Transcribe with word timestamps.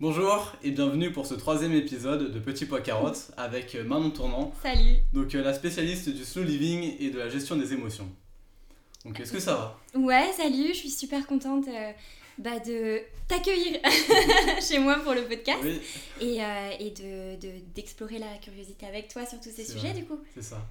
Bonjour 0.00 0.52
et 0.62 0.70
bienvenue 0.70 1.12
pour 1.12 1.26
ce 1.26 1.34
troisième 1.34 1.72
épisode 1.74 2.32
de 2.32 2.38
Petit 2.38 2.64
Pois 2.64 2.80
Carotte 2.80 3.32
avec 3.36 3.74
euh, 3.74 3.84
Manon 3.84 4.10
Tournant, 4.10 4.52
Salut. 4.62 4.96
donc 5.12 5.34
euh, 5.34 5.42
la 5.42 5.52
spécialiste 5.52 6.08
du 6.08 6.24
slow 6.24 6.42
living 6.42 6.94
et 6.98 7.10
de 7.10 7.18
la 7.18 7.28
gestion 7.28 7.56
des 7.56 7.74
émotions. 7.74 8.08
Donc 9.04 9.20
est-ce 9.20 9.32
que 9.32 9.40
ça 9.40 9.54
va? 9.54 9.78
Ouais, 10.00 10.30
salut, 10.34 10.68
je 10.68 10.74
suis 10.78 10.90
super 10.90 11.26
contente 11.26 11.68
euh, 11.68 11.90
bah, 12.38 12.58
de 12.60 13.00
t'accueillir 13.28 13.78
chez 14.66 14.78
moi 14.78 14.94
pour 15.04 15.12
le 15.12 15.22
podcast 15.24 15.58
Oui, 15.62 15.80
et, 16.20 16.42
euh, 16.42 16.70
et 16.80 16.90
de, 16.90 17.38
de- 17.38 17.60
d'explorer 17.74 18.18
la 18.18 18.38
curiosité 18.42 18.86
avec 18.86 19.08
toi 19.08 19.26
sur 19.26 19.38
tous 19.38 19.50
ces 19.54 19.64
sujets 19.66 19.90
vrai. 19.90 20.00
du 20.00 20.04
coup. 20.06 20.18
c'est 20.34 20.42
ça. 20.42 20.66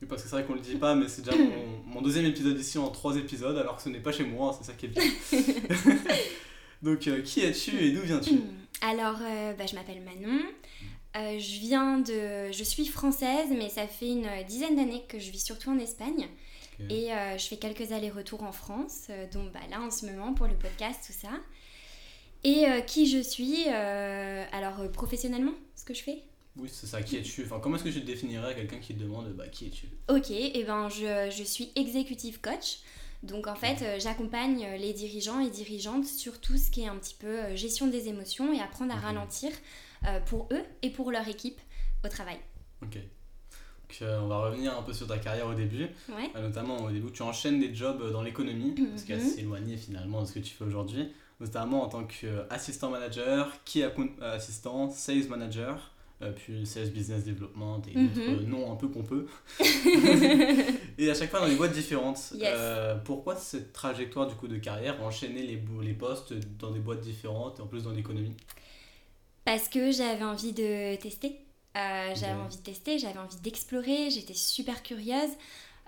Oui, 0.00 0.08
parce 0.08 0.22
que 0.22 0.28
c'est 0.30 0.36
vrai 0.36 0.44
qu'on 0.46 0.54
le 0.54 0.60
dit 0.60 0.76
pas, 0.76 0.94
mais 0.94 1.06
c'est 1.08 1.20
déjà 1.22 1.36
mon, 1.36 1.82
mon 1.86 2.00
deuxième 2.00 2.24
épisode 2.24 2.58
ici 2.58 2.78
en 2.78 2.88
trois 2.88 3.14
épisodes, 3.18 3.58
alors 3.58 3.76
que 3.76 3.82
ce 3.82 3.90
n'est 3.90 3.98
pas 4.00 4.12
chez 4.12 4.24
moi, 4.24 4.56
c'est 4.58 4.64
ça 4.66 4.72
qui 4.72 4.86
est 4.86 4.88
bien. 4.88 5.02
donc 6.82 7.06
euh, 7.06 7.22
qui 7.22 7.40
es-tu 7.40 7.78
et 7.78 7.92
d'où 7.92 8.02
viens-tu 8.02 8.40
Alors, 8.80 9.18
euh, 9.22 9.52
bah, 9.54 9.66
je 9.66 9.74
m'appelle 9.74 10.02
Manon. 10.02 10.40
Euh, 11.16 11.38
je 11.38 11.60
viens 11.60 11.98
de... 11.98 12.52
Je 12.52 12.64
suis 12.64 12.86
française, 12.86 13.48
mais 13.50 13.68
ça 13.68 13.86
fait 13.86 14.08
une 14.08 14.28
dizaine 14.46 14.76
d'années 14.76 15.04
que 15.08 15.18
je 15.18 15.30
vis 15.30 15.44
surtout 15.44 15.70
en 15.70 15.78
Espagne. 15.78 16.28
Et 16.88 17.08
je 17.36 17.44
fais 17.44 17.58
quelques 17.58 17.92
allers-retours 17.92 18.42
en 18.42 18.52
France, 18.52 19.08
dont 19.34 19.44
bah, 19.52 19.60
là 19.70 19.82
en 19.82 19.90
ce 19.90 20.06
moment 20.06 20.32
pour 20.32 20.46
le 20.46 20.54
podcast, 20.54 20.98
tout 21.06 21.12
ça. 21.12 21.28
Et 22.42 22.64
qui 22.86 23.06
je 23.06 23.18
suis 23.18 23.66
Alors, 23.66 24.90
professionnellement, 24.90 25.52
ce 25.76 25.84
que 25.84 25.92
je 25.92 26.02
fais? 26.02 26.22
Oui, 26.56 26.70
c'est 26.72 26.86
ça, 26.86 27.02
qui 27.02 27.16
es-tu? 27.16 27.44
Enfin, 27.44 27.60
comment 27.60 27.76
est-ce 27.76 27.84
que 27.84 27.90
te 27.90 27.98
définirais 27.98 28.52
à 28.52 28.54
quelqu'un 28.54 28.78
qui 28.78 28.94
te 28.94 29.02
demande 29.02 29.28
bah, 29.34 29.48
qui 29.48 29.66
es-tu? 29.66 29.88
Ok, 30.08 30.30
et 30.30 30.64
ben 30.64 30.88
je, 30.88 31.30
je 31.30 31.44
suis 31.44 31.70
executive 31.76 32.40
coach. 32.40 32.78
Donc 33.22 33.46
en 33.46 33.54
fait, 33.54 33.82
euh, 33.82 33.98
j'accompagne 34.00 34.64
euh, 34.64 34.76
les 34.78 34.92
dirigeants 34.94 35.40
et 35.40 35.50
dirigeantes 35.50 36.06
sur 36.06 36.40
tout 36.40 36.56
ce 36.56 36.70
qui 36.70 36.82
est 36.82 36.88
un 36.88 36.96
petit 36.96 37.14
peu 37.14 37.26
euh, 37.26 37.56
gestion 37.56 37.86
des 37.86 38.08
émotions 38.08 38.52
et 38.52 38.60
apprendre 38.60 38.92
à 38.94 38.96
ralentir 38.96 39.50
pour 40.26 40.48
eux 40.50 40.62
et 40.80 40.88
pour 40.88 41.10
leur 41.10 41.28
équipe 41.28 41.60
au 42.02 42.08
travail. 42.08 42.38
Ok. 42.82 42.94
Donc 42.94 44.08
on 44.22 44.28
va 44.28 44.38
revenir 44.38 44.78
un 44.78 44.82
peu 44.82 44.94
sur 44.94 45.06
ta 45.06 45.18
carrière 45.18 45.46
au 45.46 45.52
début. 45.52 45.88
Ouais. 46.08 46.30
Notamment 46.40 46.78
au 46.78 46.90
début, 46.90 47.12
tu 47.12 47.20
enchaînes 47.22 47.60
des 47.60 47.74
jobs 47.74 48.10
dans 48.10 48.22
l'économie, 48.22 48.74
ce 48.96 49.04
qui 49.04 49.12
est 49.12 49.16
Mhm. 49.16 49.26
assez 49.26 49.40
éloigné 49.40 49.76
finalement 49.76 50.22
de 50.22 50.26
ce 50.26 50.32
que 50.32 50.38
tu 50.38 50.54
fais 50.54 50.64
aujourd'hui, 50.64 51.12
notamment 51.38 51.82
en 51.82 51.88
tant 51.90 52.04
qu'assistant 52.04 52.88
manager, 52.88 53.52
key 53.66 53.82
account 53.84 54.08
assistant, 54.22 54.88
sales 54.88 55.28
manager, 55.28 55.90
puis 56.36 56.66
sales 56.66 56.90
business 56.90 57.24
development 57.24 57.82
et 57.88 57.96
Mhm. 57.96 58.08
d'autres 58.14 58.46
noms 58.48 58.72
un 58.72 58.76
peu 58.76 58.90
pompeux. 58.90 59.26
et 60.98 61.10
à 61.10 61.14
chaque 61.14 61.30
fois 61.30 61.40
dans 61.40 61.48
des 61.48 61.54
boîtes 61.56 61.72
différentes. 61.72 62.32
Yes. 62.34 62.48
Euh, 62.54 62.96
pourquoi 62.96 63.36
cette 63.36 63.72
trajectoire 63.72 64.26
du 64.26 64.34
coup 64.34 64.48
de 64.48 64.58
carrière, 64.58 65.02
enchaîner 65.02 65.42
les, 65.42 65.62
les 65.82 65.94
postes 65.94 66.34
dans 66.58 66.70
des 66.70 66.80
boîtes 66.80 67.00
différentes 67.00 67.58
et 67.58 67.62
en 67.62 67.66
plus 67.66 67.84
dans 67.84 67.92
l'économie? 67.92 68.36
Parce 69.44 69.68
que 69.68 69.90
j'avais 69.90 70.24
envie 70.24 70.52
de 70.52 70.96
tester. 70.96 71.36
Euh, 71.76 72.12
j'avais 72.14 72.32
envie 72.40 72.56
de 72.56 72.62
tester, 72.62 72.98
j'avais 72.98 73.18
envie 73.18 73.36
d'explorer, 73.42 74.10
j'étais 74.10 74.34
super 74.34 74.82
curieuse. 74.82 75.30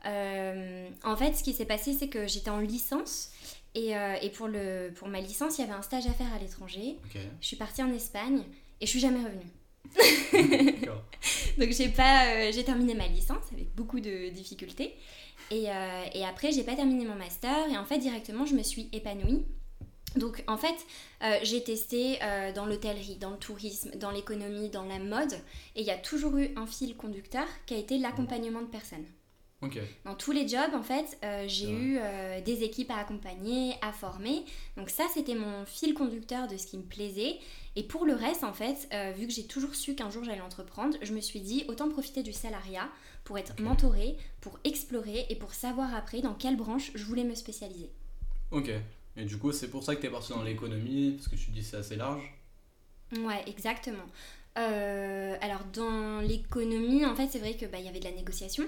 Euh, 0.06 0.88
en 1.04 1.16
fait, 1.16 1.34
ce 1.34 1.42
qui 1.42 1.52
s'est 1.52 1.64
passé, 1.66 1.92
c'est 1.92 2.08
que 2.08 2.26
j'étais 2.26 2.50
en 2.50 2.60
licence. 2.60 3.30
Et, 3.74 3.96
euh, 3.96 4.14
et 4.20 4.30
pour, 4.30 4.48
le, 4.48 4.90
pour 4.94 5.08
ma 5.08 5.20
licence, 5.20 5.58
il 5.58 5.62
y 5.62 5.64
avait 5.64 5.72
un 5.72 5.82
stage 5.82 6.06
à 6.06 6.12
faire 6.12 6.32
à 6.34 6.38
l'étranger. 6.38 6.96
Je 7.40 7.46
suis 7.46 7.56
partie 7.56 7.82
en 7.82 7.92
Espagne 7.92 8.42
et 8.80 8.86
je 8.86 8.90
suis 8.90 9.00
jamais 9.00 9.18
revenue. 9.18 9.50
Donc 11.58 11.70
j'ai 11.70 11.88
pas, 11.88 12.26
euh, 12.26 12.52
j'ai 12.52 12.64
terminé 12.64 12.94
ma 12.94 13.06
licence 13.06 13.44
avec 13.52 13.74
beaucoup 13.74 14.00
de 14.00 14.30
difficultés. 14.30 14.94
Et, 15.50 15.70
euh, 15.70 16.04
et 16.14 16.24
après, 16.24 16.52
j'ai 16.52 16.62
pas 16.62 16.74
terminé 16.74 17.04
mon 17.04 17.14
master. 17.14 17.68
Et 17.70 17.76
en 17.76 17.84
fait, 17.84 17.98
directement, 17.98 18.46
je 18.46 18.54
me 18.54 18.62
suis 18.62 18.88
épanouie. 18.92 19.44
Donc 20.16 20.44
en 20.46 20.58
fait, 20.58 20.76
euh, 21.22 21.38
j'ai 21.42 21.64
testé 21.64 22.18
dans 22.54 22.66
l'hôtellerie, 22.66 23.16
dans 23.16 23.30
le 23.30 23.38
tourisme, 23.38 23.92
dans 23.96 24.10
l'économie, 24.10 24.68
dans 24.68 24.84
la 24.84 24.98
mode. 24.98 25.32
Et 25.74 25.80
il 25.80 25.86
y 25.86 25.90
a 25.90 25.96
toujours 25.96 26.36
eu 26.36 26.50
un 26.56 26.66
fil 26.66 26.96
conducteur 26.96 27.46
qui 27.66 27.74
a 27.74 27.78
été 27.78 27.96
l'accompagnement 27.98 28.60
de 28.60 28.66
personnes. 28.66 29.06
Dans 30.04 30.14
tous 30.16 30.32
les 30.32 30.48
jobs, 30.48 30.74
en 30.74 30.82
fait, 30.82 31.16
euh, 31.22 31.44
j'ai 31.46 31.66
Ouais. 31.68 31.72
eu 31.72 31.98
euh, 32.00 32.40
des 32.40 32.64
équipes 32.64 32.90
à 32.90 32.96
accompagner, 32.96 33.74
à 33.80 33.92
former. 33.92 34.44
Donc 34.76 34.90
ça, 34.90 35.04
c'était 35.14 35.36
mon 35.36 35.64
fil 35.66 35.94
conducteur 35.94 36.48
de 36.48 36.56
ce 36.56 36.66
qui 36.66 36.76
me 36.78 36.82
plaisait. 36.82 37.38
Et 37.76 37.84
pour 37.84 38.04
le 38.04 38.14
reste, 38.14 38.42
en 38.44 38.52
fait, 38.52 38.88
euh, 38.92 39.12
vu 39.16 39.26
que 39.26 39.32
j'ai 39.32 39.46
toujours 39.46 39.74
su 39.74 39.94
qu'un 39.94 40.10
jour 40.10 40.24
j'allais 40.24 40.40
entreprendre, 40.40 40.96
je 41.00 41.12
me 41.12 41.20
suis 41.20 41.40
dit 41.40 41.64
autant 41.68 41.88
profiter 41.88 42.22
du 42.22 42.32
salariat 42.32 42.88
pour 43.24 43.38
être 43.38 43.52
Ok. 43.52 43.60
mentorée, 43.60 44.16
pour 44.40 44.58
explorer 44.64 45.26
et 45.30 45.36
pour 45.36 45.54
savoir 45.54 45.94
après 45.94 46.20
dans 46.20 46.34
quelle 46.34 46.56
branche 46.56 46.90
je 46.94 47.04
voulais 47.04 47.24
me 47.24 47.34
spécialiser. 47.34 47.90
ok. 48.50 48.70
Et 49.16 49.24
du 49.26 49.36
coup, 49.38 49.52
c'est 49.52 49.68
pour 49.68 49.82
ça 49.84 49.94
que 49.94 50.00
tu 50.00 50.06
es 50.06 50.10
parti 50.10 50.30
dans 50.32 50.42
l'économie, 50.42 51.12
parce 51.12 51.28
que 51.28 51.36
tu 51.36 51.50
dis 51.50 51.62
c'est 51.62 51.76
assez 51.76 51.96
large? 51.96 52.32
Ouais, 53.12 53.44
exactement. 53.46 54.06
Alors 54.56 55.64
dans 55.72 56.20
l'économie, 56.20 57.04
en 57.04 57.14
fait, 57.14 57.28
c'est 57.30 57.38
vrai 57.38 57.54
que 57.56 57.66
bah, 57.66 57.78
y 57.78 57.88
avait 57.88 58.00
de 58.00 58.04
la 58.04 58.12
négociation. 58.12 58.64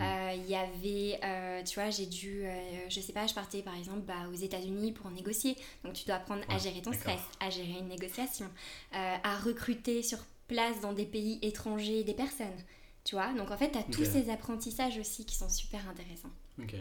Euh, 0.00 0.32
Il 0.34 0.48
y 0.50 0.54
avait, 0.56 1.20
euh, 1.22 1.62
tu 1.62 1.74
vois, 1.78 1.90
j'ai 1.90 2.06
dû, 2.06 2.42
euh, 2.44 2.50
je 2.88 3.00
sais 3.00 3.12
pas, 3.12 3.26
je 3.26 3.34
partais 3.34 3.62
par 3.62 3.76
exemple 3.76 4.00
bah, 4.00 4.26
aux 4.30 4.34
États-Unis 4.34 4.92
pour 4.92 5.10
négocier. 5.10 5.56
Donc 5.84 5.92
tu 5.94 6.04
dois 6.06 6.16
apprendre 6.16 6.42
à 6.48 6.58
gérer 6.58 6.80
ton 6.82 6.92
stress, 6.92 7.20
à 7.40 7.50
gérer 7.50 7.78
une 7.78 7.88
négociation, 7.88 8.46
euh, 8.94 9.16
à 9.22 9.38
recruter 9.38 10.02
sur 10.02 10.18
place 10.48 10.80
dans 10.80 10.92
des 10.92 11.04
pays 11.04 11.38
étrangers 11.42 12.02
des 12.04 12.14
personnes. 12.14 12.46
Tu 13.04 13.14
vois, 13.14 13.32
donc 13.34 13.50
en 13.50 13.56
fait, 13.56 13.70
tu 13.72 13.78
as 13.78 13.82
tous 13.82 14.04
ces 14.04 14.30
apprentissages 14.30 14.98
aussi 14.98 15.24
qui 15.24 15.36
sont 15.36 15.48
super 15.48 15.80
intéressants. 15.88 16.30
Ok. 16.60 16.74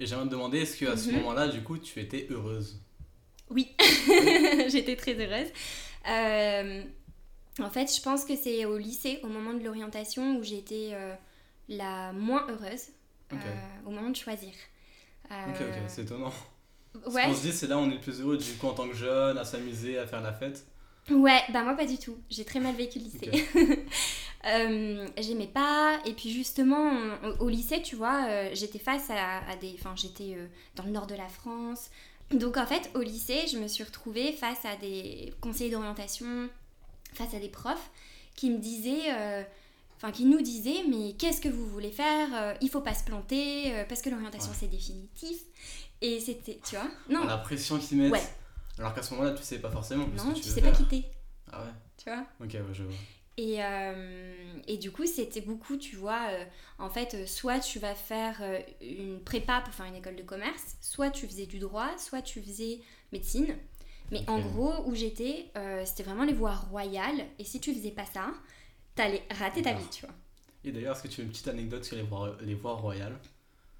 Et 0.00 0.06
j'aimerais 0.06 0.26
te 0.26 0.30
demander, 0.30 0.60
est-ce 0.60 0.76
qu'à 0.78 0.96
ce 0.96 1.10
Mhm. 1.10 1.16
moment-là, 1.18 1.48
du 1.48 1.62
coup, 1.62 1.78
tu 1.78 2.00
étais 2.00 2.26
heureuse? 2.30 2.80
Oui, 3.50 3.74
j'étais 4.68 4.96
très 4.96 5.14
heureuse. 5.14 5.48
En 7.60 7.70
fait, 7.70 7.92
je 7.94 8.00
pense 8.00 8.24
que 8.24 8.36
c'est 8.36 8.64
au 8.66 8.78
lycée, 8.78 9.18
au 9.24 9.28
moment 9.28 9.52
de 9.52 9.64
l'orientation, 9.64 10.36
où 10.38 10.42
j'étais 10.44 10.92
la 11.68 12.12
moins 12.12 12.46
heureuse, 12.48 12.88
euh, 13.32 13.36
au 13.86 13.90
moment 13.90 14.10
de 14.10 14.16
choisir. 14.16 14.52
Euh, 15.30 15.34
Ok, 15.50 15.56
ok, 15.60 15.74
c'est 15.88 16.02
étonnant. 16.02 16.32
Ouais, 17.06 17.24
qu'on 17.26 17.34
se 17.34 17.42
dit, 17.42 17.52
c'est 17.52 17.66
là 17.66 17.76
où 17.76 17.80
on 17.80 17.90
est 17.90 17.94
le 17.94 18.00
plus 18.00 18.20
heureux, 18.20 18.38
du 18.38 18.52
coup, 18.54 18.66
en 18.66 18.72
tant 18.74 18.88
que 18.88 18.94
jeune, 18.94 19.36
à 19.38 19.44
s'amuser, 19.44 19.98
à 19.98 20.06
faire 20.06 20.20
la 20.22 20.32
fête. 20.32 20.64
ouais, 21.10 21.42
bah 21.52 21.62
moi 21.62 21.74
pas 21.74 21.86
du 21.86 21.98
tout. 21.98 22.16
J'ai 22.30 22.44
très 22.44 22.60
mal 22.60 22.74
vécu 22.74 22.98
le 22.98 23.04
lycée. 23.04 23.48
Euh, 24.46 25.08
J'aimais 25.18 25.48
pas. 25.48 25.98
Et 26.04 26.12
puis 26.12 26.30
justement, 26.32 26.92
on- 27.24 27.40
au 27.40 27.48
lycée, 27.48 27.82
tu 27.82 27.96
vois, 27.96 28.26
euh, 28.28 28.50
j'étais 28.54 28.78
face 28.78 29.10
à, 29.10 29.38
à 29.50 29.56
des... 29.56 29.74
Enfin, 29.74 29.94
j'étais 29.96 30.34
euh, 30.36 30.46
dans 30.76 30.84
le 30.84 30.90
nord 30.90 31.08
de 31.08 31.16
la 31.16 31.26
France. 31.28 31.90
Donc 32.30 32.56
en 32.56 32.64
fait, 32.64 32.88
au 32.94 33.00
lycée, 33.00 33.46
je 33.50 33.58
me 33.58 33.66
suis 33.66 33.82
retrouvée 33.82 34.32
face 34.32 34.64
à 34.64 34.76
des 34.76 35.34
conseillers 35.40 35.70
d'orientation, 35.72 36.48
face 37.14 37.34
à 37.34 37.40
des 37.40 37.48
profs 37.48 37.90
qui 38.36 38.50
me 38.50 38.58
disaient... 38.58 39.12
Enfin, 39.98 40.12
qui 40.12 40.24
nous 40.26 40.40
disaient, 40.40 40.84
mais 40.88 41.14
qu'est-ce 41.14 41.40
que 41.40 41.48
vous 41.48 41.66
voulez 41.66 41.90
faire 41.90 42.28
Euh, 42.32 42.54
Il 42.60 42.70
faut 42.70 42.80
pas 42.80 42.94
se 42.94 43.02
planter, 43.04 43.74
euh, 43.74 43.84
parce 43.88 44.00
que 44.00 44.10
l'orientation 44.10 44.50
Ouais. 44.52 44.56
c'est 44.60 44.68
définitif. 44.68 45.38
Et 46.00 46.20
c'était, 46.20 46.58
tu 46.64 46.76
vois 46.76 46.88
Non, 47.08 47.24
La 47.24 47.38
pression 47.38 47.78
qu'ils 47.78 47.98
mettent. 47.98 48.12
Ouais. 48.12 48.22
Alors 48.78 48.94
qu'à 48.94 49.02
ce 49.02 49.12
moment-là, 49.14 49.32
tu 49.34 49.42
sais 49.42 49.58
pas 49.58 49.70
forcément. 49.70 50.06
non, 50.16 50.32
tu 50.32 50.42
veux 50.42 50.50
sais 50.54 50.62
pas 50.62 50.70
quitter, 50.70 51.04
Ah 51.50 51.62
ouais, 51.62 51.70
tu 51.96 52.08
vois 52.10 52.24
ok, 52.40 52.52
ouais, 52.52 52.74
je 52.74 52.82
vois. 52.84 52.94
Et, 53.36 53.56
euh, 53.62 54.34
et 54.68 54.76
du 54.78 54.90
coup, 54.92 55.06
c'était 55.06 55.40
beaucoup, 55.40 55.76
tu 55.76 55.94
vois, 55.96 56.20
euh, 56.30 56.44
en 56.78 56.90
fait, 56.90 57.14
euh, 57.14 57.26
soit 57.26 57.58
tu 57.60 57.78
vas 57.80 57.94
faire 57.96 58.40
une 58.80 59.20
prépa 59.22 59.60
pour 59.62 59.72
faire 59.74 59.86
une 59.86 59.94
école 59.96 60.16
de 60.16 60.22
commerce, 60.22 60.76
soit 60.80 61.10
tu 61.10 61.26
faisais 61.26 61.46
du 61.46 61.58
droit, 61.58 61.88
soit 61.98 62.22
tu 62.22 62.40
faisais 62.40 62.80
médecine. 63.12 63.56
Mais 64.10 64.22
en 64.28 64.38
gros, 64.40 64.72
où 64.86 64.94
j'étais, 64.94 65.50
c'était 65.84 66.02
vraiment 66.04 66.24
les 66.24 66.32
voies 66.32 66.54
royales. 66.54 67.26
Et 67.38 67.44
si 67.44 67.60
tu 67.60 67.74
faisais 67.74 67.90
pas 67.90 68.06
ça, 68.06 68.32
t'allais 68.98 69.22
rater 69.30 69.62
ta 69.62 69.72
vie, 69.72 69.88
tu 69.90 70.04
vois. 70.06 70.14
Et 70.64 70.72
d'ailleurs, 70.72 70.94
est-ce 70.94 71.02
que 71.02 71.08
tu 71.08 71.20
as 71.20 71.24
une 71.24 71.30
petite 71.30 71.48
anecdote 71.48 71.84
sur 71.84 71.96
les 71.96 72.02
voies, 72.02 72.36
les 72.42 72.54
voies 72.54 72.74
royales 72.74 73.16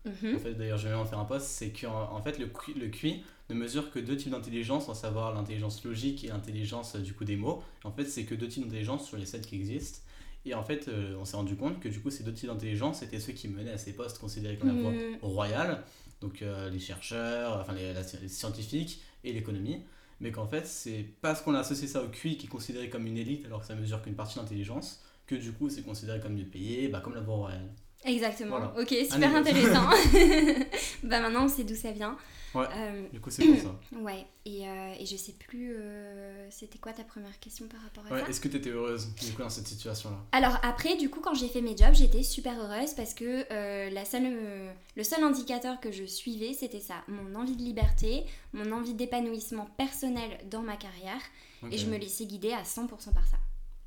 Mhm. 0.05 0.37
En 0.37 0.39
fait, 0.39 0.55
d'ailleurs, 0.55 0.79
je 0.79 0.89
vais 0.89 0.95
en 0.95 1.05
faire 1.05 1.19
un 1.19 1.25
post. 1.25 1.47
C'est 1.47 1.71
qu'en 1.71 2.13
en 2.13 2.23
fait, 2.23 2.39
le 2.39 2.47
QI, 2.47 2.75
le 2.75 2.89
QI 2.89 3.23
ne 3.51 3.55
mesure 3.55 3.91
que 3.91 3.99
deux 3.99 4.17
types 4.17 4.31
d'intelligence, 4.31 4.89
à 4.89 4.95
savoir 4.95 5.35
l'intelligence 5.35 5.85
logique 5.85 6.25
et 6.25 6.29
l'intelligence 6.29 6.95
euh, 6.97 7.01
du 7.01 7.15
coup 7.15 7.25
des 7.25 7.37
mots. 7.37 7.63
En 7.85 7.91
fait, 7.93 8.05
c'est 8.07 8.25
que 8.25 8.35
deux 8.35 8.49
types 8.49 8.65
d'intelligence 8.65 9.07
sur 9.07 9.17
les 9.17 9.27
sept 9.27 9.47
qui 9.47 9.57
existent. 9.57 10.01
Et 10.47 10.55
en 10.55 10.63
fait, 10.63 10.89
euh, 10.89 11.17
on 11.21 11.25
s'est 11.25 11.37
rendu 11.37 11.57
compte 11.57 11.81
que 11.81 11.89
du 11.89 12.01
coup, 12.01 12.11
ces 12.11 12.23
deux 12.25 12.33
types 12.33 12.49
d'intelligence 12.49 13.03
étaient 13.03 13.21
ceux 13.21 13.33
qui 13.33 13.49
menaient 13.49 13.73
à 13.73 13.79
ces 13.79 13.93
postes 13.93 14.19
considérés 14.19 14.57
comme 14.57 14.69
la 14.69 14.75
voie 14.75 14.93
Mhm. 14.93 15.19
royale, 15.23 15.85
donc 16.21 16.43
euh, 16.43 16.71
les 16.71 16.79
chercheurs, 16.81 17.59
enfin 17.61 17.75
les, 17.75 17.93
la- 17.93 18.03
les 18.23 18.29
scientifiques 18.29 19.03
et 19.25 19.33
l'économie, 19.33 19.83
mais 20.21 20.31
qu'en 20.33 20.47
fait 20.47 20.67
c'est 20.67 21.05
parce 21.21 21.43
qu'on 21.43 21.55
a 21.55 21.61
associé 21.61 21.87
ça 21.89 22.03
au 22.03 22.09
QI 22.09 22.37
qui 22.39 22.47
est 22.47 22.49
considéré 22.49 22.89
comme 22.89 23.07
une 23.07 23.17
élite 23.19 23.45
alors 23.47 23.61
que 23.61 23.67
ça 23.67 23.75
mesure 23.75 24.01
qu'une 24.03 24.15
partie 24.15 24.37
d'intelligence, 24.39 25.03
que 25.29 25.37
du 25.37 25.53
coup 25.53 25.69
c'est 25.71 25.83
considéré 25.83 26.19
comme 26.21 26.35
mieux 26.35 26.45
payé, 26.47 26.89
bah, 26.89 27.01
comme 27.05 27.15
la 27.15 27.21
voie 27.21 27.37
royale. 27.37 27.69
Exactement. 28.05 28.59
Voilà. 28.59 28.75
Ok, 28.81 28.95
super 29.11 29.35
intéressant. 29.37 29.89
bah 31.03 31.21
maintenant 31.21 31.45
on 31.45 31.49
sait 31.49 31.65
d'où 31.65 31.75
ça 31.75 31.93
vient. 31.93 32.17
Ouais. 32.55 32.65
Euh, 32.75 33.07
Du 33.13 33.21
coup, 33.21 33.29
c'est 33.29 33.45
pour 33.45 33.59
ça. 33.61 33.79
ouais. 34.01 34.25
Et, 34.47 34.67
euh, 34.67 34.95
et 34.99 35.05
je 35.05 35.17
sais 35.17 35.33
plus. 35.33 35.75
euh, 35.77 36.49
C'était 36.51 36.79
quoi 36.79 36.93
ta 36.95 37.05
première 37.05 37.39
question 37.41 37.67
par 37.69 37.79
rapport 37.83 38.07
à 38.07 38.15
Ouais, 38.15 38.23
ça 38.23 38.29
est-ce 38.31 38.41
que 38.41 38.49
tu 38.49 38.57
étais 38.57 38.71
heureuse 38.71 39.15
du 39.17 39.33
coup 39.33 39.43
dans 39.43 39.51
cette 39.51 39.67
situation-là? 39.67 40.17
Alors 40.33 40.59
après, 40.63 40.97
du 40.97 41.11
coup, 41.11 41.21
quand 41.21 41.35
j'ai 41.35 41.49
fait 41.49 41.61
mes 41.61 41.77
jobs, 41.77 41.93
j'étais 41.93 42.23
super 42.23 42.55
heureuse 42.59 42.95
parce 42.95 43.13
que 43.13 43.45
la 43.93 44.05
seule, 44.07 44.33
le 44.97 45.03
seul 45.05 45.23
indicateur 45.23 45.79
que 45.81 45.93
je 45.93 46.05
suivais, 46.05 46.55
c'était 46.55 46.81
ça, 46.81 46.95
mon 47.09 47.35
envie 47.35 47.57
de 47.57 47.63
liberté, 47.63 48.25
mon 48.55 48.73
envie 48.73 48.95
d'épanouissement 48.95 49.67
personnel 49.77 50.39
dans 50.51 50.63
ma 50.63 50.77
carrière, 50.77 51.21
et 51.71 51.77
je 51.77 51.87
me 51.87 51.99
laissais 51.99 52.25
guider 52.25 52.53
à 52.53 52.63
100% 52.63 52.89
par 53.13 53.27
ça. 53.27 53.37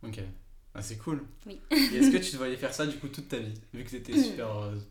Ok. 0.04 0.20
Ah, 0.74 0.82
c'est 0.82 0.98
cool. 0.98 1.26
Oui. 1.46 1.60
Et 1.72 1.98
est-ce 1.98 2.12
que 2.12 2.18
tu 2.18 2.32
te 2.32 2.38
voyais 2.38 2.56
faire 2.56 2.74
ça 2.74 2.86
du 2.86 2.98
coup 2.98 3.08
toute 3.08 3.28
ta 3.28 3.38
vie, 3.38 3.54
vu 3.74 3.84
que 3.84 3.90
tu 3.90 3.98
étais 3.98 4.18
super 4.22 4.48
heureuse? 4.48 4.88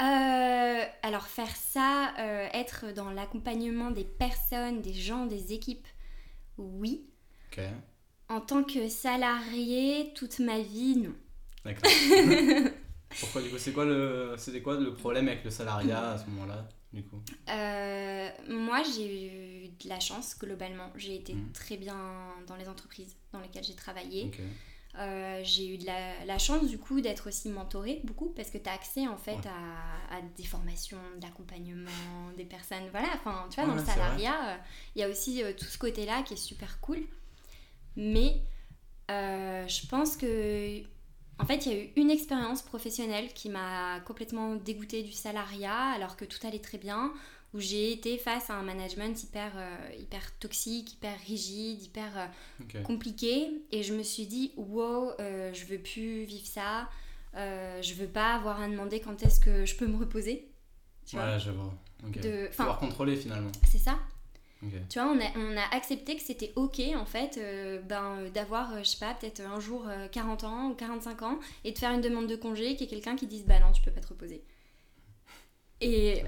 Euh, 0.00 0.84
alors 1.02 1.26
faire 1.26 1.54
ça, 1.54 2.12
euh, 2.18 2.48
être 2.52 2.92
dans 2.94 3.10
l'accompagnement 3.10 3.90
des 3.90 4.04
personnes, 4.04 4.80
des 4.82 4.94
gens, 4.94 5.26
des 5.26 5.52
équipes, 5.52 5.86
oui. 6.58 7.06
Ok. 7.52 7.62
En 8.28 8.40
tant 8.40 8.64
que 8.64 8.88
salarié, 8.88 10.12
toute 10.14 10.38
ma 10.38 10.60
vie, 10.60 10.96
non. 10.96 11.14
D'accord. 11.64 11.90
Pourquoi 13.20 13.42
du 13.42 13.50
coup 13.50 13.58
C'est 13.58 13.72
quoi 13.72 13.84
le 13.84 14.34
c'était 14.38 14.62
quoi 14.62 14.78
le 14.80 14.94
problème 14.94 15.28
avec 15.28 15.44
le 15.44 15.50
salariat 15.50 16.12
à 16.12 16.18
ce 16.18 16.26
moment-là 16.30 16.66
du 16.92 17.04
coup? 17.04 17.20
Euh, 17.48 18.28
moi, 18.48 18.82
j'ai 18.82 19.61
eu 19.61 19.61
de 19.82 19.88
la 19.88 20.00
chance 20.00 20.36
globalement. 20.38 20.90
J'ai 20.96 21.14
été 21.16 21.34
Mhm. 21.34 21.52
très 21.52 21.76
bien 21.76 21.96
dans 22.46 22.56
les 22.56 22.68
entreprises 22.68 23.16
dans 23.32 23.40
lesquelles 23.40 23.64
j'ai 23.64 23.74
travaillé. 23.76 24.30
Euh, 24.98 25.40
j'ai 25.42 25.68
eu 25.74 25.78
de 25.78 25.86
la, 25.86 26.24
la 26.26 26.38
chance 26.38 26.68
du 26.68 26.76
coup 26.78 27.00
d'être 27.00 27.28
aussi 27.28 27.48
mentorée 27.48 28.02
beaucoup 28.04 28.28
parce 28.36 28.50
que 28.50 28.58
tu 28.58 28.68
as 28.68 28.74
accès 28.74 29.06
en 29.08 29.16
fait 29.16 29.36
Ouais. 29.36 29.48
à, 30.10 30.16
à 30.16 30.20
des 30.36 30.44
formations, 30.44 30.98
d'accompagnement, 31.18 32.30
des 32.36 32.44
personnes. 32.44 32.86
Voilà, 32.90 33.08
enfin 33.14 33.46
tu 33.48 33.54
vois, 33.56 33.64
Ouais, 33.64 33.70
dans 33.70 33.80
le 33.80 33.86
salariat, 33.86 34.50
euh, 34.50 34.56
il 34.94 35.00
y 35.00 35.02
a 35.04 35.08
aussi 35.08 35.42
euh, 35.42 35.52
tout 35.58 35.64
ce 35.64 35.78
côté-là 35.78 36.22
qui 36.22 36.34
est 36.34 36.36
super 36.36 36.78
cool. 36.80 37.02
Mais 37.96 38.42
euh, 39.10 39.66
je 39.66 39.86
pense 39.86 40.16
que. 40.16 40.82
En 41.38 41.46
fait, 41.46 41.64
il 41.66 41.72
y 41.72 41.74
a 41.74 41.78
eu 41.82 41.90
une 41.96 42.10
expérience 42.10 42.62
professionnelle 42.62 43.32
qui 43.32 43.48
m'a 43.48 44.00
complètement 44.00 44.54
dégoûtée 44.54 45.02
du 45.02 45.12
salariat 45.12 45.90
alors 45.92 46.16
que 46.16 46.24
tout 46.26 46.38
allait 46.46 46.60
très 46.60 46.78
bien, 46.78 47.12
où 47.54 47.60
j'ai 47.60 47.92
été 47.92 48.16
face 48.18 48.48
à 48.50 48.54
un 48.54 48.62
management 48.62 49.22
hyper, 49.22 49.52
euh, 49.56 49.76
hyper 49.98 50.38
toxique, 50.38 50.94
hyper 50.94 51.18
rigide, 51.26 51.82
hyper 51.82 52.10
euh, 52.18 52.26
compliqué. 52.82 53.50
Et 53.70 53.82
je 53.82 53.94
me 53.94 54.02
suis 54.02 54.26
dit, 54.26 54.52
wow, 54.56 55.10
euh, 55.20 55.52
je 55.52 55.64
veux 55.66 55.78
plus 55.78 56.24
vivre 56.24 56.46
ça, 56.46 56.88
euh, 57.36 57.80
je 57.82 57.94
veux 57.94 58.06
pas 58.08 58.34
avoir 58.34 58.60
à 58.60 58.68
demander 58.68 59.00
quand 59.00 59.22
est-ce 59.22 59.40
que 59.40 59.64
je 59.66 59.76
peux 59.76 59.86
me 59.86 59.96
reposer. 59.98 60.48
Tu 61.06 61.16
vois 61.16 61.26
Ouais, 61.26 61.38
je 61.40 61.50
vois. 61.50 61.72
Ok. 62.06 62.20
De- 62.20 62.48
Faut 62.52 62.62
avoir 62.62 62.78
contrôlé 62.78 63.16
finalement. 63.16 63.52
C'est 63.70 63.78
ça. 63.78 63.98
Tu 64.88 65.00
vois, 65.00 65.08
on 65.10 65.18
a, 65.20 65.24
on 65.36 65.56
a 65.56 65.74
accepté 65.76 66.14
que 66.14 66.22
c'était 66.22 66.52
ok 66.54 66.80
en 66.94 67.04
fait 67.04 67.36
euh, 67.36 67.80
ben, 67.82 68.28
d'avoir, 68.32 68.72
euh, 68.74 68.78
je 68.78 68.90
sais 68.90 68.98
pas, 68.98 69.12
peut-être 69.12 69.40
un 69.40 69.58
jour 69.58 69.86
euh, 69.88 70.06
40 70.06 70.44
ans 70.44 70.68
ou 70.70 70.74
45 70.74 71.22
ans 71.22 71.40
et 71.64 71.72
de 71.72 71.78
faire 71.78 71.90
une 71.90 72.00
demande 72.00 72.28
de 72.28 72.36
congé, 72.36 72.76
qu'il 72.76 72.82
y 72.82 72.84
ait 72.84 72.86
quelqu'un 72.86 73.16
qui 73.16 73.26
dise 73.26 73.44
bah 73.44 73.58
non, 73.58 73.72
tu 73.72 73.82
peux 73.82 73.90
pas 73.90 74.00
te 74.00 74.06
reposer. 74.06 74.44
Et 75.82 76.22
euh, 76.22 76.26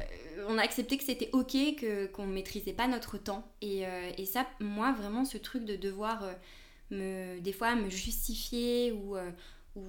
on 0.49 0.59
a 0.59 0.63
accepté 0.63 0.97
que 0.97 1.05
c'était 1.05 1.31
ok, 1.33 1.53
que, 1.53 2.07
qu'on 2.07 2.27
maîtrisait 2.27 2.73
pas 2.73 2.89
notre 2.89 3.19
temps. 3.19 3.47
Et, 3.61 3.87
euh, 3.87 4.11
et 4.17 4.27
ça, 4.27 4.47
moi, 4.61 4.93
vraiment, 4.93 5.25
ce 5.25 5.39
truc 5.39 5.65
de 5.65 5.77
devoir 5.77 6.23
euh, 6.23 6.33
me, 6.91 7.41
des 7.41 7.53
fois 7.53 7.75
me 7.75 7.89
justifier 7.89 8.93
ou, 8.93 9.17
euh, 9.17 9.31
ou 9.77 9.83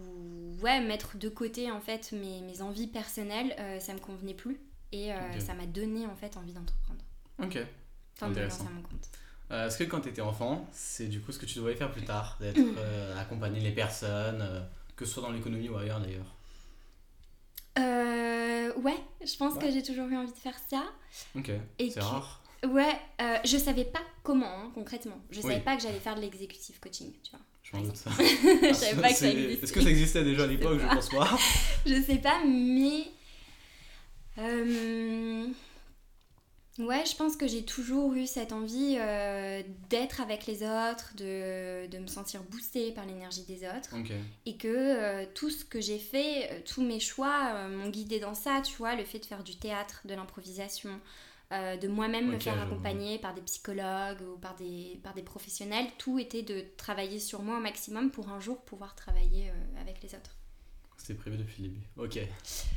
ouais, 0.62 0.82
mettre 0.82 1.18
de 1.18 1.30
côté 1.30 1.72
en 1.72 1.82
fait 1.82 2.12
mes, 2.12 2.42
mes 2.42 2.62
envies 2.62 2.88
personnelles, 2.88 3.56
ça 3.80 3.94
me 3.94 4.00
convenait 4.00 4.34
plus. 4.34 4.60
Et 4.92 5.12
ça 5.40 5.54
m'a 5.54 5.66
donné 5.66 6.06
en 6.08 6.16
fait 6.16 6.38
envie 6.38 6.54
d'entreprendre. 6.54 7.02
Ok. 7.44 7.56
Me 7.56 8.28
Intéressant. 8.28 8.64
mon 8.74 8.82
compte. 8.82 9.10
Est-ce 9.52 9.78
que 9.78 9.84
quand 9.84 10.02
tu 10.02 10.10
étais 10.10 10.22
enfant, 10.22 10.68
c'est 10.72 11.08
du 11.08 11.20
coup 11.20 11.32
ce 11.32 11.38
que 11.38 11.46
tu 11.46 11.60
devais 11.60 11.76
faire 11.76 11.92
plus 11.92 12.04
tard, 12.04 12.38
d'être 12.42 12.60
accompagner 13.20 13.60
les 13.60 13.74
personnes, 13.74 14.66
que 14.96 15.06
ce 15.06 15.14
soit 15.14 15.24
dans 15.24 15.32
l'économie 15.32 15.70
ou 15.70 15.76
ailleurs 15.76 16.00
d'ailleurs? 16.00 16.35
Euh, 17.78 18.74
ouais, 18.82 18.96
je 19.26 19.36
pense 19.38 19.54
Ouais. 19.56 19.62
que 19.64 19.72
j'ai 19.72 19.84
toujours 19.84 20.08
eu 20.08 20.16
envie 20.18 20.32
de 20.32 20.38
faire 20.38 20.56
ça. 20.70 20.84
Ok. 21.36 21.52
C'est 21.80 21.94
que- 21.96 22.00
rare. 22.00 22.42
Ouais, 22.68 22.96
euh, 23.22 23.38
je 23.46 23.58
savais 23.58 23.86
pas 23.86 24.00
comment 24.24 24.48
hein, 24.48 24.72
concrètement. 24.74 25.18
Je 25.30 25.40
savais 25.42 25.56
Oui. 25.56 25.62
pas 25.62 25.76
que 25.76 25.84
j'allais 25.84 26.00
faire 26.00 26.16
de 26.16 26.22
l'exécutive 26.22 26.80
coaching, 26.80 27.12
tu 27.24 27.32
vois. 27.32 27.40
Je 27.64 27.76
m'en 27.78 27.84
doute 27.84 27.96
ça. 27.96 28.10
je 28.20 28.74
savais 28.74 29.02
pas 29.02 29.10
que 29.10 29.16
ça 29.16 29.28
existait. 29.28 29.64
Est-ce 29.64 29.74
que 29.74 29.82
ça 29.82 29.90
existait 29.90 30.24
déjà 30.24 30.44
à 30.44 30.48
l'époque 30.48 30.80
Je 30.80 30.88
pense 30.88 31.10
pas. 31.10 31.38
Je 31.86 32.02
sais 32.02 32.18
pas, 32.18 32.42
mais. 32.46 33.04
euh, 34.40 35.48
Ouais, 36.78 37.06
je 37.06 37.16
pense 37.16 37.38
que 37.38 37.48
j'ai 37.48 37.64
toujours 37.64 38.14
eu 38.16 38.28
cette 38.28 38.52
envie 38.52 38.98
euh, 39.00 39.64
d'être 39.90 40.20
avec 40.20 40.46
les 40.46 40.58
autres, 40.64 41.14
de, 41.16 41.88
de 41.88 41.98
me 42.00 42.08
sentir 42.08 42.44
boostée 42.44 42.92
par 42.92 43.06
l'énergie 43.06 43.44
des 43.44 43.66
autres. 43.66 43.96
Et 44.46 44.58
que 44.58 44.68
euh, 44.68 45.26
tout 45.34 45.50
ce 45.50 45.64
que 45.64 45.80
j'ai 45.80 46.00
fait, 46.00 46.52
euh, 46.52 46.60
tous 46.66 46.82
mes 46.82 47.00
choix 47.00 47.54
euh, 47.54 47.70
m'ont 47.70 47.90
guidée 47.90 48.20
dans 48.20 48.34
ça, 48.34 48.62
tu 48.62 48.76
vois, 48.76 48.96
le 48.96 49.06
fait 49.06 49.20
de 49.20 49.26
faire 49.26 49.42
du 49.44 49.56
théâtre, 49.56 50.02
de 50.06 50.14
l'improvisation, 50.14 51.00
de 51.52 51.88
moi-même 51.88 52.32
me 52.32 52.40
faire 52.40 52.62
accompagner 52.62 53.18
par 53.20 53.34
des 53.34 53.40
psychologues 53.42 54.22
ou 54.22 54.38
par 54.38 54.56
des, 54.56 55.00
par 55.04 55.14
des 55.14 55.22
professionnels, 55.22 55.86
tout 55.98 56.20
était 56.20 56.42
de 56.42 56.66
travailler 56.76 57.20
sur 57.20 57.44
moi 57.44 57.60
au 57.60 57.62
maximum 57.62 58.12
pour 58.12 58.28
un 58.28 58.42
jour 58.42 58.60
pouvoir 58.66 58.94
travailler 58.96 59.54
avec 59.80 60.04
les 60.04 60.10
autres. 60.16 60.36
C'était 60.98 61.14
prévu 61.14 61.38
depuis 61.38 61.64
le 61.64 61.70
début. 61.70 61.82
Ok. 61.96 62.20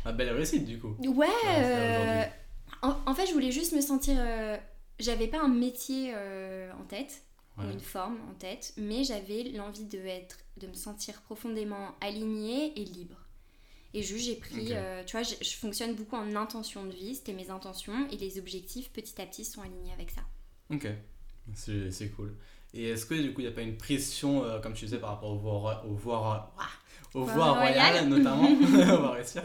Ah, 0.04 0.12
belle 0.12 0.30
réussite 0.30 0.64
du 0.64 0.78
coup. 0.78 0.94
Ouais, 1.00 2.30
en, 2.82 2.96
en 3.06 3.14
fait, 3.14 3.26
je 3.26 3.32
voulais 3.32 3.52
juste 3.52 3.72
me 3.72 3.80
sentir. 3.80 4.16
euh, 4.18 4.56
j'avais 4.98 5.28
pas 5.28 5.40
un 5.40 5.48
métier 5.48 6.12
euh, 6.14 6.70
en 6.72 6.84
tête, 6.84 7.22
ou 7.58 7.62
une 7.62 7.80
forme 7.80 8.18
en 8.30 8.34
tête, 8.34 8.72
mais 8.76 9.02
j'avais 9.04 9.42
l'envie 9.44 9.84
de, 9.84 9.98
être, 9.98 10.38
de 10.58 10.66
me 10.68 10.74
sentir 10.74 11.20
profondément 11.22 11.94
alignée 12.00 12.72
et 12.80 12.84
libre. 12.84 13.16
Et 13.94 14.02
juste, 14.02 14.26
j'ai 14.26 14.36
pris. 14.36 14.68
Euh, 14.72 15.02
tu 15.04 15.16
vois, 15.16 15.22
je, 15.22 15.34
je 15.40 15.56
fonctionne 15.56 15.94
beaucoup 15.94 16.16
en 16.16 16.36
intention 16.36 16.84
de 16.84 16.92
vie, 16.92 17.16
c'était 17.16 17.32
mes 17.32 17.50
intentions, 17.50 18.06
et 18.10 18.16
les 18.16 18.38
objectifs 18.38 18.90
petit 18.92 19.20
à 19.20 19.26
petit 19.26 19.44
sont 19.44 19.62
alignés 19.62 19.92
avec 19.92 20.10
ça. 20.10 20.20
Ok. 20.70 20.86
C'est 21.54 22.10
cool. 22.10 22.36
Et 22.74 22.90
est-ce 22.90 23.06
que 23.06 23.14
du 23.14 23.32
coup 23.32 23.40
il 23.40 23.44
n'y 23.44 23.50
a 23.50 23.54
pas 23.54 23.62
une 23.62 23.78
pression, 23.78 24.44
comme 24.62 24.74
tu 24.74 24.84
disais, 24.84 24.98
par 24.98 25.10
rapport 25.10 25.30
au 25.30 25.38
voie, 25.38 25.84
au 25.88 25.94
voie, 25.94 26.54
ah, 26.58 26.68
au 27.14 27.24
royale 27.24 27.50
royale. 27.54 28.08
notamment? 28.08 28.48
On 28.62 29.02
va 29.02 29.10
réussir. 29.12 29.42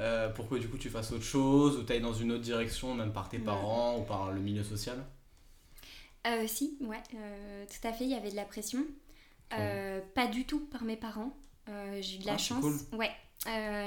Euh, 0.00 0.30
pour 0.30 0.48
que 0.48 0.56
du 0.56 0.68
coup 0.68 0.78
tu 0.78 0.90
fasses 0.90 1.12
autre 1.12 1.24
chose 1.24 1.78
ou 1.78 1.84
tu 1.84 1.92
ailles 1.92 2.00
dans 2.00 2.14
une 2.14 2.32
autre 2.32 2.42
direction, 2.42 2.94
même 2.94 3.12
par 3.12 3.28
tes 3.28 3.38
Ouais. 3.38 3.44
parents 3.44 3.98
ou 3.98 4.02
par 4.04 4.32
le 4.32 4.40
milieu 4.40 4.64
social? 4.64 5.04
Euh, 6.26 6.46
si, 6.46 6.76
ouais, 6.82 7.02
euh, 7.14 7.64
tout 7.66 7.86
à 7.86 7.92
fait, 7.92 8.04
il 8.04 8.10
y 8.10 8.14
avait 8.14 8.30
de 8.30 8.36
la 8.36 8.44
pression. 8.44 8.84
Euh, 9.54 10.00
pas 10.14 10.26
du 10.26 10.44
tout 10.46 10.60
par 10.66 10.84
mes 10.84 10.96
parents. 10.96 11.32
J'ai 12.00 12.16
eu 12.16 12.18
de 12.18 12.26
la 12.26 12.36
Ah, 12.36 12.38
chance. 12.38 12.62
cool. 12.62 12.78
Ouais, 12.92 13.10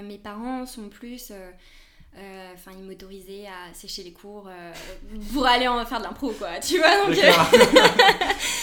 mes 0.03 0.17
parents 0.17 0.65
sont 0.65 0.89
plus. 0.89 1.31
Euh, 2.17 2.51
Enfin, 2.55 2.71
ils 2.77 2.83
m'autorisaient 2.83 3.45
à 3.47 3.73
sécher 3.73 4.03
les 4.03 4.13
cours 4.13 4.47
euh, 4.47 4.71
pour 5.33 5.45
aller 5.47 5.67
en 5.67 5.83
faire 5.85 5.99
de 5.99 6.03
l'impro, 6.03 6.31
quoi. 6.31 6.59
Tu 6.59 6.77
vois, 6.77 7.05
donc 7.07 7.17
euh. 7.17 7.31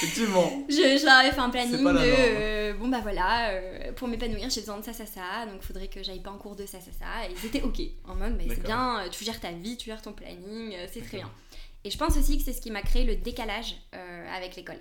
Effectivement. 0.02 0.50
je, 0.69 0.75
je 0.99 1.05
leur 1.05 1.14
avais 1.19 1.31
fait 1.32 1.41
un 1.41 1.50
planning 1.50 1.76
de. 1.79 2.73
bon, 2.78 2.88
bah 2.88 3.00
voilà, 3.02 3.50
pour 3.97 4.09
m'épanouir, 4.09 4.49
j'ai 4.50 4.61
besoin 4.61 4.78
de 4.78 4.85
ça, 4.85 4.92
ça, 4.92 5.07
ça. 5.07 5.47
Donc, 5.50 5.62
faudrait 5.62 5.88
que 5.88 6.02
j'aille 6.02 6.21
pas 6.21 6.30
en 6.30 6.38
cours 6.38 6.57
de 6.57 6.66
ça, 6.66 6.78
ça, 6.80 6.90
ça. 6.99 7.28
Et 7.28 7.33
ils 7.33 7.47
étaient 7.47 7.62
OK. 7.62 7.80
En 8.09 8.14
mode, 8.14 8.40
c'est 8.49 8.62
bien, 8.62 9.02
tu 9.11 9.25
gères 9.25 9.40
ta 9.40 9.50
vie, 9.52 9.76
tu 9.76 9.87
gères 9.87 10.02
ton 10.02 10.12
planning, 10.12 10.75
c'est 10.92 11.02
très 11.04 11.19
bien. 11.19 11.30
Et 11.85 11.90
je 11.90 11.97
pense 11.99 12.16
aussi 12.16 12.37
que 12.38 12.45
c'est 12.45 12.52
ce 12.52 12.61
qui 12.61 12.71
m'a 12.71 12.83
créé 12.83 13.04
le 13.04 13.16
décalage 13.16 13.75
euh, 13.95 14.37
avec 14.37 14.54
l'école. 14.57 14.78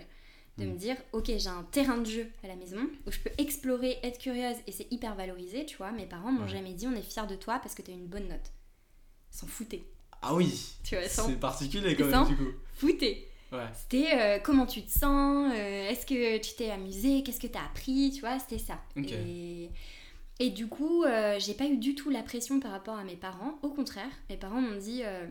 De 0.58 0.66
Mm. 0.66 0.72
me 0.74 0.78
dire, 0.78 0.98
ok, 1.14 1.28
j'ai 1.28 1.48
un 1.48 1.66
terrain 1.72 1.96
de 1.98 2.06
jeu 2.10 2.28
à 2.44 2.48
la 2.48 2.56
maison 2.58 2.80
où 3.08 3.12
je 3.12 3.20
peux 3.20 3.30
explorer, 3.38 3.98
être 4.04 4.18
curieuse 4.20 4.58
et 4.68 4.74
c'est 4.74 4.92
hyper 4.92 5.16
valorisé, 5.16 5.66
tu 5.66 5.78
vois. 5.78 5.92
Mes 5.94 6.06
parents 6.06 6.34
m'ont 6.34 6.44
Ouais. 6.44 6.50
jamais 6.50 6.74
dit, 6.74 6.86
on 6.88 6.96
est 6.98 7.02
fiers 7.02 7.28
de 7.30 7.36
toi 7.36 7.60
parce 7.64 7.74
que 7.76 7.82
t'as 7.82 7.94
eu 7.94 7.96
une 7.96 8.08
bonne 8.08 8.28
note. 8.28 8.52
S'en 9.32 9.48
foutaient. 9.48 9.84
Ah 10.22 10.36
oui. 10.36 10.74
Tu 10.84 10.96
vois, 10.96 11.08
C'est 11.08 11.40
particulier 11.40 11.96
quand 11.96 12.06
même 12.06 12.28
du 12.28 12.36
coup. 12.36 12.52
foutaient. 12.76 13.30
Ouais. 13.52 13.66
C'était 13.74 14.12
euh, 14.14 14.40
comment 14.40 14.66
tu 14.68 14.84
te 14.84 14.92
sens, 14.92 15.52
euh, 15.56 15.90
est-ce 15.90 16.06
que 16.06 16.38
tu 16.38 16.54
t'es 16.56 16.70
amusé, 16.70 17.24
qu'est-ce 17.24 17.40
que 17.40 17.48
t'as 17.48 17.64
appris, 17.66 18.12
tu 18.14 18.20
vois, 18.20 18.38
c'était 18.38 18.60
ça. 18.60 18.80
Et, 18.96 19.70
et 20.40 20.50
du 20.52 20.68
coup, 20.68 21.04
euh, 21.04 21.40
j'ai 21.40 21.56
pas 21.56 21.66
eu 21.66 21.78
du 21.78 21.96
tout 21.96 22.12
la 22.12 22.22
pression 22.22 22.60
par 22.60 22.72
rapport 22.72 22.96
à 22.96 23.04
mes 23.04 23.16
parents. 23.16 23.58
Au 23.64 23.70
contraire, 23.70 24.12
mes 24.30 24.38
parents 24.38 24.62
m'ont 24.62 24.78
dit 24.78 25.02
euh, 25.04 25.26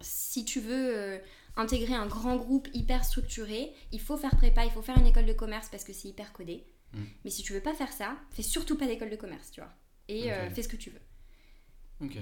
si 0.00 0.44
tu 0.44 0.60
veux 0.60 1.20
intégrer 1.56 1.94
un 1.94 2.06
grand 2.06 2.36
groupe 2.36 2.68
hyper 2.74 3.04
structuré, 3.04 3.72
il 3.90 4.00
faut 4.00 4.16
faire 4.16 4.36
prépa, 4.36 4.64
il 4.64 4.70
faut 4.70 4.82
faire 4.82 4.98
une 4.98 5.06
école 5.06 5.26
de 5.26 5.32
commerce 5.32 5.68
parce 5.68 5.82
que 5.84 5.92
c'est 5.92 6.08
hyper 6.08 6.32
codé. 6.32 6.64
Mm. 6.92 7.02
Mais 7.24 7.30
si 7.30 7.42
tu 7.42 7.52
veux 7.54 7.60
pas 7.60 7.74
faire 7.74 7.92
ça, 7.92 8.16
fais 8.30 8.42
surtout 8.42 8.76
pas 8.76 8.86
d'école 8.86 9.10
de 9.10 9.16
commerce, 9.16 9.50
tu 9.50 9.60
vois. 9.60 9.72
Et 10.08 10.30
fais 10.54 10.62
ce 10.62 10.68
que 10.68 10.76
tu 10.76 10.90
veux. 10.90 11.00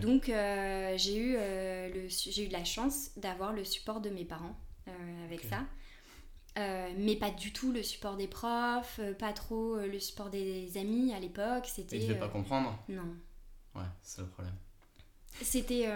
Donc 0.00 0.28
euh, 0.28 0.94
j'ai 0.96 1.16
eu, 1.16 1.36
euh, 1.38 1.88
le 1.88 2.42
eu 2.42 2.48
de 2.48 2.52
la 2.52 2.64
chance 2.64 3.10
d'avoir 3.16 3.52
le 3.52 3.64
support 3.64 4.00
de 4.00 4.10
mes 4.10 4.24
parents 4.24 4.56
euh, 4.88 5.24
avec 5.24 5.42
ça. 5.42 5.64
Euh, 6.58 6.90
mais 6.98 7.14
pas 7.16 7.30
du 7.30 7.52
tout 7.52 7.72
le 7.72 7.82
support 7.82 8.16
des 8.16 8.26
profs, 8.26 8.98
euh, 8.98 9.14
pas 9.14 9.32
trop 9.32 9.76
euh, 9.76 9.86
le 9.86 10.00
support 10.00 10.30
des 10.30 10.76
amis 10.76 11.12
à 11.14 11.20
l'époque. 11.20 11.66
C'était. 11.66 11.98
tu 11.98 12.06
devais 12.06 12.16
euh, 12.16 12.20
pas 12.20 12.28
comprendre 12.28 12.76
Non, 12.88 13.14
Ouais, 13.74 13.84
c'est 14.02 14.20
le 14.22 14.26
problème. 14.26 14.54
C'était. 15.42 15.86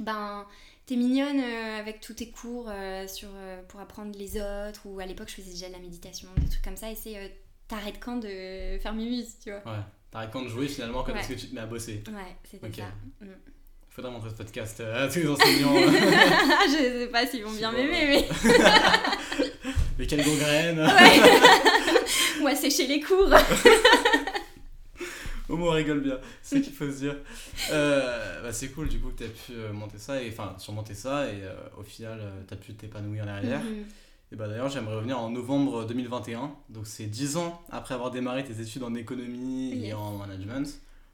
ben, 0.00 0.46
t'es 0.86 0.96
mignonne 0.96 1.40
avec 1.40 2.00
tous 2.00 2.14
tes 2.14 2.30
cours 2.30 2.70
sur, 3.06 3.28
pour 3.68 3.78
apprendre 3.80 4.18
les 4.18 4.36
autres, 4.40 4.86
ou 4.86 4.98
à 5.00 5.06
l'époque 5.06 5.28
je 5.28 5.34
faisais 5.34 5.50
déjà 5.50 5.68
de 5.68 5.74
la 5.74 5.80
méditation, 5.80 6.28
des 6.38 6.48
trucs 6.48 6.62
comme 6.64 6.76
ça, 6.76 6.90
et 6.90 6.94
c'est. 6.94 7.38
T'arrêtes 7.68 8.00
quand 8.00 8.16
de 8.16 8.78
faire 8.78 8.94
mumuse, 8.94 9.38
tu 9.44 9.50
vois? 9.50 9.60
Ouais. 9.70 9.82
T'arrêtes 10.10 10.30
quand 10.32 10.42
de 10.42 10.48
jouer 10.48 10.68
finalement 10.68 11.02
quand 11.02 11.12
Ouais. 11.12 11.20
est-ce 11.20 11.28
que 11.28 11.34
tu 11.34 11.48
te 11.48 11.54
mets 11.54 11.60
à 11.60 11.66
bosser 11.66 12.02
Ouais, 12.08 12.36
c'était 12.50 12.66
Ok. 12.66 12.74
ça. 12.76 13.24
Mm. 13.24 13.28
Faudrait 13.90 14.10
montrer 14.12 14.30
ce 14.30 14.34
podcast 14.36 14.80
euh, 14.80 15.06
à 15.06 15.08
tous 15.08 15.18
les 15.18 15.28
enseignants. 15.28 15.74
je 15.80 16.72
sais 16.72 17.06
pas 17.08 17.26
s'ils 17.26 17.42
vont 17.44 17.50
bien 17.52 17.72
m'aimer, 17.72 18.06
mais. 18.06 18.28
Mais 19.98 20.06
quelle 20.06 20.22
gangrène 20.24 20.78
Ouais. 20.78 21.20
Moi, 22.40 22.54
sécher 22.54 22.86
les 22.86 23.00
cours. 23.00 23.32
Au 25.48 25.56
moins 25.56 25.70
on 25.70 25.72
rigole 25.72 26.00
bien, 26.00 26.18
c'est 26.42 26.58
ce 26.58 26.62
qu'il 26.62 26.74
faut 26.74 26.90
se 26.90 26.98
dire. 26.98 27.16
Euh, 27.72 28.42
bah, 28.42 28.52
c'est 28.52 28.68
cool 28.68 28.88
du 28.88 29.00
coup 29.00 29.08
que 29.08 29.24
t'as 29.24 29.30
pu 29.30 29.52
euh, 29.52 29.72
monter 29.72 29.96
ça, 29.98 30.22
et 30.22 30.28
enfin 30.30 30.54
surmonter 30.58 30.92
ça, 30.94 31.24
et 31.26 31.42
euh, 31.42 31.54
au 31.78 31.82
final 31.82 32.18
euh, 32.20 32.30
t'as 32.46 32.56
pu 32.56 32.74
t'épanouir 32.74 33.24
derrière. 33.24 33.60
Mhm. 33.60 33.84
Et 34.30 34.36
bah 34.36 34.46
d'ailleurs 34.46 34.68
j'aimerais 34.68 34.96
revenir 34.96 35.18
en 35.18 35.30
novembre 35.30 35.86
2021, 35.86 36.54
donc 36.68 36.86
c'est 36.86 37.06
10 37.06 37.38
ans 37.38 37.62
après 37.70 37.94
avoir 37.94 38.10
démarré 38.10 38.44
tes 38.44 38.60
études 38.60 38.82
en 38.82 38.94
économie 38.94 39.82
et 39.84 39.94
en 39.94 40.18
management, 40.18 40.66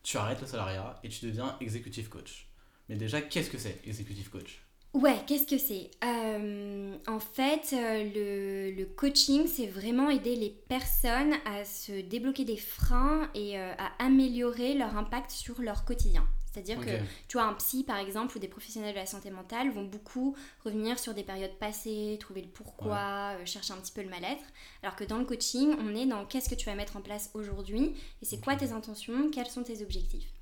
tu 0.03 0.17
arrêtes 0.17 0.41
le 0.41 0.47
salariat 0.49 0.99
et 1.05 1.09
tu 1.09 1.25
deviens 1.27 1.57
executive 1.61 2.09
coach. 2.09 2.49
Mais 2.89 2.97
déjà 2.97 3.23
qu'est-ce 3.23 3.51
que 3.51 3.59
c'est 3.59 3.81
executive 3.87 4.31
coach? 4.31 4.64
Ouais, 4.95 5.21
qu'est-ce 5.27 5.47
que 5.47 5.59
c'est? 5.59 5.91
Euh, 6.05 6.97
En 7.09 7.19
fait, 7.19 7.73
euh, 7.73 8.05
le, 8.15 8.71
le 8.77 8.87
coaching, 8.87 9.47
c'est 9.49 9.67
vraiment 9.67 10.09
aider 10.09 10.37
les 10.37 10.51
personnes 10.51 11.35
à 11.45 11.65
se 11.65 12.01
débloquer 12.01 12.45
des 12.45 12.57
freins 12.57 13.29
et 13.35 13.59
euh, 13.59 13.73
à 13.77 13.91
améliorer 14.05 14.75
leur 14.75 14.97
impact 14.97 15.33
sur 15.33 15.61
leur 15.61 15.85
quotidien. 15.85 16.25
C'est-à-dire 16.53 16.79
Ok. 16.79 16.85
que, 16.85 16.99
tu 17.27 17.37
vois, 17.39 17.47
un 17.47 17.55
psy, 17.55 17.83
par 17.83 17.99
exemple, 17.99 18.37
ou 18.37 18.39
des 18.39 18.47
professionnels 18.47 18.95
de 18.95 18.99
la 19.01 19.07
santé 19.07 19.33
mentale 19.33 19.71
vont 19.73 19.83
beaucoup 19.85 20.37
revenir 20.65 21.01
sur 21.01 21.13
des 21.13 21.25
périodes 21.25 21.59
passées, 21.59 22.17
trouver 22.21 22.43
le 22.43 22.49
pourquoi, 22.49 23.37
euh, 23.41 23.47
chercher 23.47 23.73
un 23.73 23.79
petit 23.79 23.91
peu 23.93 24.03
le 24.03 24.09
mal-être. 24.09 24.45
Alors 24.85 24.95
que 24.95 25.03
dans 25.03 25.19
le 25.19 25.25
coaching, 25.25 25.75
on 25.81 25.97
est 25.97 26.07
dans 26.07 26.25
qu'est-ce 26.25 26.49
que 26.49 26.55
tu 26.55 26.67
vas 26.67 26.77
mettre 26.77 26.97
en 26.97 27.01
place 27.03 27.31
aujourd'hui 27.35 27.95
et 28.23 28.25
c'est 28.25 28.41
quoi 28.41 28.55
tes 28.55 28.71
intentions, 28.71 29.29
quels 29.31 29.49
sont 29.49 29.65
tes 29.65 29.83
objectifs? 29.83 30.34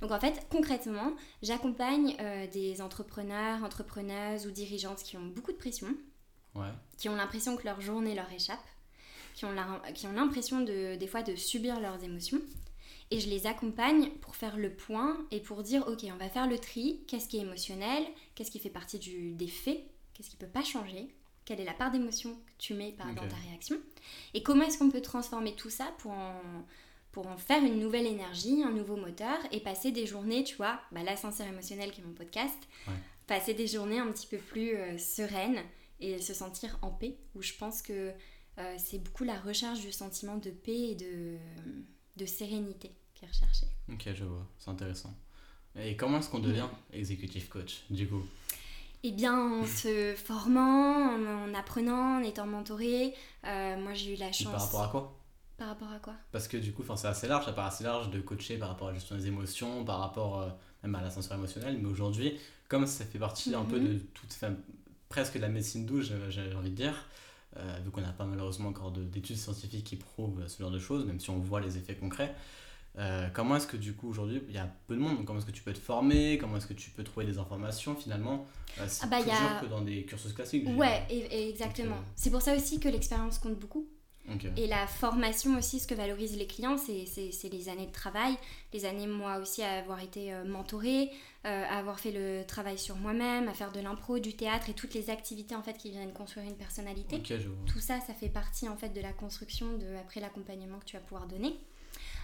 Donc 0.00 0.10
en 0.12 0.20
fait, 0.20 0.46
concrètement, 0.50 1.12
j'accompagne 1.42 2.16
euh, 2.20 2.46
des 2.46 2.80
entrepreneurs, 2.80 3.64
entrepreneuses 3.64 4.46
ou 4.46 4.50
dirigeantes 4.50 5.02
qui 5.02 5.16
ont 5.16 5.26
beaucoup 5.26 5.52
de 5.52 5.56
pression, 5.56 5.88
Ouais. 6.54 6.68
qui 6.96 7.08
ont 7.08 7.16
l'impression 7.16 7.56
que 7.56 7.64
leur 7.64 7.80
journée 7.80 8.14
leur 8.14 8.32
échappe, 8.32 8.64
qui 9.34 9.44
ont 9.44 9.52
la- 9.52 9.80
qui 9.92 10.06
ont 10.06 10.12
l'impression 10.12 10.60
de, 10.60 10.96
des 10.96 11.06
fois 11.06 11.22
de 11.22 11.34
subir 11.36 11.78
leurs 11.80 12.02
émotions. 12.02 12.40
Et 13.10 13.20
je 13.20 13.28
les 13.30 13.46
accompagne 13.46 14.10
pour 14.20 14.36
faire 14.36 14.56
le 14.56 14.70
point 14.74 15.16
et 15.30 15.40
pour 15.40 15.62
dire, 15.62 15.86
ok, 15.88 16.04
on 16.12 16.16
va 16.16 16.28
faire 16.28 16.46
le 16.46 16.58
tri, 16.58 17.00
qu'est-ce 17.06 17.28
qui 17.28 17.38
est 17.38 17.42
émotionnel, 17.42 18.04
qu'est-ce 18.34 18.50
qui 18.50 18.58
fait 18.58 18.68
partie 18.70 18.98
du, 18.98 19.32
des 19.32 19.46
faits, 19.48 19.80
qu'est-ce 20.14 20.28
qui 20.30 20.36
peut 20.36 20.46
pas 20.46 20.62
changer, 20.64 21.08
quelle 21.44 21.60
est 21.60 21.64
la 21.64 21.72
part 21.72 21.90
d'émotion 21.90 22.34
que 22.34 22.52
tu 22.58 22.74
mets 22.74 22.92
par- 22.92 23.14
dans 23.14 23.26
ta 23.26 23.36
réaction, 23.48 23.76
et 24.34 24.42
comment 24.42 24.64
est-ce 24.64 24.78
qu'on 24.78 24.90
peut 24.90 25.00
transformer 25.00 25.54
tout 25.54 25.70
ça 25.70 25.86
pour 25.98 26.10
en, 26.12 26.34
pour 27.18 27.26
en 27.26 27.36
faire 27.36 27.64
une 27.64 27.80
nouvelle 27.80 28.06
énergie, 28.06 28.62
un 28.62 28.70
nouveau 28.70 28.94
moteur, 28.94 29.38
et 29.50 29.58
passer 29.58 29.90
des 29.90 30.06
journées, 30.06 30.44
tu 30.44 30.54
vois, 30.54 30.78
bah, 30.92 31.02
l'ascenseur 31.02 31.48
émotionnel 31.48 31.90
qui 31.90 32.00
est 32.00 32.04
mon 32.04 32.12
podcast, 32.14 32.56
Ouais. 32.86 32.94
passer 33.26 33.54
des 33.54 33.66
journées 33.66 33.98
un 33.98 34.06
petit 34.12 34.28
peu 34.28 34.36
plus 34.36 34.76
euh, 34.76 34.96
sereines 34.98 35.58
et 35.98 36.20
se 36.20 36.32
sentir 36.32 36.78
en 36.80 36.90
paix, 36.92 37.16
où 37.34 37.42
je 37.42 37.54
pense 37.54 37.82
que 37.82 38.12
euh, 38.58 38.74
c'est 38.78 39.02
beaucoup 39.02 39.24
la 39.24 39.36
recherche 39.36 39.80
du 39.80 39.90
sentiment 39.90 40.36
de 40.36 40.50
paix 40.50 40.90
et 40.90 40.94
de, 40.94 41.38
de 42.16 42.24
sérénité 42.24 42.92
qui 43.16 43.24
est 43.24 43.28
recherchée. 43.28 43.66
Ok, 43.92 44.08
je 44.14 44.22
vois, 44.24 44.46
c'est 44.56 44.70
intéressant. 44.70 45.12
Et 45.74 45.96
comment 45.96 46.20
est-ce 46.20 46.28
qu'on 46.30 46.38
devient 46.38 46.68
executive 46.92 47.48
coach 47.48 47.82
du 47.90 48.06
coup? 48.06 48.22
Eh 49.02 49.10
bien, 49.10 49.36
en 49.62 49.66
se 49.66 50.14
formant, 50.14 51.14
en, 51.16 51.50
en 51.50 51.54
apprenant, 51.54 52.18
en 52.20 52.22
étant 52.22 52.46
mentorée, 52.46 53.12
euh, 53.44 53.76
moi 53.80 53.94
j'ai 53.94 54.14
eu 54.14 54.16
la 54.16 54.30
chance. 54.30 54.52
Par 54.52 54.60
rapport 54.62 54.82
à 54.84 54.88
quoi? 54.88 55.17
Par 55.58 55.68
rapport 55.68 55.90
à 55.92 55.98
quoi? 55.98 56.14
Parce 56.32 56.46
que 56.48 56.56
du 56.56 56.72
coup, 56.72 56.84
c'est 56.96 57.08
assez 57.08 57.26
large, 57.26 57.44
ça 57.44 57.52
paraît 57.52 57.68
assez 57.68 57.84
large 57.84 58.10
de 58.10 58.20
coacher 58.20 58.56
par 58.58 58.68
rapport 58.68 58.88
à 58.88 58.92
la 58.92 58.98
gestion 58.98 59.16
des 59.16 59.26
émotions, 59.26 59.84
par 59.84 59.98
rapport 59.98 60.40
euh, 60.40 60.48
même 60.84 60.94
à 60.94 61.02
l'ascenseur 61.02 61.36
émotionnel. 61.36 61.78
Mais 61.82 61.88
aujourd'hui, 61.88 62.38
comme 62.68 62.86
ça 62.86 63.04
fait 63.04 63.18
partie 63.18 63.54
un 63.54 63.64
peu 63.64 63.78
Mhm. 63.80 63.88
de 63.88 63.98
toute, 64.14 64.30
enfin, 64.32 64.54
presque 65.08 65.34
de 65.34 65.40
la 65.40 65.48
médecine 65.48 65.84
douce, 65.84 66.12
j'ai 66.30 66.54
envie 66.54 66.70
de 66.70 66.76
dire, 66.76 66.94
euh, 67.56 67.78
vu 67.84 67.90
qu'on 67.90 68.02
n'a 68.02 68.12
pas 68.12 68.24
malheureusement 68.24 68.68
encore 68.68 68.92
de- 68.92 69.02
d'études 69.02 69.36
scientifiques 69.36 69.84
qui 69.84 69.96
prouvent 69.96 70.46
ce 70.46 70.62
genre 70.62 70.70
de 70.70 70.78
choses, 70.78 71.04
même 71.06 71.18
si 71.18 71.30
on 71.30 71.38
voit 71.38 71.60
les 71.60 71.76
effets 71.76 71.94
concrets. 71.96 72.34
euh, 72.98 73.28
comment 73.32 73.54
est-ce 73.56 73.66
que 73.68 73.76
du 73.76 73.92
coup 73.94 74.08
aujourd'hui 74.08 74.42
il 74.48 74.54
y 74.54 74.58
a 74.58 74.68
peu 74.88 74.96
de 74.96 75.00
monde, 75.00 75.18
donc 75.18 75.26
comment 75.26 75.38
est-ce 75.38 75.46
que 75.46 75.52
tu 75.52 75.62
peux 75.62 75.72
te 75.72 75.78
former, 75.78 76.36
comment 76.38 76.56
est-ce 76.56 76.66
que 76.66 76.72
tu 76.74 76.90
peux 76.90 77.04
trouver 77.04 77.26
des 77.26 77.38
informations 77.38 77.94
finalement? 77.94 78.46
Euh, 78.80 78.86
C'est 78.88 79.04
Ah 79.04 79.08
bah, 79.08 79.20
y 79.20 79.30
a- 79.30 79.60
que 79.60 79.66
dans 79.66 79.82
des 79.82 80.04
cursus 80.04 80.32
classiques. 80.32 80.66
Ouais, 80.66 80.74
dirais. 80.74 81.06
et- 81.10 81.42
et 81.46 81.48
exactement. 81.50 81.98
C'est 82.16 82.30
pour 82.30 82.42
ça 82.42 82.56
aussi 82.56 82.80
que 82.80 82.88
l'expérience 82.88 83.38
compte 83.38 83.56
beaucoup. 83.58 83.86
Et 84.56 84.66
la 84.66 84.86
formation 84.86 85.56
aussi, 85.56 85.80
ce 85.80 85.86
que 85.86 85.94
valorisent 85.94 86.36
les 86.36 86.46
clients, 86.46 86.76
c'est- 86.78 87.48
les 87.50 87.68
années 87.68 87.86
de 87.86 87.92
travail, 87.92 88.34
les 88.72 88.84
années 88.84 89.06
moi 89.06 89.38
aussi 89.38 89.62
à 89.62 89.78
avoir 89.78 90.02
été 90.02 90.32
euh, 90.32 90.44
mentorée, 90.44 91.10
euh, 91.46 91.64
à 91.64 91.78
avoir 91.78 91.98
fait 92.00 92.10
le 92.12 92.44
travail 92.46 92.78
sur 92.78 92.96
moi-même, 92.96 93.48
à 93.48 93.54
faire 93.54 93.72
de 93.72 93.80
l'impro, 93.80 94.18
du 94.18 94.34
théâtre 94.34 94.68
et 94.68 94.74
toutes 94.74 94.94
les 94.94 95.10
activités 95.10 95.54
en 95.54 95.62
fait 95.62 95.76
qui 95.78 95.90
viennent 95.90 96.12
construire 96.12 96.46
une 96.46 96.56
personnalité. 96.56 97.16
Tout 97.66 97.80
ça, 97.80 98.00
ça 98.00 98.12
fait 98.14 98.28
partie 98.28 98.68
en 98.68 98.76
fait 98.76 98.90
de 98.90 99.00
la 99.00 99.12
construction 99.12 99.76
de 99.78 99.96
après 100.00 100.20
l'accompagnement 100.20 100.78
que 100.78 100.84
tu 100.84 100.96
vas 100.96 101.02
pouvoir 101.02 101.26
donner. 101.26 101.56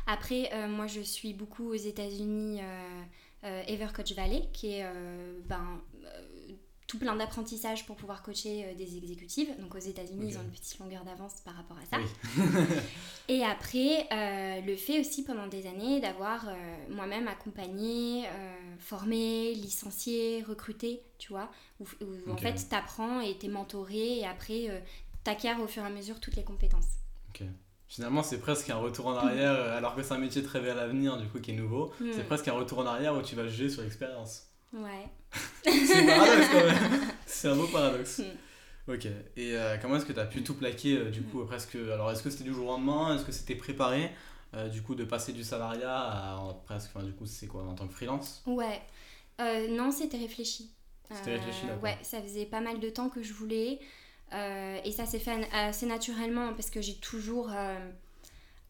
Après, 0.07 0.51
euh, 0.53 0.69
moi 0.69 0.87
je 0.87 1.01
suis 1.01 1.33
beaucoup 1.33 1.71
aux 1.71 1.75
États-Unis, 1.75 2.61
euh, 2.61 3.03
euh, 3.45 3.63
Evercoach 3.67 4.13
Valley, 4.15 4.49
qui 4.53 4.75
est 4.75 4.85
euh, 4.85 5.41
ben, 5.47 5.81
euh, 6.05 6.53
tout 6.95 7.01
plein 7.01 7.17
d'apprentissage 7.17 7.87
pour 7.87 7.97
pouvoir 7.97 8.23
coacher 8.23 8.67
euh, 8.67 8.75
des 8.75 8.97
exécutives. 8.97 9.49
Donc 9.59 9.75
aux 9.75 9.79
États-Unis, 9.79 10.29
ils 10.31 10.39
ont 10.39 10.43
une 10.43 10.51
petite 10.51 10.79
longueur 10.79 11.05
d'avance 11.05 11.35
par 11.45 11.55
rapport 11.55 11.77
à 11.79 11.85
ça. 11.87 11.97
Oui. 11.99 12.45
Et 13.29 13.43
après, 13.43 14.07
euh, 14.13 14.61
le 14.61 14.77
fait 14.77 15.01
aussi 15.01 15.25
pendant 15.25 15.47
des 15.47 15.67
années 15.67 16.01
d'avoir 16.01 16.49
euh, 16.49 16.53
moi-même 16.91 17.27
accompagné, 17.27 18.27
euh, 18.27 18.77
formé, 18.79 19.55
licencié, 19.55 20.45
recruté, 20.47 21.03
tu 21.19 21.31
vois, 21.31 21.51
où, 21.81 21.85
où, 22.03 22.33
en 22.33 22.37
fait 22.37 22.69
t'apprends 22.69 23.21
et 23.21 23.37
t'es 23.39 23.49
mentoré 23.49 24.19
et 24.19 24.27
après 24.27 24.85
t'acquiers 25.25 25.55
au 25.63 25.67
fur 25.67 25.83
et 25.83 25.87
à 25.87 25.91
mesure 25.91 26.21
toutes 26.21 26.37
les 26.37 26.45
compétences. 26.45 26.99
Ok. 27.31 27.47
Finalement, 27.87 28.23
c'est 28.23 28.41
presque 28.41 28.71
un 28.71 28.77
retour 28.77 29.07
en 29.07 29.15
arrière, 29.15 29.53
alors 29.73 29.95
que 29.95 30.03
c'est 30.03 30.15
un 30.15 30.19
métier 30.19 30.43
très 30.43 30.61
vers 30.61 30.75
l'avenir, 30.75 31.17
du 31.17 31.29
coup, 31.29 31.39
qui 31.39 31.53
est 31.53 31.55
nouveau. 31.55 31.93
Hmm. 32.01 32.11
C'est 32.13 32.25
presque 32.25 32.49
un 32.49 32.55
retour 32.55 32.79
en 32.79 32.87
arrière 32.87 33.15
où 33.15 33.23
tu 33.23 33.37
vas 33.37 33.47
juger 33.47 33.69
sur 33.69 33.83
l'expérience. 33.83 34.54
Ouais. 34.75 35.09
C'est 35.65 36.03
un 36.03 36.07
paradoxe 36.07 36.49
quand 36.51 36.65
même. 36.65 37.01
C'est 37.27 37.49
un 37.49 37.57
beau 37.57 37.67
paradoxe. 37.67 38.19
Hmm. 38.19 38.93
Ok. 38.93 39.07
Et 39.37 39.57
euh, 39.57 39.77
comment 39.81 39.97
est-ce 39.97 40.05
que 40.05 40.13
tu 40.13 40.21
as 40.21 40.27
pu 40.27 40.43
tout 40.43 40.55
plaquer, 40.55 40.99
euh, 40.99 41.11
du 41.11 41.23
coup, 41.23 41.43
presque. 41.45 41.77
Alors, 41.77 42.11
est-ce 42.11 42.23
que 42.23 42.31
c'était 42.31 42.45
du 42.45 42.53
jour 42.53 42.67
au 42.69 42.71
lendemain? 42.73 43.15
Est-ce 43.17 43.25
que 43.25 43.33
c'était 43.33 43.55
préparé 43.55 44.11
euh, 44.55 44.69
Du 44.69 44.83
coup, 44.83 44.95
de 44.95 45.05
passer 45.05 45.33
du 45.33 45.43
salariat 45.45 45.97
à 45.97 46.37
en- 46.37 46.55
presque. 46.55 46.91
Enfin, 46.95 47.05
du 47.07 47.13
coup, 47.13 47.25
c'est 47.27 47.47
quoi 47.47 47.63
En 47.63 47.75
tant 47.75 47.87
que 47.87 47.95
freelance? 47.95 48.43
Ouais. 48.47 48.83
Non, 49.71 49.91
c'était 49.91 50.19
réfléchi. 50.19 50.71
C'était 51.13 51.37
réfléchi, 51.37 51.67
d'accord. 51.67 51.83
Ouais, 51.83 51.99
ça 52.03 52.21
faisait 52.23 52.47
pas 52.47 52.61
mal 52.61 52.79
de 52.81 52.89
temps 52.91 53.09
que 53.09 53.23
je 53.23 53.33
voulais. 53.33 53.79
Et 54.33 54.93
ça 54.93 55.07
s'est 55.07 55.19
fait 55.19 55.49
assez 55.53 55.87
naturellement 55.87 56.53
parce 56.55 56.71
que 56.71 56.81
j'ai 56.83 56.97
toujours. 56.97 57.51
euh, 57.53 57.91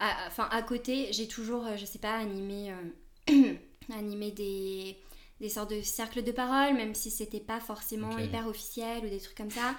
à- 0.01 0.27
Enfin, 0.29 0.49
à, 0.51 0.63
côté, 0.63 1.13
j'ai 1.13 1.29
toujours, 1.29 1.67
je 1.77 1.85
sais 1.85 1.99
pas, 1.99 2.15
animé, 2.17 2.73
animé 3.93 4.31
des, 4.31 4.97
des 5.41 5.49
sortes 5.49 5.71
de 5.71 5.83
cercles 5.83 6.23
de 6.23 6.33
parole, 6.33 6.75
même 6.75 6.95
si 6.95 7.11
c'était 7.11 7.41
pas 7.41 7.61
forcément 7.61 8.19
hyper 8.19 8.47
officiel 8.47 9.05
ou 9.05 9.09
des 9.09 9.21
trucs 9.21 9.37
comme 9.37 9.51
ça. 9.51 9.75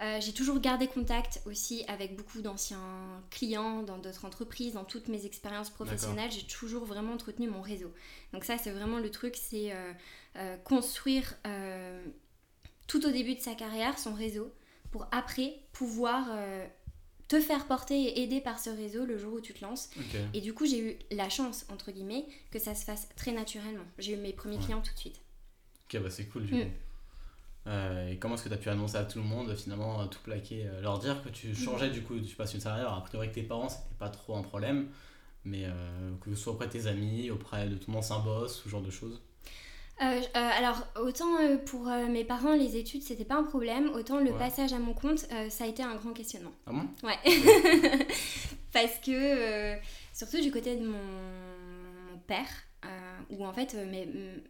Euh, 0.00 0.18
j'ai 0.20 0.32
toujours 0.32 0.58
gardé 0.58 0.88
contact 0.88 1.40
aussi 1.46 1.84
avec 1.86 2.16
beaucoup 2.16 2.40
d'anciens 2.40 3.22
clients 3.30 3.82
dans 3.82 3.98
d'autres 3.98 4.24
entreprises, 4.24 4.72
dans 4.72 4.84
toutes 4.84 5.06
mes 5.06 5.24
expériences 5.24 5.70
professionnelles. 5.70 6.32
J'ai 6.32 6.46
toujours 6.46 6.84
vraiment 6.84 7.12
entretenu 7.12 7.48
mon 7.48 7.60
réseau. 7.60 7.92
Donc 8.32 8.44
ça, 8.44 8.58
c'est 8.58 8.72
vraiment 8.72 8.98
le 8.98 9.10
truc, 9.10 9.36
c'est 9.36 9.72
euh, 9.72 9.92
euh, 10.36 10.56
construire 10.58 11.36
tout 12.88 13.06
au 13.06 13.10
début 13.10 13.36
de 13.36 13.40
sa 13.40 13.54
carrière 13.54 13.98
son 13.98 14.14
réseau 14.14 14.52
pour 14.90 15.06
après 15.12 15.60
pouvoir 15.72 16.28
te 17.28 17.40
faire 17.40 17.66
porter 17.66 17.94
et 18.02 18.22
aider 18.22 18.40
par 18.40 18.58
ce 18.58 18.70
réseau 18.70 19.04
le 19.06 19.16
jour 19.18 19.34
où 19.34 19.40
tu 19.40 19.54
te 19.54 19.64
lances. 19.64 19.90
Ok. 19.98 20.16
Et 20.34 20.40
du 20.40 20.52
coup, 20.54 20.66
j'ai 20.66 20.78
eu 20.78 20.96
la 21.10 21.28
chance, 21.28 21.64
entre 21.70 21.90
guillemets, 21.90 22.26
que 22.50 22.58
ça 22.58 22.74
se 22.74 22.84
fasse 22.84 23.08
très 23.16 23.32
naturellement. 23.32 23.84
J'ai 23.98 24.12
eu 24.12 24.16
mes 24.16 24.32
premiers 24.32 24.56
Ouais. 24.56 24.62
clients 24.64 24.82
tout 24.82 24.92
de 24.92 24.98
suite. 24.98 25.20
Ok, 25.86 26.00
bah 26.02 26.10
c'est 26.10 26.26
cool, 26.26 26.44
du 26.46 26.54
Mm. 26.54 26.60
coup. 26.64 26.70
Euh, 27.66 28.10
et 28.10 28.18
comment 28.18 28.34
est-ce 28.34 28.44
que 28.44 28.48
tu 28.50 28.54
as 28.54 28.58
pu 28.58 28.68
annoncer 28.68 28.96
à 28.96 29.04
tout 29.04 29.18
le 29.18 29.24
monde, 29.24 29.54
finalement, 29.56 30.02
euh, 30.02 30.06
tout 30.06 30.20
plaquer 30.22 30.66
euh, 30.66 30.82
Leur 30.82 30.98
dire 30.98 31.22
que 31.22 31.30
tu 31.30 31.54
changeais, 31.54 31.88
du 31.90 32.02
coup, 32.02 32.18
tu 32.20 32.36
passes 32.36 32.52
une 32.52 32.60
salariée. 32.60 32.84
Alors, 32.84 32.98
a 32.98 33.04
priori, 33.04 33.28
que 33.30 33.34
tes 33.34 33.42
parents, 33.42 33.68
c'était 33.70 33.94
pas 33.98 34.10
trop 34.10 34.36
un 34.36 34.42
problème. 34.42 34.88
Mais 35.46 35.64
euh, 35.64 36.14
que 36.20 36.30
ce 36.34 36.36
soit 36.36 36.52
auprès 36.54 36.66
de 36.66 36.72
tes 36.72 36.86
amis, 36.86 37.30
auprès 37.30 37.68
de 37.68 37.76
ton 37.76 37.94
ancien 37.94 38.18
boss, 38.18 38.62
ce 38.64 38.68
genre 38.68 38.82
de 38.82 38.90
choses? 38.90 39.20
Euh, 40.02 40.04
euh, 40.20 40.24
alors, 40.34 40.86
autant 41.00 41.36
euh, 41.40 41.56
pour 41.56 41.84
mes 41.86 42.24
parents, 42.24 42.54
les 42.54 42.76
études, 42.76 43.02
c'était 43.02 43.24
pas 43.24 43.36
un 43.36 43.44
problème, 43.44 43.90
autant 43.94 44.18
le 44.18 44.32
Ouais. 44.32 44.38
passage 44.38 44.72
à 44.72 44.78
mon 44.78 44.92
compte, 44.92 45.18
ça 45.50 45.64
a 45.64 45.66
été 45.66 45.82
un 45.82 45.94
grand 45.94 46.12
questionnement. 46.12 46.52
Ah 46.66 46.72
bon? 46.72 46.88
Ouais. 47.06 47.18
Parce 48.72 48.98
que, 48.98 49.76
surtout 50.12 50.40
du 50.40 50.50
côté 50.50 50.76
de 50.76 50.84
mon, 50.86 50.98
mon 52.12 52.18
père, 52.26 52.48
où 53.30 53.46
en 53.46 53.52
fait, 53.52 53.74
euh, 53.74 53.86
mais, 53.88 54.02
m- 54.02 54.42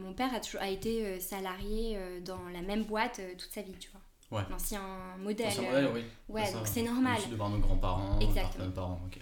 mon 0.00 0.12
père 0.14 0.32
a, 0.34 0.38
toujours, 0.40 0.60
a 0.62 0.68
été 0.68 1.18
salarié 1.20 1.98
dans 2.24 2.48
la 2.52 2.62
même 2.62 2.84
boîte 2.84 3.20
toute 3.36 3.50
sa 3.52 3.62
vie, 3.62 3.74
tu 3.80 3.90
vois. 3.90 4.38
Ouais. 4.38 4.46
L'ancien 4.50 4.80
modèle. 5.18 5.48
Ancien 5.48 5.64
euh, 5.64 5.66
modèle, 5.66 5.90
oui. 5.94 6.02
ouais, 6.28 6.46
ça, 6.46 6.52
donc 6.58 6.66
c'est 6.68 6.82
normal. 6.82 7.18
de 7.28 7.34
voir 7.36 7.50
nos 7.50 7.58
grands-parents, 7.58 8.18
nos 8.20 8.70
parents, 8.70 9.00
ok. 9.06 9.18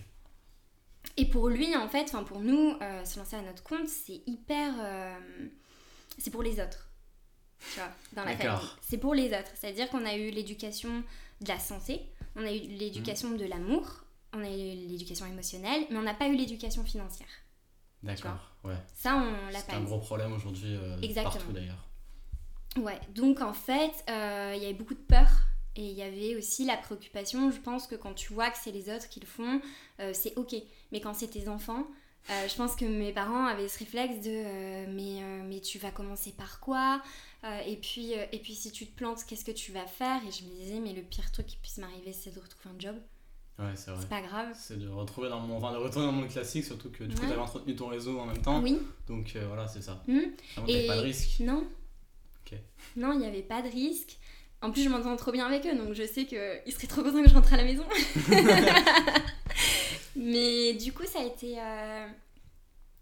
Et 1.16 1.24
pour 1.24 1.48
lui, 1.48 1.74
en 1.74 1.88
fait, 1.88 2.02
enfin 2.04 2.22
pour 2.22 2.40
nous, 2.40 2.74
se 3.04 3.18
lancer 3.18 3.36
à 3.36 3.42
notre 3.42 3.62
compte, 3.62 3.88
c'est 3.88 4.20
hyper. 4.26 4.74
C'est 6.18 6.30
pour 6.30 6.42
les 6.42 6.60
autres. 6.60 6.88
Tu 7.74 7.78
vois, 7.80 7.90
dans 8.14 8.24
la 8.24 8.36
famille. 8.36 8.68
C'est 8.80 8.98
pour 8.98 9.14
les 9.14 9.28
autres. 9.28 9.50
C'est-à-dire 9.54 9.88
qu'on 9.90 10.04
a 10.06 10.14
eu 10.16 10.30
l'éducation 10.30 11.02
de 11.40 11.48
la 11.48 11.58
santé, 11.58 12.00
on 12.36 12.44
a 12.44 12.52
eu 12.52 12.58
l'éducation 12.60 13.30
de 13.32 13.44
l'amour, 13.44 13.86
on 14.32 14.40
a 14.42 14.48
eu 14.48 14.88
l'éducation 14.88 15.26
émotionnelle, 15.26 15.84
mais 15.90 15.96
on 15.96 16.02
n'a 16.02 16.14
pas 16.14 16.28
eu 16.28 16.36
l'éducation 16.36 16.84
financière. 16.84 17.28
D'accord, 18.02 18.38
ouais. 18.64 18.76
Ça, 18.94 19.16
on 19.16 19.50
l'a 19.52 19.58
C'est 19.58 19.66
pas 19.66 19.76
un 19.76 19.82
eu. 19.82 19.84
gros 19.84 19.98
problème 19.98 20.32
aujourd'hui 20.32 20.74
euh, 20.74 20.96
partout 21.22 21.52
d'ailleurs. 21.52 21.86
Ouais, 22.76 22.98
donc 23.14 23.40
en 23.42 23.52
fait, 23.52 23.92
euh, 24.08 24.54
il 24.56 24.62
y 24.62 24.64
avait 24.64 24.74
beaucoup 24.74 24.94
de 24.94 25.00
peur 25.00 25.28
et 25.76 25.84
il 25.84 25.92
y 25.96 26.02
avait 26.02 26.36
aussi 26.36 26.64
la 26.64 26.76
préoccupation. 26.76 27.50
Je 27.50 27.58
pense 27.58 27.86
que 27.86 27.94
quand 27.96 28.14
tu 28.14 28.32
vois 28.32 28.48
que 28.50 28.56
c'est 28.58 28.70
les 28.70 28.88
autres 28.88 29.08
qui 29.08 29.20
le 29.20 29.26
font, 29.26 29.60
euh, 30.00 30.12
c'est 30.14 30.34
ok. 30.36 30.54
Mais 30.92 31.00
quand 31.00 31.12
c'est 31.14 31.28
tes 31.28 31.48
enfants, 31.48 31.84
euh, 32.28 32.48
je 32.48 32.54
pense 32.56 32.76
que 32.76 32.84
mes 32.84 33.12
parents 33.12 33.46
avaient 33.46 33.68
ce 33.68 33.78
réflexe 33.78 34.20
de 34.24 34.30
euh, 34.30 34.86
mais, 34.90 35.22
euh, 35.22 35.42
mais 35.48 35.60
tu 35.60 35.78
vas 35.78 35.90
commencer 35.90 36.32
par 36.32 36.60
quoi 36.60 37.02
et, 37.66 37.76
puis, 37.76 38.12
et 38.12 38.38
puis 38.38 38.54
si 38.54 38.70
tu 38.70 38.86
te 38.86 38.94
plantes, 38.94 39.24
qu'est-ce 39.26 39.46
que 39.46 39.50
tu 39.50 39.72
vas 39.72 39.86
faire? 39.86 40.20
Et 40.28 40.30
je 40.30 40.44
me 40.44 40.50
disais, 40.50 40.78
mais 40.78 40.92
le 40.92 41.00
pire 41.00 41.32
truc 41.32 41.46
qui 41.46 41.56
puisse 41.56 41.78
m'arriver, 41.78 42.12
c'est 42.12 42.34
de 42.34 42.38
retrouver 42.38 42.74
un 42.76 42.78
job. 42.78 42.96
Ouais, 43.58 43.72
c'est 43.76 43.90
vrai. 43.90 44.00
C'est 44.02 44.10
pas 44.10 44.20
grave. 44.20 44.48
C'est 44.54 44.78
de 44.78 44.86
retrouver 44.88 45.30
dans 45.30 45.40
mon, 45.40 45.56
enfin, 45.56 45.72
de 45.72 45.78
retourner 45.78 46.06
dans 46.06 46.12
le 46.12 46.18
monde 46.18 46.28
classique, 46.28 46.66
surtout 46.66 46.90
que 46.90 47.02
du 47.04 47.14
coup 47.14 47.22
Ouais. 47.22 47.28
t'avais 47.28 47.40
entretenu 47.40 47.74
ton 47.74 47.88
réseau 47.88 48.18
en 48.20 48.26
même 48.26 48.42
temps. 48.42 48.60
Oui, 48.60 48.78
Donc 49.08 49.32
euh, 49.36 49.46
voilà, 49.46 49.66
c'est 49.68 49.80
ça. 49.80 50.02
Vraiment, 50.06 50.30
t'avais 50.66 50.84
Et- 50.84 50.86
pas 50.86 50.96
de 50.96 51.00
risque. 51.02 51.40
non. 51.40 51.64
Ok. 52.46 52.58
Non, 52.96 53.12
il 53.14 53.20
n'y 53.20 53.26
avait 53.26 53.40
pas 53.42 53.62
de 53.62 53.68
risque. 53.68 54.18
En 54.60 54.70
plus, 54.70 54.82
je 54.84 54.90
m'entends 54.90 55.16
trop 55.16 55.32
bien 55.32 55.46
avec 55.46 55.64
eux, 55.64 55.74
donc 55.74 55.94
je 55.94 56.06
sais 56.06 56.26
qu'ils 56.26 56.72
seraient 56.74 56.86
trop 56.88 57.02
contents 57.02 57.22
que 57.22 57.30
je 57.30 57.34
rentre 57.34 57.54
à 57.54 57.56
la 57.56 57.64
maison. 57.64 57.84
Mais 60.20 60.74
du 60.74 60.92
coup, 60.92 61.04
ça 61.06 61.20
a 61.20 61.24
été, 61.24 61.58
euh, 61.58 62.06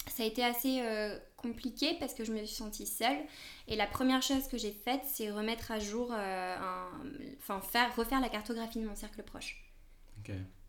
ça 0.06 0.22
a 0.22 0.26
été 0.26 0.44
assez 0.44 0.80
euh, 0.80 1.18
compliqué 1.36 1.96
parce 1.98 2.14
que 2.14 2.24
je 2.24 2.32
me 2.32 2.38
suis 2.38 2.54
sentie 2.54 2.86
seule. 2.86 3.18
Et 3.66 3.76
la 3.76 3.86
première 3.86 4.22
chose 4.22 4.46
que 4.48 4.56
j'ai 4.56 4.72
faite, 4.72 5.02
c'est 5.04 5.30
remettre 5.30 5.70
à 5.72 5.78
jour, 5.80 6.12
euh, 6.12 6.56
un- 6.56 7.02
enfin 7.38 7.60
faire, 7.60 7.94
refaire 7.96 8.20
la 8.20 8.28
cartographie 8.28 8.80
de 8.80 8.86
mon 8.86 8.94
cercle 8.94 9.22
proche. 9.22 9.62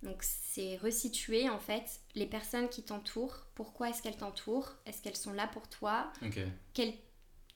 Donc 0.02 0.18
c'est 0.22 0.78
resituer 0.78 1.50
en 1.50 1.60
fait 1.60 2.00
les 2.16 2.26
personnes 2.26 2.70
qui 2.70 2.84
t'entourent, 2.84 3.46
pourquoi 3.54 3.90
est-ce 3.90 4.02
qu'elles 4.02 4.16
t'entourent, 4.18 4.72
est-ce 4.86 5.02
qu'elles 5.02 5.18
sont 5.18 5.34
là 5.34 5.46
pour 5.48 5.68
toi, 5.68 6.12
quel, 6.74 6.94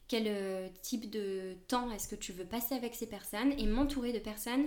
quel 0.09 0.71
type 0.81 1.09
de 1.09 1.55
temps 1.69 1.89
est-ce 1.91 2.07
que 2.09 2.15
tu 2.15 2.33
veux 2.33 2.43
passer 2.45 2.75
avec 2.75 2.95
ces 2.95 3.07
personnes? 3.07 3.53
Et 3.57 3.65
m'entourer 3.65 4.11
de 4.11 4.19
personnes 4.19 4.65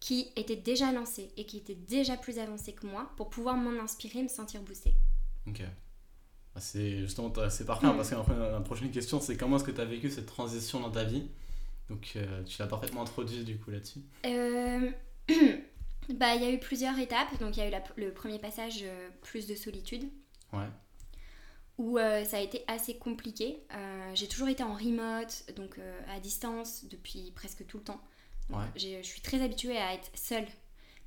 qui 0.00 0.32
étaient 0.36 0.56
déjà 0.56 0.90
lancées 0.92 1.30
et 1.36 1.44
qui 1.46 1.58
étaient 1.58 1.74
déjà 1.74 2.16
plus 2.16 2.38
avancées 2.38 2.72
que 2.72 2.86
moi 2.86 3.10
pour 3.16 3.28
pouvoir 3.30 3.56
m'en 3.56 3.78
inspirer, 3.82 4.22
me 4.22 4.28
sentir 4.28 4.62
boostée. 4.62 4.94
Ok. 5.46 5.60
Bah, 6.54 6.60
c'est 6.60 6.98
justement 6.98 7.32
c'est 7.50 7.64
parfait 7.66 7.86
hein, 7.86 7.92
Mm. 7.92 7.96
parce 7.96 8.10
que 8.10 8.14
la 8.32 8.60
prochaine 8.60 8.90
question 8.90 9.20
c'est 9.20 9.36
comment 9.36 9.56
est-ce 9.56 9.64
que 9.64 9.70
tu 9.70 9.80
as 9.80 9.84
vécu 9.84 10.10
cette 10.10 10.26
transition 10.26 10.80
dans 10.80 10.90
ta 10.90 11.04
vie? 11.04 11.28
Donc 11.88 12.12
euh, 12.16 12.42
tu 12.44 12.60
l'as 12.60 12.66
parfaitement 12.66 13.02
introduit 13.02 13.44
du 13.44 13.58
coup 13.58 13.70
là-dessus. 13.70 14.00
Euh, 14.26 14.90
bah, 16.14 16.34
il 16.34 16.42
y 16.42 16.44
a 16.46 16.50
eu 16.52 16.58
plusieurs 16.58 16.98
étapes. 16.98 17.38
Donc, 17.40 17.56
il 17.56 17.60
y 17.60 17.62
a 17.62 17.68
eu 17.68 17.70
la- 17.70 17.82
le 17.96 18.12
premier 18.12 18.38
passage, 18.38 18.80
euh, 18.82 19.08
plus 19.22 19.46
de 19.46 19.54
solitude, 19.54 20.08
Ouais. 20.52 20.66
où 21.78 21.98
ça 21.98 22.36
a 22.36 22.40
été 22.40 22.62
assez 22.66 22.96
compliqué. 22.98 23.62
J'ai 24.14 24.26
toujours 24.28 24.48
été 24.48 24.62
en 24.62 24.74
remote, 24.74 25.44
donc 25.56 25.78
à 26.08 26.18
distance, 26.20 26.84
depuis 26.86 27.32
presque 27.34 27.64
tout 27.66 27.78
le 27.78 27.84
temps. 27.84 28.00
Ouais. 28.52 28.66
je 28.76 29.02
suis 29.02 29.20
très 29.20 29.42
habituée 29.42 29.76
à 29.78 29.94
être 29.94 30.10
seule. 30.14 30.46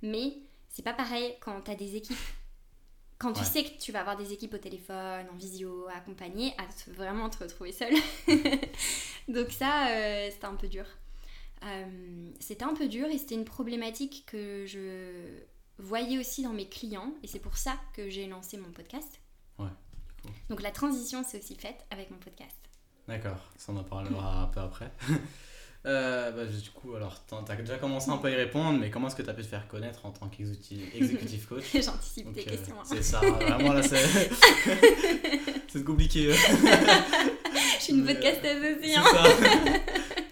Mais 0.02 0.38
c'est 0.70 0.82
pas 0.84 0.94
pareil 0.94 1.36
quand 1.42 1.62
t'as 1.62 1.76
des 1.76 1.96
équipes. 1.96 2.18
Quand 3.20 3.32
tu 3.32 3.46
sais 3.46 3.64
que 3.64 3.78
tu 3.80 3.92
vas 3.94 4.02
avoir 4.02 4.18
des 4.18 4.34
équipes 4.34 4.54
au 4.54 4.58
téléphone, 4.58 5.26
en 5.32 5.36
visio, 5.38 5.88
à 5.88 5.94
accompagner, 5.98 6.54
à 6.58 6.66
te- 6.66 6.92
vraiment 6.92 7.30
te 7.30 7.38
retrouver 7.42 7.72
seule. 7.72 7.94
donc 9.30 9.50
ça, 9.52 9.88
euh, 9.90 10.30
c'était 10.32 10.46
un 10.46 10.56
peu 10.56 10.68
dur. 10.68 10.86
Euh, 11.64 12.30
c'était 12.42 12.66
un 12.66 12.74
peu 12.74 12.88
dur 12.90 13.08
et 13.08 13.18
c'était 13.18 13.36
une 13.36 13.46
problématique 13.46 14.26
que 14.28 14.66
je 14.66 15.42
voyais 15.78 16.18
aussi 16.18 16.44
dans 16.44 16.52
mes 16.52 16.68
clients 16.68 17.14
et 17.24 17.28
c'est 17.28 17.40
pour 17.40 17.56
ça 17.58 17.78
que 17.94 18.10
j'ai 18.10 18.28
lancé 18.28 18.58
mon 18.58 18.72
podcast. 18.72 19.22
Ouais. 19.58 19.70
Donc 20.50 20.62
la 20.62 20.72
transition 20.72 21.24
s'est 21.24 21.40
aussi 21.40 21.56
faite 21.56 21.86
avec 21.92 22.12
mon 22.12 22.18
podcast. 22.18 22.58
D'accord, 23.08 23.40
ça 23.56 23.72
on 23.72 23.78
en 23.78 23.84
parlera 23.84 24.44
un 24.44 24.48
peu 24.48 24.60
après. 24.60 24.92
Euh, 25.86 26.32
bah, 26.32 26.46
du 26.46 26.70
coup, 26.70 26.96
alors 26.96 27.26
t'as 27.26 27.44
t'as 27.44 27.56
déjà 27.56 27.78
commencé 27.78 28.10
un 28.10 28.18
peu 28.18 28.30
à 28.30 28.32
y 28.32 28.36
répondre, 28.36 28.80
mais 28.80 28.90
comment 28.90 29.08
est-ce 29.08 29.18
que 29.18 29.22
tu 29.22 29.30
as 29.30 29.34
pu 29.34 29.42
te 29.42 29.48
faire 29.48 29.68
connaître 29.68 30.06
en 30.06 30.12
tant 30.12 30.30
qu'exécutif 30.30 31.46
coach? 31.50 31.64
J'anticipe 31.74 32.34
tes 32.34 32.42
euh, 32.42 32.52
questions. 32.52 32.76
hein. 32.80 32.86
C'est 32.86 33.04
ça, 33.04 33.20
vraiment 33.20 33.74
là 33.74 33.84
c'est. 33.84 33.98
c'est 35.68 35.84
compliqué. 35.84 36.32
Je 37.80 37.84
suis 37.84 37.94
une 37.94 38.06
podcasteuse 38.06 38.78
aussi. 38.78 38.92
C'est 38.92 38.98
hein. 38.98 39.04
ça. 39.04 39.24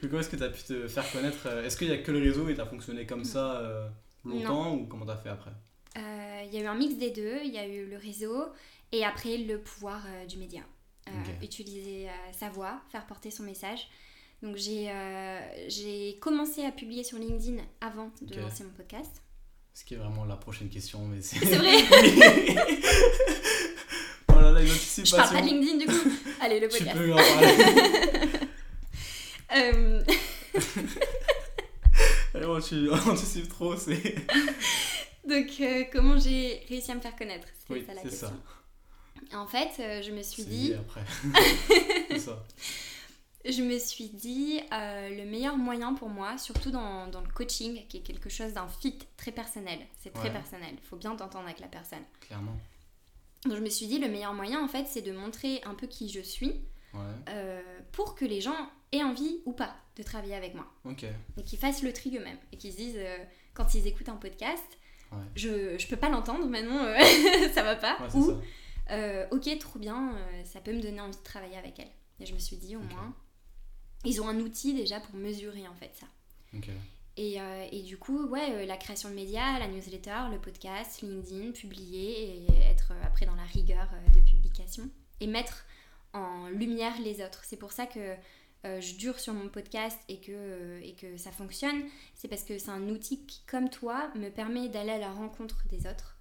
Du 0.01 0.09
coup, 0.09 0.17
est-ce 0.17 0.29
que 0.29 0.37
tu 0.37 0.43
as 0.43 0.49
pu 0.49 0.63
te 0.63 0.87
faire 0.87 1.11
connaître 1.11 1.47
euh, 1.47 1.65
Est-ce 1.65 1.75
qu'il 1.75 1.89
y 1.89 1.91
a 1.91 1.97
que 1.97 2.11
le 2.11 2.19
réseau 2.19 2.47
et 2.47 2.55
tu 2.55 2.61
as 2.61 2.65
fonctionné 2.65 3.05
comme 3.05 3.25
ça 3.25 3.57
euh, 3.57 3.89
longtemps 4.23 4.73
ou 4.73 4.85
comment 4.85 5.05
tu 5.05 5.11
as 5.11 5.17
fait 5.17 5.29
après? 5.29 5.51
Il 6.43 6.57
y 6.57 6.59
a 6.59 6.63
eu 6.63 6.65
un 6.65 6.75
mix 6.75 6.95
des 6.95 7.11
deux. 7.11 7.39
Il 7.43 7.51
y 7.51 7.57
a 7.57 7.67
eu 7.67 7.87
le 7.87 7.97
réseau 7.97 8.45
et 8.91 9.05
après 9.05 9.37
le 9.37 9.59
pouvoir 9.59 10.01
du 10.27 10.37
média. 10.37 10.61
Utiliser 11.41 12.07
sa 12.31 12.49
voix, 12.49 12.81
faire 12.89 13.05
porter 13.05 13.31
son 13.31 13.43
message. 13.43 13.89
Donc 14.41 14.55
j'ai 14.57 14.87
euh, 14.89 16.11
commencé 16.19 16.65
à 16.65 16.71
publier 16.71 17.03
sur 17.03 17.17
LinkedIn 17.19 17.61
avant 17.79 18.11
de 18.21 18.39
lancer 18.39 18.63
mon 18.63 18.71
podcast. 18.71 19.21
Ce 19.73 19.85
qui 19.85 19.93
est 19.93 19.97
vraiment 19.97 20.25
la 20.25 20.35
prochaine 20.35 20.69
question, 20.69 21.05
mais 21.05 21.21
c'est. 21.21 21.37
C'est 21.45 21.55
vrai 21.57 21.77
Oh 24.29 24.33
là 24.41 24.51
là, 24.51 24.61
une 24.61 24.67
Je 24.67 24.73
anticipation. 24.73 25.17
parle 25.17 25.33
pas 25.35 25.41
de 25.41 25.47
LinkedIn 25.47 25.77
du 25.77 25.85
coup. 25.85 26.09
Allez, 26.41 26.59
le 26.59 26.67
Tu 26.69 26.77
podcast. 26.79 26.97
peux 26.97 27.13
en 27.13 27.17
parler. 27.17 28.27
Euh, 29.53 30.01
Alors, 32.33 32.63
tu 32.63 32.89
anticipes 32.89 33.49
trop, 33.49 33.75
c'est. 33.75 34.15
donc 35.27 35.47
euh, 35.59 35.83
comment 35.91 36.17
j'ai 36.17 36.65
réussi 36.69 36.89
à 36.91 36.95
me 36.95 37.01
faire 37.01 37.17
connaître? 37.17 37.45
C'était 37.59 37.73
Oui, 37.73 37.83
ça 37.85 37.93
la 37.93 38.01
c'est 38.03 38.09
question. 38.09 38.29
ça. 38.29 39.37
En 39.37 39.45
fait, 39.47 39.69
euh, 39.81 40.01
je 40.01 40.11
me 40.11 40.21
suis 40.23 40.43
dit, 40.45 40.73
après. 40.73 41.01
c'est 42.11 42.19
ça. 42.19 42.41
Je 43.49 43.61
me 43.63 43.77
suis 43.79 44.09
dit 44.09 44.59
euh, 44.71 45.09
le 45.09 45.25
meilleur 45.25 45.57
moyen 45.57 45.93
pour 45.93 46.09
moi, 46.09 46.37
surtout 46.37 46.71
dans, 46.71 47.07
dans 47.07 47.21
le 47.21 47.27
coaching, 47.29 47.85
qui 47.87 47.97
est 47.97 48.01
quelque 48.01 48.29
chose 48.29 48.53
d'un 48.53 48.67
fit 48.67 48.99
très 49.17 49.31
personnel. 49.31 49.79
C'est 49.99 50.13
très 50.13 50.25
Ouais. 50.29 50.31
personnel. 50.33 50.69
Il 50.73 50.83
faut 50.87 50.97
bien 50.97 51.15
t'entendre 51.15 51.45
avec 51.45 51.59
la 51.59 51.67
personne. 51.67 52.03
Clairement. 52.21 52.55
Donc 53.45 53.55
je 53.55 53.61
me 53.61 53.69
suis 53.69 53.87
dit 53.87 53.97
le 53.97 54.07
meilleur 54.07 54.33
moyen 54.33 54.63
en 54.63 54.67
fait, 54.67 54.85
c'est 54.87 55.01
de 55.01 55.11
montrer 55.11 55.61
un 55.65 55.73
peu 55.73 55.87
qui 55.87 56.09
je 56.09 56.19
suis 56.21 56.61
Ouais. 56.93 56.99
euh, 57.29 57.61
pour 57.93 58.15
que 58.15 58.25
les 58.25 58.41
gens 58.41 58.69
aient 58.91 59.01
envie 59.03 59.39
ou 59.45 59.53
pas 59.53 59.73
de 59.95 60.03
travailler 60.03 60.35
avec 60.35 60.53
moi 60.53 60.67
Ok. 60.83 61.05
et 61.37 61.43
qu'ils 61.43 61.57
fassent 61.57 61.81
le 61.83 61.93
tri 61.93 62.15
eux-mêmes 62.17 62.37
et 62.51 62.57
qu'ils 62.57 62.73
se 62.73 62.77
disent 62.77 62.97
euh, 62.97 63.17
quand 63.53 63.73
ils 63.73 63.87
écoutent 63.87 64.09
un 64.09 64.17
podcast, 64.17 64.77
Ouais. 65.11 65.17
je, 65.35 65.77
je 65.77 65.87
peux 65.87 65.97
pas 65.97 66.09
l'entendre 66.09 66.45
maintenant, 66.47 66.85
ça 67.53 67.63
va 67.63 67.75
pas. 67.75 67.97
Ou 68.13 68.31
ok, 69.31 69.57
trop 69.59 69.79
bien, 69.79 70.15
ça 70.45 70.59
peut 70.61 70.71
me 70.73 70.81
donner 70.81 71.01
envie 71.01 71.17
de 71.17 71.23
travailler 71.23 71.57
avec 71.57 71.79
elle. 71.79 71.89
Et 72.19 72.25
je 72.25 72.33
me 72.33 72.39
suis 72.39 72.55
dit, 72.57 72.75
au 72.75 72.79
moins, 72.81 73.13
ils 74.05 74.21
ont 74.21 74.27
un 74.27 74.39
outil 74.39 74.73
déjà 74.73 74.99
pour 74.99 75.15
mesurer 75.15 75.67
en 75.67 75.75
fait 75.75 75.91
ça. 75.93 76.07
Et, 77.17 77.39
euh, 77.41 77.65
et 77.71 77.81
du 77.83 77.97
coup, 77.97 78.25
ouais, 78.27 78.51
euh, 78.51 78.65
la 78.65 78.77
création 78.77 79.09
de 79.09 79.15
médias, 79.15 79.59
la 79.59 79.67
newsletter, 79.67 80.29
le 80.31 80.39
podcast, 80.39 81.01
LinkedIn, 81.01 81.51
publier 81.51 82.37
et 82.37 82.45
être 82.69 82.91
euh, 82.91 83.01
après 83.05 83.25
dans 83.25 83.35
la 83.35 83.43
rigueur 83.43 83.87
de 84.15 84.19
publication 84.21 84.89
et 85.19 85.27
mettre 85.27 85.65
en 86.13 86.47
lumière 86.49 86.93
les 87.01 87.21
autres. 87.23 87.41
C'est 87.45 87.57
pour 87.57 87.71
ça 87.73 87.85
que 87.85 88.15
euh, 88.65 88.79
je 88.79 88.95
dure 88.95 89.19
sur 89.19 89.33
mon 89.33 89.49
podcast 89.49 89.99
et 90.07 90.19
que, 90.19 90.31
euh, 90.31 90.79
et 90.83 90.93
que 90.93 91.17
ça 91.17 91.31
fonctionne. 91.31 91.83
C'est 92.15 92.27
parce 92.27 92.43
que 92.43 92.57
c'est 92.57 92.69
un 92.69 92.89
outil 92.89 93.25
qui, 93.25 93.41
comme 93.45 93.69
toi, 93.69 94.09
me 94.15 94.29
permet 94.29 94.69
d'aller 94.69 94.91
à 94.91 94.99
la 94.99 95.11
rencontre 95.11 95.63
des 95.69 95.87
autres. 95.87 96.15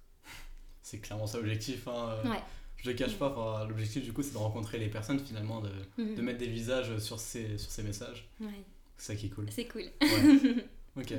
C'est 0.81 0.99
clairement 0.99 1.27
ça 1.27 1.37
l'objectif. 1.37 1.87
Hein. 1.87 2.19
euh, 2.25 2.29
Ouais. 2.29 2.41
Je 2.83 2.89
le 2.89 2.95
cache 2.95 3.15
pas, 3.17 3.65
l'objectif 3.69 4.03
du 4.03 4.11
coup 4.13 4.23
c'est 4.23 4.33
de 4.33 4.37
rencontrer 4.37 4.79
les 4.79 4.87
personnes 4.89 5.19
finalement, 5.19 5.61
de, 5.61 5.69
Mhm. 5.97 6.15
de 6.15 6.21
mettre 6.21 6.39
des 6.39 6.47
visages 6.47 6.97
sur 6.99 7.19
ces, 7.19 7.57
sur 7.57 7.69
ces 7.71 7.83
messages. 7.83 8.27
Ouais, 8.39 8.63
C'est 8.97 9.13
ça 9.13 9.15
qui 9.19 9.27
est 9.27 9.29
cool. 9.29 9.45
c'est 9.51 9.65
cool. 9.67 9.83
Ouais. 10.01 10.65
ok. 10.97 11.11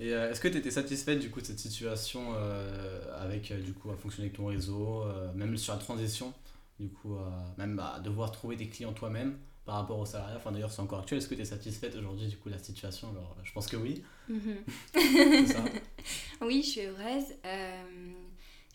Et 0.00 0.12
euh, 0.12 0.30
est-ce 0.30 0.40
que 0.40 0.48
tu 0.48 0.56
étais 0.58 0.70
satisfaite 0.70 1.18
du 1.20 1.30
coup 1.30 1.40
de 1.40 1.46
cette 1.46 1.58
situation 1.58 2.32
euh, 2.36 3.00
avec 3.24 3.50
euh, 3.50 3.60
du 3.60 3.72
coup 3.72 3.90
à 3.90 3.96
fonctionner 3.96 4.26
avec 4.26 4.36
ton 4.36 4.46
réseau, 4.46 5.02
euh, 5.02 5.32
même 5.34 5.56
sur 5.56 5.72
la 5.72 5.78
transition, 5.80 6.32
du 6.80 6.88
coup 6.88 7.16
même 7.56 7.78
à 7.80 7.98
devoir 8.00 8.30
trouver 8.32 8.54
des 8.56 8.68
clients 8.68 8.92
toi-même 8.92 9.36
par 9.64 9.74
rapport 9.76 9.98
au 9.98 10.06
salariat, 10.06 10.36
enfin 10.36 10.50
d'ailleurs 10.52 10.70
c'est 10.72 10.80
encore 10.80 11.00
actuel, 11.00 11.18
est-ce 11.18 11.28
que 11.28 11.34
tu 11.34 11.42
es 11.42 11.44
satisfaite 11.44 11.94
aujourd'hui 11.96 12.26
du 12.28 12.36
coup 12.38 12.48
de 12.48 12.54
la 12.54 12.60
situation? 12.62 13.10
Alors 13.10 13.36
je 13.44 13.52
pense 13.52 13.66
que 13.66 13.76
oui, 13.76 14.02
Mhm. 14.28 14.56
ça. 15.46 15.64
Oui, 16.40 16.62
je 16.62 16.68
suis 16.68 16.80
heureuse. 16.82 17.34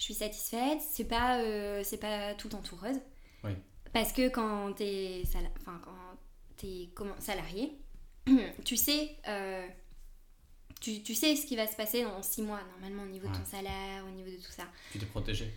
Je 0.04 0.08
suis 0.08 0.14
satisfaite. 0.16 0.80
C'est 0.92 1.06
pas, 1.06 1.38
euh, 1.40 1.82
c'est 1.86 1.96
pas 1.98 2.34
tout 2.34 2.48
le 2.48 2.52
temps 2.52 2.62
tout 2.62 2.76
rose. 2.76 3.00
Oui. 3.46 3.52
Parce 3.94 4.12
que 4.12 4.28
quand 4.28 4.74
t'es 4.74 5.24
sala- 5.32 5.48
enfin, 5.62 5.80
quand 5.82 6.18
t'es 6.58 6.90
comment- 6.94 7.16
salarié, 7.20 7.78
tu 8.66 8.76
sais, 8.76 9.12
euh, 9.30 9.66
tu, 10.82 11.02
tu 11.04 11.16
sais 11.16 11.38
ce 11.38 11.46
qui 11.46 11.56
va 11.56 11.68
se 11.68 11.78
passer 11.78 12.04
dans 12.04 12.22
six 12.22 12.42
mois, 12.42 12.60
normalement, 12.74 13.04
au 13.04 13.12
niveau 13.14 13.28
de 13.30 13.34
ton 13.34 13.46
salaire, 13.46 14.04
au 14.06 14.12
niveau 14.12 14.30
de 14.30 14.36
tout 14.44 14.52
ça. 14.52 14.64
Tu 14.92 15.00
t'es 15.00 15.06
protégé. 15.06 15.50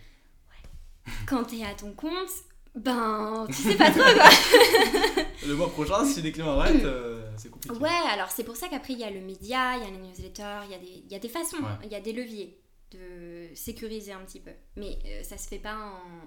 Quand 1.27 1.43
t'es 1.43 1.63
à 1.65 1.73
ton 1.73 1.91
compte, 1.93 2.29
ben, 2.75 3.45
tu 3.49 3.53
sais 3.63 3.75
pas 3.75 3.91
trop 3.91 3.99
quoi. 3.99 4.29
Le 5.47 5.55
mois 5.55 5.69
prochain, 5.69 6.05
si 6.05 6.21
les 6.21 6.31
clients 6.31 6.57
arrêtent, 6.57 6.83
euh, 6.85 7.29
c'est 7.37 7.49
compliqué. 7.51 7.75
Ouais, 7.77 7.89
alors 8.11 8.29
c'est 8.31 8.43
pour 8.45 8.55
ça 8.55 8.67
qu'après 8.69 8.93
il 8.93 8.99
y 8.99 9.03
a 9.03 9.09
le 9.09 9.19
média, 9.21 9.75
il 9.77 9.83
y 9.83 9.87
a 9.87 9.91
les 9.91 9.97
newsletters, 9.97 10.59
il 10.65 10.71
y 10.71 10.75
a 10.75 10.77
des, 10.77 11.03
y 11.09 11.15
a 11.15 11.19
des 11.19 11.29
façons, 11.29 11.57
Ouais. 11.57 11.85
il 11.85 11.91
y 11.91 11.95
a 11.95 12.01
des 12.01 12.13
leviers 12.13 12.57
de 12.91 13.47
sécuriser 13.55 14.11
un 14.13 14.19
petit 14.21 14.39
peu. 14.39 14.51
Mais 14.75 14.97
euh, 15.05 15.23
ça 15.23 15.37
se 15.37 15.47
fait 15.47 15.59
pas 15.59 15.75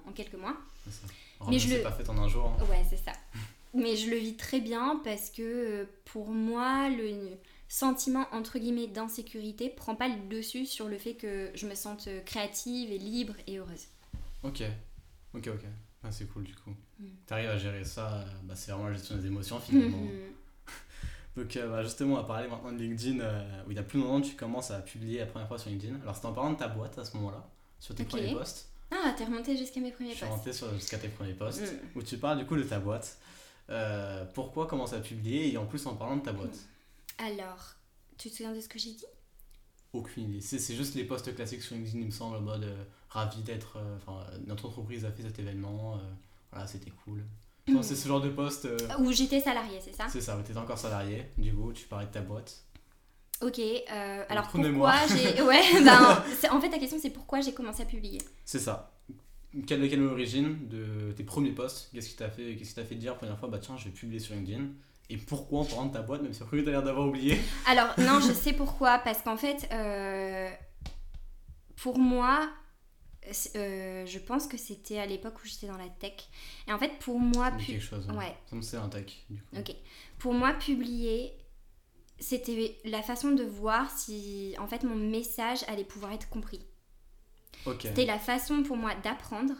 en, 0.05 0.09
en 0.09 0.13
quelques 0.13 0.35
mois. 0.35 0.57
Ça. 0.89 1.07
Mais 1.49 1.57
je 1.59 1.75
le- 1.75 1.81
pas 1.81 1.91
fait 1.91 2.07
en 2.09 2.17
un 2.17 2.27
jour. 2.27 2.45
hein. 2.45 2.63
Ouais, 2.69 2.83
c'est 2.89 2.97
ça. 3.03 3.13
Mais 3.73 3.95
je 3.95 4.09
le 4.09 4.17
vis 4.17 4.35
très 4.35 4.59
bien 4.59 4.99
parce 5.03 5.29
que 5.29 5.41
euh, 5.41 5.85
pour 6.05 6.29
moi, 6.29 6.89
le 6.89 7.37
sentiment 7.69 8.27
entre 8.33 8.59
guillemets 8.59 8.87
d'insécurité 8.87 9.69
prend 9.69 9.95
pas 9.95 10.09
le 10.09 10.27
dessus 10.27 10.65
sur 10.65 10.87
le 10.89 10.97
fait 10.97 11.13
que 11.13 11.49
je 11.55 11.65
me 11.67 11.73
sente 11.75 12.07
euh, 12.07 12.19
créative 12.21 12.91
et 12.91 12.97
libre 12.97 13.33
et 13.47 13.57
heureuse. 13.59 13.85
Ok, 14.43 14.61
ok, 15.33 15.47
ok. 15.47 15.61
Ah, 16.03 16.11
c'est 16.11 16.25
cool 16.25 16.43
du 16.43 16.53
coup. 16.55 16.71
Mm. 16.99 17.05
T'arrives 17.27 17.49
à 17.49 17.57
gérer 17.57 17.85
ça, 17.85 18.15
euh, 18.21 18.25
bah, 18.43 18.55
c'est 18.55 18.71
vraiment 18.71 18.87
la 18.89 18.93
gestion 18.95 19.15
des 19.15 19.27
émotions 19.27 19.59
finalement. 19.59 19.97
Mhm. 20.01 20.33
Donc 21.37 21.55
euh, 21.55 21.69
bah, 21.69 21.83
justement, 21.83 22.13
on 22.15 22.17
va 22.17 22.23
parler 22.23 22.47
maintenant 22.49 22.71
de 22.71 22.77
LinkedIn, 22.77 23.19
euh, 23.21 23.63
où 23.67 23.71
il 23.71 23.77
y 23.77 23.79
a 23.79 23.83
plus 23.83 23.99
longtemps 23.99 24.21
tu 24.21 24.35
commences 24.35 24.71
à 24.71 24.79
publier 24.79 25.19
la 25.19 25.25
première 25.27 25.47
fois 25.47 25.57
sur 25.57 25.69
LinkedIn. 25.69 25.99
Alors 26.01 26.15
c'était 26.15 26.27
en 26.27 26.33
parlant 26.33 26.51
de 26.51 26.57
ta 26.57 26.67
boîte 26.67 26.97
à 26.97 27.05
ce 27.05 27.15
moment-là, 27.17 27.47
sur 27.79 27.95
tes 27.95 28.03
premiers 28.03 28.33
posts. 28.33 28.69
Ah, 28.91 29.13
t'es 29.17 29.23
remonté 29.23 29.55
jusqu'à 29.55 29.79
mes 29.79 29.91
premiers 29.91 30.11
Je 30.11 30.17
suis 30.17 30.25
posts. 30.25 30.51
sur- 30.51 30.73
jusqu'à 30.73 30.97
tes 30.97 31.07
premiers 31.07 31.33
posts, 31.33 31.61
Mm. 31.61 31.97
où 31.99 32.03
tu 32.03 32.17
parles 32.17 32.39
du 32.39 32.45
coup 32.45 32.57
de 32.57 32.63
ta 32.63 32.79
boîte. 32.79 33.17
Euh, 33.69 34.25
pourquoi 34.33 34.67
commencer 34.67 34.95
à 34.95 34.99
publier 34.99 35.53
et 35.53 35.57
en 35.57 35.65
plus 35.65 35.85
en 35.85 35.95
parlant 35.95 36.17
de 36.17 36.21
ta 36.23 36.33
boîte? 36.33 36.57
Alors, 37.19 37.75
tu 38.17 38.29
te 38.29 38.35
souviens 38.35 38.53
de 38.53 38.59
ce 38.59 38.67
que 38.67 38.77
j'ai 38.77 38.91
dit? 38.91 39.05
Aucune 39.93 40.23
idée. 40.29 40.41
C'est 40.41 40.59
c'est 40.59 40.75
juste 40.75 40.95
les 40.95 41.05
posts 41.05 41.33
classiques 41.33 41.61
sur 41.61 41.75
LinkedIn, 41.75 41.99
il 41.99 42.05
me 42.07 42.11
semble, 42.11 42.35
en 42.37 42.41
mode 42.41 42.67
ravi 43.09 43.41
d'être. 43.43 43.77
Enfin, 43.97 44.25
notre 44.47 44.65
entreprise 44.65 45.05
a 45.05 45.11
fait 45.11 45.23
cet 45.23 45.39
événement, 45.39 45.99
voilà, 46.51 46.67
c'était 46.67 46.91
cool. 47.05 47.23
C'est 47.81 47.95
ce 47.95 48.07
genre 48.07 48.21
de 48.21 48.29
post. 48.29 48.65
euh, 48.65 48.77
Où 48.99 49.11
j'étais 49.11 49.39
salariée, 49.39 49.79
c'est 49.81 49.95
ça? 49.95 50.05
C'est 50.09 50.21
ça, 50.21 50.37
tu 50.43 50.51
étais 50.51 50.59
encore 50.59 50.77
salarié, 50.77 51.25
du 51.37 51.53
coup, 51.53 51.71
tu 51.73 51.85
parlais 51.87 52.05
de 52.07 52.11
ta 52.11 52.21
boîte. 52.21 52.63
Ok, 53.41 53.59
euh, 53.59 54.23
alors 54.29 54.47
pourquoi 54.49 54.93
j'ai... 55.07 55.41
Ouais, 55.41 55.61
ben, 55.83 56.23
en 56.51 56.61
fait 56.61 56.69
ta 56.69 56.77
question 56.77 56.99
c'est 57.01 57.09
pourquoi 57.09 57.41
j'ai 57.41 57.53
commencé 57.53 57.81
à 57.81 57.85
publier? 57.85 58.19
C'est 58.45 58.59
ça. 58.59 58.91
Quelle, 59.65 59.81
quelle 59.89 59.93
est 59.93 59.95
l'origine 60.03 60.67
de 60.69 61.11
tes 61.13 61.23
premiers 61.23 61.51
posts 61.51 61.89
Qu'est-ce 61.93 62.09
qui 62.09 62.15
t'a 62.15 62.29
fait, 62.29 62.55
qu'est-ce 62.55 62.69
qui 62.69 62.75
t'a 62.75 62.85
fait 62.85 62.95
dire 62.95 63.13
la 63.13 63.17
première 63.17 63.39
fois, 63.39 63.49
bah 63.49 63.57
tiens, 63.59 63.77
je 63.77 63.85
vais 63.85 63.89
publier 63.91 64.19
sur 64.19 64.35
LinkedIn? 64.35 64.65
Et 65.09 65.17
pourquoi 65.17 65.61
en 65.61 65.65
parlant 65.65 65.85
de 65.87 65.93
ta 65.93 66.01
boîte, 66.03 66.21
même 66.21 66.33
si 66.33 66.41
après 66.43 66.63
t'as 66.63 66.71
l'air 66.71 66.83
d'avoir 66.83 67.07
oublié? 67.07 67.37
Alors 67.67 67.87
non, 67.97 68.19
je 68.19 68.31
sais 68.31 68.53
pourquoi, 68.53 68.99
parce 68.99 69.21
qu'en 69.23 69.37
fait, 69.37 69.67
euh, 69.73 70.49
pour 71.81 71.97
moi, 71.97 72.47
euh, 73.55 74.05
je 74.05 74.19
pense 74.19 74.47
que 74.47 74.57
c'était 74.57 74.97
à 74.99 75.05
l'époque 75.05 75.35
où 75.43 75.47
j'étais 75.47 75.67
dans 75.67 75.77
la 75.77 75.89
tech. 75.89 76.13
Et 76.67 76.73
en 76.73 76.79
fait, 76.79 76.97
pour 76.99 77.19
moi, 77.19 77.51
pu- 77.51 77.79
chose. 77.79 78.07
hein. 78.09 78.17
ouais. 78.17 78.35
Ça 78.49 78.55
me 78.55 78.61
c'est 78.61 78.77
un 78.77 78.89
tech, 78.89 79.25
du 79.29 79.41
coup. 79.41 79.57
Ok. 79.57 79.75
Pour 80.19 80.33
moi, 80.33 80.53
publier, 80.53 81.33
c'était 82.19 82.77
la 82.85 83.01
façon 83.01 83.31
de 83.31 83.43
voir 83.43 83.89
si 83.97 84.55
en 84.59 84.67
fait 84.67 84.83
mon 84.83 84.95
message 84.95 85.59
allait 85.67 85.83
pouvoir 85.83 86.11
être 86.13 86.29
compris. 86.29 86.65
C'était 87.89 88.05
la 88.05 88.19
façon 88.19 88.63
pour 88.63 88.77
moi 88.77 88.95
d'apprendre, 88.95 89.53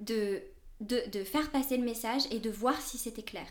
de, 0.00 0.42
de, 0.80 1.02
de 1.10 1.24
faire 1.24 1.50
passer 1.50 1.76
le 1.76 1.84
message 1.84 2.22
et 2.30 2.38
de 2.38 2.50
voir 2.50 2.80
si 2.80 2.98
c'était 2.98 3.22
clair. 3.22 3.46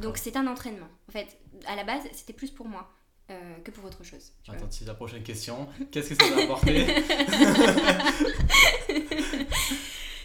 Donc 0.00 0.18
c'est 0.18 0.36
un 0.36 0.46
entraînement. 0.46 0.88
En 1.08 1.12
fait, 1.12 1.38
à 1.66 1.76
la 1.76 1.84
base, 1.84 2.02
c'était 2.12 2.32
plus 2.34 2.50
pour 2.50 2.68
moi 2.68 2.90
euh, 3.30 3.56
que 3.64 3.70
pour 3.70 3.84
autre 3.84 4.04
chose. 4.04 4.32
Attends, 4.48 4.66
c'est 4.70 4.84
la 4.86 4.94
prochaine 4.94 5.22
question. 5.22 5.68
Qu'est-ce 5.90 6.10
que 6.14 6.24
ça 6.24 6.30
t'a 6.34 6.42
apporté? 6.44 6.86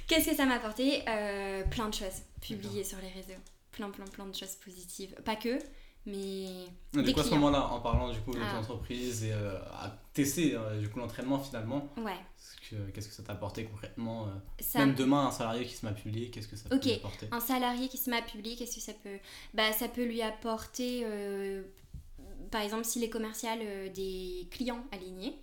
Qu'est-ce 0.08 0.30
que 0.30 0.36
ça 0.36 0.46
m'a 0.46 0.56
apporté? 0.56 1.02
Euh, 1.08 1.64
Plein 1.70 1.90
de 1.90 1.94
choses. 1.94 2.22
Publier 2.42 2.84
sur 2.84 2.98
les 3.00 3.10
réseaux. 3.10 3.40
Plein, 3.72 3.90
plein, 3.90 4.06
plein 4.06 4.26
de 4.26 4.36
choses 4.36 4.56
positives. 4.64 5.16
Pas 5.24 5.36
que, 5.36 5.58
mais... 6.06 6.48
Du 6.94 7.04
Des 7.04 7.14
coup, 7.14 7.22
à 7.22 7.24
ce 7.24 7.30
moment-là, 7.32 7.68
en 7.68 7.80
parlant 7.80 8.12
du 8.12 8.20
coup 8.20 8.32
de 8.32 8.38
ton 8.40 8.44
Ah. 8.46 8.60
entreprise 8.60 9.24
et 9.24 9.32
euh, 9.32 9.58
à 9.72 9.96
tester 10.14 10.56
euh, 10.56 10.80
du 10.80 10.90
coup 10.90 11.00
l'entraînement 11.00 11.40
finalement, 11.40 11.88
Ouais. 11.98 12.18
qu'est-ce 12.94 13.08
que, 13.08 13.14
ça 13.14 13.24
t'a 13.24 13.34
apporté 13.34 13.64
concrètement 13.64 14.28
Ça, 14.60 14.80
Même 14.80 14.94
demain, 14.96 15.28
un 15.28 15.32
salarié 15.32 15.66
qui 15.66 15.76
se 15.76 15.86
m'a 15.86 15.94
publié, 15.94 16.30
qu'est-ce 16.30 16.48
que 16.50 16.56
ça 16.58 16.68
peut 16.70 16.78
lui 16.84 16.94
apporter? 16.94 17.28
Un 17.32 17.40
salarié 17.40 17.88
qui 17.88 17.98
se 17.98 18.10
met 18.10 18.18
à 18.18 18.22
publier, 18.22 18.56
qu'est-ce 18.58 18.76
que 18.76 18.82
ça 18.82 18.94
peut 18.94 19.18
bah, 19.54 19.72
Ça 19.72 19.88
peut 19.88 20.04
lui 20.06 20.22
apporter, 20.22 21.06
par 22.52 22.62
exemple, 22.62 22.86
s'il 22.86 23.04
est 23.04 23.10
commercial, 23.10 23.60
euh, 23.64 23.90
des 23.90 24.48
clients 24.52 24.86
alignés. 24.92 25.36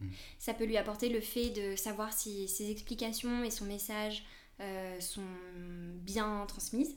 Hmm. 0.00 0.08
Ça 0.38 0.54
peut 0.54 0.64
lui 0.64 0.76
apporter 0.76 1.08
le 1.08 1.20
fait 1.20 1.50
de 1.50 1.76
savoir 1.76 2.12
si 2.12 2.48
ses 2.48 2.70
explications 2.70 3.44
et 3.44 3.50
son 3.50 3.66
message 3.66 4.24
euh, 4.60 5.00
sont 5.00 5.22
bien 5.96 6.44
transmises. 6.46 6.96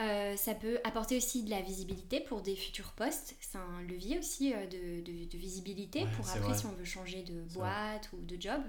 Euh, 0.00 0.36
ça 0.36 0.54
peut 0.54 0.78
apporter 0.84 1.16
aussi 1.16 1.42
de 1.42 1.50
la 1.50 1.60
visibilité 1.60 2.20
pour 2.20 2.40
des 2.40 2.54
futurs 2.54 2.92
postes. 2.92 3.34
C'est 3.40 3.58
un 3.58 3.82
levier 3.82 4.18
aussi 4.18 4.52
de, 4.52 5.00
de- 5.00 5.24
de 5.24 5.38
visibilité 5.38 6.04
Ouais, 6.04 6.10
pour 6.16 6.28
après 6.28 6.40
vrai. 6.40 6.58
si 6.58 6.66
on 6.66 6.72
veut 6.72 6.84
changer 6.84 7.22
de 7.22 7.42
boîte 7.54 8.08
ou 8.12 8.18
de 8.24 8.40
job. 8.40 8.62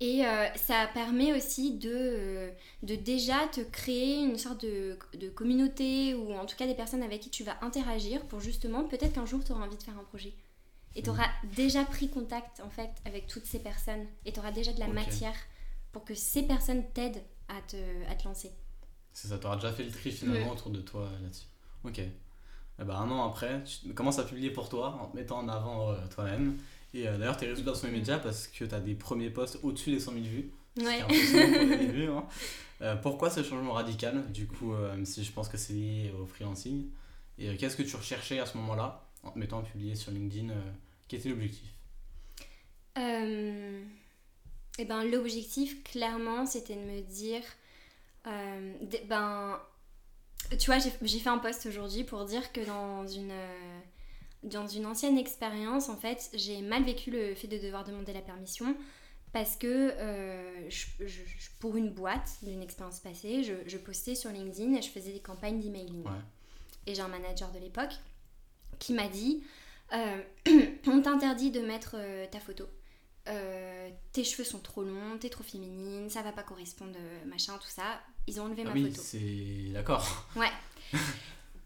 Et 0.00 0.26
euh, 0.26 0.46
ça 0.56 0.88
permet 0.92 1.32
aussi 1.32 1.78
de, 1.78 1.90
euh, 1.92 2.50
de 2.82 2.94
déjà 2.96 3.46
te 3.48 3.60
créer 3.60 4.18
une 4.24 4.36
sorte 4.38 4.62
de, 4.62 4.98
de 5.14 5.28
communauté 5.28 6.14
ou 6.14 6.32
en 6.34 6.46
tout 6.46 6.56
cas 6.56 6.66
des 6.66 6.74
personnes 6.74 7.02
avec 7.02 7.20
qui 7.20 7.30
tu 7.30 7.44
vas 7.44 7.56
interagir 7.62 8.26
pour 8.26 8.40
justement, 8.40 8.84
peut-être 8.84 9.14
qu'un 9.14 9.26
jour 9.26 9.42
tu 9.44 9.52
auras 9.52 9.66
envie 9.66 9.76
de 9.76 9.82
faire 9.82 9.98
un 9.98 10.04
projet. 10.04 10.34
Et 10.96 11.02
tu 11.02 11.10
auras 11.10 11.28
déjà 11.56 11.84
pris 11.84 12.08
contact 12.10 12.60
en 12.60 12.70
fait 12.70 12.90
avec 13.04 13.26
toutes 13.26 13.46
ces 13.46 13.60
personnes 13.60 14.06
et 14.24 14.32
tu 14.32 14.40
auras 14.40 14.52
déjà 14.52 14.72
de 14.72 14.80
la 14.80 14.88
matière 14.88 15.34
pour 15.92 16.04
que 16.04 16.14
ces 16.14 16.42
personnes 16.42 16.84
t'aident 16.92 17.22
à 17.48 17.60
te, 17.62 17.76
à 18.10 18.14
te 18.14 18.24
lancer. 18.28 18.52
C'est 19.12 19.28
ça, 19.28 19.38
t'auras 19.38 19.56
déjà 19.56 19.72
fait 19.72 19.84
le 19.84 19.90
tri 19.90 20.10
finalement 20.10 20.50
Ouais. 20.50 20.52
autour 20.52 20.70
de 20.70 20.80
toi 20.80 21.08
là-dessus. 21.22 21.46
Ok. 21.84 21.98
Eh 22.00 22.84
ben, 22.84 22.94
un 22.96 23.10
an 23.10 23.28
après, 23.28 23.62
tu 23.64 23.94
commences 23.94 24.18
à 24.18 24.24
publier 24.24 24.50
pour 24.50 24.68
toi, 24.68 24.98
en 25.00 25.06
te 25.06 25.16
mettant 25.16 25.38
en 25.38 25.48
avant 25.48 25.92
euh, 25.92 25.96
toi-même? 26.12 26.58
Et 26.94 27.08
euh, 27.08 27.18
d'ailleurs, 27.18 27.36
tes 27.36 27.46
résultats 27.46 27.74
sont 27.74 27.88
immédiats 27.88 28.18
parce 28.18 28.46
que 28.46 28.64
tu 28.64 28.74
as 28.74 28.80
des 28.80 28.94
premiers 28.94 29.30
posts 29.30 29.58
au-dessus 29.62 29.90
des 29.90 30.00
100 30.00 30.12
000 30.12 30.24
vues. 30.24 30.50
Ouais. 30.80 31.00
pour 31.00 31.08
vues, 31.92 32.08
hein. 32.08 32.24
Euh, 32.82 32.96
pourquoi 32.96 33.30
ce 33.30 33.42
changement 33.42 33.72
radical 33.72 34.30
Du 34.32 34.46
coup, 34.46 34.74
euh, 34.74 34.90
même 34.90 35.04
si 35.04 35.22
je 35.24 35.32
pense 35.32 35.48
que 35.48 35.56
c'est 35.56 35.72
lié 35.72 36.12
au 36.20 36.26
freelancing? 36.26 36.88
Et 37.38 37.56
qu'est-ce 37.56 37.76
que 37.76 37.82
tu 37.82 37.96
recherchais 37.96 38.38
à 38.38 38.46
ce 38.46 38.56
moment-là 38.58 39.06
en 39.22 39.30
te 39.30 39.38
mettant 39.38 39.60
à 39.60 39.62
publier 39.62 39.94
sur 39.94 40.12
LinkedIn 40.12 40.52
Quel 41.08 41.20
était 41.20 41.28
l'objectif? 41.28 41.68
Eh 42.96 44.84
ben, 44.84 45.04
l'objectif, 45.04 45.82
clairement, 45.84 46.46
c'était 46.46 46.74
de 46.74 46.80
me 46.80 47.00
dire, 47.00 47.42
ben, 48.24 49.60
tu 50.50 50.66
vois, 50.66 50.78
j'ai 50.78 50.92
j'ai 51.02 51.18
fait 51.18 51.28
un 51.28 51.38
post 51.38 51.66
aujourd'hui 51.66 52.04
pour 52.04 52.24
dire 52.24 52.52
que 52.52 52.60
dans 52.60 53.06
une, 53.06 53.30
euh, 53.30 53.80
dans 54.44 54.66
une 54.66 54.86
ancienne 54.86 55.18
expérience, 55.18 55.88
en 55.88 55.96
fait, 55.96 56.30
j'ai 56.34 56.60
mal 56.62 56.82
vécu 56.84 57.10
le 57.10 57.34
fait 57.34 57.48
de 57.48 57.58
devoir 57.58 57.84
demander 57.84 58.12
la 58.12 58.20
permission 58.22 58.76
parce 59.32 59.56
que 59.56 59.66
euh, 59.66 60.70
je- 60.70 60.86
je- 61.06 61.24
je- 61.24 61.50
pour 61.58 61.76
une 61.76 61.90
boîte 61.90 62.30
d'une 62.42 62.62
expérience 62.62 63.00
passée, 63.00 63.42
je, 63.42 63.54
je 63.66 63.76
postais 63.78 64.14
sur 64.14 64.30
LinkedIn 64.30 64.74
et 64.74 64.82
je 64.82 64.88
faisais 64.90 65.12
des 65.12 65.20
campagnes 65.20 65.60
d'emailing. 65.60 66.04
Ouais. 66.04 66.10
Et 66.86 66.94
j'ai 66.94 67.02
un 67.02 67.08
manager 67.08 67.50
de 67.52 67.58
l'époque 67.58 67.92
qui 68.78 68.92
m'a 68.92 69.08
dit 69.08 69.42
euh, 69.92 70.22
On 70.86 71.02
t'interdit 71.02 71.50
de 71.50 71.60
mettre 71.60 71.96
euh, 71.98 72.26
ta 72.30 72.38
photo. 72.40 72.64
Euh, 73.28 73.88
tes 74.12 74.22
cheveux 74.24 74.44
sont 74.44 74.58
trop 74.60 74.82
longs, 74.84 75.16
t'es 75.18 75.30
trop 75.30 75.42
féminine, 75.44 76.10
ça 76.10 76.20
va 76.22 76.30
pas 76.32 76.42
correspondre, 76.42 76.96
machin, 77.26 77.54
tout 77.58 77.68
ça. 77.68 78.00
Ils 78.26 78.38
ont 78.40 78.44
enlevé 78.44 78.62
Ah 78.66 78.68
ma 78.68 78.74
oui, 78.74 78.90
photo. 78.90 79.02
c'est. 79.02 79.72
D'accord. 79.72 80.26
Ouais. 80.36 80.50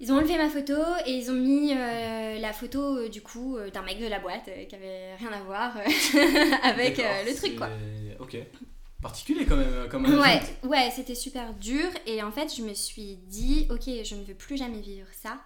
Ils 0.01 0.13
ont 0.13 0.17
enlevé 0.17 0.37
ma 0.37 0.49
photo 0.49 0.77
et 1.07 1.13
ils 1.13 1.29
ont 1.31 1.35
mis 1.35 1.73
euh, 1.73 2.39
la 2.39 2.53
photo 2.53 2.99
euh, 2.99 3.09
du 3.09 3.21
coup 3.21 3.57
euh, 3.57 3.69
d'un 3.71 3.83
mec 3.83 3.99
de 4.01 4.07
la 4.07 4.21
boîte 4.21 4.49
qui 4.69 4.75
avait 4.75 5.17
rien 5.17 5.33
à 5.33 5.41
voir 5.41 5.77
avec 6.63 6.99
le 6.99 7.35
truc 7.35 7.57
quoi. 7.57 7.69
Ok. 8.21 8.37
Particulier 9.03 9.45
quand 9.45 9.57
même. 9.57 9.89
Comme 9.89 10.05
Ouais, 10.21 10.41
ouais, 10.63 10.91
c'était 10.95 11.17
super 11.17 11.53
dur 11.55 11.89
et 12.07 12.23
en 12.23 12.31
fait 12.31 12.55
je 12.55 12.63
me 12.63 12.75
suis 12.75 13.17
dit 13.27 13.67
ok 13.71 14.05
je 14.05 14.15
ne 14.15 14.25
veux 14.25 14.35
plus 14.35 14.57
jamais 14.57 14.81
vivre 14.81 15.09
ça 15.13 15.41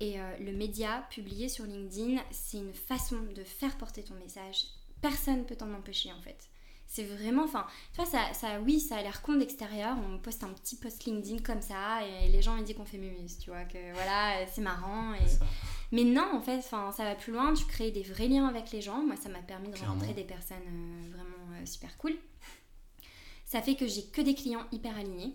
et 0.00 0.16
le 0.40 0.52
média 0.52 1.06
publié 1.10 1.48
sur 1.48 1.64
LinkedIn 1.64 2.20
c'est 2.32 2.58
une 2.58 2.74
façon 2.74 3.16
de 3.34 3.44
faire 3.44 3.76
porter 3.78 4.02
ton 4.02 4.14
message. 4.14 4.64
Personne 5.02 5.44
peut 5.44 5.56
t'en 5.56 5.72
empêcher 5.72 6.10
en 6.12 6.20
fait. 6.20 6.48
C'est 6.86 7.04
vraiment, 7.04 7.44
enfin, 7.44 7.66
tu 7.92 8.00
vois, 8.00 8.10
ça, 8.10 8.32
ça, 8.34 8.60
oui, 8.60 8.78
ça 8.78 8.96
a 8.96 9.02
l'air 9.02 9.20
con 9.22 9.34
d'extérieur. 9.34 9.96
On 10.08 10.18
poste 10.18 10.44
un 10.44 10.48
petit 10.52 10.76
post 10.76 11.04
LinkedIn 11.04 11.42
comme 11.42 11.60
ça 11.60 12.06
et 12.06 12.28
les 12.28 12.40
gens 12.40 12.56
ils 12.56 12.62
disent 12.64 12.76
qu'on 12.76 12.84
fait 12.84 12.98
mumus, 12.98 13.38
tu 13.40 13.50
vois, 13.50 13.64
que 13.64 13.92
voilà, 13.94 14.46
c'est 14.46 14.60
marrant. 14.60 15.12
Et... 15.14 15.18
C'est 15.26 15.38
ça. 15.38 15.46
Mais 15.92 16.04
non, 16.04 16.26
en 16.34 16.40
fait, 16.40 16.58
enfin, 16.58 16.92
ça 16.92 17.04
va 17.04 17.14
plus 17.14 17.32
loin. 17.32 17.52
Tu 17.54 17.64
crées 17.66 17.90
des 17.90 18.02
vrais 18.02 18.28
liens 18.28 18.46
avec 18.46 18.70
les 18.72 18.80
gens. 18.80 19.02
Moi, 19.02 19.16
ça 19.16 19.28
m'a 19.28 19.40
permis 19.40 19.68
de 19.68 19.74
Clairement. 19.74 19.94
rencontrer 19.94 20.14
des 20.14 20.24
personnes 20.24 20.56
euh, 20.66 21.10
vraiment 21.16 21.56
euh, 21.60 21.66
super 21.66 21.96
cool. 21.98 22.16
ça 23.44 23.60
fait 23.62 23.74
que 23.76 23.86
j'ai 23.86 24.04
que 24.06 24.20
des 24.20 24.34
clients 24.34 24.64
hyper 24.72 24.96
alignés. 24.96 25.34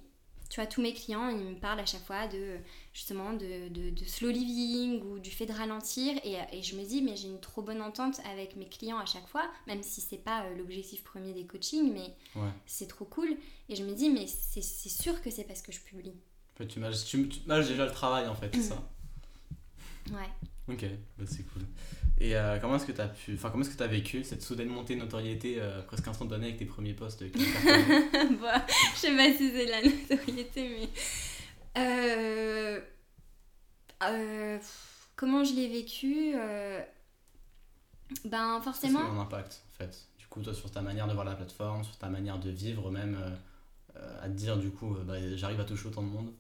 Tu 0.50 0.60
vois, 0.60 0.66
tous 0.66 0.82
mes 0.82 0.94
clients, 0.94 1.30
ils 1.30 1.38
me 1.38 1.56
parlent 1.60 1.80
à 1.80 1.86
chaque 1.86 2.04
fois 2.06 2.28
de 2.28 2.58
justement 2.92 3.34
de, 3.34 3.70
de, 3.70 3.92
de 3.92 4.06
slow 4.06 4.30
living 4.32 5.02
ou 5.04 5.20
du 5.20 5.30
fait 5.30 5.46
de 5.46 5.54
ralentir. 5.54 6.20
Et, 6.24 6.38
et 6.52 6.64
je 6.64 6.76
me 6.76 6.84
dis, 6.84 7.02
mais 7.04 7.16
j'ai 7.16 7.28
une 7.28 7.40
trop 7.40 7.62
bonne 7.62 7.82
entente 7.82 8.20
avec 8.32 8.56
mes 8.56 8.68
clients 8.68 8.98
à 8.98 9.06
chaque 9.06 9.28
fois, 9.28 9.50
même 9.68 9.84
si 9.84 10.02
c'est 10.02 10.18
pas 10.18 10.44
euh, 10.46 10.56
l'objectif 10.58 11.04
premier 11.04 11.34
des 11.34 11.46
coachings, 11.46 11.94
mais 11.94 12.16
Ouais. 12.36 12.50
c'est 12.66 12.88
trop 12.88 13.06
cool. 13.06 13.38
Et 13.70 13.76
je 13.76 13.84
me 13.84 13.94
dis, 13.94 14.10
mais 14.10 14.26
c'est 14.28 14.62
sûr 14.64 15.22
que 15.22 15.30
c'est 15.30 15.44
parce 15.44 15.62
que 15.62 15.72
je 15.72 15.80
publie. 15.82 16.14
En 16.56 16.58
fait, 16.58 16.68
tu 16.68 16.80
m'as 16.80 16.92
tu, 16.92 17.18
déjà 17.46 17.86
le 17.86 17.92
travail 17.92 18.28
en 18.28 18.36
fait, 18.36 18.50
c'est 18.54 18.62
ça 18.64 18.82
Ouais. 20.12 20.30
Ok, 20.70 20.86
bah, 21.18 21.26
c'est 21.28 21.44
cool. 21.52 21.64
Et 22.20 22.36
euh, 22.36 22.60
comment 22.60 22.76
est-ce 22.76 22.86
que 22.86 22.92
tu 22.92 23.02
as 23.02 23.08
pu, 23.08 23.34
enfin 23.34 23.50
comment 23.50 23.64
est-ce 23.64 23.72
que 23.72 23.78
tu 23.78 23.84
as 23.84 23.88
vécu 23.88 24.24
cette 24.24 24.44
soudaine 24.44 24.68
montée 24.68 24.94
de 24.96 25.00
notoriété 25.00 25.56
euh, 25.60 25.82
presque 25.82 26.08
instantanée 26.08 26.48
avec 26.48 26.58
tes 26.58 26.66
premiers 26.66 26.94
posts 26.94 27.24
euh, 27.24 27.30
Bah, 28.42 28.66
je 28.94 29.00
sais 29.00 29.16
pas 29.16 29.32
si 29.34 29.52
c'est 29.52 29.66
la 29.66 29.82
notoriété, 29.82 30.70
mais. 30.70 30.90
Euh, 31.78 32.80
comment 35.16 35.44
je 35.44 35.54
l'ai 35.54 35.70
vécu 35.70 36.34
Ben, 38.26 38.58
C'est 38.60 38.64
forcément. 38.64 39.12
mon 39.12 39.22
impact 39.22 39.64
en 39.70 39.78
fait. 39.78 40.08
Du 40.18 40.28
coup, 40.28 40.42
toi 40.44 40.54
sur 40.54 40.70
ta 40.70 40.82
manière 40.82 41.08
de 41.08 41.14
voir 41.14 41.26
la 41.26 41.36
plateforme, 41.36 41.84
sur 41.84 41.98
ta 41.98 42.10
manière 42.10 42.38
de 42.38 42.52
vivre 42.52 42.92
même, 42.92 43.18
à 44.22 44.28
te 44.28 44.34
dire 44.34 44.58
du 44.58 44.70
coup, 44.70 44.96
bah, 45.06 45.16
j'arrive 45.36 45.60
à 45.60 45.64
toucher 45.66 45.88
autant 45.88 46.04
de 46.04 46.10
monde. 46.10 46.32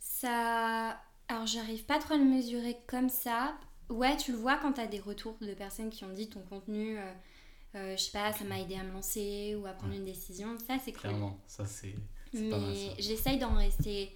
Ça. 0.00 1.00
Alors, 1.28 1.46
j'arrive 1.46 1.84
pas 1.84 1.98
trop 1.98 2.14
à 2.14 2.16
le 2.16 2.24
mesurer 2.24 2.76
comme 2.86 3.08
ça. 3.08 3.56
Ouais, 3.90 4.16
tu 4.16 4.32
le 4.32 4.38
vois 4.38 4.56
quand 4.56 4.72
t'as 4.72 4.86
des 4.86 4.98
retours 5.00 5.36
de 5.40 5.54
personnes 5.54 5.90
qui 5.90 6.04
ont 6.04 6.12
dit 6.12 6.28
ton 6.28 6.40
contenu, 6.42 6.98
euh, 6.98 7.12
euh, 7.74 7.96
je 7.96 8.02
sais 8.02 8.10
pas, 8.12 8.32
ça 8.32 8.44
m'a 8.44 8.60
aidé 8.60 8.74
à 8.76 8.82
me 8.82 8.92
lancer 8.92 9.54
ou 9.56 9.66
à 9.66 9.72
prendre 9.72 9.92
Ouais. 9.92 9.98
une 9.98 10.04
décision. 10.04 10.56
Ça, 10.58 10.76
c'est 10.82 10.92
cool. 10.92 11.00
Clairement, 11.02 11.38
ça 11.46 11.64
c'est 11.66 11.94
Mais 12.34 12.94
j'essaye 12.98 13.38
d'en 13.38 13.54
rester. 13.54 14.14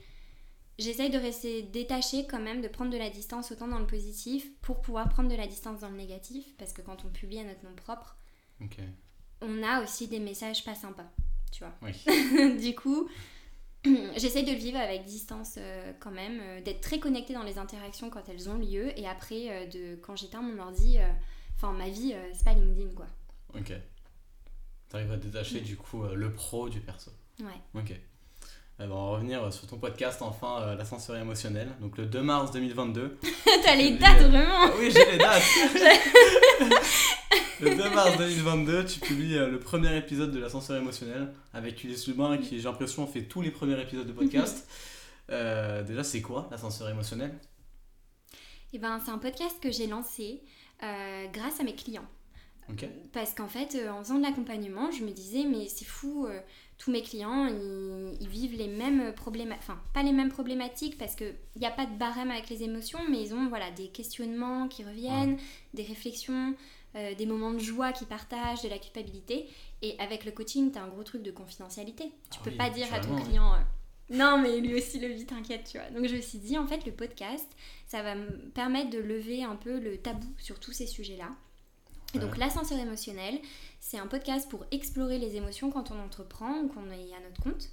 J'essaye 0.78 1.10
de 1.10 1.18
rester 1.18 1.62
détachée 1.62 2.26
quand 2.26 2.40
même, 2.40 2.60
de 2.62 2.68
prendre 2.68 2.90
de 2.90 2.96
la 2.96 3.10
distance 3.10 3.52
autant 3.52 3.68
dans 3.68 3.78
le 3.78 3.86
positif 3.86 4.50
pour 4.62 4.80
pouvoir 4.80 5.08
prendre 5.10 5.28
de 5.30 5.34
la 5.36 5.46
distance 5.46 5.80
dans 5.80 5.90
le 5.90 5.96
négatif. 5.96 6.56
Parce 6.56 6.72
que 6.72 6.80
quand 6.82 7.04
on 7.04 7.08
publie 7.08 7.38
à 7.40 7.44
notre 7.44 7.62
nom 7.64 7.74
propre, 7.76 8.16
on 9.42 9.62
a 9.62 9.82
aussi 9.82 10.08
des 10.08 10.18
messages 10.18 10.64
pas 10.64 10.74
sympas, 10.74 11.10
tu 11.52 11.62
vois. 11.64 11.74
oui. 11.82 12.58
du 12.60 12.74
coup, 12.74 13.08
j'essaye 14.16 14.44
de 14.44 14.52
le 14.52 14.56
vivre 14.56 14.78
avec 14.78 15.04
distance 15.04 15.56
euh, 15.58 15.92
quand 15.98 16.10
même, 16.10 16.40
euh, 16.40 16.60
d'être 16.60 16.80
très 16.80 16.98
connectée 16.98 17.34
dans 17.34 17.42
les 17.42 17.58
interactions 17.58 18.10
quand 18.10 18.22
elles 18.28 18.48
ont 18.48 18.58
lieu. 18.58 18.98
Et 18.98 19.08
après, 19.08 19.48
euh, 19.50 19.66
de, 19.66 19.96
quand 19.96 20.16
j'éteins 20.16 20.42
mon 20.42 20.60
ordi, 20.62 20.98
enfin 21.56 21.72
ma 21.72 21.88
vie, 21.88 22.14
c'est 22.32 22.44
pas 22.44 22.54
LinkedIn 22.54 22.94
quoi. 22.94 23.06
Ok. 23.54 23.72
T'arrives 24.88 25.12
à 25.12 25.16
détacher 25.16 25.60
du 25.60 25.76
coup 25.76 26.02
le 26.02 26.32
pro 26.32 26.68
du 26.68 26.80
perso. 26.80 27.10
Ouais. 27.40 27.80
Ok. 27.80 27.92
Bah, 28.78 28.86
on 28.90 28.94
va 28.94 29.16
revenir 29.16 29.52
sur 29.52 29.66
ton 29.66 29.78
podcast 29.78 30.22
enfin, 30.22 30.74
l'ascenseur 30.74 31.16
émotionnel. 31.16 31.68
Donc 31.80 31.98
le 31.98 32.06
2 32.06 32.22
mars 32.22 32.50
2022. 32.52 33.18
T'as 33.64 33.74
les 33.74 33.92
dates 33.92 34.22
vraiment 34.22 34.66
Ah 34.66 34.72
oui, 34.78 34.90
j'ai 34.90 35.12
les 35.12 35.18
dates 35.18 35.42
2 37.82 37.90
mars 37.90 38.16
2022, 38.16 38.84
tu 38.84 39.00
publies 39.00 39.36
euh, 39.36 39.48
le 39.48 39.58
premier 39.58 39.96
épisode 39.96 40.30
de 40.30 40.38
l'ascenseur 40.38 40.80
émotionnel 40.80 41.32
avec 41.52 41.82
Ulysse 41.82 42.06
Lubin 42.06 42.38
qui, 42.38 42.58
j'ai 42.58 42.64
l'impression, 42.64 43.06
fait 43.08 43.24
tous 43.24 43.42
les 43.42 43.50
premiers 43.50 43.80
épisodes 43.80 44.06
de 44.06 44.12
podcast. 44.12 44.68
Euh, 45.30 45.82
déjà, 45.84 46.02
c'est 46.02 46.20
quoi 46.20 46.48
l'ascenseur 46.50 46.90
émotionnel? 46.90 47.32
Et 48.72 48.78
ben, 48.78 49.00
c'est 49.02 49.12
un 49.12 49.18
podcast 49.18 49.56
que 49.62 49.70
j'ai 49.70 49.86
lancé 49.86 50.42
euh, 50.82 51.26
grâce 51.32 51.60
à 51.60 51.62
mes 51.62 51.74
clients. 51.74 52.06
Ok. 52.68 52.86
Parce 53.12 53.32
qu'en 53.32 53.48
fait, 53.48 53.74
euh, 53.74 53.90
en 53.90 54.02
faisant 54.02 54.18
de 54.18 54.22
l'accompagnement, 54.22 54.90
je 54.90 55.04
me 55.04 55.10
disais, 55.10 55.44
mais 55.44 55.68
c'est 55.68 55.84
fou, 55.84 56.26
euh, 56.26 56.40
tous 56.76 56.90
mes 56.90 57.02
clients, 57.02 57.46
ils, 57.46 58.16
ils 58.20 58.28
vivent 58.28 58.58
les 58.58 58.68
mêmes 58.68 59.12
problématiques, 59.14 59.62
enfin, 59.62 59.80
pas 59.94 60.02
les 60.02 60.12
mêmes 60.12 60.30
problématiques, 60.30 60.98
parce 60.98 61.14
qu'il 61.14 61.34
n'y 61.56 61.66
a 61.66 61.70
pas 61.70 61.86
de 61.86 61.96
barème 61.96 62.30
avec 62.30 62.50
les 62.50 62.62
émotions, 62.64 63.00
mais 63.08 63.22
ils 63.22 63.32
ont 63.32 63.48
voilà, 63.48 63.70
des 63.70 63.88
questionnements 63.88 64.68
qui 64.68 64.84
reviennent, 64.84 65.38
des 65.72 65.84
réflexions, 65.84 66.54
euh, 66.96 67.14
des 67.14 67.26
moments 67.26 67.52
de 67.52 67.58
joie 67.58 67.92
qu'ils 67.92 68.06
partagent, 68.06 68.62
de 68.62 68.68
la 68.68 68.78
culpabilité. 68.78 69.48
Et 69.82 69.96
avec 69.98 70.24
le 70.24 70.32
coaching, 70.32 70.72
tu 70.72 70.78
as 70.78 70.82
un 70.82 70.88
gros 70.88 71.02
truc 71.02 71.22
de 71.22 71.30
confidentialité. 71.30 72.12
Tu 72.30 72.38
Ah 72.38 72.44
peux 72.44 72.50
oui, 72.50 72.56
pas 72.56 72.70
dire 72.70 72.92
à 72.92 73.00
ton 73.00 73.16
client, 73.20 73.54
euh, 73.54 73.58
non, 74.10 74.38
mais 74.38 74.60
lui 74.60 74.74
aussi 74.74 74.98
le 74.98 75.08
vit, 75.08 75.24
t'inquiète, 75.24 75.68
tu 75.70 75.78
vois. 75.78 75.88
Donc 75.90 76.06
je 76.06 76.16
me 76.16 76.20
suis 76.20 76.38
dit, 76.38 76.58
en 76.58 76.66
fait, 76.66 76.84
le 76.84 76.92
podcast, 76.92 77.50
ça 77.86 78.02
va 78.02 78.14
me 78.14 78.50
permettre 78.50 78.90
de 78.90 78.98
lever 78.98 79.42
un 79.42 79.56
peu 79.56 79.80
le 79.80 79.96
tabou 79.96 80.28
sur 80.38 80.60
tous 80.60 80.72
ces 80.72 80.86
sujets-là. 80.86 81.30
Et 82.14 82.18
donc 82.18 82.36
l'ascenseur 82.36 82.78
émotionnel, 82.78 83.40
c'est 83.80 83.96
un 83.96 84.06
podcast 84.06 84.50
pour 84.50 84.66
explorer 84.70 85.18
les 85.18 85.36
émotions 85.36 85.70
quand 85.70 85.90
on 85.92 85.98
entreprend 85.98 86.58
ou 86.58 86.68
qu'on 86.68 86.90
est 86.90 87.14
à 87.14 87.20
notre 87.26 87.40
compte. 87.42 87.70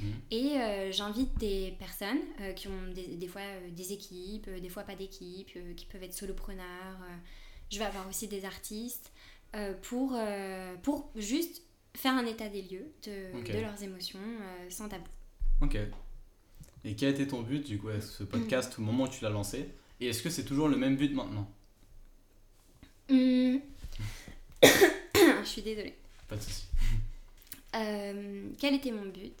Mhm. 0.00 0.12
Et 0.30 0.58
euh, 0.58 0.90
j'invite 0.90 1.36
des 1.38 1.74
personnes 1.78 2.20
euh, 2.40 2.52
qui 2.54 2.68
ont 2.68 2.92
des, 2.94 3.16
des 3.16 3.28
fois 3.28 3.42
euh, 3.42 3.70
des 3.70 3.92
équipes, 3.92 4.48
des 4.48 4.68
fois 4.70 4.84
pas 4.84 4.94
d'équipes, 4.96 5.50
euh, 5.56 5.74
qui 5.74 5.84
peuvent 5.84 6.02
être 6.02 6.14
solopreneurs. 6.14 6.98
Je 7.74 7.78
vais 7.78 7.84
avoir 7.84 8.08
aussi 8.08 8.28
des 8.28 8.44
artistes 8.44 9.10
euh, 9.54 9.74
pour, 9.82 10.12
euh, 10.14 10.74
pour 10.82 11.10
juste 11.16 11.62
faire 11.94 12.12
un 12.12 12.24
état 12.26 12.48
des 12.48 12.62
lieux 12.62 12.92
de, 13.04 13.60
leurs 13.60 13.82
émotions 13.82 14.20
euh, 14.20 14.70
sans 14.70 14.88
tabou. 14.88 15.10
Ok. 15.60 15.76
Et 16.84 16.94
quel 16.94 17.08
a 17.08 17.12
été 17.12 17.26
ton 17.26 17.42
but 17.42 17.66
du 17.66 17.78
coup 17.78 17.88
avec 17.88 18.02
ce 18.02 18.24
podcast 18.24 18.78
au 18.78 18.82
moment 18.82 19.04
où 19.04 19.08
tu 19.08 19.24
l'as 19.24 19.30
lancé? 19.30 19.70
Et 20.00 20.08
est-ce 20.08 20.22
que 20.22 20.30
c'est 20.30 20.44
toujours 20.44 20.68
le 20.68 20.76
même 20.76 20.96
but 20.96 21.14
maintenant? 21.14 21.50
Hum. 23.10 23.60
je 24.62 25.44
suis 25.44 25.62
désolée. 25.62 25.96
Pas 26.28 26.36
de 26.36 26.42
soucis. 26.42 26.66
Euh, 27.74 28.50
quel 28.58 28.74
était 28.74 28.92
mon 28.92 29.06
but? 29.06 29.34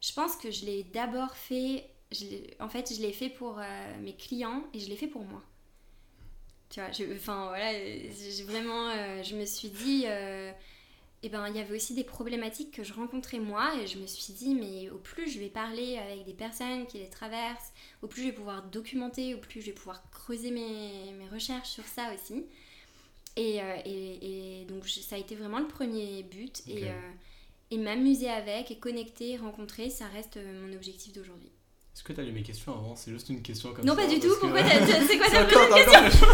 Je 0.00 0.12
pense 0.12 0.36
que 0.36 0.50
je 0.50 0.64
l'ai 0.64 0.84
d'abord 0.84 1.36
fait. 1.36 1.88
je 2.12 2.24
en 2.60 2.68
fait, 2.68 2.94
je 2.94 3.00
l'ai 3.00 3.12
fait 3.12 3.28
pour 3.28 3.58
euh, 3.58 4.00
mes 4.00 4.14
clients 4.14 4.64
et 4.72 4.78
je 4.78 4.88
l'ai 4.88 4.96
fait 4.96 5.06
pour 5.06 5.24
moi. 5.24 5.42
Tu 6.74 6.80
vois, 6.80 6.90
je- 6.90 7.14
enfin 7.16 7.46
voilà, 7.48 7.72
vraiment, 8.44 8.88
euh, 8.90 9.22
je 9.22 9.36
me 9.36 9.44
suis 9.44 9.68
dit, 9.68 10.04
euh, 10.08 10.50
eh 11.22 11.28
ben, 11.28 11.48
il 11.48 11.56
y 11.56 11.60
avait 11.60 11.76
aussi 11.76 11.94
des 11.94 12.04
problématiques 12.04 12.72
que 12.72 12.82
je 12.84 12.92
rencontrais 12.94 13.38
moi 13.38 13.74
et 13.80 13.86
je 13.86 13.98
me 13.98 14.06
suis 14.06 14.32
dit, 14.34 14.54
mais 14.56 14.90
au 14.90 14.98
plus 14.98 15.28
je 15.30 15.38
vais 15.38 15.50
parler 15.50 15.98
avec 15.98 16.24
des 16.24 16.34
personnes 16.34 16.86
qui 16.86 16.98
les 16.98 17.08
traversent, 17.10 17.72
au 18.02 18.08
plus 18.08 18.22
je 18.22 18.26
vais 18.28 18.32
pouvoir 18.34 18.64
documenter, 18.64 19.34
au 19.34 19.38
plus 19.38 19.60
je 19.62 19.66
vais 19.66 19.72
pouvoir 19.72 20.02
creuser 20.10 20.50
mes, 20.50 21.12
mes 21.18 21.28
recherches 21.32 21.70
sur 21.70 21.84
ça 21.86 22.12
aussi. 22.14 22.44
Et, 23.36 23.62
euh, 23.62 23.76
et, 23.84 24.62
et 24.62 24.66
donc 24.66 24.84
je- 24.86 25.00
ça 25.00 25.16
a 25.16 25.18
été 25.20 25.36
vraiment 25.36 25.60
le 25.60 25.68
premier 25.68 26.22
but. 26.24 26.62
Et, 26.68 26.88
et 27.72 27.78
m'amuser 27.78 28.30
avec 28.30 28.70
et 28.72 28.78
connecter, 28.78 29.36
rencontrer, 29.38 29.90
ça 29.90 30.06
reste 30.08 30.38
mon 30.38 30.72
objectif 30.74 31.12
d'aujourd'hui. 31.14 31.50
Est-ce 31.94 32.02
que 32.02 32.12
t'as 32.12 32.22
lu 32.22 32.32
mes 32.32 32.42
questions 32.42 32.72
avant? 32.72 32.96
C'est 32.96 33.12
juste 33.12 33.28
une 33.28 33.40
question 33.40 33.72
comme 33.72 33.84
Non, 33.84 33.94
ça 33.94 34.02
pas 34.02 34.08
du 34.08 34.18
tout. 34.20 34.28
que- 34.34 34.40
Pourquoi 34.40 34.62
t'as- 34.62 34.78
t'as- 34.78 35.06
C'est 35.06 35.16
quoi 35.16 35.28
ta 35.30 35.44
question. 35.44 36.26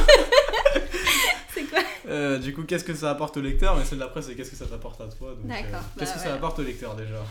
C'est 1.55 1.64
quoi? 1.64 1.81
Euh, 2.09 2.38
du 2.38 2.55
coup, 2.55 2.62
qu'est-ce 2.64 2.85
que 2.85 2.94
ça 2.94 3.11
apporte 3.11 3.37
au 3.37 3.40
lecteur? 3.40 3.77
Mais 3.77 3.85
celle 3.85 3.99
d'après, 3.99 4.23
c'est 4.23 4.35
qu'est-ce 4.35 4.51
que 4.51 4.57
ça 4.57 4.66
t'apporte 4.66 5.01
à 5.01 5.07
toi? 5.09 5.31
Euh, 5.31 5.35
D'accord, 5.44 5.83
Qu'est-ce 5.99 6.11
bah, 6.12 6.16
que 6.16 6.23
ça 6.23 6.35
apporte 6.35 6.59
au 6.59 6.62
lecteur 6.62 6.96
déjà? 6.96 7.23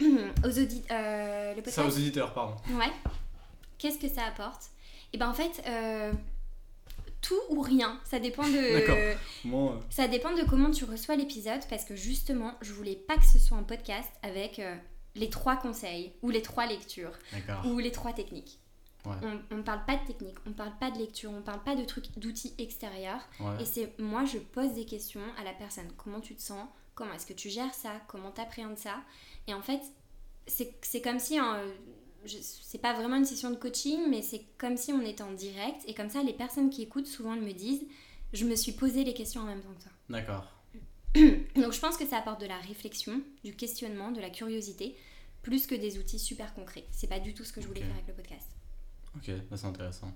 Aux 0.44 0.48
auditeurs. 0.58 0.96
Euh, 0.96 1.54
Ça 1.66 1.84
aux 1.84 1.88
auditeurs, 1.90 2.32
pardon. 2.32 2.54
Ouais. 2.70 2.86
Qu'est-ce 3.78 3.98
que 3.98 4.08
ça 4.08 4.22
apporte? 4.26 4.62
Et 5.12 5.18
ben 5.18 5.28
en 5.28 5.34
fait, 5.34 5.60
euh, 5.66 6.12
tout 7.20 7.40
ou 7.50 7.60
rien. 7.60 7.98
Ça 8.04 8.18
dépend 8.20 8.44
de. 8.44 9.16
Moi, 9.44 9.72
euh, 9.72 9.76
Ça 9.90 10.06
dépend 10.06 10.32
de 10.36 10.42
comment 10.48 10.70
tu 10.70 10.84
reçois 10.84 11.16
l'épisode 11.16 11.60
parce 11.68 11.84
que 11.84 11.96
justement, 11.96 12.52
je 12.60 12.72
voulais 12.72 12.94
pas 12.96 13.16
que 13.16 13.24
ce 13.24 13.38
soit 13.40 13.56
un 13.56 13.62
podcast 13.64 14.08
avec 14.22 14.60
les 15.18 15.28
trois 15.30 15.56
conseils 15.56 16.12
ou 16.22 16.30
les 16.30 16.42
trois 16.42 16.66
lectures 16.66 17.12
ou 17.64 17.78
les 17.78 17.92
trois 17.92 18.12
techniques. 18.12 18.58
Ouais. 19.04 19.14
On, 19.22 19.56
on 19.56 19.62
parle 19.62 19.84
pas 19.84 19.96
de 19.96 20.06
technique, 20.06 20.36
on 20.46 20.52
parle 20.52 20.72
pas 20.78 20.90
de 20.90 20.98
lecture, 20.98 21.30
on 21.30 21.40
parle 21.40 21.62
pas 21.62 21.76
de 21.76 21.84
trucs 21.84 22.18
d'outils 22.18 22.54
extérieurs. 22.58 23.20
Ouais. 23.40 23.62
Et 23.62 23.64
c'est 23.64 23.98
moi, 23.98 24.24
je 24.24 24.38
pose 24.38 24.72
des 24.74 24.84
questions 24.84 25.22
à 25.38 25.44
la 25.44 25.52
personne. 25.52 25.88
Comment 25.96 26.20
tu 26.20 26.34
te 26.34 26.42
sens? 26.42 26.66
Comment 26.94 27.12
est-ce 27.14 27.26
que 27.26 27.32
tu 27.32 27.48
gères 27.48 27.74
ça? 27.74 27.92
Comment 28.08 28.32
t'appréhendes 28.32 28.76
ça? 28.76 28.96
Et 29.46 29.54
en 29.54 29.62
fait, 29.62 29.80
c'est 30.46 31.00
comme 31.00 31.20
si, 31.20 31.38
hein, 31.38 31.62
c'est 32.26 32.78
pas 32.78 32.92
vraiment 32.92 33.16
une 33.16 33.24
session 33.24 33.50
de 33.50 33.56
coaching, 33.56 34.00
mais 34.10 34.20
c'est 34.20 34.44
comme 34.58 34.76
si 34.76 34.92
on 34.92 35.00
était 35.02 35.22
en 35.22 35.32
direct. 35.32 35.82
Et 35.86 35.94
comme 35.94 36.10
ça, 36.10 36.22
les 36.22 36.32
personnes 36.32 36.68
qui 36.68 36.82
écoutent 36.82 37.06
souvent 37.06 37.34
elles 37.34 37.40
me 37.40 37.52
disent, 37.52 37.86
je 38.32 38.44
me 38.44 38.56
suis 38.56 38.72
posé 38.72 39.04
les 39.04 39.14
questions 39.14 39.42
en 39.42 39.46
même 39.46 39.60
temps 39.60 39.72
que 39.78 39.82
toi. 39.84 39.92
D'accord. 40.10 40.52
Donc 41.54 41.72
je 41.72 41.80
pense 41.80 41.96
que 41.96 42.06
ça 42.06 42.18
apporte 42.18 42.40
de 42.40 42.46
la 42.46 42.58
réflexion, 42.58 43.22
du 43.42 43.56
questionnement, 43.56 44.10
de 44.10 44.20
la 44.20 44.28
curiosité, 44.28 44.94
plus 45.48 45.66
que 45.66 45.74
des 45.74 45.96
outils 45.98 46.18
super 46.18 46.52
concrets. 46.52 46.84
C'est 46.90 47.06
pas 47.06 47.18
du 47.20 47.32
tout 47.32 47.42
ce 47.42 47.54
que 47.54 47.62
je 47.62 47.66
voulais 47.66 47.80
faire 47.80 47.94
avec 47.94 48.06
le 48.06 48.12
podcast. 48.12 48.46
Ok, 49.16 49.30
bah, 49.50 49.56
c'est 49.56 49.66
intéressant. 49.66 50.12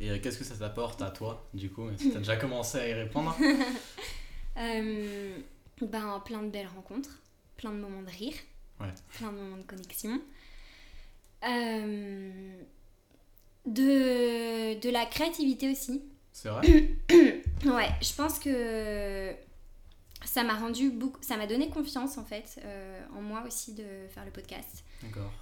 Et 0.00 0.10
euh, 0.10 0.18
qu'est-ce 0.20 0.38
que 0.38 0.44
ça 0.44 0.56
t'apporte 0.56 1.00
à 1.02 1.10
toi, 1.12 1.48
du 1.54 1.70
coup? 1.70 1.88
Si 1.96 2.10
t'as 2.10 2.18
déjà 2.18 2.36
commencé 2.36 2.78
à 2.78 2.88
y 2.88 2.92
répondre? 2.92 3.36
Euh, 4.58 5.38
ben, 5.80 6.22
plein 6.26 6.42
de 6.42 6.50
belles 6.50 6.66
rencontres, 6.66 7.22
plein 7.56 7.70
de 7.70 7.78
moments 7.78 8.02
de 8.02 8.10
rire, 8.10 8.34
Ouais. 8.78 8.92
plein 9.16 9.32
de 9.32 9.36
moments 9.38 9.56
de 9.56 9.62
connexion. 9.62 10.20
Euh, 11.48 12.60
de, 13.64 14.78
de 14.78 14.90
la 14.90 15.06
créativité 15.06 15.70
aussi. 15.70 16.02
C'est 16.34 16.50
vrai? 16.50 16.90
Ouais, 17.64 17.88
je 18.02 18.12
pense 18.14 18.38
que 18.40 19.32
ça 20.24 20.44
m'a 20.44 20.54
rendu 20.54 20.90
beaucoup, 20.90 21.20
ça 21.22 21.36
m'a 21.36 21.46
donné 21.46 21.68
confiance 21.70 22.16
en 22.18 22.24
fait 22.24 22.60
euh, 22.64 23.00
en 23.16 23.22
moi 23.22 23.42
aussi 23.46 23.74
de 23.74 23.84
faire 24.10 24.24
le 24.24 24.30
podcast. 24.30 24.84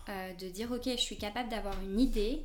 Euh, 0.09 0.33
de 0.35 0.49
dire 0.49 0.71
ok, 0.73 0.85
je 0.87 0.97
suis 1.01 1.17
capable 1.19 1.49
d'avoir 1.51 1.75
une 1.83 2.01
idée, 2.01 2.43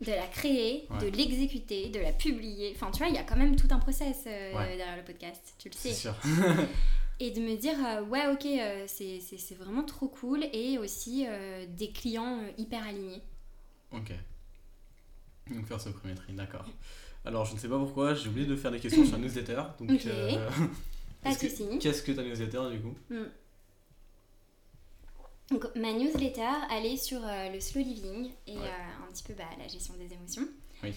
de 0.00 0.10
la 0.12 0.26
créer, 0.26 0.86
Ouais. 0.90 0.98
de 1.10 1.16
l'exécuter, 1.16 1.88
de 1.90 2.00
la 2.00 2.12
publier. 2.12 2.72
Enfin, 2.74 2.90
tu 2.90 2.98
vois, 2.98 3.08
il 3.08 3.14
y 3.14 3.18
a 3.18 3.22
quand 3.24 3.36
même 3.36 3.56
tout 3.56 3.68
un 3.70 3.78
process 3.78 4.24
euh, 4.26 4.54
Ouais. 4.56 4.76
derrière 4.76 4.96
le 4.96 5.04
podcast, 5.04 5.54
tu 5.58 5.68
le 5.68 5.74
sais. 5.74 5.92
sûr. 5.92 6.14
Et 7.20 7.30
de 7.30 7.40
me 7.40 7.56
dire 7.56 7.74
euh, 7.86 8.02
ouais, 8.04 8.26
ok, 8.30 8.46
c'est 8.88 9.20
c'est- 9.20 9.38
c'est 9.38 9.54
vraiment 9.54 9.82
trop 9.84 10.08
cool 10.08 10.44
et 10.52 10.76
aussi 10.78 11.26
des 11.68 11.90
clients 11.90 12.40
hyper 12.58 12.86
alignés. 12.86 13.22
ok. 13.92 14.12
Donc 15.50 15.64
faire 15.66 15.80
ce 15.80 15.88
premier 15.90 16.14
tri, 16.14 16.32
d'accord. 16.32 16.66
Alors 17.24 17.44
je 17.44 17.54
ne 17.54 17.58
sais 17.58 17.68
pas 17.68 17.78
pourquoi, 17.78 18.14
j'ai 18.14 18.28
oublié 18.28 18.46
de 18.46 18.54
faire 18.56 18.70
des 18.70 18.80
questions 18.80 19.04
sur 19.04 19.16
la 19.16 19.22
newsletter. 19.22 19.62
Donc. 19.80 19.90
Pas 21.34 21.74
de. 21.74 21.78
Qu'est-ce 21.78 22.02
que 22.02 22.12
ta 22.12 22.22
newsletter 22.22 22.62
du 22.72 22.80
coup 22.80 22.94
Donc, 25.50 25.64
ma 25.76 25.92
newsletter, 25.92 26.48
elle 26.72 26.86
est 26.86 26.96
sur 26.96 27.20
euh, 27.24 27.50
le 27.52 27.60
slow 27.60 27.80
living 27.82 28.30
et 28.46 28.56
Ouais. 28.56 28.62
euh, 28.64 29.04
un 29.08 29.12
petit 29.12 29.22
peu 29.22 29.32
bah, 29.34 29.44
la 29.58 29.68
gestion 29.68 29.94
des 29.94 30.12
émotions. 30.12 30.46
Oui. 30.82 30.92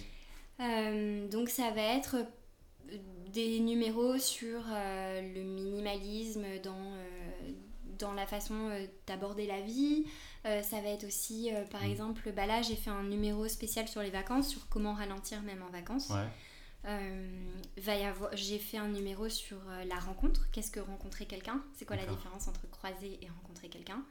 Euh, 0.59 1.27
donc, 1.29 1.49
ça 1.49 1.69
va 1.71 1.81
être 1.81 2.15
des 3.27 3.59
numéros 3.59 4.17
sur 4.17 4.61
le 4.65 5.43
minimalisme 5.43 6.43
dans, 6.63 6.93
dans 7.99 8.13
la 8.13 8.25
façon 8.25 8.71
d'aborder 9.05 9.45
la 9.45 9.61
vie. 9.61 10.05
Ça 10.43 10.81
va 10.81 10.89
être 10.89 11.05
aussi, 11.05 11.51
par 11.69 11.83
Mm. 11.83 11.91
exemple, 11.91 12.31
bah 12.35 12.47
là, 12.47 12.63
j'ai 12.63 12.75
fait 12.75 12.89
un 12.89 13.03
numéro 13.03 13.47
spécial 13.47 13.87
sur 13.87 14.01
les 14.01 14.09
vacances, 14.09 14.49
sur 14.49 14.67
comment 14.69 14.93
ralentir 14.93 15.43
même 15.43 15.61
en 15.61 15.69
vacances. 15.69 16.09
Ouais. 16.09 16.25
Euh, 16.85 17.51
va 17.77 17.95
y 17.95 18.03
avoir, 18.03 18.35
j'ai 18.35 18.57
fait 18.57 18.77
un 18.77 18.87
numéro 18.87 19.27
sur 19.27 19.57
euh, 19.67 19.83
la 19.83 19.99
rencontre. 19.99 20.49
Qu'est-ce 20.51 20.71
que 20.71 20.79
rencontrer 20.79 21.25
quelqu'un? 21.25 21.61
C'est 21.75 21.85
quoi 21.85 21.97
la 21.97 22.05
différence 22.05 22.47
entre 22.47 22.69
croiser 22.69 23.19
et 23.21 23.27
rencontrer 23.27 23.67
quelqu'un? 23.67 24.01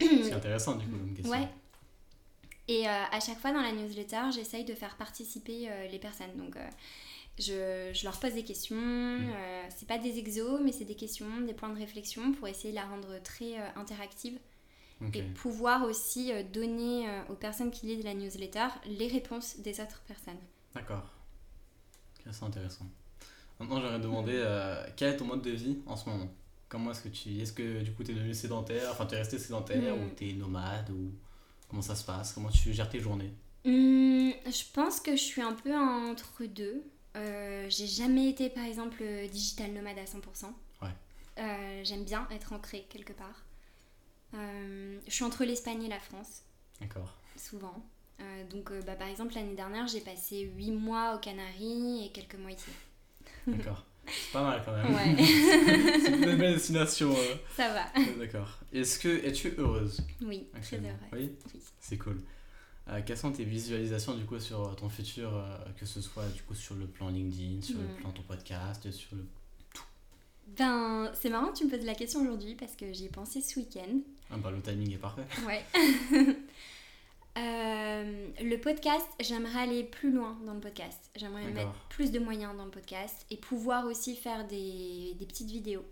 C'est 0.00 0.32
intéressant 0.32 0.76
du 0.76 0.86
coup 0.86 0.96
comme 0.96 1.14
question. 1.14 1.32
Ouais. 1.32 1.48
Et 2.68 2.88
euh, 2.88 3.04
à 3.10 3.20
chaque 3.20 3.38
fois 3.38 3.52
dans 3.52 3.60
la 3.60 3.72
newsletter, 3.72 4.30
j'essaye 4.34 4.64
de 4.64 4.74
faire 4.74 4.96
participer 4.96 5.70
euh, 5.70 5.88
les 5.88 5.98
personnes. 5.98 6.36
Donc, 6.36 6.56
euh, 6.56 6.68
je, 7.38 7.90
je 7.94 8.04
leur 8.04 8.18
pose 8.20 8.34
des 8.34 8.44
questions. 8.44 8.76
euh, 8.78 9.66
c'est 9.74 9.88
pas 9.88 9.98
des 9.98 10.18
exos, 10.18 10.60
mais 10.62 10.72
c'est 10.72 10.84
des 10.84 10.94
questions, 10.96 11.40
des 11.42 11.54
points 11.54 11.70
de 11.70 11.78
réflexion 11.78 12.32
pour 12.32 12.48
essayer 12.48 12.70
de 12.70 12.76
la 12.76 12.84
rendre 12.84 13.22
très 13.22 13.56
interactive 13.76 14.38
et 15.14 15.22
pouvoir 15.22 15.84
aussi 15.84 16.32
donner 16.52 17.06
aux 17.30 17.36
personnes 17.36 17.70
qui 17.70 17.86
lisent 17.86 18.04
la 18.04 18.14
newsletter 18.14 18.66
les 18.86 19.06
réponses 19.06 19.58
des 19.60 19.80
autres 19.80 20.02
personnes. 20.08 20.40
D'accord. 20.78 21.04
Ok, 22.20 22.32
c'est 22.32 22.44
intéressant. 22.44 22.86
Maintenant, 23.58 23.80
j'aurais 23.80 23.98
demandé 23.98 24.32
euh, 24.34 24.86
quel 24.96 25.14
est 25.14 25.16
ton 25.16 25.24
mode 25.24 25.42
de 25.42 25.50
vie 25.50 25.78
en 25.86 25.96
ce 25.96 26.08
moment? 26.08 26.28
Comment 26.68 26.90
est-ce 26.92 27.02
que 27.02 27.08
tu 27.08 27.30
Est-ce 27.40 27.52
que 27.52 27.82
du 27.82 27.92
coup 27.92 28.04
tu 28.04 28.12
es 28.12 28.14
devenu 28.14 28.34
sédentaire? 28.34 28.90
Enfin, 28.92 29.06
tu 29.06 29.14
es 29.14 29.18
resté 29.18 29.38
sédentaire 29.38 29.96
Mm. 29.96 30.02
ou 30.02 30.10
tu 30.16 30.30
es 30.30 30.32
nomade 30.34 30.90
ou 30.90 31.12
comment 31.68 31.82
ça 31.82 31.96
se 31.96 32.04
passe? 32.04 32.32
Comment 32.32 32.50
tu 32.50 32.72
gères 32.72 32.88
tes 32.90 33.00
journées? 33.00 33.32
Hum, 33.64 34.32
je 34.46 34.62
pense 34.72 35.00
que 35.00 35.12
je 35.12 35.22
suis 35.22 35.42
un 35.42 35.54
peu 35.54 35.74
entre 35.76 36.44
deux. 36.44 36.84
Euh, 37.16 37.66
j'ai 37.70 37.86
jamais 37.88 38.28
été 38.28 38.48
par 38.50 38.64
exemple 38.64 39.02
digital 39.32 39.72
nomade 39.72 39.98
à 39.98 40.04
100%. 40.04 40.52
Ouais. 40.82 40.88
Euh, 41.38 41.80
J'aime 41.84 42.04
bien 42.04 42.28
être 42.30 42.52
ancrée 42.52 42.86
quelque 42.88 43.12
part. 43.14 43.44
Euh, 44.34 45.00
je 45.06 45.12
suis 45.12 45.24
entre 45.24 45.44
l'Espagne 45.44 45.82
et 45.84 45.88
la 45.88 45.98
France, 45.98 46.42
D'accord. 46.80 47.16
souvent. 47.36 47.82
Euh, 48.20 48.44
donc 48.50 48.70
euh, 48.72 48.80
bah, 48.82 48.94
par 48.96 49.06
exemple 49.08 49.34
l'année 49.34 49.54
dernière 49.54 49.86
j'ai 49.86 50.00
passé 50.00 50.50
8 50.56 50.72
mois 50.72 51.14
aux 51.14 51.18
Canaries 51.18 52.06
et 52.06 52.10
quelques 52.10 52.34
mois 52.36 52.50
ici. 52.50 52.70
D'accord. 53.46 53.84
C'est 54.06 54.32
pas 54.32 54.42
mal 54.42 54.62
quand 54.64 54.72
même. 54.72 54.94
Ouais, 54.94 55.22
c'est 56.02 56.12
une 56.12 56.36
belle 56.36 56.54
destination. 56.54 57.10
euh. 57.12 57.34
ça 57.56 57.72
va. 57.72 57.84
D'accord. 58.18 58.58
Est-ce 58.72 58.98
que 58.98 59.08
es-tu 59.24 59.54
heureuse? 59.58 60.00
Oui, 60.22 60.46
très 60.62 60.76
heureuse. 60.78 60.92
Oui. 61.12 61.30
Oui. 61.54 61.60
C'est 61.78 61.98
cool. 61.98 62.20
Euh, 62.88 63.02
quelles 63.04 63.18
sont 63.18 63.30
tes 63.32 63.44
visualisations 63.44 64.14
du 64.16 64.24
coup 64.24 64.40
sur 64.40 64.74
ton 64.76 64.88
futur, 64.88 65.36
euh, 65.36 65.58
que 65.78 65.84
ce 65.84 66.00
soit 66.00 66.26
du 66.34 66.42
coup 66.42 66.54
sur 66.54 66.74
le 66.74 66.86
plan 66.86 67.08
LinkedIn, 67.10 67.60
sur 67.60 67.76
le 67.76 67.84
Mm. 67.84 67.96
plan 68.00 68.10
ton 68.12 68.22
podcast, 68.22 68.90
sur 68.90 69.14
le 69.14 69.24
Ben 70.56 71.12
c'est 71.14 71.28
marrant 71.28 71.52
que 71.52 71.58
tu 71.58 71.64
me 71.66 71.70
poses 71.70 71.84
la 71.84 71.94
question 71.94 72.22
aujourd'hui 72.22 72.54
parce 72.54 72.74
que 72.74 72.90
j'y 72.92 73.04
ai 73.04 73.08
pensé 73.10 73.42
ce 73.42 73.60
week-end. 73.60 74.00
ah 74.30 74.36
bah 74.38 74.50
le 74.50 74.62
timing 74.62 74.94
est 74.94 74.96
parfait. 74.98 75.24
Ouais. 75.46 75.62
Euh, 77.38 78.28
le 78.40 78.56
podcast, 78.56 79.06
j'aimerais 79.20 79.60
aller 79.60 79.84
plus 79.84 80.10
loin 80.10 80.36
dans 80.44 80.54
le 80.54 80.60
podcast. 80.60 81.10
J'aimerais 81.14 81.44
mettre 81.44 81.72
plus 81.88 82.10
de 82.10 82.18
moyens 82.18 82.56
dans 82.56 82.64
le 82.64 82.70
podcast 82.70 83.26
et 83.30 83.36
pouvoir 83.36 83.86
aussi 83.86 84.16
faire 84.16 84.46
des, 84.46 85.14
des 85.18 85.26
petites 85.26 85.50
vidéos. 85.50 85.84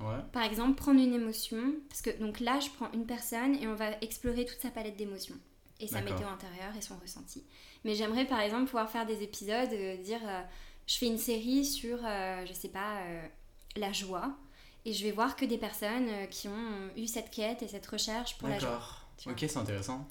Ouais. 0.00 0.16
Par 0.32 0.42
exemple, 0.42 0.74
prendre 0.74 1.00
une 1.00 1.14
émotion, 1.14 1.74
parce 1.88 2.02
que 2.02 2.10
donc 2.18 2.40
là, 2.40 2.58
je 2.60 2.70
prends 2.70 2.90
une 2.92 3.06
personne 3.06 3.54
et 3.56 3.66
on 3.66 3.74
va 3.74 3.90
explorer 4.00 4.44
toute 4.44 4.60
sa 4.60 4.70
palette 4.70 4.96
d'émotions 4.96 5.36
et 5.80 5.86
sa 5.86 6.00
météo 6.00 6.26
intérieure 6.26 6.74
et 6.76 6.80
son 6.80 6.96
ressenti. 6.96 7.44
Mais 7.84 7.94
j'aimerais 7.94 8.24
par 8.24 8.40
exemple 8.40 8.64
pouvoir 8.64 8.90
faire 8.90 9.06
des 9.06 9.22
épisodes, 9.22 9.72
euh, 9.72 9.96
dire 9.98 10.20
euh, 10.24 10.42
je 10.86 10.98
fais 10.98 11.06
une 11.06 11.18
série 11.18 11.64
sur, 11.64 11.98
je 11.98 12.52
sais 12.52 12.68
pas, 12.68 13.02
la 13.76 13.92
joie 13.92 14.36
et 14.84 14.92
je 14.92 15.04
vais 15.04 15.12
voir 15.12 15.36
que 15.36 15.44
des 15.44 15.58
personnes 15.58 16.08
qui 16.30 16.48
ont 16.48 16.90
eu 16.96 17.06
cette 17.06 17.30
quête 17.30 17.62
et 17.62 17.68
cette 17.68 17.86
recherche 17.86 18.38
pour 18.38 18.48
la 18.48 18.58
joie. 18.58 18.70
D'accord. 18.70 19.06
Ok, 19.26 19.38
c'est 19.40 19.58
intéressant. 19.58 20.08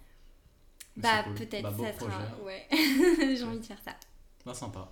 Bah 0.97 1.23
cool. 1.23 1.35
peut-être 1.35 1.63
Bah, 1.63 1.73
ça 1.77 1.91
projet. 1.93 2.11
sera. 2.13 2.43
Ouais. 2.43 2.67
J'ai 3.37 3.43
envie 3.43 3.59
de 3.59 3.65
faire 3.65 3.79
ça. 3.83 3.91
Bah, 4.45 4.53
sympa. 4.53 4.91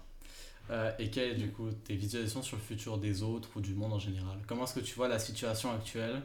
Euh, 0.71 0.91
et 0.97 1.09
quelles 1.11 1.31
est 1.31 1.35
du 1.35 1.51
coup 1.51 1.69
tes 1.71 1.95
visualisations 1.95 2.41
sur 2.41 2.57
le 2.57 2.61
futur 2.63 2.97
des 2.97 3.21
autres 3.21 3.49
ou 3.55 3.61
du 3.61 3.73
monde 3.75 3.93
en 3.93 3.99
général? 3.99 4.37
Comment 4.47 4.63
est-ce 4.63 4.73
que 4.75 4.79
tu 4.79 4.95
vois 4.95 5.07
la 5.07 5.19
situation 5.19 5.71
actuelle 5.71 6.21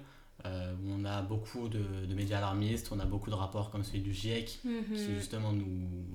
euh, 0.47 0.73
où 0.83 0.93
on 0.93 1.05
a 1.05 1.21
beaucoup 1.21 1.69
de, 1.69 2.07
de 2.07 2.15
médias 2.15 2.39
alarmistes, 2.39 2.89
on 2.93 2.99
a 3.01 3.05
beaucoup 3.05 3.29
de 3.29 3.35
rapports 3.35 3.71
comme 3.71 3.85
celui 3.85 4.01
du 4.01 4.15
GIEC 4.15 4.47
qui 4.63 4.69
Mhm. 4.69 4.97
justement 5.17 5.53
nous, 5.53 5.67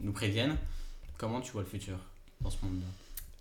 nous 0.02 0.12
préviennent? 0.14 0.58
Comment 1.18 1.40
tu 1.42 1.52
vois 1.52 1.62
le 1.62 1.68
futur 1.68 1.98
dans 2.42 2.50
ce 2.50 2.58
monde-là? 2.66 2.88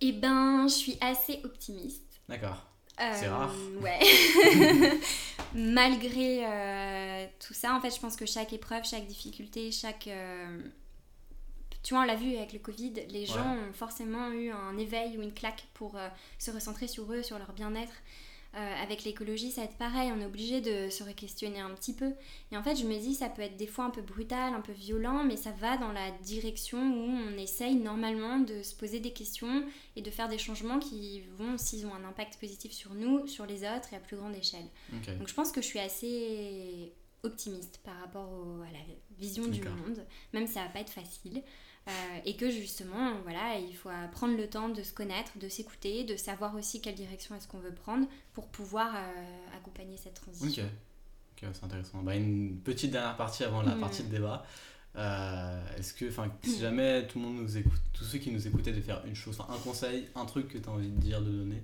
Eh 0.03 0.13
ben, 0.13 0.69
je 0.69 0.75
suis 0.75 0.99
assez 1.01 1.41
optimiste. 1.45 2.21
D'accord. 2.29 2.63
C'est 2.99 3.29
rare. 3.29 3.55
Ouais. 3.81 3.99
Malgré 5.55 6.45
euh, 6.47 7.27
tout 7.45 7.55
ça, 7.55 7.75
en 7.75 7.81
fait, 7.81 7.95
je 7.95 8.01
pense 8.01 8.17
que 8.17 8.27
chaque 8.27 8.53
épreuve, 8.53 8.85
chaque 8.85 9.07
difficulté, 9.07 9.71
chaque. 9.73 10.07
euh, 10.09 10.61
Tu 11.83 11.95
vois, 11.95 12.03
on 12.03 12.07
l'a 12.07 12.17
vu 12.17 12.37
avec 12.37 12.53
le 12.53 12.59
Covid, 12.59 12.93
les 13.09 13.27
gens 13.27 13.57
ont 13.57 13.73
forcément 13.73 14.31
eu 14.31 14.51
un 14.51 14.77
éveil 14.79 15.19
ou 15.19 15.23
une 15.23 15.35
claque 15.35 15.67
pour 15.75 15.97
euh, 15.97 16.09
se 16.39 16.51
recentrer 16.51 16.89
sur 16.89 17.13
eux, 17.13 17.23
sur 17.23 17.39
leur 17.39 17.53
bien-être. 17.53 17.93
Euh, 18.57 18.83
avec 18.83 19.03
l'écologie, 19.03 19.51
ça 19.51 19.63
va 19.63 19.67
être 19.67 19.77
pareil, 19.77 20.13
on 20.17 20.21
est 20.21 20.27
obligé 20.27 20.61
de 20.61 20.89
se 20.89 21.03
questionner 21.13 21.59
un 21.59 21.71
petit 21.71 21.93
peu. 21.93 22.13
Et 22.53 22.57
en 22.57 22.63
fait, 22.63 22.77
je 22.77 22.85
me 22.87 22.97
dis, 22.97 23.15
ça 23.15 23.29
peut 23.29 23.43
être 23.43 23.57
des 23.57 23.67
fois 23.67 23.85
un 23.87 23.91
peu 23.91 24.01
brutal, 24.01 24.55
un 24.55 24.61
peu 24.61 24.71
violent, 24.73 25.25
mais 25.25 25.37
ça 25.37 25.51
va 25.51 25.77
dans 25.77 25.91
la 25.91 26.13
direction 26.23 26.79
où 26.79 27.11
on 27.11 27.37
essaye 27.37 27.75
normalement 27.75 28.39
de 28.39 28.63
se 28.63 28.75
poser 28.77 29.01
des 29.01 29.13
questions 29.13 29.65
et 29.97 30.03
de 30.03 30.11
faire 30.11 30.29
des 30.29 30.39
changements 30.39 30.79
qui 30.79 31.23
vont, 31.37 31.59
s'ils 31.59 31.85
ont 31.87 31.95
un 31.95 32.05
impact 32.05 32.39
positif 32.39 32.71
sur 32.71 32.95
nous, 32.95 33.27
sur 33.27 33.45
les 33.45 33.63
autres 33.65 33.93
et 33.93 33.97
à 33.97 34.01
plus 34.01 34.17
grande 34.17 34.37
échelle. 34.37 34.67
Donc 35.19 35.27
je 35.27 35.35
pense 35.35 35.51
que 35.51 35.61
je 35.61 35.67
suis 35.67 35.81
assez 35.81 36.93
optimiste 37.25 37.81
par 37.83 37.99
rapport 38.01 38.29
au- 38.31 38.61
à 38.63 38.71
la 38.71 38.79
vision 39.19 39.45
du 39.51 39.61
monde, 39.77 40.07
même 40.33 40.47
si 40.47 40.53
ça 40.53 40.63
va 40.63 40.69
pas 40.69 40.81
être 40.81 40.91
facile. 40.91 41.43
Euh, 41.87 41.91
et 42.25 42.35
que 42.37 42.51
justement, 42.51 43.13
voilà, 43.25 43.59
il 43.59 43.75
faut 43.77 43.91
prendre 44.13 44.37
le 44.39 44.49
temps 44.49 44.71
de 44.71 44.83
se 44.83 44.93
connaître, 44.95 45.33
de 45.39 45.49
s'écouter, 45.51 46.05
de 46.05 46.17
savoir 46.17 46.55
aussi 46.55 46.81
quelle 46.81 46.95
direction 46.95 47.35
est-ce 47.35 47.47
qu'on 47.47 47.59
veut 47.59 47.75
prendre 47.75 48.07
pour 48.33 48.49
pouvoir 48.49 48.95
euh, 48.95 49.57
accompagner 49.57 49.97
cette 49.99 50.15
transition. 50.15 50.65
Ok, 50.65 51.49
c'est 51.53 51.65
intéressant. 51.65 52.03
Bah, 52.03 52.15
une 52.15 52.59
petite 52.61 52.91
dernière 52.91 53.17
partie 53.17 53.45
avant 53.45 53.61
la 53.63 53.75
Mm. 53.75 53.81
partie 53.81 54.03
de 54.03 54.09
débat. 54.09 54.47
Euh, 54.97 55.77
Est-ce 55.77 55.93
que, 55.93 56.09
enfin, 56.09 56.31
si 56.43 56.59
jamais 56.61 57.07
tout 57.07 57.19
le 57.19 57.25
monde 57.27 57.37
nous 57.43 57.57
écoute, 57.59 57.81
tous 57.93 58.05
ceux 58.05 58.19
qui 58.19 58.31
nous 58.31 58.47
écoutaient 58.47 58.73
de 58.73 58.81
faire 58.81 59.05
une 59.05 59.17
chose, 59.17 59.39
un 59.49 59.59
conseil, 59.59 60.09
un 60.15 60.25
truc 60.25 60.49
que 60.49 60.59
tu 60.59 60.69
as 60.69 60.73
envie 60.73 60.89
de 60.89 61.01
dire, 61.01 61.21
de 61.21 61.31
donner, 61.31 61.63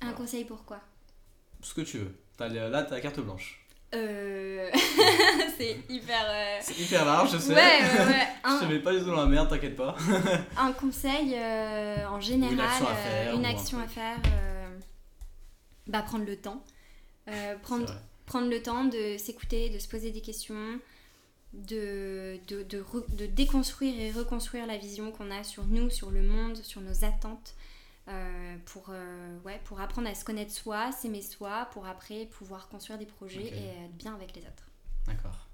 Un 0.00 0.06
Voilà. 0.10 0.16
conseil 0.16 0.44
pourquoi 0.44 0.78
ce 1.62 1.72
que 1.74 1.80
tu 1.80 1.98
veux. 1.98 2.14
Là, 2.38 2.82
t'as 2.84 2.90
la 2.96 3.00
carte 3.00 3.18
blanche. 3.20 3.63
Euh... 3.94 4.70
C'est 5.56 5.76
hyper... 5.88 6.24
euh, 6.28 6.58
C'est 6.62 6.78
hyper 6.78 7.04
large, 7.04 7.32
je 7.32 7.38
sais. 7.38 7.54
Ouais, 7.54 7.80
ouais, 7.80 8.06
ouais. 8.06 8.26
je 8.60 8.64
te 8.66 8.72
mets 8.72 8.78
pas 8.80 8.92
du 8.92 8.98
tout 9.00 9.06
dans 9.06 9.16
la 9.16 9.26
merde, 9.26 9.48
t'inquiète 9.48 9.76
pas. 9.76 9.94
un 10.58 10.72
conseil 10.72 11.34
euh, 11.36 12.06
en 12.08 12.20
général, 12.20 12.60
action 12.60 12.86
à 12.88 12.94
faire, 12.94 13.34
une 13.34 13.44
action 13.46 13.78
à 13.80 13.86
faire, 13.86 14.16
bah, 15.86 16.02
prendre 16.02 16.24
le 16.24 16.36
temps. 16.36 16.62
Prendre, 17.62 17.94
prendre 18.26 18.48
le 18.50 18.60
temps 18.62 18.84
de 18.84 19.16
s'écouter, 19.18 19.70
de 19.70 19.78
se 19.78 19.88
poser 19.88 20.10
des 20.10 20.20
questions, 20.20 20.78
de, 21.54 22.36
de, 22.48 22.62
de, 22.64 22.82
re- 22.82 23.16
de 23.16 23.26
déconstruire 23.26 23.94
et 24.00 24.10
reconstruire 24.10 24.66
la 24.66 24.76
vision 24.76 25.10
qu'on 25.12 25.30
a 25.30 25.42
sur 25.44 25.64
nous, 25.64 25.88
sur 25.88 26.10
le 26.10 26.20
monde, 26.22 26.56
sur 26.62 26.80
nos 26.80 27.04
attentes, 27.04 27.54
euh, 28.08 28.56
pour, 28.66 28.86
euh, 28.90 29.38
ouais, 29.44 29.60
pour 29.64 29.80
apprendre 29.80 30.08
à 30.08 30.14
se 30.14 30.24
connaître 30.24 30.52
soi, 30.52 30.92
s'aimer 30.92 31.22
soi, 31.22 31.68
pour 31.72 31.86
après 31.86 32.26
pouvoir 32.26 32.68
construire 32.68 32.98
des 32.98 33.06
projets 33.06 33.46
et 33.46 33.84
être 33.84 33.96
bien 33.96 34.14
avec 34.14 34.34
les 34.36 34.42
autres. 34.42 34.68
D'accord. 35.06 35.46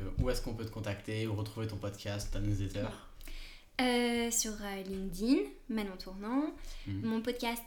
Euh, 0.00 0.10
où 0.18 0.28
est-ce 0.30 0.42
qu'on 0.42 0.54
peut 0.54 0.64
te 0.64 0.70
contacter 0.72 1.26
ou 1.26 1.34
retrouver 1.36 1.66
ton 1.68 1.76
podcast, 1.76 2.32
ta 2.32 2.40
newsletter? 2.40 2.86
Sur 4.30 4.52
LinkedIn, 4.86 5.48
Manon 5.68 5.96
Tournant, 5.96 6.52
Mhm. 6.86 7.00
mon 7.06 7.20
podcast 7.22 7.62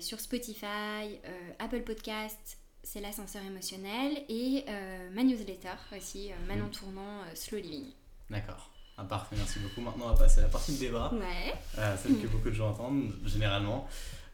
sur 0.00 0.18
Spotify, 0.20 1.18
Apple 1.58 1.82
Podcast, 1.82 2.58
c'est 2.82 3.00
l'ascenseur 3.00 3.44
émotionnel, 3.44 4.24
et 4.28 4.64
ma 5.12 5.22
newsletter 5.22 5.74
aussi, 5.96 6.30
Manon 6.48 6.66
Mm. 6.66 6.70
Tournant, 6.70 7.18
Slow 7.34 7.58
Living. 7.58 7.86
D'accord. 8.30 8.70
Ah, 9.02 9.06
parfait, 9.08 9.34
merci 9.36 9.58
beaucoup. 9.58 9.80
Maintenant, 9.80 10.04
on 10.06 10.12
va 10.12 10.16
passer 10.16 10.38
à 10.40 10.42
la 10.44 10.48
partie 10.48 10.72
de 10.74 10.78
débat. 10.78 11.10
Ouais. 11.12 11.52
Euh, 11.78 11.96
celle 12.00 12.18
que 12.20 12.26
beaucoup 12.28 12.48
de 12.50 12.54
gens 12.54 12.70
entendent 12.70 13.10
généralement. 13.26 13.88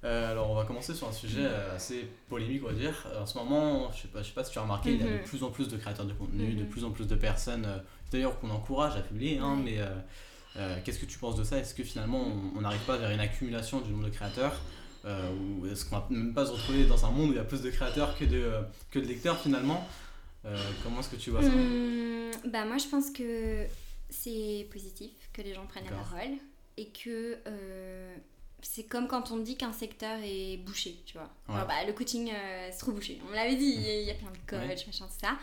Euh, 0.04 0.30
alors 0.30 0.50
on 0.50 0.54
va 0.54 0.64
commencer 0.64 0.94
sur 0.94 1.08
un 1.08 1.12
sujet 1.12 1.40
euh, 1.42 1.74
assez 1.74 2.08
polémique 2.28 2.62
on 2.64 2.68
va 2.68 2.72
dire. 2.74 2.94
En 3.20 3.26
ce 3.26 3.36
moment, 3.38 3.90
je 3.92 4.02
sais 4.02 4.08
pas, 4.08 4.22
je 4.22 4.28
sais 4.28 4.32
pas 4.34 4.44
si 4.44 4.52
tu 4.52 4.58
as 4.58 4.62
remarqué, 4.62 4.92
il 4.92 5.00
y 5.00 5.02
a 5.02 5.06
de 5.06 5.12
Mhm. 5.14 5.22
plus 5.24 5.42
en 5.42 5.50
plus 5.50 5.66
de 5.68 5.76
créateurs 5.76 6.06
de 6.06 6.12
contenu, 6.12 6.52
de 6.52 6.62
Mhm. 6.62 6.68
plus 6.68 6.84
en 6.84 6.90
plus 6.90 7.06
de 7.08 7.16
personnes, 7.16 7.64
euh, 7.66 7.78
d'ailleurs 8.12 8.38
qu'on 8.38 8.50
encourage 8.50 8.94
à 8.96 9.00
publier, 9.00 9.38
hein, 9.38 9.56
Ouais. 9.66 9.80
mais 10.56 10.82
qu'est-ce 10.84 10.98
que 11.00 11.06
tu 11.06 11.18
penses 11.18 11.36
de 11.36 11.42
ça? 11.44 11.58
Est-ce 11.58 11.74
que 11.74 11.82
finalement 11.82 12.24
on 12.56 12.60
n'arrive 12.60 12.80
pas 12.84 12.96
vers 12.96 13.10
une 13.10 13.20
accumulation 13.20 13.80
du 13.80 13.90
nombre 13.90 14.04
de 14.04 14.10
créateurs 14.10 14.60
Ou 15.04 15.66
est-ce 15.66 15.84
qu'on 15.86 15.96
va 15.96 16.06
même 16.10 16.32
pas 16.34 16.46
se 16.46 16.52
retrouver 16.52 16.84
dans 16.84 17.04
un 17.06 17.10
monde 17.10 17.30
où 17.30 17.32
il 17.32 17.36
y 17.36 17.40
a 17.40 17.44
plus 17.44 17.62
de 17.62 17.70
créateurs 17.70 18.16
que 18.18 18.24
de, 18.24 18.52
que 18.90 18.98
de 19.00 19.06
lecteurs 19.06 19.38
finalement? 19.40 19.86
Comment 20.84 21.00
est-ce 21.00 21.08
que 21.10 21.16
tu 21.16 21.30
vois 21.30 21.42
ça? 21.42 21.48
Hum, 21.48 22.30
bah 22.52 22.64
moi 22.64 22.76
je 22.78 22.86
pense 22.86 23.10
que 23.10 23.66
c'est 24.10 24.66
positif 24.70 25.12
que 25.32 25.42
les 25.42 25.54
gens 25.54 25.66
prennent 25.66 25.84
la 25.84 25.96
parole 25.96 26.36
et 26.76 26.86
que 26.88 27.38
euh, 27.46 28.16
c'est 28.62 28.84
comme 28.84 29.06
quand 29.08 29.30
on 29.30 29.38
dit 29.38 29.56
qu'un 29.56 29.72
secteur 29.72 30.18
est 30.22 30.56
bouché, 30.58 30.96
tu 31.06 31.16
vois. 31.18 31.30
Bah, 31.48 31.84
le 31.86 31.92
coaching 31.92 32.30
euh, 32.32 32.68
c'est 32.72 32.78
trop 32.78 32.92
bouché. 32.92 33.20
On 33.26 33.30
me 33.30 33.34
l'avait 33.34 33.56
dit, 33.56 33.74
il 33.76 34.04
y 34.06 34.10
a- 34.10 34.14
plein 34.14 34.30
de 34.30 34.36
coachs, 34.46 34.60
Ouais. 34.60 34.86
machin, 34.86 35.06
tout 35.06 35.12
ça. 35.20 35.38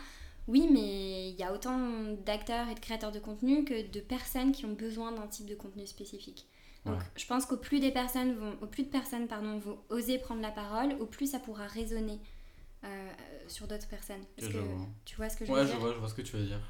Oui, 0.48 0.68
mais 0.70 1.30
il 1.30 1.34
y 1.36 1.42
a 1.42 1.52
autant 1.52 1.78
d'acteurs 2.24 2.68
et 2.68 2.74
de 2.74 2.80
créateurs 2.80 3.10
de 3.12 3.18
contenu 3.18 3.64
que 3.64 3.88
de 3.90 4.00
personnes 4.00 4.52
qui 4.52 4.64
ont 4.64 4.72
besoin 4.74 5.10
d'un 5.12 5.26
type 5.26 5.46
de 5.46 5.54
contenu 5.56 5.86
spécifique. 5.86 6.46
Donc 6.84 6.98
Ouais. 6.98 7.04
je 7.16 7.26
pense 7.26 7.46
qu'au 7.46 7.56
plus 7.56 7.80
des 7.80 7.90
personnes 7.90 8.34
vont, 8.36 8.56
au 8.62 8.66
plus 8.66 8.84
de 8.84 8.88
personnes 8.90 9.26
pardon, 9.26 9.58
vont 9.58 9.78
oser 9.88 10.18
prendre 10.18 10.40
la 10.42 10.52
parole, 10.52 10.92
au 11.00 11.06
plus 11.06 11.28
ça 11.32 11.40
pourra 11.40 11.66
résonner 11.66 12.20
euh, 12.84 13.10
sur 13.48 13.66
d'autres 13.66 13.88
personnes. 13.88 14.22
Parce 14.36 14.46
Que 14.46 14.54
je 14.54 14.60
tu 15.04 15.16
vois 15.16 15.28
ce 15.28 15.36
que 15.36 15.44
je 15.44 15.52
veux 15.52 15.60
je 15.62 15.66
dire? 15.66 15.80
vois, 15.80 15.92
je 15.94 15.98
vois 15.98 16.08
ce 16.08 16.14
que 16.14 16.22
tu 16.22 16.36
veux 16.36 16.44
dire. 16.44 16.60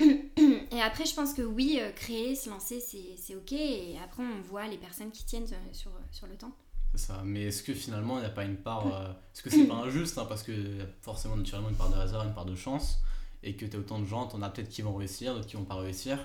et 0.72 0.80
après, 0.80 1.04
je 1.06 1.14
pense 1.14 1.34
que 1.34 1.42
oui, 1.42 1.78
euh, 1.80 1.90
créer, 1.92 2.34
se 2.34 2.48
lancer, 2.50 2.80
c'est 2.80 3.34
ok. 3.36 3.52
Et 3.52 3.96
après, 4.02 4.22
on 4.22 4.40
voit 4.42 4.66
les 4.66 4.78
personnes 4.78 5.10
qui 5.10 5.24
tiennent 5.24 5.44
euh, 5.52 5.72
sur, 5.72 5.90
sur 6.10 6.26
le 6.26 6.36
temps. 6.36 6.52
C'est 6.94 7.06
ça. 7.06 7.22
Mais 7.24 7.42
est-ce 7.44 7.62
que 7.62 7.74
finalement, 7.74 8.16
il 8.18 8.20
n'y 8.20 8.26
a 8.26 8.30
pas 8.30 8.44
une 8.44 8.56
part. 8.56 8.86
euh, 8.86 9.08
Est-ce 9.34 9.42
que 9.42 9.50
c'est 9.50 9.66
pas 9.66 9.74
injuste 9.76 10.18
hein, 10.18 10.26
Parce 10.28 10.42
qu'il 10.42 10.78
y 10.78 10.80
a 10.80 10.86
forcément, 11.00 11.36
naturellement, 11.36 11.68
une 11.70 11.76
part 11.76 11.90
de 11.90 11.96
hasard, 11.96 12.26
une 12.26 12.34
part 12.34 12.44
de 12.46 12.54
chance. 12.54 13.00
Et 13.42 13.56
que 13.56 13.66
tu 13.66 13.76
as 13.76 13.80
autant 13.80 13.98
de 13.98 14.04
gens, 14.06 14.26
t'en 14.26 14.40
as 14.42 14.50
peut-être 14.50 14.68
qui 14.68 14.82
vont 14.82 14.94
réussir, 14.94 15.34
d'autres 15.34 15.46
qui 15.46 15.56
vont 15.56 15.64
pas 15.64 15.74
réussir. 15.76 16.18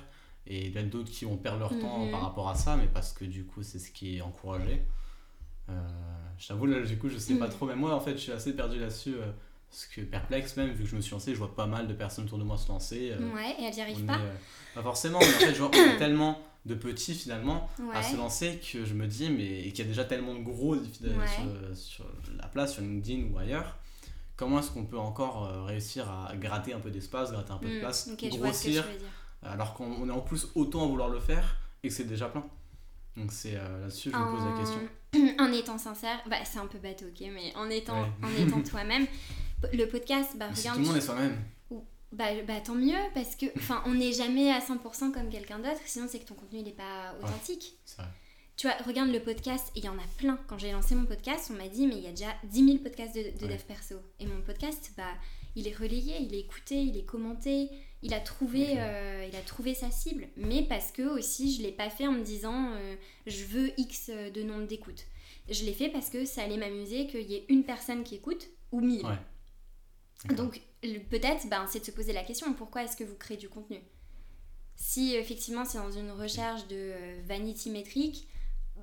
Et 0.46 0.70
peut-être 0.70 0.90
d'autres 0.90 1.12
qui 1.12 1.26
vont 1.26 1.36
perdre 1.38 1.60
leur 1.60 1.78
temps 1.80 2.06
Mhm. 2.06 2.12
par 2.12 2.22
rapport 2.22 2.48
à 2.50 2.56
ça, 2.56 2.78
mais 2.78 2.88
parce 2.88 3.12
que 3.14 3.26
du 3.26 3.44
coup, 3.46 3.64
c'est 3.64 3.80
ce 3.80 3.92
qui 3.92 4.18
est 4.18 4.22
encouragé. 4.22 4.82
Euh, 5.70 5.74
je 6.38 6.48
t'avoue, 6.48 6.66
là, 6.68 6.82
du 6.82 6.98
coup, 6.98 7.10
je 7.10 7.18
sais 7.18 7.36
pas 7.36 7.48
Mhm. 7.48 7.52
trop. 7.54 7.66
Même 7.66 7.80
moi, 7.80 7.94
en 7.96 8.00
fait, 8.00 8.14
je 8.14 8.18
suis 8.18 8.32
assez 8.32 8.56
perdu 8.56 8.80
là-dessus. 8.80 9.16
euh, 9.16 9.32
parce 9.70 9.86
que 9.88 10.02
perplexe, 10.02 10.56
même, 10.58 10.72
vu 10.72 10.84
que 10.84 10.90
je 10.90 10.96
me 10.96 11.02
suis 11.02 11.12
lancé, 11.12 11.34
je 11.34 11.38
vois 11.38 11.54
pas 11.56 11.68
mal 11.68 11.88
de 11.88 11.94
personnes 11.94 12.26
autour 12.26 12.38
de 12.40 12.44
moi 12.44 12.58
se 12.58 12.68
lancer. 12.70 13.12
euh, 13.12 13.34
ouais, 13.34 13.56
et 13.60 13.64
elles 13.66 13.74
n'y 13.74 13.82
arrivent 13.82 14.04
est, 14.04 14.08
pas. 14.08 14.18
euh, 14.20 14.34
pas 14.74 14.84
forcément, 14.84 15.20
mais 15.20 15.26
en 15.26 15.40
fait, 15.40 15.54
je 15.54 15.62
vois, 15.62 15.72
tellement 15.98 16.40
de 16.66 16.76
petits 16.76 17.14
finalement 17.16 17.70
à 17.94 18.04
se 18.04 18.18
lancer 18.18 18.60
que 18.60 18.84
je 18.86 18.94
me 18.94 19.08
dis, 19.08 19.30
mais 19.30 19.72
qu'il 19.72 19.80
y 19.80 19.82
a 19.82 19.86
déjà 19.86 20.04
tellement 20.04 20.34
de 20.36 20.42
gros 20.44 20.76
Ouais. 20.76 21.28
sur, 21.28 21.46
sur 21.76 22.06
la 22.38 22.48
place, 22.48 22.74
sur 22.74 22.82
LinkedIn 22.82 23.28
ou 23.32 23.38
ailleurs, 23.38 23.78
comment 24.36 24.60
est-ce 24.60 24.72
qu'on 24.72 24.86
peut 24.86 24.98
encore 25.00 25.46
euh, 25.46 25.64
réussir 25.64 26.10
à 26.10 26.36
gratter 26.36 26.74
un 26.74 26.80
peu 26.80 26.92
d'espace, 26.92 27.32
gratter 27.32 27.52
un 27.54 27.58
peu 27.58 27.68
de 27.70 27.76
Hmm, 27.76 27.80
place, 27.80 28.12
que 28.18 28.28
grossir, 28.30 28.86
alors 29.44 29.74
qu'on 29.76 29.86
on 29.86 30.08
est 30.10 30.12
en 30.12 30.22
plus 30.22 30.48
autant 30.56 30.84
à 30.84 30.88
vouloir 30.88 31.10
le 31.10 31.20
faire 31.20 31.58
et 31.84 31.90
que 31.90 31.94
c'est 31.94 32.04
déjà 32.06 32.28
plein 32.28 32.44
Donc 33.16 33.32
c'est 33.32 33.56
euh, 33.56 33.82
là-dessus 33.82 34.12
je 34.12 34.18
me 34.18 34.28
pose 34.28 34.46
la 34.46 34.52
question. 34.52 34.82
En 35.40 35.52
étant 35.52 35.78
sincère, 35.78 36.20
bah, 36.30 36.38
c'est 36.46 36.60
un 36.60 36.68
peu 36.68 36.78
bateau, 36.80 37.06
ok, 37.06 37.28
mais 37.34 37.54
en 37.56 37.70
étant, 37.70 38.02
Ouais. 38.02 38.10
en 38.24 38.34
étant 38.36 38.62
toi-même, 38.70 39.06
le 39.74 39.86
podcast, 39.86 40.32
bah 40.36 40.50
si 40.54 40.62
regarde, 40.62 40.78
tout 40.78 40.82
le 40.84 40.88
monde 40.88 40.98
est 40.98 41.02
soi-même, 41.02 41.38
bah, 42.14 42.26
bah 42.48 42.62
tant 42.62 42.76
mieux, 42.76 42.96
parce 43.14 43.36
que 43.36 43.46
enfin, 43.58 43.84
on 43.86 43.94
n'est 43.96 44.14
jamais 44.14 44.50
à 44.52 44.60
100% 44.60 45.12
comme 45.12 45.30
quelqu'un 45.30 45.60
d'autre, 45.60 45.82
sinon 45.86 46.08
c'est 46.10 46.20
que 46.20 46.26
ton 46.26 46.36
contenu 46.36 46.62
n'est 46.62 46.72
pas 46.72 47.16
authentique. 47.22 47.78
c'est 47.86 47.98
vrai. 48.02 48.10
Tu 48.56 48.66
vois, 48.68 48.76
regarde 48.88 49.12
le 49.12 49.20
podcast, 49.20 49.68
et 49.76 49.80
il 49.80 49.86
y 49.86 49.90
en 49.90 49.98
a 50.00 50.08
plein. 50.18 50.40
Quand 50.48 50.58
j'ai 50.58 50.72
lancé 50.72 50.96
mon 50.96 51.06
podcast, 51.06 51.52
on 51.54 51.58
m'a 51.58 51.68
dit, 51.68 51.86
mais 51.86 51.96
il 51.98 52.02
y 52.04 52.08
a 52.08 52.12
déjà 52.12 52.34
10 52.46 52.66
000 52.66 52.78
podcasts 52.80 53.16
de, 53.16 53.22
de 53.22 53.46
Ouais. 53.46 53.54
dev 53.54 53.62
perso. 53.68 53.96
Et 54.20 54.26
mon 54.26 54.42
podcast, 54.42 54.94
bah, 54.98 55.04
il 55.56 55.68
est 55.68 55.76
relayé, 55.78 56.16
il 56.22 56.34
est 56.34 56.40
écouté, 56.40 56.76
il 56.82 56.98
est 56.98 57.06
commenté, 57.06 57.70
il 58.02 58.16
a 58.16 58.20
trouvé, 58.20 58.76
euh, 58.80 59.28
il 59.32 59.36
a 59.36 59.42
trouvé 59.42 59.76
sa 59.76 59.92
cible. 59.92 60.28
Mais 60.38 60.64
parce 60.64 60.92
que 60.92 61.04
aussi, 61.04 61.54
je 61.56 61.62
l'ai 61.62 61.72
pas 61.72 61.92
fait 61.92 62.08
en 62.08 62.14
me 62.14 62.24
disant, 62.24 62.72
euh, 62.74 62.96
je 63.28 63.44
veux 63.46 63.80
X 63.80 64.10
de 64.10 64.42
nombre 64.42 64.66
d'écoutes. 64.66 65.06
Je 65.52 65.64
l'ai 65.64 65.74
fait 65.74 65.90
parce 65.90 66.10
que 66.10 66.26
ça 66.26 66.42
allait 66.42 66.58
m'amuser 66.58 67.06
qu'il 67.06 67.30
y 67.30 67.36
ait 67.36 67.46
une 67.50 67.64
personne 67.64 68.04
qui 68.04 68.16
écoute 68.16 68.48
ou 68.72 68.82
1000. 68.82 69.06
Ouais. 69.06 69.12
Donc 70.36 70.62
peut-être, 71.10 71.48
ben, 71.50 71.66
c'est 71.68 71.80
de 71.80 71.86
se 71.86 71.92
poser 71.92 72.14
la 72.14 72.24
question, 72.24 72.52
pourquoi 72.54 72.84
est-ce 72.84 72.98
que 72.98 73.04
vous 73.04 73.16
créez 73.16 73.38
du 73.38 73.50
contenu? 73.50 73.80
Si 74.76 75.16
effectivement 75.16 75.66
c'est 75.66 75.78
dans 75.80 75.92
une 75.92 76.12
recherche 76.12 76.68
de 76.68 76.76
euh, 76.76 77.22
vanity 77.26 77.70
métrique, 77.72 78.28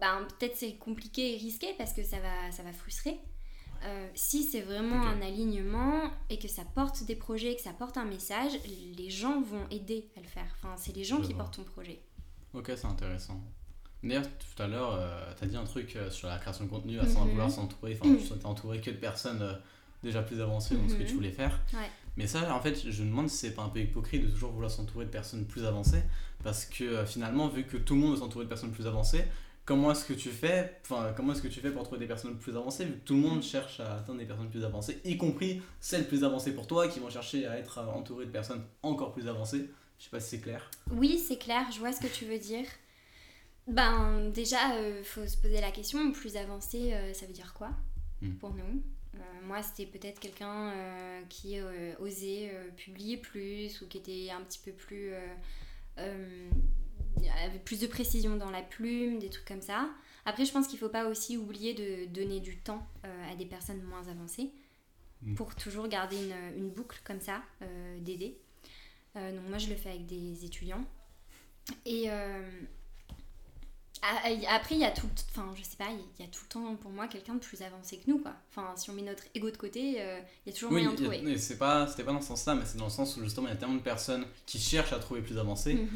ben, 0.01 0.27
peut-être 0.39 0.57
c'est 0.57 0.75
compliqué 0.77 1.35
et 1.35 1.37
risqué 1.37 1.69
parce 1.79 1.93
que 1.93 2.03
ça 2.03 2.19
va, 2.19 2.51
ça 2.53 2.63
va 2.63 2.73
frustrer. 2.73 3.19
Euh, 3.85 4.09
si 4.15 4.45
c'est 4.45 4.63
vraiment 4.63 5.03
un 5.03 5.21
alignement 5.21 6.11
et 6.31 6.39
que 6.39 6.49
ça 6.49 6.63
porte 6.75 7.05
des 7.05 7.15
projets, 7.17 7.55
que 7.55 7.61
ça 7.63 7.73
porte 7.73 7.97
un 7.99 8.07
message, 8.07 8.53
les 8.97 9.11
gens 9.11 9.43
vont 9.43 9.69
aider 9.71 10.09
à 10.17 10.21
le 10.21 10.27
faire. 10.27 10.47
Enfin, 10.59 10.75
c'est 10.79 10.97
les 10.97 11.05
gens 11.05 11.19
Je 11.21 11.27
qui 11.27 11.33
vois. 11.35 11.43
portent 11.45 11.57
ton 11.57 11.65
projet. 11.65 12.01
Ok, 12.55 12.73
c'est 12.77 12.87
intéressant. 12.87 13.41
D'ailleurs, 14.03 14.25
tout 14.39 14.63
à 14.63 14.67
l'heure, 14.67 15.37
tu 15.39 15.45
as 15.45 15.47
dit 15.47 15.57
un 15.57 15.65
truc 15.65 15.95
euh, 15.97 16.11
sur 16.11 16.29
la 16.29 16.39
création 16.39 16.65
de 16.65 16.71
contenu, 16.71 16.99
à 16.99 17.07
sans 17.07 17.25
Mhm. 17.25 17.31
vouloir 17.33 17.51
s'entourer. 17.51 17.99
Enfin, 18.01 18.15
tu 18.17 18.27
t'es 18.39 18.47
entouré 18.47 18.81
que 18.81 18.91
de 18.91 18.97
personnes 18.97 19.43
euh, 19.43 19.55
déjà 20.05 20.23
plus 20.23 20.41
avancées 20.41 20.77
dans 20.77 20.89
ce 20.89 20.95
que 20.95 21.01
Mhm. 21.03 21.09
tu 21.09 21.15
voulais 21.15 21.33
faire. 21.33 21.61
Ouais. 21.73 21.91
Mais 22.17 22.27
ça, 22.29 22.55
en 22.55 22.61
fait, 22.61 22.91
je 22.91 23.03
me 23.03 23.09
demande 23.09 23.29
si 23.29 23.37
c'est 23.39 23.55
pas 23.55 23.63
un 23.63 23.69
peu 23.69 23.81
hypocrite 23.81 24.25
de 24.25 24.31
toujours 24.31 24.53
vouloir 24.53 24.71
s'entourer 24.71 25.05
de 25.07 25.11
personnes 25.11 25.47
plus 25.47 25.65
avancées. 25.65 26.03
Parce 26.45 26.65
que 26.67 26.85
euh, 26.85 27.07
finalement, 27.07 27.49
vu 27.49 27.65
que 27.65 27.77
tout 27.77 27.95
le 27.95 28.01
monde 28.01 28.13
veut 28.13 28.19
s'entourer 28.19 28.45
de 28.45 28.49
personnes 28.51 28.71
plus 28.71 28.87
avancées, 28.87 29.25
comment 29.65 29.91
est-ce 29.91 30.05
que 30.05 30.13
tu 30.13 30.29
fais 30.31 30.79
Enfin, 30.83 31.13
comment 31.17 31.33
est-ce 31.33 31.43
que 31.43 31.49
tu 31.49 31.59
fais 31.61 31.71
pour 31.71 31.83
trouver 31.83 31.99
des 31.99 32.07
personnes 32.07 32.39
plus 32.39 32.55
avancées 32.57 32.85
Vu 32.85 32.93
que 32.93 33.05
tout 33.05 33.15
le 33.15 33.21
monde 33.21 33.43
cherche 33.43 33.81
à 33.81 33.97
atteindre 33.97 34.19
des 34.21 34.27
personnes 34.27 34.51
plus 34.51 34.63
avancées, 34.65 35.01
y 35.05 35.17
compris 35.17 35.61
celles 35.81 36.07
plus 36.07 36.23
avancées 36.23 36.55
pour 36.55 36.67
toi, 36.69 36.87
qui 36.87 37.01
vont 37.01 37.11
chercher 37.11 37.47
à 37.47 37.59
être 37.59 37.79
euh, 37.79 37.87
entourées 37.87 38.27
de 38.27 38.31
personnes 38.31 38.63
encore 38.83 39.13
plus 39.13 39.27
avancées? 39.27 39.71
Je 39.99 40.05
sais 40.05 40.11
pas 40.11 40.21
si 40.21 40.31
c'est 40.31 40.41
clair. 40.41 40.71
Oui, 40.93 41.19
c'est 41.19 41.39
clair, 41.39 41.67
je 41.73 41.79
vois 41.79 41.93
ce 41.93 42.01
que 42.01 42.09
tu 42.13 42.27
veux 42.27 42.39
dire. 42.39 42.67
Ben, 43.67 44.31
déjà, 44.35 44.75
euh, 44.75 45.03
faut 45.03 45.27
se 45.27 45.37
poser 45.39 45.61
la 45.61 45.71
question, 45.71 46.13
plus 46.13 46.37
avancé, 46.37 46.93
euh, 46.93 47.15
ça 47.15 47.27
veut 47.27 47.33
dire 47.33 47.55
quoi? 47.55 47.71
Hmm. 48.23 48.35
pour 48.35 48.55
nous 48.55 48.83
Moi, 49.45 49.63
c'était 49.63 49.87
peut-être 49.87 50.21
quelqu'un 50.21 50.71
euh, 50.71 51.23
qui 51.29 51.59
euh, 51.59 51.95
osait 51.99 52.51
euh, 52.53 52.69
publier 52.77 53.17
plus 53.17 53.81
ou 53.83 53.87
qui 53.89 53.99
était 53.99 54.31
un 54.31 54.41
petit 54.43 54.59
peu 54.59 54.73
plus. 54.73 55.13
euh, 55.13 55.21
euh, 55.99 56.51
avait 57.45 57.59
plus 57.59 57.81
de 57.81 57.87
précision 57.87 58.37
dans 58.37 58.51
la 58.51 58.63
plume, 58.63 59.19
des 59.19 59.31
trucs 59.31 59.47
comme 59.47 59.63
ça. 59.63 59.89
Après, 60.25 60.45
je 60.45 60.53
pense 60.53 60.67
qu'il 60.67 60.79
faut 60.79 60.89
pas 60.89 61.07
aussi 61.09 61.37
oublier 61.37 61.75
de 61.75 62.07
donner 62.07 62.41
du 62.41 62.57
temps 62.59 62.87
euh, 63.05 63.33
à 63.33 63.35
des 63.37 63.47
personnes 63.47 63.83
moins 63.83 64.07
avancées 64.09 64.51
Hmm. 65.23 65.37
pour 65.37 65.55
toujours 65.55 65.89
garder 65.89 66.17
une, 66.17 66.59
une 66.59 66.69
boucle 66.71 67.01
comme 67.05 67.21
ça 67.21 67.41
euh, 67.63 67.99
d'aider. 68.01 68.37
Euh, 69.17 69.33
donc 69.35 69.49
moi 69.49 69.59
je 69.59 69.71
le 69.71 69.77
fais 69.77 69.91
avec 69.91 70.07
des 70.07 70.45
étudiants. 70.45 70.85
Et 71.87 72.11
euh, 72.11 72.43
après 74.49 74.75
il 74.75 74.81
y 74.81 74.85
a 74.85 74.91
tout, 74.91 75.07
le 75.07 75.13
t- 75.15 75.23
enfin 75.31 75.49
je 75.57 75.63
sais 75.63 75.77
pas, 75.77 75.89
il 75.91 76.25
y 76.25 76.27
a 76.27 76.31
tout 76.31 76.41
le 76.45 76.49
temps 76.53 76.75
pour 76.77 76.91
moi 76.91 77.07
quelqu'un 77.09 77.35
de 77.35 77.39
plus 77.41 77.61
avancé 77.63 77.99
que 77.99 78.11
nous 78.11 78.19
quoi. 78.19 78.33
Enfin 78.51 78.73
si 78.77 78.91
on 78.91 78.93
met 78.95 79.03
notre 79.03 79.23
ego 79.35 79.51
de 79.51 79.57
côté, 79.57 79.97
euh, 80.01 80.19
il 80.45 80.51
y 80.51 80.53
a 80.53 80.55
toujours 80.55 80.73
Oui, 80.73 80.83
moyen 80.83 80.97
de 80.97 81.03
trouver. 81.03 81.21
mais 81.25 81.39
c'est 81.39 81.59
pas, 81.59 81.87
c'était 81.87 82.05
pas 82.05 82.13
dans 82.13 82.21
ce 82.21 82.29
sens-là, 82.29 82.55
mais 82.55 82.63
c'est 82.65 82.79
dans 82.79 82.85
le 82.85 82.91
sens 82.91 83.17
où 83.17 83.23
justement 83.25 83.47
il 83.49 83.51
y 83.51 83.55
a 83.55 83.57
tellement 83.57 83.75
de 83.77 83.81
personnes 83.81 84.25
qui 84.47 84.59
cherchent 84.59 84.93
à 84.93 84.99
trouver 84.99 85.21
plus 85.23 85.39
avancé, 85.39 85.75
Mhm. 85.75 85.89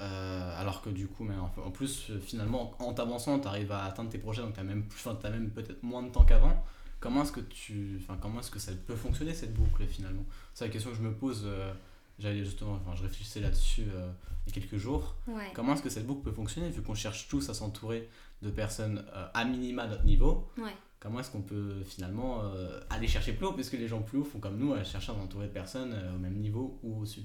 euh, 0.00 0.60
alors 0.60 0.80
que 0.82 0.90
du 0.90 1.06
coup, 1.06 1.24
mais 1.24 1.34
en, 1.36 1.52
en 1.64 1.70
plus, 1.70 2.06
euh, 2.10 2.18
finalement, 2.20 2.74
en 2.78 2.94
t'avançant, 2.94 3.38
tu 3.38 3.46
arrives 3.48 3.72
à 3.72 3.84
atteindre 3.84 4.10
tes 4.10 4.18
projets, 4.18 4.42
donc 4.42 4.54
tu 4.54 4.60
as 4.60 4.64
même, 4.64 4.84
t'as 5.20 5.30
même 5.30 5.50
peut-être 5.50 5.82
moins 5.82 6.02
de 6.02 6.08
temps 6.10 6.24
qu'avant. 6.24 6.64
Comment 7.00 7.22
est-ce 7.22 7.32
que 7.32 7.40
tu, 7.40 7.98
enfin, 8.02 8.18
comment 8.20 8.40
est-ce 8.40 8.50
que 8.50 8.58
ça 8.58 8.72
peut 8.86 8.94
fonctionner 8.96 9.32
cette 9.34 9.54
boucle 9.54 9.86
finalement? 9.86 10.24
C'est 10.54 10.64
la 10.66 10.70
question 10.70 10.90
que 10.90 10.96
je 10.96 11.02
me 11.02 11.12
pose. 11.14 11.42
euh, 11.46 11.72
J'allais 12.20 12.44
justement, 12.44 12.74
enfin, 12.74 12.94
je 12.94 13.02
réfléchissais 13.02 13.40
là-dessus 13.40 13.86
euh, 13.94 14.12
il 14.46 14.54
y 14.54 14.58
a 14.58 14.60
quelques 14.60 14.76
jours. 14.76 15.16
Ouais. 15.26 15.50
Comment 15.54 15.72
est-ce 15.72 15.82
que 15.82 15.88
cette 15.88 16.06
boucle 16.06 16.22
peut 16.22 16.32
fonctionner 16.32 16.68
vu 16.68 16.82
qu'on 16.82 16.94
cherche 16.94 17.28
tous 17.28 17.48
à 17.48 17.54
s'entourer 17.54 18.10
de 18.42 18.50
personnes 18.50 19.06
euh, 19.14 19.26
à 19.32 19.44
minima 19.46 19.84
à 19.84 19.86
notre 19.86 20.04
niveau? 20.04 20.50
Ouais. 20.58 20.74
Comment 20.98 21.20
est-ce 21.20 21.30
qu'on 21.30 21.40
peut 21.40 21.82
finalement 21.84 22.42
euh, 22.44 22.78
aller 22.90 23.08
chercher 23.08 23.32
plus 23.32 23.46
haut? 23.46 23.54
Puisque 23.54 23.72
les 23.72 23.88
gens 23.88 24.02
plus 24.02 24.18
hauts 24.18 24.24
font 24.24 24.38
comme 24.38 24.58
nous 24.58 24.74
à 24.74 24.84
chercher 24.84 25.12
à 25.12 25.14
s'entourer 25.14 25.46
de 25.46 25.52
personnes 25.52 25.94
au 26.14 26.18
même 26.18 26.38
niveau 26.38 26.78
ou 26.82 27.00
au-dessus 27.00 27.22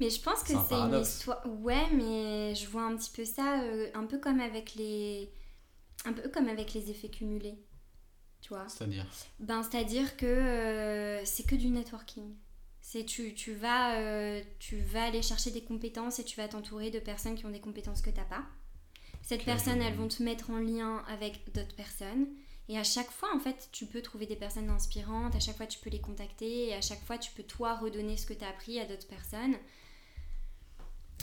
Mais 0.00 0.10
je 0.10 0.20
pense 0.20 0.40
que 0.40 0.48
C'est 0.48 0.56
un 0.56 0.66
c'est 0.68 0.74
une 0.74 1.00
histoire. 1.00 1.46
Ouais, 1.60 1.86
mais 1.94 2.52
je 2.56 2.66
vois 2.68 2.82
un 2.82 2.96
petit 2.96 3.12
peu 3.14 3.24
ça, 3.24 3.62
un 3.94 4.06
peu 4.06 4.18
comme 4.18 4.40
avec 4.40 4.74
les, 4.74 5.30
un 6.04 6.12
peu 6.12 6.28
comme 6.30 6.48
avec 6.48 6.74
les 6.74 6.90
effets 6.90 7.10
cumulés, 7.10 7.60
tu 8.40 8.48
vois? 8.48 8.68
C'est-à-dire? 8.68 9.06
Ben, 9.38 9.62
c'est-à-dire 9.62 10.16
que 10.16 11.20
c'est 11.24 11.46
que 11.46 11.54
du 11.54 11.68
networking. 11.68 12.34
C'est 12.92 13.04
tu, 13.04 13.34
tu, 13.34 13.54
vas, 13.54 14.00
euh, 14.00 14.42
tu 14.58 14.80
vas 14.80 15.04
aller 15.04 15.22
chercher 15.22 15.52
des 15.52 15.60
compétences 15.60 16.18
et 16.18 16.24
tu 16.24 16.36
vas 16.36 16.48
t'entourer 16.48 16.90
de 16.90 16.98
personnes 16.98 17.36
qui 17.36 17.46
ont 17.46 17.50
des 17.50 17.60
compétences 17.60 18.02
que 18.02 18.10
t'as 18.10 18.24
pas. 18.24 18.42
Cette 19.22 19.42
Ok, 19.42 19.46
personne, 19.46 19.80
elles 19.80 19.94
vont 19.94 20.08
te 20.08 20.20
mettre 20.24 20.50
en 20.50 20.58
lien 20.58 21.04
avec 21.06 21.52
d'autres 21.54 21.76
personnes. 21.76 22.26
Et 22.68 22.76
à 22.76 22.82
chaque 22.82 23.12
fois, 23.12 23.28
en 23.32 23.38
fait, 23.38 23.68
tu 23.70 23.86
peux 23.86 24.02
trouver 24.02 24.26
des 24.26 24.34
personnes 24.34 24.68
inspirantes, 24.70 25.36
à 25.36 25.38
chaque 25.38 25.56
fois, 25.56 25.66
tu 25.66 25.78
peux 25.78 25.88
les 25.88 26.00
contacter, 26.00 26.70
et 26.70 26.74
à 26.74 26.80
chaque 26.80 27.00
fois, 27.04 27.16
tu 27.16 27.30
peux, 27.30 27.44
toi, 27.44 27.76
redonner 27.76 28.16
ce 28.16 28.26
que 28.26 28.34
tu 28.34 28.44
as 28.44 28.48
appris 28.48 28.80
à 28.80 28.86
d'autres 28.86 29.06
personnes. 29.06 29.54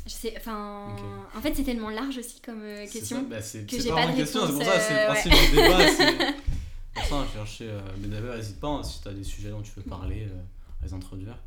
Je 0.05 0.11
sais, 0.13 0.33
enfin, 0.37 0.95
en 1.35 1.41
fait, 1.41 1.53
c'est 1.53 1.65
tellement 1.65 1.89
large 1.89 2.17
aussi 2.17 2.39
comme 2.39 2.61
euh, 2.61 2.87
question. 2.87 3.23
bah, 3.23 3.41
c'est 3.41 3.65
que 3.69 3.77
j'ai 3.77 3.89
pas 3.89 4.05
pas 4.05 4.11
de 4.13 4.15
question, 4.15 4.47
c'est 4.47 4.53
pour 4.53 4.63
ça, 4.63 4.79
c'est 4.79 4.93
le 4.93 4.99
euh, 4.99 5.07
principe 5.07 5.33
du 5.33 5.55
débat. 5.57 5.87
c'est 5.89 6.15
pour 6.93 7.03
ça, 7.03 7.27
chercher. 7.33 7.69
euh, 7.71 7.81
mais 7.99 8.07
d'ailleurs, 8.07 8.37
n'hésite 8.37 8.61
pas 8.61 8.69
hein, 8.69 8.83
si 8.83 9.01
tu 9.01 9.07
as 9.09 9.13
des 9.13 9.25
sujets 9.25 9.49
dont 9.49 9.61
tu 9.61 9.73
veux 9.75 9.83
parler, 9.83 10.29
euh, 10.31 10.81
à 10.81 10.85
les 10.85 10.93
introduire. 10.93 11.37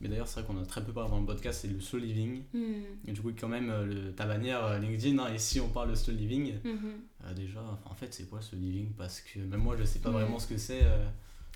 Mais 0.00 0.08
d'ailleurs, 0.08 0.26
c'est 0.28 0.40
vrai 0.40 0.52
qu'on 0.54 0.60
a 0.62 0.64
très 0.64 0.82
peu 0.84 0.92
parlé 0.92 1.10
dans 1.10 1.20
le 1.20 1.26
podcast, 1.26 1.60
c'est 1.62 1.68
le 1.68 1.80
slow 1.80 1.98
living. 1.98 2.42
Hmm, 2.54 2.82
Et 3.06 3.12
du 3.12 3.20
coup, 3.20 3.32
quand 3.38 3.48
même, 3.48 3.68
euh, 3.70 3.84
le, 3.84 4.12
ta 4.12 4.24
bannière 4.26 4.64
euh, 4.64 4.78
LinkedIn, 4.78 5.18
hein, 5.18 5.32
et 5.34 5.38
si 5.38 5.60
on 5.60 5.68
parle 5.68 5.90
de 5.90 5.94
slow 5.94 6.14
living, 6.14 6.54
mhm. 6.64 6.92
euh, 7.26 7.34
déjà, 7.34 7.60
en 7.84 7.94
fait, 7.94 8.12
c'est 8.14 8.28
quoi 8.28 8.40
ce 8.40 8.56
living? 8.56 8.92
Parce 8.96 9.20
que 9.20 9.38
même 9.40 9.60
moi, 9.60 9.76
je 9.78 9.84
sais 9.84 9.98
pas 9.98 10.08
Mm. 10.10 10.12
vraiment 10.14 10.38
ce 10.38 10.46
que 10.48 10.56
c'est. 10.56 10.82
euh, 10.84 11.06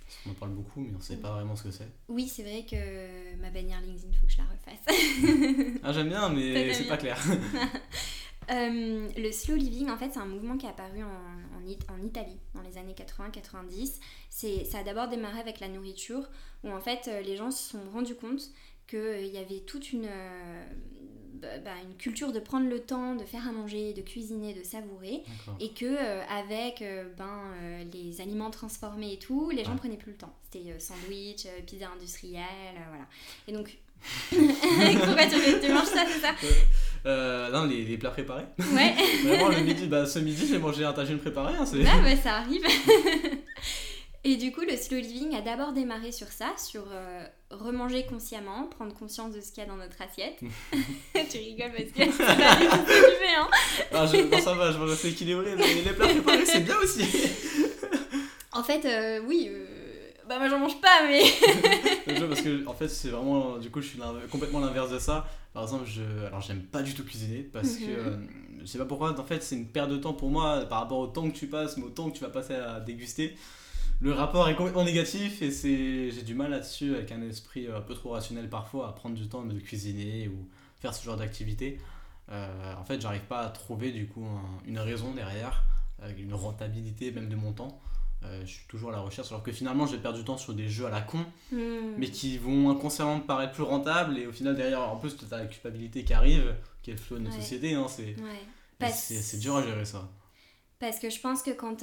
parce 0.07 0.19
qu'on 0.23 0.31
en 0.33 0.35
parle 0.35 0.53
beaucoup, 0.53 0.81
mais 0.81 0.91
on 0.95 1.01
sait 1.01 1.17
Mm. 1.17 1.21
pas 1.23 1.33
vraiment 1.33 1.57
ce 1.57 1.63
que 1.63 1.71
c'est. 1.71 1.89
Oui, 2.09 2.29
c'est 2.29 2.43
vrai 2.43 2.67
que 2.71 3.37
ma 3.41 3.49
bannière 3.51 3.81
LinkedIn, 3.81 4.09
il 4.13 4.17
faut 4.19 4.27
que 4.27 4.33
je 4.33 4.39
la 4.39 4.45
refasse. 4.45 5.81
Ah, 5.83 5.93
j'aime 5.95 6.09
bien, 6.11 6.29
mais 6.29 6.73
c'est 6.75 6.85
pas 6.85 6.99
clair. 6.99 7.19
Euh, 8.51 9.09
le 9.17 9.33
slow 9.33 9.57
living, 9.57 9.89
en 9.91 9.97
fait, 9.97 10.11
c'est 10.13 10.19
un 10.21 10.27
mouvement 10.27 10.57
qui 10.57 10.67
est 10.67 10.71
apparu 10.71 11.03
en, 11.03 11.07
en, 11.59 11.67
It- 11.67 11.87
en 11.91 12.05
Italie 12.05 12.39
dans 12.55 12.63
les 12.63 12.77
années 12.79 12.95
80-90. 12.95 14.01
C'est- 14.31 14.65
Ça 14.65 14.79
a 14.79 14.83
d'abord 14.85 15.09
démarré 15.09 15.41
avec 15.41 15.61
la 15.61 15.69
nourriture, 15.69 16.29
où 16.63 16.71
en 16.71 16.81
fait, 16.81 17.09
euh, 17.09 17.21
les 17.23 17.37
gens 17.37 17.51
se 17.51 17.71
sont 17.73 17.81
rendus 17.93 18.15
compte 18.15 18.43
qu'il 18.87 19.27
y 19.33 19.39
avait 19.39 19.61
toute 19.61 19.93
une, 19.93 20.05
euh, 20.07 20.65
bah, 21.41 21.59
bah, 21.65 21.71
une 21.89 21.97
culture 21.97 22.33
de 22.33 22.39
prendre 22.41 22.69
le 22.69 22.81
temps 22.81 23.15
de 23.15 23.25
faire 23.25 23.49
à 23.49 23.53
manger, 23.53 23.93
de 23.95 24.03
cuisiner, 24.03 24.53
de 24.53 24.63
savourer, 24.63 25.23
et 25.59 25.71
que 25.73 25.87
euh, 25.87 26.23
avec 26.29 26.83
euh, 26.83 27.05
ben, 27.17 27.41
euh, 27.63 27.85
les 27.93 28.21
aliments 28.21 28.51
transformés 28.51 29.15
et 29.15 29.19
tout, 29.19 29.51
les 29.51 29.65
gens 29.65 29.73
Ouais. 29.73 29.79
prenaient 29.79 29.97
plus 29.97 30.13
le 30.13 30.19
temps. 30.19 30.35
C'était 30.51 30.71
euh, 30.71 30.79
sandwich, 30.79 31.47
euh, 31.47 31.61
pizza 31.67 31.89
industrielle, 31.91 32.45
euh, 32.77 32.89
voilà. 32.91 33.07
Et 33.49 33.53
donc, 33.53 33.79
pourquoi 34.31 35.27
tu, 35.27 35.61
tu 35.67 35.73
manges 35.73 35.87
ça, 35.87 36.05
c'est 36.07 36.21
ça? 36.21 36.35
Euh, 37.07 37.51
non, 37.51 37.65
les, 37.65 37.85
les 37.85 37.99
plats 37.99 38.11
préparés. 38.11 38.47
Ouais. 38.59 38.95
Vraiment, 39.25 39.49
le 39.49 39.61
midi, 39.61 39.87
bah, 39.87 40.07
ce 40.07 40.19
midi, 40.19 40.47
j'ai 40.49 40.59
mangé 40.59 40.85
un 40.85 40.93
tagine 40.93 41.19
préparé. 41.19 41.55
Hein, 41.59 41.67
c'est... 41.67 41.79
Ouais, 41.79 41.85
bah, 41.85 42.17
ça 42.23 42.37
arrive. 42.37 42.63
Et 44.27 44.37
du 44.37 44.53
coup, 44.53 44.63
le 44.63 44.75
slow 44.75 44.97
living 44.97 45.35
a 45.37 45.43
d'abord 45.43 45.75
démarré 45.75 46.11
sur 46.11 46.29
ça, 46.29 46.55
sur 46.57 46.83
euh, 46.91 47.27
remanger 47.51 48.07
consciemment, 48.07 48.69
prendre 48.69 48.95
conscience 48.95 49.35
de 49.35 49.43
ce 49.43 49.53
qu'il 49.53 49.63
y 49.63 49.67
a 49.67 49.69
dans 49.69 49.77
notre 49.77 50.01
assiette. 50.01 50.39
tu 51.31 51.37
rigoles 51.37 51.73
parce 51.77 51.91
que 51.91 52.17
c'est 52.17 52.25
pas 52.27 52.57
du 52.57 52.67
tout 52.67 52.95
hein. 53.37 53.49
Ah, 53.93 54.07
je, 54.07 54.17
non, 54.23 54.41
ça 54.41 54.55
va, 54.55 54.73
je 54.73 54.79
vais 54.79 54.87
rester 54.87 55.09
équilibré. 55.09 55.55
mais 55.59 55.75
les 55.75 55.93
plats 55.93 56.09
préparés, 56.09 56.47
c'est 56.47 56.61
bien 56.61 56.77
aussi. 56.83 57.05
En 58.53 58.63
fait, 58.63 58.87
euh, 58.87 59.21
oui, 59.27 59.51
euh, 59.51 59.67
bah 60.29 60.39
moi 60.39 60.49
j'en 60.49 60.59
mange 60.59 60.81
pas, 60.81 61.07
mais. 61.07 61.23
Parce 62.29 62.41
que, 62.43 62.67
en 62.67 62.75
fait, 62.75 62.89
c'est 62.89 63.09
vraiment. 63.09 63.59
Du 63.59 63.71
coup, 63.71 63.81
je 63.81 63.89
suis 63.89 64.01
complètement 64.31 64.61
l'inverse 64.61 64.91
de 64.91 64.99
ça. 64.99 65.27
Par 65.53 65.63
exemple, 65.63 65.85
je, 65.87 66.03
alors 66.27 66.41
j'aime 66.41 66.63
pas 66.63 66.83
du 66.83 66.95
tout 66.95 67.05
cuisiner 67.05 67.43
parce 67.53 67.77
que. 67.77 67.85
Mhm. 67.85 67.91
euh, 67.97 68.17
je 68.61 68.67
sais 68.67 68.79
pas 68.79 68.87
pourquoi, 68.87 69.19
en 69.19 69.25
fait, 69.25 69.43
c'est 69.43 69.57
une 69.57 69.67
perte 69.69 69.91
de 69.91 69.97
temps 69.99 70.15
pour 70.15 70.31
moi 70.31 70.65
par 70.69 70.81
rapport 70.81 70.99
au 70.99 71.07
temps 71.07 71.29
que 71.31 71.37
tu 71.37 71.47
passes, 71.49 71.77
mais 71.77 71.85
au 71.85 71.91
temps 71.91 72.11
que 72.11 72.17
tu 72.17 72.25
vas 72.25 72.31
passer 72.31 72.55
à 72.55 72.81
déguster. 72.81 73.37
Le 74.01 74.13
rapport 74.13 74.49
est 74.49 74.57
complètement 74.57 74.85
négatif 74.85 75.41
et 75.43 75.51
c'est 75.51 76.11
j'ai 76.11 76.23
du 76.23 76.35
mal 76.35 76.51
là-dessus 76.51 76.95
avec 76.97 77.13
un 77.13 77.23
esprit 77.23 77.67
euh, 77.67 77.79
un 77.79 77.81
peu 77.81 77.95
trop 77.95 78.11
rationnel 78.11 78.49
parfois 78.49 78.89
à 78.89 78.93
prendre 78.93 79.15
du 79.15 79.29
temps 79.29 79.45
de 79.45 79.59
cuisiner 79.61 80.29
ou 80.29 80.49
faire 80.81 80.93
ce 80.95 81.05
genre 81.05 81.17
d'activité. 81.17 81.79
Euh, 82.31 82.75
en 82.79 82.85
fait, 82.85 83.01
j'arrive 83.01 83.23
pas 83.23 83.41
à 83.43 83.49
trouver 83.51 83.93
du 83.93 84.07
coup 84.07 84.25
un- 84.25 84.67
une 84.69 84.79
raison 84.79 85.13
derrière, 85.15 85.63
une 86.19 86.35
rentabilité 86.35 87.13
même 87.13 87.29
de 87.29 87.37
mon 87.37 87.53
temps. 87.53 87.81
Euh, 88.25 88.41
je 88.47 88.53
suis 88.53 88.67
toujours 88.69 88.89
à 88.91 88.93
la 88.93 89.01
recherche, 89.01 89.29
alors 89.31 89.43
que 89.43 89.53
finalement, 89.53 89.87
je 89.87 89.97
vais 89.97 90.03
perdre 90.03 90.19
du 90.19 90.25
temps 90.25 90.37
sur 90.39 90.55
des 90.55 90.69
jeux 90.69 90.87
à 90.87 90.91
la 90.91 91.01
con, 91.03 91.25
Hmm. 91.53 91.95
mais 91.99 92.09
qui 92.11 92.39
vont 92.39 92.71
inconsciemment 92.71 93.17
me 93.17 93.23
paraître 93.23 93.53
plus 93.53 93.63
rentables 93.65 94.19
et 94.19 94.27
au 94.27 94.33
final 94.33 94.55
derrière, 94.57 94.81
en 94.81 94.97
plus, 94.97 95.17
tu 95.17 95.25
as 95.31 95.37
la 95.39 95.47
culpabilité 95.47 96.05
qui 96.05 96.15
arrive, 96.15 96.55
qui 96.83 96.91
est 96.91 96.95
le 96.95 97.01
flot 97.01 97.19
de 97.19 97.23
notre 97.25 97.37
Ouais. 97.37 97.43
société. 97.43 97.75
Hein, 97.75 97.87
c'est 97.89 98.17
Ouais. 98.21 99.39
dur 99.39 99.57
à 99.57 99.63
gérer 99.63 99.85
ça. 99.85 100.09
Parce 100.81 100.99
que 100.99 101.09
je 101.09 101.19
pense 101.21 101.43
que 101.43 101.51
quand, 101.53 101.77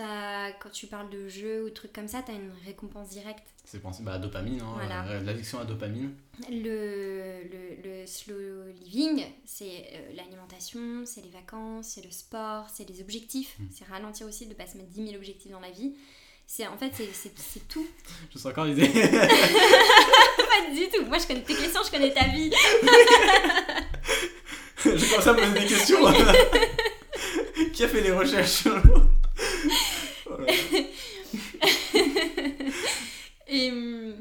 tu 0.74 0.86
parles 0.88 1.10
de 1.10 1.28
jeux 1.28 1.64
ou 1.64 1.70
de 1.70 1.74
trucs 1.74 1.94
comme 1.94 2.08
ça, 2.08 2.22
t'as 2.26 2.34
une 2.34 2.52
récompense 2.66 3.10
directe. 3.10 3.48
C'est 3.64 3.80
pensé 3.82 4.04
bah, 4.04 4.12
à 4.12 4.14
la 4.16 4.20
dopamine, 4.20 4.60
hein, 4.62 4.74
Voilà. 4.76 5.06
euh, 5.08 5.22
l'addiction 5.24 5.58
à 5.60 5.62
la 5.62 5.68
dopamine. 5.68 6.12
Le, 6.50 7.42
le, 7.44 7.82
le 8.02 8.06
slow 8.06 8.68
living, 8.84 9.24
c'est 9.46 9.88
euh, 9.94 10.14
l'alimentation, 10.16 11.04
c'est 11.06 11.22
les 11.22 11.30
vacances, 11.30 11.88
c'est 11.90 12.04
le 12.04 12.12
sport, 12.12 12.70
c'est 12.70 12.88
les 12.88 13.02
objectifs. 13.02 13.58
Mm. 13.60 13.64
C'est 13.72 13.86
ralentir 13.86 14.28
aussi 14.28 14.46
de 14.46 14.50
ne 14.52 14.56
pas 14.56 14.68
se 14.68 14.78
mettre 14.78 14.90
10 14.90 15.06
000 15.08 15.16
objectifs 15.18 15.52
dans 15.52 15.60
la 15.60 15.72
vie. 15.72 15.94
C'est 16.54 16.68
en 16.68 16.76
fait, 16.78 16.92
c'est- 17.14 17.68
tout. 17.70 17.88
Je 18.34 18.38
sens 18.38 18.52
encore 18.52 18.66
l'idée. 18.66 18.86
Pas 18.90 19.00
du 20.74 20.90
tout. 20.94 21.06
Moi, 21.08 21.18
je 21.18 21.26
connais 21.26 21.44
tes 21.44 21.56
questions, 21.56 21.80
je 21.86 21.92
connais 21.92 22.14
ta 22.14 22.26
vie. 22.26 22.52
J'ai 24.84 25.08
commencé 25.08 25.30
à 25.30 25.34
me 25.34 25.40
poser 25.40 25.54
des 25.62 25.66
questions. 25.66 26.00
qui 27.72 27.86
a 27.86 27.88
fait 27.88 28.02
les 28.02 28.12
recherches 28.12 28.66
Voilà. 30.26 30.52
Et 33.48 33.72
hum, 33.72 34.16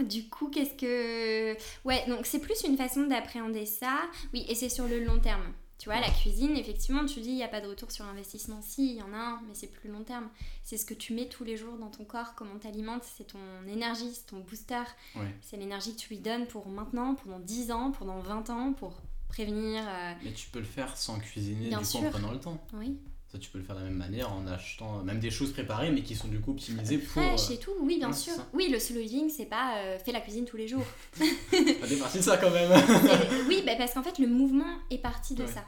du 0.00 0.30
coup, 0.30 0.48
qu'est-ce 0.48 0.72
que... 0.80 1.54
Ouais, 1.84 2.02
donc 2.08 2.24
c'est 2.24 2.38
plus 2.38 2.62
une 2.64 2.78
façon 2.78 3.02
d'appréhender 3.02 3.66
ça. 3.66 4.00
Oui, 4.32 4.46
et 4.48 4.54
c'est 4.54 4.70
sur 4.70 4.86
le 4.86 5.00
long 5.00 5.18
terme. 5.18 5.52
Tu 5.80 5.88
vois, 5.88 5.98
la 5.98 6.10
cuisine, 6.10 6.56
effectivement, 6.58 7.06
tu 7.06 7.20
dis, 7.20 7.30
il 7.30 7.36
n'y 7.36 7.42
a 7.42 7.48
pas 7.48 7.62
de 7.62 7.66
retour 7.66 7.90
sur 7.90 8.04
investissement. 8.04 8.60
Si, 8.60 8.90
il 8.90 8.96
y 8.98 9.02
en 9.02 9.14
a 9.14 9.16
un, 9.16 9.40
mais 9.48 9.54
c'est 9.54 9.66
plus 9.66 9.88
long 9.90 10.04
terme. 10.04 10.28
C'est 10.62 10.76
ce 10.76 10.84
que 10.84 10.92
tu 10.92 11.14
mets 11.14 11.26
tous 11.26 11.42
les 11.42 11.56
jours 11.56 11.78
dans 11.78 11.88
ton 11.88 12.04
corps, 12.04 12.34
comment 12.36 12.58
t'alimentes, 12.58 13.04
c'est 13.16 13.24
ton 13.28 13.38
énergie, 13.66 14.12
c'est 14.14 14.26
ton 14.26 14.40
booster. 14.40 14.82
Ouais. 15.16 15.34
C'est 15.40 15.56
l'énergie 15.56 15.94
que 15.96 16.00
tu 16.00 16.10
lui 16.10 16.18
donnes 16.18 16.46
pour 16.46 16.68
maintenant, 16.68 17.14
pendant 17.14 17.38
10 17.40 17.72
ans, 17.72 17.92
pendant 17.92 18.20
20 18.20 18.50
ans, 18.50 18.72
pour 18.74 19.00
prévenir... 19.28 19.82
euh, 19.88 20.12
Mais 20.22 20.32
tu 20.34 20.50
peux 20.50 20.58
le 20.58 20.66
faire 20.66 20.96
sans 20.98 21.18
cuisiner, 21.18 21.68
Bien 21.70 21.78
du 21.78 21.84
coup, 21.84 21.90
sûr. 21.92 22.00
en 22.04 22.10
prenant 22.10 22.32
le 22.32 22.40
temps. 22.40 22.58
Oui, 22.74 22.98
Ça, 23.30 23.38
tu 23.38 23.48
peux 23.48 23.58
le 23.58 23.64
faire 23.64 23.76
de 23.76 23.80
la 23.82 23.86
même 23.86 23.96
manière 23.96 24.32
en 24.32 24.44
achetant 24.48 24.98
euh, 24.98 25.02
même 25.04 25.20
des 25.20 25.30
choses 25.30 25.52
préparées, 25.52 25.92
mais 25.92 26.02
qui 26.02 26.16
sont 26.16 26.26
du 26.26 26.40
coup 26.40 26.50
optimisées 26.50 26.98
pour. 26.98 27.22
fraîche 27.22 27.50
euh, 27.50 27.54
et 27.54 27.58
tout, 27.58 27.70
oui, 27.80 27.96
bien 27.98 28.12
sûr. 28.12 28.32
Oui, 28.52 28.68
le 28.72 28.80
slow 28.80 28.98
living, 28.98 29.30
c'est 29.30 29.46
pas 29.46 29.76
euh, 29.76 29.98
fais 30.04 30.10
la 30.10 30.20
cuisine 30.20 30.44
tous 30.44 30.56
les 30.56 30.66
jours. 30.66 30.84
Ça 31.14 31.24
fait 31.54 31.96
partie 31.96 32.18
de 32.18 32.22
ça 32.24 32.36
quand 32.38 32.50
même. 32.50 32.70
Oui, 33.48 33.62
bah, 33.64 33.72
parce 33.78 33.94
qu'en 33.94 34.02
fait, 34.02 34.18
le 34.18 34.26
mouvement 34.26 34.78
est 34.90 34.98
parti 34.98 35.34
de 35.34 35.44
Ouais, 35.44 35.48
ça. 35.48 35.64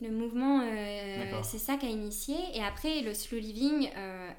Le 0.00 0.10
mouvement, 0.10 0.60
euh, 0.62 1.42
c'est 1.44 1.58
ça 1.58 1.76
qui 1.76 1.86
a 1.86 1.88
initié. 1.88 2.34
Et 2.54 2.62
après, 2.62 3.00
le 3.02 3.14
slow 3.14 3.38
living 3.38 3.88
euh, 3.96 4.30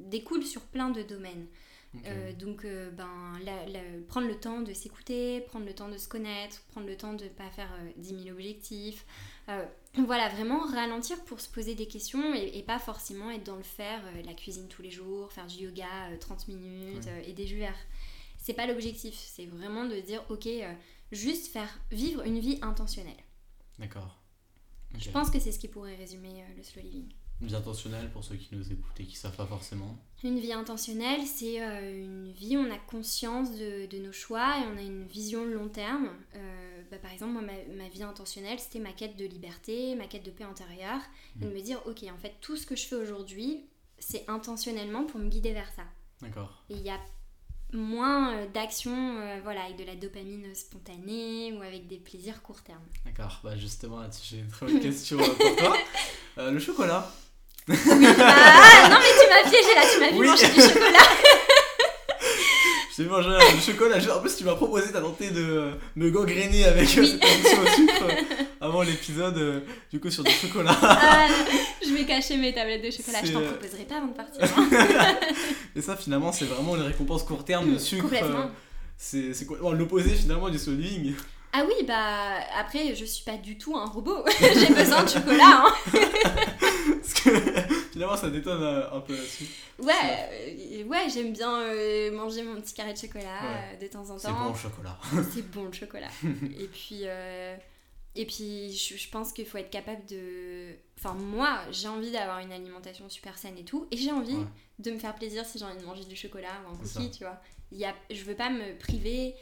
découle 0.00 0.44
sur 0.44 0.62
plein 0.62 0.88
de 0.90 1.02
domaines. 1.02 1.46
Euh, 2.06 2.32
donc, 2.32 2.64
euh, 2.64 2.90
ben, 2.90 3.38
la- 3.44 3.66
la- 3.66 3.80
prendre 4.08 4.26
le 4.26 4.38
temps 4.38 4.60
de 4.62 4.72
s'écouter, 4.72 5.40
prendre 5.42 5.64
le 5.64 5.74
temps 5.74 5.88
de 5.88 5.96
se 5.96 6.08
connaître, 6.08 6.62
prendre 6.72 6.86
le 6.86 6.96
temps 6.96 7.12
de 7.14 7.24
ne 7.24 7.28
pas 7.28 7.48
faire 7.50 7.70
euh, 7.80 7.90
10 7.96 8.24
000 8.24 8.28
objectifs. 8.30 9.06
Euh, 9.48 9.64
voilà, 10.06 10.28
vraiment 10.28 10.60
ralentir 10.66 11.22
pour 11.24 11.40
se 11.40 11.48
poser 11.48 11.74
des 11.74 11.86
questions 11.86 12.34
et, 12.34 12.58
et 12.58 12.62
pas 12.62 12.78
forcément 12.78 13.30
être 13.30 13.44
dans 13.44 13.56
le 13.56 13.62
faire, 13.62 14.02
la 14.24 14.34
cuisine 14.34 14.66
tous 14.68 14.82
les 14.82 14.90
jours, 14.90 15.30
faire 15.32 15.46
du 15.46 15.64
yoga 15.64 15.86
euh, 16.10 16.16
30 16.18 16.48
minutes 16.48 17.04
Ouais. 17.06 17.28
et 17.28 17.32
des 17.32 17.46
jus 17.46 17.58
verts. 17.58 17.78
C'est 18.38 18.54
pas 18.54 18.66
l'objectif, 18.66 19.14
c'est 19.14 19.46
vraiment 19.46 19.84
de 19.86 20.00
dire, 20.00 20.22
ok, 20.30 20.48
juste 21.12 21.52
faire 21.52 21.78
vivre 21.92 22.22
une 22.26 22.40
vie 22.40 22.58
intentionnelle. 22.60 23.22
D'accord. 23.78 24.20
Je 24.98 25.10
pense 25.10 25.30
que 25.30 25.38
c'est 25.40 25.50
ce 25.52 25.58
qui 25.58 25.68
pourrait 25.68 25.96
résumer 25.96 26.44
le 26.56 26.62
slow 26.62 26.82
living. 26.82 27.08
Une 27.40 27.48
vie 27.48 27.54
intentionnelle 27.56 28.10
pour 28.12 28.22
ceux 28.22 28.36
qui 28.36 28.54
nous 28.54 28.70
écoutent 28.72 29.00
et 29.00 29.04
qui 29.04 29.16
savent 29.16 29.34
pas 29.36 29.46
forcément. 29.46 29.98
Une 30.24 30.38
vie 30.38 30.52
intentionnelle, 30.52 31.20
c'est 31.26 31.62
euh, 31.62 32.02
une 32.02 32.32
vie 32.32 32.56
où 32.56 32.60
on 32.60 32.70
a 32.70 32.78
conscience 32.78 33.52
de, 33.52 33.86
de 33.86 33.98
nos 33.98 34.12
choix 34.12 34.58
et 34.58 34.62
on 34.74 34.78
a 34.78 34.80
une 34.80 35.06
vision 35.06 35.44
long 35.44 35.68
terme. 35.68 36.08
Euh, 36.34 36.82
bah, 36.90 36.96
par 36.96 37.12
exemple, 37.12 37.32
moi, 37.32 37.42
ma, 37.42 37.52
ma 37.76 37.88
vie 37.90 38.02
intentionnelle, 38.02 38.58
c'était 38.58 38.78
ma 38.78 38.92
quête 38.92 39.16
de 39.16 39.26
liberté, 39.26 39.94
ma 39.94 40.06
quête 40.06 40.24
de 40.24 40.30
paix 40.30 40.44
intérieure. 40.44 41.00
Et 41.40 41.44
de 41.44 41.50
me 41.50 41.60
dire, 41.60 41.78
ok, 41.86 42.04
en 42.04 42.16
fait, 42.16 42.34
tout 42.40 42.56
ce 42.56 42.64
que 42.64 42.74
je 42.74 42.86
fais 42.86 42.96
aujourd'hui, 42.96 43.66
c'est 43.98 44.24
intentionnellement 44.28 45.04
pour 45.04 45.20
me 45.20 45.28
guider 45.28 45.52
vers 45.52 45.70
ça. 45.76 45.82
D'accord. 46.22 46.64
Et 46.70 46.74
il 46.74 46.82
y 46.82 46.90
a 46.90 46.98
moins 47.74 48.34
euh, 48.34 48.46
d'action 48.48 49.18
euh, 49.18 49.40
voilà, 49.42 49.64
avec 49.64 49.76
de 49.76 49.84
la 49.84 49.96
dopamine 49.96 50.54
spontanée 50.54 51.52
ou 51.52 51.62
avec 51.62 51.86
des 51.86 51.96
plaisirs 51.96 52.42
court 52.42 52.62
terme. 52.62 52.82
D'accord. 53.04 53.40
Bah 53.42 53.56
justement, 53.56 54.00
là-dessus, 54.00 54.34
j'ai 54.36 54.38
une 54.40 54.48
très 54.48 54.66
bonne 54.66 54.80
question 54.80 55.18
pour 55.18 55.56
toi. 55.56 55.76
Euh, 56.38 56.50
le 56.50 56.58
chocolat. 56.58 57.10
Ah 57.68 58.88
non, 58.90 58.96
mais 59.00 59.12
tu 59.18 59.28
m'as 59.30 59.50
piégé 59.50 59.74
là, 59.74 59.82
tu 59.92 60.00
m'as 60.00 60.10
vu 60.10 60.18
Oui. 60.18 60.26
manger 60.28 60.48
du 60.48 60.60
chocolat. 60.60 60.98
J'ai 62.96 63.04
mangé 63.06 63.28
du 63.56 63.60
chocolat. 63.60 63.96
En 64.16 64.20
plus, 64.20 64.36
tu 64.36 64.44
m'as 64.44 64.54
proposé, 64.54 64.92
t'as 64.92 65.00
tenté 65.00 65.30
de 65.30 65.70
me 65.96 66.10
gangréner 66.10 66.64
avec 66.64 66.88
Oui. 66.96 67.08
cette 67.08 67.24
addiction 67.24 67.60
au 67.62 67.66
sucre 67.66 68.04
euh, 68.08 68.44
avant 68.60 68.82
l'épisode, 68.82 69.36
euh, 69.38 69.60
du 69.90 69.98
coup, 69.98 70.10
sur 70.10 70.22
du 70.22 70.30
chocolat. 70.30 70.76
Ah, 70.82 71.26
je 71.84 71.92
vais 71.92 72.04
cacher 72.04 72.36
mes 72.36 72.54
tablettes 72.54 72.84
de 72.84 72.90
chocolat, 72.92 73.18
je 73.24 73.32
t'en 73.32 73.40
euh, 73.40 73.50
proposerai 73.50 73.82
pas 73.84 73.96
avant 73.96 74.06
de 74.08 74.12
partir. 74.12 74.42
hein. 74.42 75.16
Et 75.74 75.80
ça, 75.82 75.96
finalement, 75.96 76.30
c'est 76.32 76.44
vraiment 76.44 76.76
une 76.76 76.82
récompense 76.82 77.24
court 77.24 77.44
terme 77.44 77.72
de 77.72 77.78
sucre. 77.78 78.02
Complètement. 78.04 78.50
c'est 78.96 79.32
complètement 79.46 79.72
l'opposé 79.72 80.10
finalement 80.10 80.48
du 80.48 80.58
slow 80.58 80.74
living. 80.74 81.14
Ah 81.56 81.64
oui, 81.68 81.84
bah 81.86 82.40
après, 82.58 82.94
je 82.96 83.04
suis 83.04 83.22
pas 83.24 83.36
du 83.36 83.56
tout 83.56 83.76
un 83.76 83.86
robot. 83.86 84.24
J'ai 84.40 84.74
besoin 84.74 85.04
de 85.04 85.08
chocolat. 85.08 85.64
Hein. 85.66 85.74
Parce 87.00 87.14
que 87.14 87.30
finalement, 87.92 88.16
ça 88.16 88.28
détonne 88.30 88.62
euh, 88.62 88.90
un 88.92 89.00
peu 89.00 89.14
là-dessus. 89.14 89.46
Ouais, 89.78 89.92
euh, 90.32 90.84
ouais 90.84 91.08
j'aime 91.12 91.32
bien 91.32 91.60
euh, 91.60 92.10
manger 92.12 92.42
mon 92.42 92.60
petit 92.60 92.74
carré 92.74 92.92
de 92.92 92.98
chocolat 92.98 93.22
Ouais. 93.24 93.74
euh, 93.74 93.82
de 93.82 93.86
temps 93.86 94.10
en 94.10 94.16
temps. 94.18 94.18
C'est 94.18 94.32
bon 94.32 94.48
le 94.50 94.56
chocolat. 94.56 94.98
C'est 95.32 95.50
bon 95.50 95.64
le 95.66 95.72
chocolat. 95.72 96.08
et 96.58 96.66
puis, 96.66 97.02
et 98.16 98.26
puis 98.26 98.72
je, 98.72 98.96
je 98.96 99.08
pense 99.10 99.32
qu'il 99.32 99.46
faut 99.46 99.58
être 99.58 99.70
capable 99.70 100.04
de. 100.06 100.74
Enfin, 100.98 101.14
moi, 101.14 101.60
j'ai 101.70 101.88
envie 101.88 102.10
d'avoir 102.10 102.40
une 102.40 102.52
alimentation 102.52 103.08
super 103.08 103.38
saine 103.38 103.58
et 103.58 103.64
tout. 103.64 103.86
Et 103.92 103.96
j'ai 103.96 104.10
envie 104.12 104.34
Ouais. 104.34 104.46
de 104.80 104.90
me 104.90 104.98
faire 104.98 105.14
plaisir 105.14 105.44
si 105.44 105.58
j'ai 105.60 105.64
envie 105.64 105.78
de 105.78 105.84
manger 105.86 106.04
du 106.04 106.16
chocolat 106.16 106.48
ou 106.66 106.72
un 106.74 106.76
cookie, 106.76 107.10
tu 107.12 107.22
vois. 107.24 107.40
Y 107.70 107.84
a, 107.84 107.94
je 108.10 108.22
veux 108.24 108.34
pas 108.34 108.50
me 108.50 108.76
priver 108.78 109.34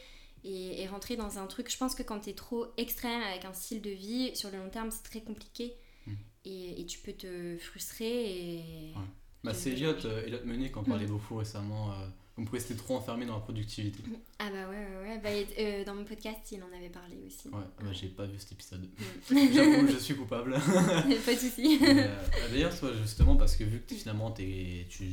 et, 0.43 0.81
et 0.81 0.87
rentrer 0.87 1.15
dans 1.15 1.39
un 1.39 1.47
truc. 1.47 1.71
Je 1.71 1.77
pense 1.77 1.95
que 1.95 2.03
quand 2.03 2.19
t'es 2.19 2.33
trop 2.33 2.67
extrême 2.77 3.21
avec 3.21 3.45
un 3.45 3.53
style 3.53 3.81
de 3.81 3.89
vie, 3.89 4.35
sur 4.35 4.51
le 4.51 4.57
long 4.57 4.69
terme, 4.69 4.91
c'est 4.91 5.03
très 5.03 5.21
compliqué. 5.21 5.73
Mm. 6.07 6.11
Et, 6.45 6.81
et 6.81 6.85
tu 6.85 6.99
peux 6.99 7.13
te 7.13 7.57
frustrer 7.59 8.05
et. 8.07 8.57
Ouais. 8.95 9.01
Bah, 9.43 9.53
c'est 9.53 9.71
Elliot, 9.71 10.05
euh, 10.05 10.25
Elliot 10.25 10.39
Meunier 10.45 10.71
qui 10.71 10.77
en 10.77 10.83
parlait 10.83 11.05
beaucoup 11.05 11.35
récemment. 11.35 11.91
Euh, 11.91 12.07
comme 12.35 12.49
quoi 12.49 12.59
c'était 12.59 12.73
trop 12.75 12.95
enfermé 12.95 13.27
dans 13.27 13.35
la 13.35 13.41
productivité. 13.41 13.99
Ah 14.39 14.49
bah 14.49 14.67
ouais, 14.67 14.75
ouais, 14.87 15.07
ouais. 15.07 15.19
Bah, 15.23 15.29
euh, 15.59 15.83
dans 15.85 15.93
mon 15.93 16.03
podcast, 16.03 16.39
il 16.51 16.63
en 16.63 16.75
avait 16.75 16.89
parlé 16.89 17.17
aussi. 17.27 17.49
Ouais, 17.49 17.61
bah, 17.79 17.91
j'ai 17.91 18.07
pas 18.07 18.25
vu 18.25 18.39
cet 18.39 18.53
épisode. 18.53 18.89
Mm. 19.29 19.37
J'avoue, 19.53 19.87
je 19.87 19.97
suis 19.97 20.15
coupable. 20.15 20.53
pas 21.25 21.33
de 21.33 21.39
soucis. 21.39 21.77
Euh, 21.83 22.07
bah, 22.31 22.37
D'ailleurs, 22.51 22.77
toi, 22.79 22.89
justement, 23.01 23.35
parce 23.35 23.55
que 23.55 23.63
vu 23.65 23.81
que 23.87 23.93
finalement 23.93 24.31
t'es- 24.31 24.87
tu, 24.89 25.05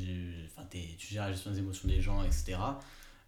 t'es- 0.71 0.95
tu 0.97 1.09
gères 1.09 1.27
la 1.27 1.33
gestion 1.33 1.51
des 1.51 1.59
émotions 1.59 1.89
des 1.89 2.01
gens, 2.01 2.25
etc., 2.25 2.57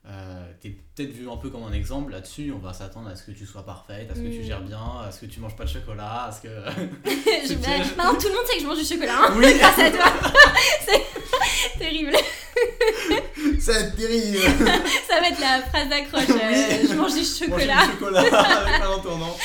euh, 0.08 0.52
t'es 0.60 0.70
peut-être 0.70 1.10
vu 1.12 1.30
un 1.30 1.36
peu 1.36 1.48
comme 1.50 1.62
un 1.64 1.72
exemple 1.72 2.10
là-dessus. 2.12 2.52
On 2.54 2.58
va 2.58 2.72
s'attendre 2.72 3.08
à 3.08 3.14
ce 3.16 3.22
que 3.22 3.30
tu 3.32 3.46
sois 3.46 3.64
parfaite, 3.64 4.10
à 4.10 4.14
ce 4.14 4.20
que 4.20 4.28
tu 4.28 4.40
Mm. 4.40 4.44
gères 4.44 4.60
bien, 4.62 4.80
à 5.06 5.10
ce 5.12 5.20
que 5.20 5.26
tu 5.26 5.38
manges 5.40 5.54
pas 5.56 5.64
de 5.64 5.68
chocolat, 5.70 6.24
à 6.24 6.32
ce 6.32 6.40
que. 6.42 6.48
Je- 7.08 7.54
tout 7.54 8.28
le 8.28 8.34
monde 8.34 8.46
sait 8.46 8.56
que 8.56 8.62
je 8.62 8.66
mange 8.66 8.78
du 8.78 8.84
chocolat. 8.84 9.16
hein, 9.28 9.34
Oui. 9.36 9.54
grâce 9.58 9.78
à 9.78 9.90
toi. 9.90 10.04
C'est 10.84 11.78
terrible. 11.78 12.12
C'est 13.62 13.94
terrible 13.96 14.38
Ça 15.08 15.20
va 15.20 15.28
être 15.28 15.40
la 15.40 15.62
phrase 15.62 15.88
d'accroche. 15.88 16.28
euh, 16.30 16.78
Oui. 16.82 16.88
je 16.90 16.94
mange 16.94 17.14
du 17.14 17.24
chocolat. 17.24 17.86
du 17.86 17.92
chocolat 17.92 18.20
avec 18.66 18.80
un 18.82 18.98
tournant. 19.00 19.36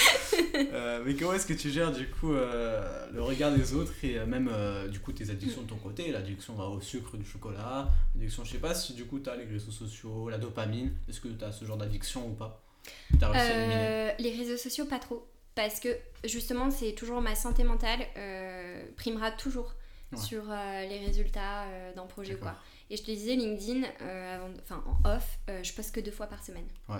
Euh, 0.74 1.01
mais 1.05 1.13
comment 1.15 1.34
est-ce 1.34 1.45
que 1.45 1.53
tu 1.53 1.70
gères 1.70 1.91
du 1.91 2.09
coup 2.09 2.34
euh, 2.34 2.82
le 3.13 3.22
regard 3.22 3.51
des 3.51 3.74
autres 3.76 3.93
et 4.03 4.18
euh, 4.18 4.26
même 4.26 4.51
du 4.89 4.99
coup 4.99 5.11
tes 5.11 5.30
addictions 5.30 5.61
de 5.61 5.68
ton 5.68 5.76
côté, 5.76 6.11
l'addiction 6.11 6.53
bah, 6.55 6.65
au 6.65 6.82
sucre 6.82 7.15
du 7.18 7.26
chocolat, 7.26 7.88
l'addiction 8.15 8.43
je 8.43 8.51
sais 8.53 8.57
pas 8.57 8.74
si 8.74 8.93
du 8.93 9.05
coup 9.05 9.20
tu 9.20 9.30
as 9.30 9.36
les 9.36 9.45
réseaux 9.45 9.72
sociaux, 9.72 10.30
la 10.30 10.38
dopamine, 10.39 10.93
est-ce 11.07 11.22
que 11.22 11.28
tu 11.28 11.45
as 11.45 11.51
ce 11.51 11.65
genre 11.65 11.78
d'addiction 11.78 12.26
ou 12.28 12.34
pas? 12.34 12.61
Réussi 13.22 13.51
à 13.51 14.15
les 14.18 14.32
réseaux 14.36 14.57
sociaux, 14.57 14.86
pas 14.86 14.99
trop. 14.99 15.28
Parce 15.53 15.80
que 15.80 15.89
justement, 16.24 16.70
c'est 16.72 16.93
toujours 16.93 17.20
ma 17.22 17.36
santé 17.36 17.63
mentale 17.63 17.99
primera 18.95 19.32
toujours 19.32 19.74
Ouais. 20.13 20.18
sur 20.18 20.43
les 20.89 20.99
résultats 21.05 21.65
d'un 21.93 22.05
projet 22.05 22.36
ou 22.36 22.38
quoi. 22.38 22.55
Et 22.89 22.97
je 22.97 23.03
te 23.03 23.11
disais, 23.11 23.35
LinkedIn, 23.35 23.83
euh, 24.01 24.35
avant 24.35 24.49
enfin 24.61 24.83
en 25.03 25.09
off, 25.15 25.39
euh, 25.49 25.61
je 25.63 25.73
poste 25.73 25.93
que 25.93 25.99
deux 25.99 26.11
fois 26.11 26.27
par 26.27 26.43
semaine. 26.43 26.67
Ouais. 26.89 26.99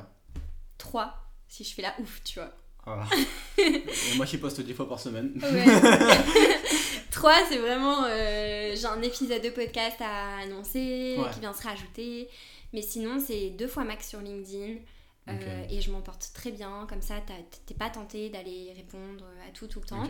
Trois, 0.78 1.14
si 1.48 1.64
je 1.64 1.74
fais 1.74 1.82
la 1.82 1.94
ouf, 2.00 2.22
tu 2.24 2.40
vois. 2.40 2.52
Voilà. 2.86 3.06
et 3.58 3.84
moi 4.16 4.26
qui 4.26 4.38
poste 4.38 4.62
10 4.62 4.74
fois 4.74 4.88
par 4.88 5.00
semaine. 5.00 5.32
Ouais. 5.42 5.66
Trois, 7.12 7.38
c'est 7.50 7.58
vraiment. 7.58 8.04
euh, 8.06 8.76
j'ai 8.76 8.86
un 8.86 9.02
épisode 9.02 9.42
de 9.42 9.50
podcast 9.50 9.98
à 10.02 10.38
annoncer 10.40 11.16
Ouais. 11.18 11.30
qui 11.34 11.40
vient 11.40 11.54
se 11.54 11.64
rajouter. 11.64 12.30
Mais 12.74 12.82
sinon, 12.82 13.20
c'est 13.20 13.50
deux 13.52 13.68
fois 13.68 13.84
max 13.84 14.08
sur 14.10 14.20
LinkedIn. 14.22 14.76
euh, 15.30 15.66
et 15.70 15.82
je 15.82 15.92
m'en 15.92 16.02
porte 16.02 16.32
très 16.34 16.52
bien. 16.52 16.86
Comme 16.90 17.02
ça, 17.02 17.16
t'es 17.66 17.74
pas 17.74 17.90
tenté 17.90 18.30
d'aller 18.30 18.72
répondre 18.76 19.26
à 19.48 19.52
tout 19.52 19.68
tout 19.68 19.80
le 19.82 19.86
temps. 19.88 20.08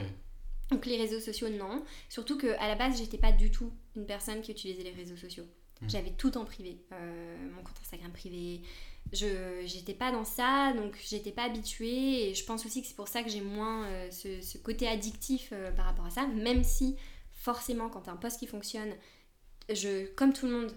Donc 0.70 0.86
les 0.86 0.98
réseaux 0.98 1.20
sociaux, 1.22 1.50
non. 1.50 1.84
Surtout 2.10 2.38
que 2.38 2.48
à 2.60 2.68
la 2.68 2.76
base, 2.76 2.98
j'étais 2.98 3.18
pas 3.18 3.32
du 3.32 3.50
tout 3.52 3.72
une 3.96 4.06
personne 4.06 4.42
qui 4.42 4.52
utilisait 4.52 4.84
les 4.84 4.92
réseaux 4.92 5.16
sociaux. 5.18 5.46
Mm. 5.82 5.90
J'avais 5.90 6.12
tout 6.12 6.38
en 6.38 6.46
privé. 6.46 6.78
Euh, 6.92 7.38
mon 7.56 7.62
compte 7.64 7.76
Instagram 7.82 8.12
privé. 8.12 8.62
Je 9.14 9.62
j'étais 9.66 9.94
pas 9.94 10.12
dans 10.12 10.26
ça, 10.26 10.74
donc 10.74 10.98
j'étais 11.08 11.32
pas 11.32 11.44
habituée. 11.44 12.30
Et 12.30 12.36
je 12.36 12.44
pense 12.44 12.66
aussi 12.66 12.82
que 12.82 12.88
c'est 12.88 12.96
pour 12.96 13.08
ça 13.08 13.24
que 13.24 13.30
j'ai 13.30 13.42
moins 13.42 13.86
euh, 13.86 14.12
ce, 14.12 14.42
ce 14.42 14.58
côté 14.58 14.88
addictif 14.88 15.50
euh, 15.54 15.72
par 15.72 15.86
rapport 15.86 16.06
à 16.06 16.10
ça. 16.10 16.28
Même 16.28 16.64
si 16.64 16.96
forcément, 17.34 17.88
quand 17.90 18.02
t'as 18.02 18.12
un 18.12 18.18
post 18.18 18.40
qui 18.40 18.48
fonctionne, 18.48 18.94
je, 19.70 20.08
comme 20.16 20.34
tout 20.34 20.46
le 20.48 20.52
monde, 20.54 20.72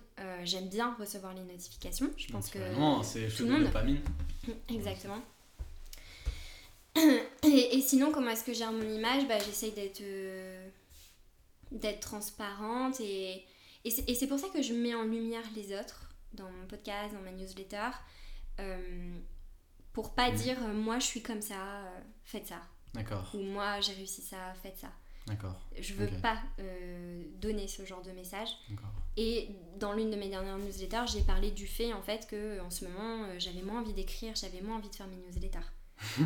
j'aime 0.44 0.68
bien 0.68 0.94
recevoir 0.98 1.32
les 1.34 1.42
notifications. 1.42 2.11
Je 2.16 2.26
pense 2.28 2.51
que 2.51 2.59
Vraiment, 2.59 3.03
c'est 3.03 3.28
tout 3.28 3.44
le 3.44 3.48
de 3.48 3.53
monde. 3.55 3.64
dopamine. 3.64 4.01
Exactement. 4.68 5.20
Et, 6.96 7.76
et 7.76 7.80
sinon, 7.80 8.11
comment 8.12 8.30
est-ce 8.30 8.44
que 8.44 8.53
gère 8.53 8.72
mon 8.72 8.82
image? 8.82 9.26
Bah, 9.28 9.38
J'essaye 9.38 9.72
d'être 9.72 10.03
d'être 11.70 12.01
transparente 12.01 13.01
et, 13.01 13.44
et 13.85 14.14
c'est 14.14 14.26
pour 14.26 14.39
ça 14.39 14.49
que 14.49 14.62
je 14.62 14.72
mets 14.74 14.95
en 14.95 15.05
lumière 15.05 15.45
les 15.57 15.72
autres 15.78 16.11
dans 16.33 16.51
mon 16.51 16.66
podcast, 16.66 17.14
dans 17.14 17.20
ma 17.22 17.33
newsletter, 17.33 17.89
euh, 18.61 19.18
pour 19.93 20.14
pas 20.14 20.31
Mhm. 20.31 20.37
dire 20.37 20.59
euh, 20.62 20.72
moi 20.74 20.99
je 20.99 21.07
suis 21.07 21.22
comme 21.22 21.41
ça, 21.43 21.55
euh, 21.85 22.01
faites 22.24 22.47
ça, 22.47 22.61
D'accord, 22.95 23.31
ou 23.35 23.39
moi 23.41 23.81
j'ai 23.81 23.93
réussi 23.95 24.22
ça, 24.22 24.53
faites 24.62 24.76
ça. 24.78 24.93
d'accord, 25.26 25.59
Je 25.78 25.95
veux 25.95 26.09
pas 26.20 26.39
euh, 26.61 27.24
donner 27.41 27.66
ce 27.68 27.85
genre 27.85 28.03
de 28.03 28.11
message. 28.12 28.49
Et 29.16 29.49
dans 29.78 29.93
l'une 29.93 30.11
de 30.11 30.16
mes 30.16 30.28
dernières 30.28 30.59
newsletters, 30.59 31.07
j'ai 31.12 31.22
parlé 31.22 31.51
du 31.51 31.66
fait 31.66 31.93
en 31.93 32.03
fait 32.03 32.26
que 32.28 32.61
en 32.61 32.70
ce 32.70 32.85
moment, 32.87 33.26
j'avais 33.39 33.62
moins 33.62 33.81
envie 33.81 33.93
d'écrire, 33.95 34.35
j'avais 34.37 34.61
moins 34.61 34.76
envie 34.76 34.89
de 34.91 34.95
faire 34.95 35.09
mes 35.09 35.16
newsletters. 35.16 35.66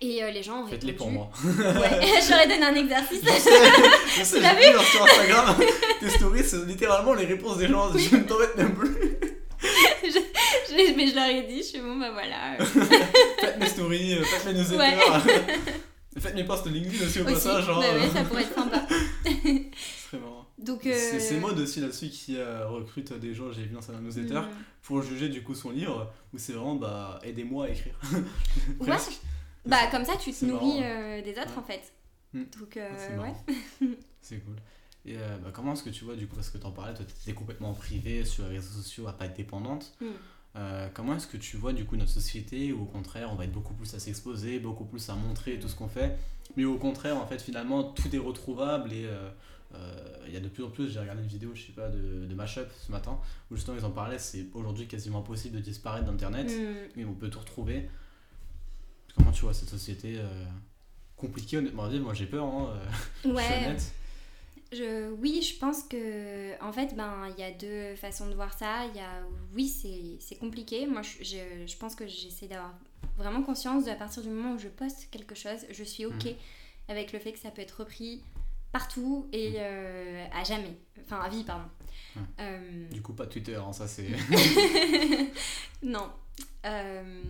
Et 0.00 0.22
euh, 0.22 0.30
les 0.30 0.42
gens 0.42 0.62
ont 0.62 0.66
Faites-les 0.66 0.92
pour 0.92 1.10
moi. 1.10 1.30
Ouais, 1.44 2.00
j'aurais 2.28 2.46
donné 2.48 2.64
un 2.64 2.74
exercice. 2.74 3.20
Je 3.22 3.28
sais, 3.28 3.50
je 4.18 4.24
sais, 4.24 4.40
j'ai 4.40 4.72
vu 4.72 4.84
sur 4.84 5.02
Instagram, 5.02 5.56
tes 6.00 6.10
stories, 6.10 6.44
c'est 6.44 6.64
littéralement 6.66 7.14
les 7.14 7.26
réponses 7.26 7.58
des 7.58 7.68
gens. 7.68 7.90
Je 7.96 8.16
ne 8.16 8.22
t'embête 8.22 8.56
même 8.56 8.74
plus. 8.74 8.94
Je- 10.04 10.96
mais 10.96 11.06
je 11.06 11.14
leur 11.14 11.26
ai 11.26 11.42
dit, 11.42 11.58
je 11.58 11.62
suis 11.62 11.80
bon, 11.80 11.96
bah 11.96 12.10
voilà. 12.12 12.56
Faites 13.38 13.58
mes 13.58 13.66
stories, 13.66 14.14
euh, 14.14 14.22
faites 14.24 14.46
mes 14.52 14.58
newsletters. 14.58 15.00
Faites 16.18 16.34
mes 16.34 16.44
posts 16.44 16.66
LinkedIn 16.66 17.04
aussi 17.04 17.20
au 17.20 17.24
aussi. 17.24 17.34
passage. 17.34 17.66
Genre, 17.66 17.80
Bah 17.80 17.86
ouais, 17.94 18.08
ça 18.12 18.24
pourrait 18.24 18.42
être 18.42 18.54
sympa. 18.54 18.86
ce 19.24 19.30
serait 19.30 20.22
marrant. 20.22 20.46
Donc, 20.58 20.86
euh... 20.86 20.92
C'est 20.94 21.20
c'est 21.20 21.36
Maud 21.38 21.58
aussi 21.58 21.80
là-dessus 21.80 22.08
qui 22.08 22.36
euh, 22.36 22.66
recrute 22.68 23.12
des 23.18 23.34
gens, 23.34 23.50
j'ai 23.52 23.62
vu 23.62 23.74
dans 23.74 23.82
sa 23.82 23.92
newsletter, 23.94 24.34
hmm. 24.40 24.48
pour 24.82 25.02
juger 25.02 25.28
du 25.28 25.42
coup 25.42 25.54
son 25.54 25.70
livre, 25.70 26.12
où 26.32 26.38
c'est 26.38 26.52
vraiment 26.52 26.76
bah 26.76 27.20
aidez-moi 27.24 27.66
à 27.66 27.68
écrire. 27.70 27.94
Ouais. 28.80 28.96
Bah, 29.66 29.86
comme 29.90 30.04
ça, 30.04 30.16
tu 30.16 30.32
te 30.32 30.44
nourris 30.44 30.80
marrant. 30.80 30.82
euh, 30.82 31.22
des 31.22 31.32
autres 31.32 31.52
Ouais. 31.52 31.58
en 31.58 31.62
fait. 31.62 31.92
Hmm. 32.34 32.44
Donc, 32.60 32.76
euh, 32.76 32.90
C'est 32.96 33.18
ouais. 33.18 33.96
C'est 34.20 34.38
cool. 34.38 34.56
Et 35.04 35.16
euh, 35.18 35.36
bah, 35.38 35.50
comment 35.52 35.72
est-ce 35.74 35.82
que 35.82 35.90
tu 35.90 36.04
vois, 36.04 36.16
du 36.16 36.26
coup, 36.26 36.36
parce 36.36 36.50
que 36.50 36.58
t'en 36.58 36.70
parlais, 36.70 36.94
toi 36.94 37.04
t'étais 37.04 37.34
complètement 37.34 37.72
privée 37.74 38.24
sur 38.24 38.44
les 38.48 38.56
réseaux 38.56 38.80
sociaux, 38.82 39.08
à 39.08 39.12
pas 39.12 39.26
être 39.26 39.36
dépendante. 39.36 39.94
Hmm. 40.00 40.06
Euh, 40.56 40.88
comment 40.92 41.14
est-ce 41.16 41.26
que 41.26 41.36
tu 41.38 41.56
vois, 41.56 41.72
du 41.72 41.84
coup, 41.86 41.96
notre 41.96 42.10
société 42.10 42.72
où 42.72 42.82
au 42.82 42.86
contraire, 42.86 43.30
on 43.32 43.34
va 43.36 43.44
être 43.44 43.52
beaucoup 43.52 43.72
plus 43.74 43.92
à 43.94 43.98
s'exposer, 43.98 44.58
beaucoup 44.58 44.84
plus 44.84 45.08
à 45.08 45.14
montrer 45.14 45.58
tout 45.58 45.68
ce 45.68 45.74
qu'on 45.74 45.88
fait, 45.88 46.16
mais 46.56 46.64
au 46.66 46.76
contraire, 46.76 47.16
en 47.16 47.26
fait, 47.26 47.40
finalement, 47.40 47.82
tout 47.84 48.14
est 48.14 48.18
retrouvable 48.18 48.92
et 48.92 49.06
euh, 49.06 49.30
euh, 49.74 49.94
il 50.26 50.34
y 50.34 50.36
a 50.36 50.40
de 50.40 50.48
plus 50.48 50.62
en 50.62 50.68
plus, 50.68 50.90
j'ai 50.92 51.00
regardé 51.00 51.22
une 51.22 51.28
vidéo, 51.28 51.52
je 51.54 51.62
sais 51.62 51.72
pas, 51.72 51.88
de, 51.88 52.26
de 52.26 52.34
Mashup 52.34 52.68
ce 52.86 52.92
matin, 52.92 53.18
où 53.50 53.56
justement 53.56 53.78
ils 53.78 53.84
en 53.86 53.90
parlaient, 53.90 54.18
c'est 54.18 54.46
aujourd'hui 54.52 54.86
quasiment 54.86 55.20
impossible 55.20 55.56
de 55.56 55.62
disparaître 55.62 56.04
d'Internet, 56.04 56.48
Hmm. 56.50 56.74
mais 56.96 57.04
on 57.06 57.14
peut 57.14 57.30
tout 57.30 57.38
retrouver. 57.40 57.88
Comment 59.16 59.32
tu 59.32 59.42
vois 59.42 59.54
cette 59.54 59.68
société 59.68 60.16
euh, 60.18 60.44
compliquée, 61.16 61.58
honnêtement, 61.58 61.88
moi 62.00 62.14
j'ai 62.14 62.26
peur, 62.26 62.44
hein, 62.44 62.74
euh, 62.76 62.90
je 63.24 63.28
suis 63.42 63.54
honnête. 63.54 63.92
Je, 64.72 65.10
oui, 65.12 65.42
je 65.42 65.58
pense 65.58 65.82
que 65.82 66.58
en 66.64 66.72
fait, 66.72 66.96
ben, 66.96 67.28
il 67.36 67.40
y 67.40 67.46
a 67.46 67.50
deux 67.50 67.94
façons 67.96 68.26
de 68.28 68.34
voir 68.34 68.56
ça. 68.56 68.86
Il 68.86 68.96
y 68.96 69.00
a, 69.00 69.22
oui, 69.54 69.68
c'est 70.20 70.36
compliqué. 70.36 70.86
Moi, 70.86 71.02
je, 71.02 71.22
je, 71.22 71.66
je 71.66 71.76
pense 71.76 71.94
que 71.94 72.06
j'essaie 72.06 72.46
d'avoir 72.46 72.72
vraiment 73.18 73.42
conscience 73.42 73.84
de 73.84 73.90
à 73.90 73.94
partir 73.96 74.22
du 74.22 74.30
moment 74.30 74.54
où 74.54 74.58
je 74.58 74.68
poste 74.68 75.08
quelque 75.10 75.34
chose, 75.34 75.60
je 75.70 75.84
suis 75.84 76.06
ok 76.06 76.24
Mhm. 76.24 76.34
avec 76.88 77.12
le 77.12 77.18
fait 77.18 77.32
que 77.32 77.38
ça 77.38 77.50
peut 77.50 77.60
être 77.60 77.80
repris 77.80 78.22
partout 78.72 79.28
et 79.32 79.50
Mhm. 79.50 79.56
euh, 79.58 80.24
à 80.32 80.42
jamais, 80.44 80.74
enfin 81.04 81.20
à 81.20 81.28
vie, 81.28 81.44
pardon. 81.44 81.68
Euh, 82.40 82.88
Du 82.90 83.02
coup, 83.02 83.12
pas 83.12 83.26
Twitter, 83.26 83.56
hein, 83.56 83.74
ça 83.74 83.86
c'est. 83.86 84.08
non. 85.82 86.10
Euh, 86.64 87.22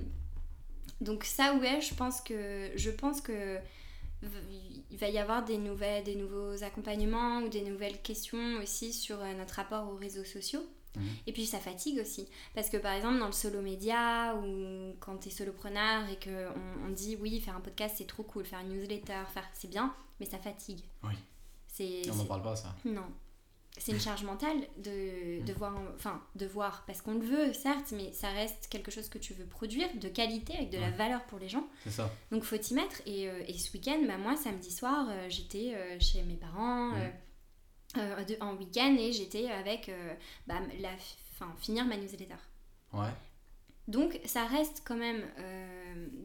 donc 1.02 1.24
ça, 1.24 1.54
ouais, 1.56 1.80
je 1.80 1.94
pense 1.94 2.20
que 2.20 2.70
je 2.76 2.90
pense 2.90 3.20
que 3.20 3.58
il 4.90 4.98
va 4.98 5.08
y 5.08 5.18
avoir 5.18 5.44
des 5.44 5.58
nouvelles, 5.58 6.04
des 6.04 6.14
nouveaux 6.14 6.62
accompagnements 6.62 7.40
ou 7.40 7.48
des 7.48 7.62
nouvelles 7.62 8.00
questions 8.02 8.60
aussi 8.62 8.92
sur 8.92 9.20
euh, 9.20 9.34
notre 9.34 9.54
rapport 9.54 9.88
aux 9.88 9.96
réseaux 9.96 10.24
sociaux. 10.24 10.64
Mhm. 10.96 11.02
Et 11.26 11.32
puis 11.32 11.46
ça 11.46 11.58
fatigue 11.58 11.98
aussi. 11.98 12.28
Parce 12.54 12.68
que 12.68 12.76
par 12.76 12.92
exemple, 12.92 13.18
dans 13.18 13.26
le 13.26 13.32
solo 13.32 13.60
média 13.62 14.36
ou 14.36 14.94
quand 15.00 15.16
tu 15.18 15.28
es 15.28 15.30
solopreneur 15.30 16.08
et 16.08 16.18
qu'on 16.22 16.86
on 16.86 16.90
dit 16.90 17.16
oui, 17.20 17.40
faire 17.40 17.56
un 17.56 17.60
podcast 17.60 17.96
c'est 17.98 18.06
trop 18.06 18.22
cool, 18.22 18.44
faire 18.44 18.60
une 18.60 18.68
newsletter, 18.68 19.24
faire 19.32 19.48
c'est 19.54 19.68
bien, 19.68 19.94
mais 20.20 20.26
ça 20.26 20.38
fatigue. 20.38 20.80
Oui. 21.02 21.14
On 22.10 22.14
n'en 22.14 22.24
parle 22.26 22.42
pas, 22.42 22.54
ça. 22.54 22.74
Non. 22.84 23.06
C'est 23.78 23.92
une 23.92 24.00
charge 24.00 24.22
mentale 24.22 24.56
de, 24.78 25.44
de, 25.44 25.52
voir, 25.54 25.74
enfin, 25.94 26.22
de 26.36 26.46
voir, 26.46 26.84
parce 26.86 27.00
qu'on 27.00 27.14
le 27.14 27.24
veut, 27.24 27.52
certes, 27.52 27.92
mais 27.92 28.12
ça 28.12 28.28
reste 28.30 28.68
quelque 28.68 28.90
chose 28.90 29.08
que 29.08 29.18
tu 29.18 29.32
veux 29.32 29.46
produire 29.46 29.88
de 29.98 30.08
qualité, 30.08 30.54
avec 30.54 30.70
de 30.70 30.78
la 30.78 30.90
valeur 30.90 31.24
pour 31.24 31.38
les 31.38 31.48
gens. 31.48 31.66
C'est 31.84 31.90
ça. 31.90 32.10
Donc, 32.30 32.44
faut 32.44 32.56
y 32.56 32.74
mettre. 32.74 33.00
Et, 33.06 33.28
euh, 33.28 33.42
et 33.48 33.56
ce 33.56 33.72
week-end, 33.72 33.98
bah, 34.06 34.18
moi, 34.18 34.36
samedi 34.36 34.70
soir, 34.70 35.06
euh, 35.08 35.26
j'étais 35.28 35.74
euh, 35.74 35.98
chez 36.00 36.22
mes 36.22 36.36
parents 36.36 36.92
de, 37.94 38.42
en 38.42 38.54
week-end 38.56 38.94
et 38.98 39.12
j'étais 39.12 39.50
avec, 39.50 39.90
bah, 40.46 40.60
la, 40.80 40.90
fin, 41.38 41.54
finir 41.58 41.86
ma 41.86 41.96
newsletter. 41.96 42.36
Ouais. 42.92 43.08
Donc, 43.88 44.20
ça 44.24 44.44
reste 44.44 44.82
quand 44.84 44.96
même 44.96 45.22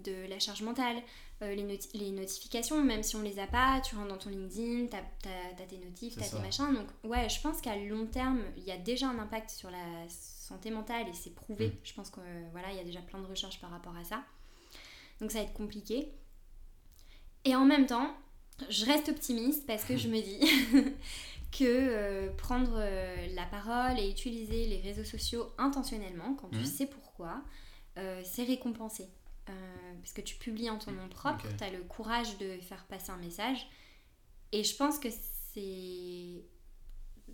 de 0.04 0.28
la 0.30 0.40
charge 0.40 0.62
mentale. 0.62 1.02
Euh, 1.44 1.54
les, 1.54 1.80
les, 1.94 2.12
notifications, 2.12 2.84
même 2.84 3.04
si 3.04 3.16
on 3.16 3.22
les 3.22 3.38
a 3.38 3.46
pas, 3.46 3.80
tu 3.82 3.96
rentres 3.96 4.08
dans 4.08 4.18
ton 4.18 4.32
LinkedIn, 4.32 4.88
tu 4.88 4.96
as, 4.98 5.66
tes 5.68 5.78
notifs, 5.78 6.16
tu 6.16 6.24
as 6.24 6.30
tes 6.30 6.40
machins. 6.40 6.74
Donc, 6.74 6.88
ouais, 7.04 7.30
je 7.30 7.40
pense 7.42 7.62
qu'à 7.62 7.76
long 7.76 8.08
terme, 8.08 8.42
il 8.58 8.64
y 8.64 8.72
a 8.72 8.78
déjà 8.78 9.08
un 9.08 9.20
impact 9.20 9.52
sur 9.52 9.70
la 9.70 10.10
santé 10.10 10.72
mentale 10.72 11.08
et 11.08 11.14
c'est 11.14 11.36
prouvé. 11.36 11.68
Mm. 11.68 11.74
Je 11.84 11.94
pense 11.94 12.10
qu'il 12.10 12.24
voilà, 12.52 12.74
y 12.74 12.80
a 12.80 12.84
déjà 12.84 13.02
plein 13.02 13.20
de 13.20 13.28
recherches 13.28 13.62
par 13.62 13.70
rapport 13.70 13.96
à 13.96 14.04
ça. 14.04 14.24
Donc, 15.22 15.30
ça 15.30 15.38
va 15.38 15.44
être 15.44 15.54
compliqué. 15.54 16.12
Et 17.46 17.56
en 17.56 17.66
même 17.66 17.86
temps, 17.86 18.16
je 18.70 18.86
reste 18.86 19.10
optimiste 19.10 19.68
parce 19.68 19.84
que 19.84 19.96
je 19.96 20.08
me 20.08 20.20
dis 20.20 20.40
que 21.52 21.64
euh, 21.64 22.30
prendre 22.36 22.78
euh, 22.78 23.28
la 23.36 23.46
parole 23.46 24.00
et 24.00 24.10
utiliser 24.10 24.66
les 24.66 24.82
réseaux 24.82 25.04
sociaux 25.04 25.54
intentionnellement, 25.60 26.34
quand 26.34 26.50
tu 26.50 26.60
mm. 26.60 26.66
sais 26.66 26.88
pourquoi, 26.88 27.07
c'est 28.24 28.44
récompensé. 28.44 29.10
Euh, 29.50 29.94
parce 30.02 30.14
que 30.14 30.22
tu 30.22 30.36
publies 30.36 30.70
en 30.70 30.78
ton 30.78 30.92
nom 30.92 31.08
propre, 31.08 31.46
tu 31.58 31.64
as 31.64 31.70
le 31.70 31.80
courage 31.84 32.38
de 32.38 32.58
faire 32.60 32.86
passer 32.86 33.12
un 33.12 33.18
message. 33.18 33.68
Et 34.52 34.64
je 34.64 34.76
pense 34.76 35.00
que 35.00 35.10
c'est 35.54 36.44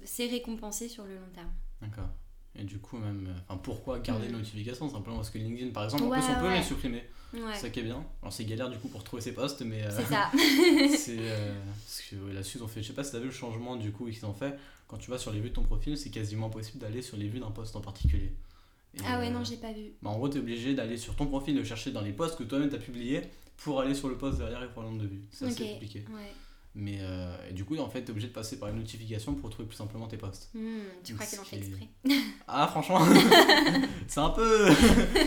c'est 0.04 0.28
récompensé 0.28 0.90
sur 0.90 1.06
le 1.06 1.16
long 1.16 1.30
terme. 1.34 1.52
D'accord. 1.82 2.10
Et 2.56 2.64
du 2.64 2.78
coup, 2.80 2.98
même, 2.98 3.28
euh, 3.28 3.40
enfin, 3.48 3.60
pourquoi 3.64 4.00
garder 4.00 4.28
les 4.28 4.34
mm. 4.34 4.38
notifications 4.38 4.90
Simplement 4.90 5.18
parce 5.18 5.32
que 5.32 5.40
LinkedIn, 5.40 5.72
par 5.72 5.86
exemple, 5.86 6.04
en 6.04 6.12
plus, 6.12 6.22
on 6.22 6.40
peut 6.40 6.54
les 6.54 6.62
supprimer. 6.62 7.04
C'est 7.32 7.62
ça 7.62 7.70
qui 7.72 7.80
est 7.80 7.84
bien. 7.84 8.06
Alors, 8.22 8.32
c'est 8.32 8.46
galère 8.46 8.70
du 8.70 8.78
coup 8.78 8.90
pour 8.90 9.04
trouver 9.04 9.22
ses 9.22 9.34
posts, 9.34 9.64
mais. 9.64 9.84
Euh, 9.84 9.90
c'est 9.90 10.06
ça. 10.06 10.30
c'est. 10.96 11.18
parce 11.18 12.02
que 12.12 12.16
là-dessus, 12.32 12.60
ils 12.60 12.64
ont 12.64 12.68
fait. 12.68 12.84
Je 12.84 12.90
sais 12.90 12.94
pas 12.94 13.04
si 13.04 13.12
t'as 13.12 13.20
vu 13.20 13.26
le 13.26 13.32
changement 13.32 13.76
du 13.76 13.92
coup 13.92 14.08
qu'ils 14.08 14.26
ont 14.26 14.34
fait. 14.34 14.56
Quand 14.88 14.98
tu 14.98 15.10
vas 15.10 15.18
sur 15.18 15.32
les 15.32 15.40
vues 15.40 15.50
de 15.50 15.56
ton 15.56 15.64
profil, 15.64 15.98
c'est 15.98 16.12
quasiment 16.12 16.48
impossible 16.48 16.78
d'aller 16.78 17.02
sur 17.02 17.18
les 17.18 17.28
vues 17.28 17.40
d'un 17.40 17.50
post 17.50 17.76
en 17.76 17.82
particulier 17.82 18.36
ah 19.06 19.20
ouais, 19.20 19.30
non, 19.30 19.40
euh, 19.40 19.44
j'ai 19.44 19.58
pas 19.58 19.72
vu. 19.72 19.94
Bah, 20.02 20.12
en 20.12 20.18
gros, 20.18 20.30
tu 20.30 20.38
es 20.38 20.40
obligé 20.40 20.74
d'aller 20.74 20.98
sur 20.98 21.16
ton 21.16 21.26
profil, 21.26 21.56
de 21.56 21.64
chercher 21.64 21.92
dans 21.92 22.02
les 22.02 22.14
posts 22.14 22.38
que 22.38 22.44
toi-même 22.44 22.70
tu 22.70 22.76
as 22.76 22.80
publiés 22.80 23.22
pour 23.58 23.80
aller 23.80 23.94
sur 23.94 24.10
le 24.10 24.18
post 24.18 24.38
derrière 24.38 24.64
et 24.64 24.70
pour 24.70 24.84
le 24.84 24.90
nombre 24.90 25.02
de 25.02 25.08
vues. 25.08 25.22
C'est 25.32 25.46
assez 25.46 25.68
compliqué. 25.74 26.06
Mais 26.76 26.98
euh, 27.02 27.36
et 27.50 27.54
du 27.54 27.66
coup, 27.66 27.78
en 27.78 27.88
fait, 27.88 28.02
tu 28.02 28.08
es 28.08 28.12
obligé 28.12 28.28
de 28.28 28.34
passer 28.34 28.58
par 28.58 28.70
une 28.70 28.78
notification 28.78 29.36
pour 29.36 29.52
trouver 29.52 29.68
plus 29.68 29.78
simplement 29.78 30.08
tes 30.08 30.18
posts. 30.18 30.50
Hmm, 30.56 30.80
tu 31.04 31.14
crois 31.14 31.28
qu'elle 31.28 31.40
en 31.40 31.44
fait 31.44 31.58
exprès 31.58 31.88
Ah, 32.48 32.68
franchement, 32.68 33.00
c'est 34.08 34.20
un 34.20 34.32
peu. 34.32 34.70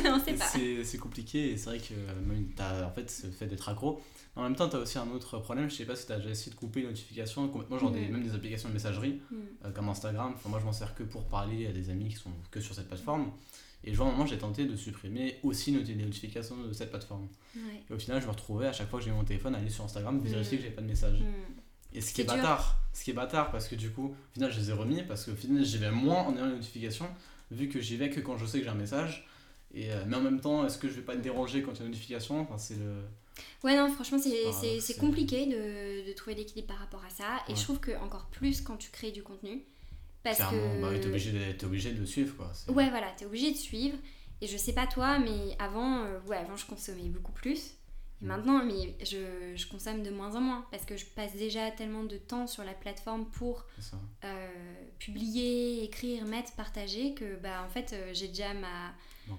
On 0.06 0.18
sait 0.18 0.32
pas. 0.32 0.44
C'est 0.84 0.98
compliqué 0.98 1.52
et 1.52 1.56
c'est 1.56 1.70
vrai 1.70 1.78
que 1.78 1.94
même 1.94 2.48
as, 2.58 2.84
en 2.84 2.90
fait, 2.90 3.08
ce 3.08 3.28
fait 3.28 3.46
d'être 3.46 3.68
accro. 3.68 4.00
En 4.36 4.42
même 4.42 4.54
temps, 4.54 4.68
tu 4.68 4.76
as 4.76 4.80
aussi 4.80 4.98
un 4.98 5.10
autre 5.10 5.38
problème. 5.38 5.70
Je 5.70 5.76
sais 5.76 5.86
pas 5.86 5.96
si 5.96 6.06
tu 6.06 6.12
as 6.12 6.18
déjà 6.18 6.30
essayé 6.30 6.52
de 6.52 6.56
couper 6.56 6.82
les 6.82 6.88
notifications 6.88 7.48
complètement, 7.48 7.78
genre 7.78 7.90
des, 7.90 8.06
hmm. 8.06 8.12
même 8.12 8.22
des 8.22 8.34
applications 8.34 8.68
de 8.68 8.74
messagerie 8.74 9.22
hmm. 9.30 9.36
euh, 9.64 9.70
comme 9.70 9.88
Instagram. 9.88 10.32
Enfin, 10.34 10.50
moi, 10.50 10.60
je 10.60 10.66
m'en 10.66 10.72
sers 10.72 10.94
que 10.94 11.02
pour 11.02 11.24
parler 11.26 11.66
à 11.66 11.72
des 11.72 11.88
amis 11.88 12.10
qui 12.10 12.16
sont 12.16 12.30
que 12.50 12.60
sur 12.60 12.74
cette 12.74 12.86
plateforme. 12.86 13.32
Et 13.84 13.92
je 13.92 13.96
vois, 13.96 14.06
à 14.06 14.08
un 14.08 14.12
moment, 14.12 14.26
j'ai 14.26 14.36
tenté 14.36 14.66
de 14.66 14.76
supprimer 14.76 15.38
aussi 15.42 15.70
les 15.70 15.94
notifications 15.94 16.56
de 16.56 16.72
cette 16.72 16.90
plateforme. 16.90 17.28
Et 17.88 17.92
au 17.92 17.98
final, 17.98 18.20
je 18.20 18.26
me 18.26 18.32
retrouvais 18.32 18.66
à 18.66 18.72
chaque 18.72 18.90
fois 18.90 18.98
que 18.98 19.04
j'ai 19.04 19.12
mon 19.12 19.24
téléphone 19.24 19.54
à 19.54 19.58
aller 19.58 19.70
sur 19.70 19.84
Instagram, 19.84 20.16
mm. 20.16 20.24
vérifier 20.24 20.58
que 20.58 20.64
j'avais 20.64 20.74
pas 20.74 20.82
de 20.82 20.88
message. 20.88 21.20
Mm. 21.20 21.94
Et 21.94 22.00
ce 22.00 22.12
qui 22.12 22.20
est, 22.20 22.24
bâtard, 22.24 22.82
ce 22.92 23.04
qui 23.04 23.12
est 23.12 23.14
bâtard, 23.14 23.50
parce 23.50 23.68
que 23.68 23.74
du 23.74 23.90
coup, 23.90 24.08
au 24.08 24.34
final, 24.34 24.52
je 24.52 24.58
les 24.58 24.70
ai 24.70 24.72
remis, 24.72 25.02
parce 25.02 25.24
qu'au 25.24 25.34
final, 25.34 25.64
j'y 25.64 25.78
vais 25.78 25.92
moins 25.92 26.24
en 26.24 26.36
ayant 26.36 26.46
les 26.46 26.56
notifications, 26.56 27.08
vu 27.50 27.68
que 27.68 27.80
j'y 27.80 27.96
vais 27.96 28.10
que 28.10 28.20
quand 28.20 28.36
je 28.36 28.44
sais 28.44 28.58
que 28.58 28.64
j'ai 28.64 28.70
un 28.70 28.74
message. 28.74 29.26
Et, 29.72 29.92
euh, 29.92 30.04
mais 30.06 30.16
en 30.16 30.20
même 30.20 30.40
temps, 30.40 30.66
est-ce 30.66 30.78
que 30.78 30.88
je 30.88 30.94
vais 30.94 31.02
pas 31.02 31.14
être 31.14 31.22
dérangé 31.22 31.62
quand 31.62 31.72
il 31.72 31.78
y 31.78 31.82
a 31.82 31.84
une 31.84 31.92
notification? 31.92 32.40
Enfin, 32.40 32.58
c'est 32.58 32.76
le... 32.76 33.02
Ouais, 33.64 33.76
non, 33.76 33.92
franchement, 33.92 34.18
c'est 34.18 34.96
compliqué 34.98 35.46
de, 35.46 36.08
de, 36.08 36.12
trouver 36.12 36.36
l'équilibre 36.36 36.68
par 36.68 36.78
rapport 36.78 37.04
à 37.04 37.10
ça. 37.10 37.42
Et 37.48 37.56
je 37.56 37.62
trouve 37.62 37.80
que 37.80 37.96
encore 37.98 38.26
plus 38.30 38.60
quand 38.60 38.76
tu 38.76 38.90
crées 38.90 39.10
du 39.10 39.22
contenu, 39.22 39.62
parce 40.22 40.38
que... 40.38 40.80
bah, 40.80 40.88
t'es 40.98 41.06
obligé, 41.06 41.32
de, 41.32 41.66
obligé 41.66 41.92
de 41.92 42.04
suivre 42.04 42.36
quoi. 42.36 42.52
Ouais, 42.68 42.90
voilà, 42.90 43.08
t'es 43.16 43.26
obligé 43.26 43.52
de 43.52 43.56
suivre. 43.56 43.96
Et 44.40 44.46
je 44.46 44.56
sais 44.56 44.72
pas 44.72 44.86
toi, 44.86 45.18
mais 45.18 45.56
avant, 45.58 46.04
euh, 46.04 46.18
ouais, 46.26 46.36
avant 46.36 46.56
je 46.56 46.66
consommais 46.66 47.08
beaucoup 47.08 47.32
plus. 47.32 47.74
Et 48.20 48.24
mm. 48.24 48.28
maintenant, 48.28 48.64
mais 48.64 48.94
je, 49.04 49.54
je, 49.54 49.66
consomme 49.66 50.02
de 50.02 50.10
moins 50.10 50.34
en 50.34 50.40
moins 50.40 50.66
parce 50.70 50.84
que 50.84 50.96
je 50.96 51.04
passe 51.06 51.34
déjà 51.34 51.70
tellement 51.70 52.04
de 52.04 52.16
temps 52.16 52.46
sur 52.46 52.64
la 52.64 52.72
plateforme 52.72 53.26
pour 53.26 53.66
euh, 54.24 54.48
publier, 54.98 55.84
écrire, 55.84 56.24
mettre, 56.24 56.52
partager 56.52 57.14
que 57.14 57.36
bah 57.36 57.62
en 57.64 57.68
fait 57.68 57.92
euh, 57.92 58.10
j'ai 58.12 58.28
déjà 58.28 58.54
ma, 58.54 58.94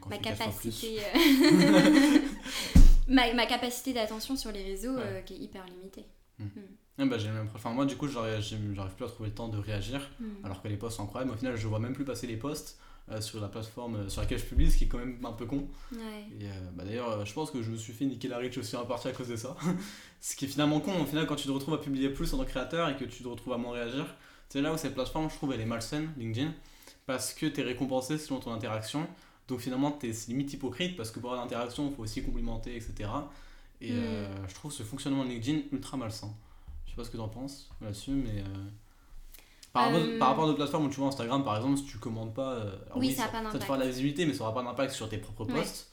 ma 0.09 0.17
capacité 0.17 0.99
ma, 3.07 3.33
ma, 3.33 3.45
capacité 3.45 3.93
d'attention 3.93 4.35
sur 4.35 4.51
les 4.51 4.63
réseaux 4.63 4.95
qui 5.25 5.35
est 5.35 5.37
hyper 5.37 5.65
limitée. 5.65 6.05
Mm. 6.39 6.45
Mm. 6.45 6.77
Ah 6.99 7.05
bah, 7.05 7.17
j'ai 7.17 7.29
même... 7.29 7.47
enfin, 7.53 7.71
moi, 7.71 7.85
du 7.85 7.95
coup, 7.95 8.07
j'arrive 8.07 8.95
plus 8.95 9.05
à 9.05 9.07
trouver 9.07 9.29
le 9.29 9.35
temps 9.35 9.49
de 9.49 9.57
réagir, 9.57 10.09
hmm. 10.19 10.43
alors 10.43 10.63
que 10.63 10.67
les 10.67 10.77
posts 10.77 10.97
sont 10.97 11.03
incroyables. 11.03 11.31
Au 11.31 11.35
final, 11.37 11.55
je 11.55 11.67
vois 11.67 11.79
même 11.79 11.93
plus 11.93 12.05
passer 12.05 12.25
les 12.25 12.37
posts 12.37 12.79
euh, 13.11 13.21
sur 13.21 13.39
la 13.39 13.47
plateforme 13.47 13.95
euh, 13.95 14.09
sur 14.09 14.21
laquelle 14.21 14.39
je 14.39 14.45
publie, 14.45 14.71
ce 14.71 14.77
qui 14.77 14.85
est 14.85 14.87
quand 14.87 14.97
même 14.97 15.19
un 15.23 15.31
peu 15.31 15.45
con. 15.45 15.67
Ouais. 15.91 16.25
Euh, 16.41 16.69
bah, 16.73 16.83
d'ailleurs, 16.83 17.23
je 17.23 17.33
pense 17.33 17.51
que 17.51 17.61
je 17.61 17.69
me 17.69 17.77
suis 17.77 17.93
fait 17.93 18.05
niquer 18.05 18.27
la 18.27 18.37
reach 18.37 18.57
aussi 18.57 18.75
en 18.75 18.85
partie 18.85 19.09
à 19.09 19.11
cause 19.11 19.27
de 19.27 19.35
ça. 19.35 19.55
ce 20.21 20.35
qui 20.35 20.45
est 20.45 20.47
finalement 20.47 20.79
con, 20.79 20.99
au 20.99 21.05
final, 21.05 21.27
quand 21.27 21.35
tu 21.35 21.45
te 21.45 21.51
retrouves 21.51 21.75
à 21.75 21.77
publier 21.77 22.09
plus 22.09 22.33
en 22.33 22.37
tant 22.37 22.45
que 22.45 22.49
créateur 22.49 22.89
et 22.89 22.95
que 22.95 23.05
tu 23.05 23.21
te 23.21 23.27
retrouves 23.27 23.53
à 23.53 23.57
moins 23.57 23.73
réagir, 23.73 24.15
c'est 24.49 24.61
là 24.61 24.73
où 24.73 24.77
cette 24.77 24.95
plateforme, 24.95 25.29
je 25.29 25.35
trouve, 25.35 25.53
elle 25.53 25.61
est 25.61 25.65
malsaine, 25.65 26.11
LinkedIn, 26.17 26.51
parce 27.05 27.33
que 27.33 27.45
tu 27.45 27.61
es 27.61 27.63
récompensé 27.63 28.17
selon 28.17 28.39
ton 28.39 28.51
interaction. 28.51 29.07
Donc 29.47 29.59
finalement, 29.59 29.97
es 30.03 30.11
limite 30.27 30.53
hypocrite 30.53 30.97
parce 30.97 31.11
que 31.11 31.19
pour 31.19 31.31
avoir 31.31 31.45
l'interaction, 31.45 31.89
il 31.89 31.95
faut 31.95 32.03
aussi 32.03 32.23
complimenter, 32.23 32.75
etc. 32.75 33.09
Et 33.79 33.93
hmm. 33.93 34.27
je 34.47 34.53
trouve 34.55 34.71
ce 34.71 34.83
fonctionnement 34.83 35.23
de 35.23 35.29
LinkedIn 35.29 35.59
ultra 35.71 35.97
malsain 35.97 36.33
sais 36.97 37.01
pas 37.01 37.05
ce 37.05 37.11
que 37.11 37.17
tu 37.17 37.23
en 37.23 37.29
penses 37.29 37.69
là-dessus, 37.81 38.11
mais. 38.11 38.41
Euh, 38.41 38.43
par, 39.73 39.85
rapport, 39.85 39.99
euh, 39.99 40.19
par 40.19 40.27
rapport 40.29 40.43
à 40.45 40.47
d'autres 40.47 40.57
plateformes 40.57 40.85
où 40.85 40.89
tu 40.89 40.99
vois 40.99 41.09
Instagram 41.09 41.43
par 41.43 41.57
exemple, 41.57 41.77
si 41.77 41.85
tu 41.85 41.97
commandes 41.97 42.33
pas, 42.33 42.53
euh, 42.53 42.75
oui, 42.95 43.13
ça, 43.13 43.29
ça, 43.51 43.59
te 43.59 43.63
fera 43.63 43.77
de 43.77 43.83
la 43.83 43.89
visibilité, 43.89 44.25
mais 44.25 44.33
ça 44.33 44.43
aura 44.43 44.53
pas 44.53 44.63
d'impact 44.63 44.91
sur 44.93 45.07
tes 45.07 45.17
propres 45.17 45.45
posts. 45.45 45.91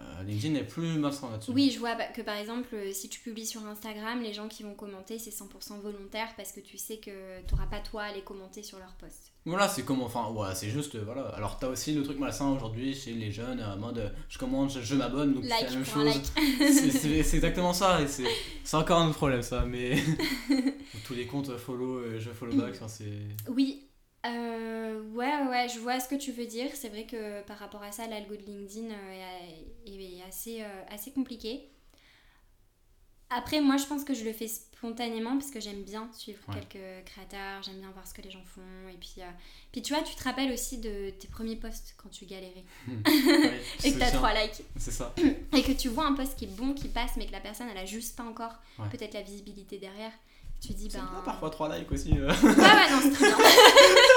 Euh, 0.00 0.22
LinkedIn 0.22 0.54
est 0.54 0.64
plus 0.64 0.98
malsain 0.98 1.30
là-dessus. 1.30 1.50
Oui, 1.52 1.70
je 1.72 1.78
vois 1.78 1.94
bah, 1.94 2.04
que 2.14 2.22
par 2.22 2.36
exemple, 2.36 2.76
si 2.92 3.08
tu 3.08 3.20
publies 3.20 3.46
sur 3.46 3.64
Instagram, 3.66 4.22
les 4.22 4.32
gens 4.32 4.48
qui 4.48 4.62
vont 4.62 4.74
commenter, 4.74 5.18
c'est 5.18 5.30
100% 5.30 5.80
volontaire 5.80 6.28
parce 6.36 6.52
que 6.52 6.60
tu 6.60 6.78
sais 6.78 6.98
que 6.98 7.40
tu 7.46 7.54
n'auras 7.54 7.66
pas 7.66 7.80
toi 7.80 8.02
à 8.04 8.12
les 8.12 8.22
commenter 8.22 8.62
sur 8.62 8.78
leur 8.78 8.94
post. 8.94 9.32
Voilà, 9.46 9.68
c'est 9.68 9.84
comme, 9.84 10.02
enfin, 10.02 10.28
voilà, 10.32 10.54
c'est 10.54 10.68
juste, 10.68 10.96
voilà. 10.96 11.22
Alors, 11.28 11.58
t'as 11.58 11.68
aussi 11.68 11.94
le 11.94 12.02
truc 12.02 12.18
malsain 12.18 12.50
aujourd'hui 12.50 12.94
chez 12.94 13.12
les 13.12 13.32
jeunes, 13.32 13.62
en 13.62 13.76
mode 13.78 14.14
je 14.28 14.38
commande, 14.38 14.70
je, 14.70 14.94
m'abonne, 14.94 15.34
donc 15.34 15.44
c'est 15.44 15.64
la 15.64 15.70
même 15.70 15.84
chose. 15.84 16.32
c'est 16.34 17.34
exactement 17.36 17.72
ça, 17.72 18.02
et 18.02 18.06
c'est 18.64 18.76
encore 18.76 19.00
un 19.00 19.08
autre 19.08 19.16
problème, 19.16 19.42
ça, 19.42 19.64
mais 19.66 19.96
tous 21.06 21.14
les 21.14 21.26
comptes 21.26 21.56
follow, 21.56 22.18
je 22.18 22.30
follow 22.30 22.54
back, 22.54 22.74
c'est. 22.86 23.22
Oui, 23.48 23.89
euh, 24.26 25.02
ouais, 25.14 25.46
ouais, 25.48 25.68
je 25.68 25.78
vois 25.78 25.98
ce 25.98 26.08
que 26.08 26.14
tu 26.14 26.32
veux 26.32 26.46
dire. 26.46 26.70
C'est 26.74 26.88
vrai 26.88 27.06
que 27.06 27.42
par 27.42 27.58
rapport 27.58 27.82
à 27.82 27.92
ça, 27.92 28.06
l'algo 28.06 28.36
de 28.36 28.42
LinkedIn 28.42 28.90
euh, 28.90 29.86
est, 29.86 30.22
assez, 30.28 30.62
euh, 30.62 30.82
assez 30.90 31.10
compliqué. 31.10 31.68
Après, 33.30 33.60
moi, 33.60 33.76
je 33.76 33.84
pense 33.86 34.02
que 34.04 34.12
je 34.12 34.24
le 34.24 34.32
fais 34.32 34.48
spontanément 34.48 35.38
parce 35.38 35.52
que 35.52 35.60
j'aime 35.60 35.82
bien 35.84 36.08
suivre 36.12 36.40
quelques 36.52 37.04
créateurs, 37.06 37.62
j'aime 37.62 37.78
bien 37.78 37.90
voir 37.92 38.04
ce 38.04 38.12
que 38.12 38.22
les 38.22 38.30
gens 38.30 38.42
font. 38.44 38.88
Et 38.92 38.96
puis, 38.96 39.14
euh, 39.18 39.30
puis 39.70 39.82
tu 39.82 39.94
vois, 39.94 40.02
tu 40.02 40.16
te 40.16 40.24
rappelles 40.24 40.50
aussi 40.50 40.78
de 40.78 41.10
tes 41.10 41.28
premiers 41.28 41.54
posts 41.54 41.94
quand 41.96 42.08
tu 42.08 42.26
galérais. 42.26 42.64
Et 43.84 43.92
que 43.92 43.98
tu 43.98 44.02
as 44.02 44.10
trois 44.10 44.34
likes. 44.34 44.64
C'est 44.76 44.90
ça. 44.90 45.14
Et 45.56 45.62
que 45.62 45.72
tu 45.72 45.88
vois 45.88 46.06
un 46.06 46.14
post 46.14 46.36
qui 46.36 46.46
est 46.46 46.56
bon, 46.56 46.74
qui 46.74 46.88
passe, 46.88 47.12
mais 47.16 47.26
que 47.26 47.32
la 47.32 47.40
personne, 47.40 47.68
elle 47.70 47.78
a 47.78 47.86
juste 47.86 48.16
pas 48.16 48.24
encore 48.24 48.54
peut-être 48.90 49.14
la 49.14 49.22
visibilité 49.22 49.78
derrière. 49.78 50.12
Tu 50.60 50.74
dis, 50.74 50.88
ben. 50.88 50.98
Bien, 50.98 51.22
parfois 51.24 51.48
trois 51.50 51.74
likes 51.74 51.90
aussi. 51.90 52.12
Euh. 52.18 52.28
Ouais, 52.28 52.48
ouais, 52.48 52.90
non, 52.90 53.00
c'est 53.02 53.12
très 53.12 53.26
bien. 53.28 53.36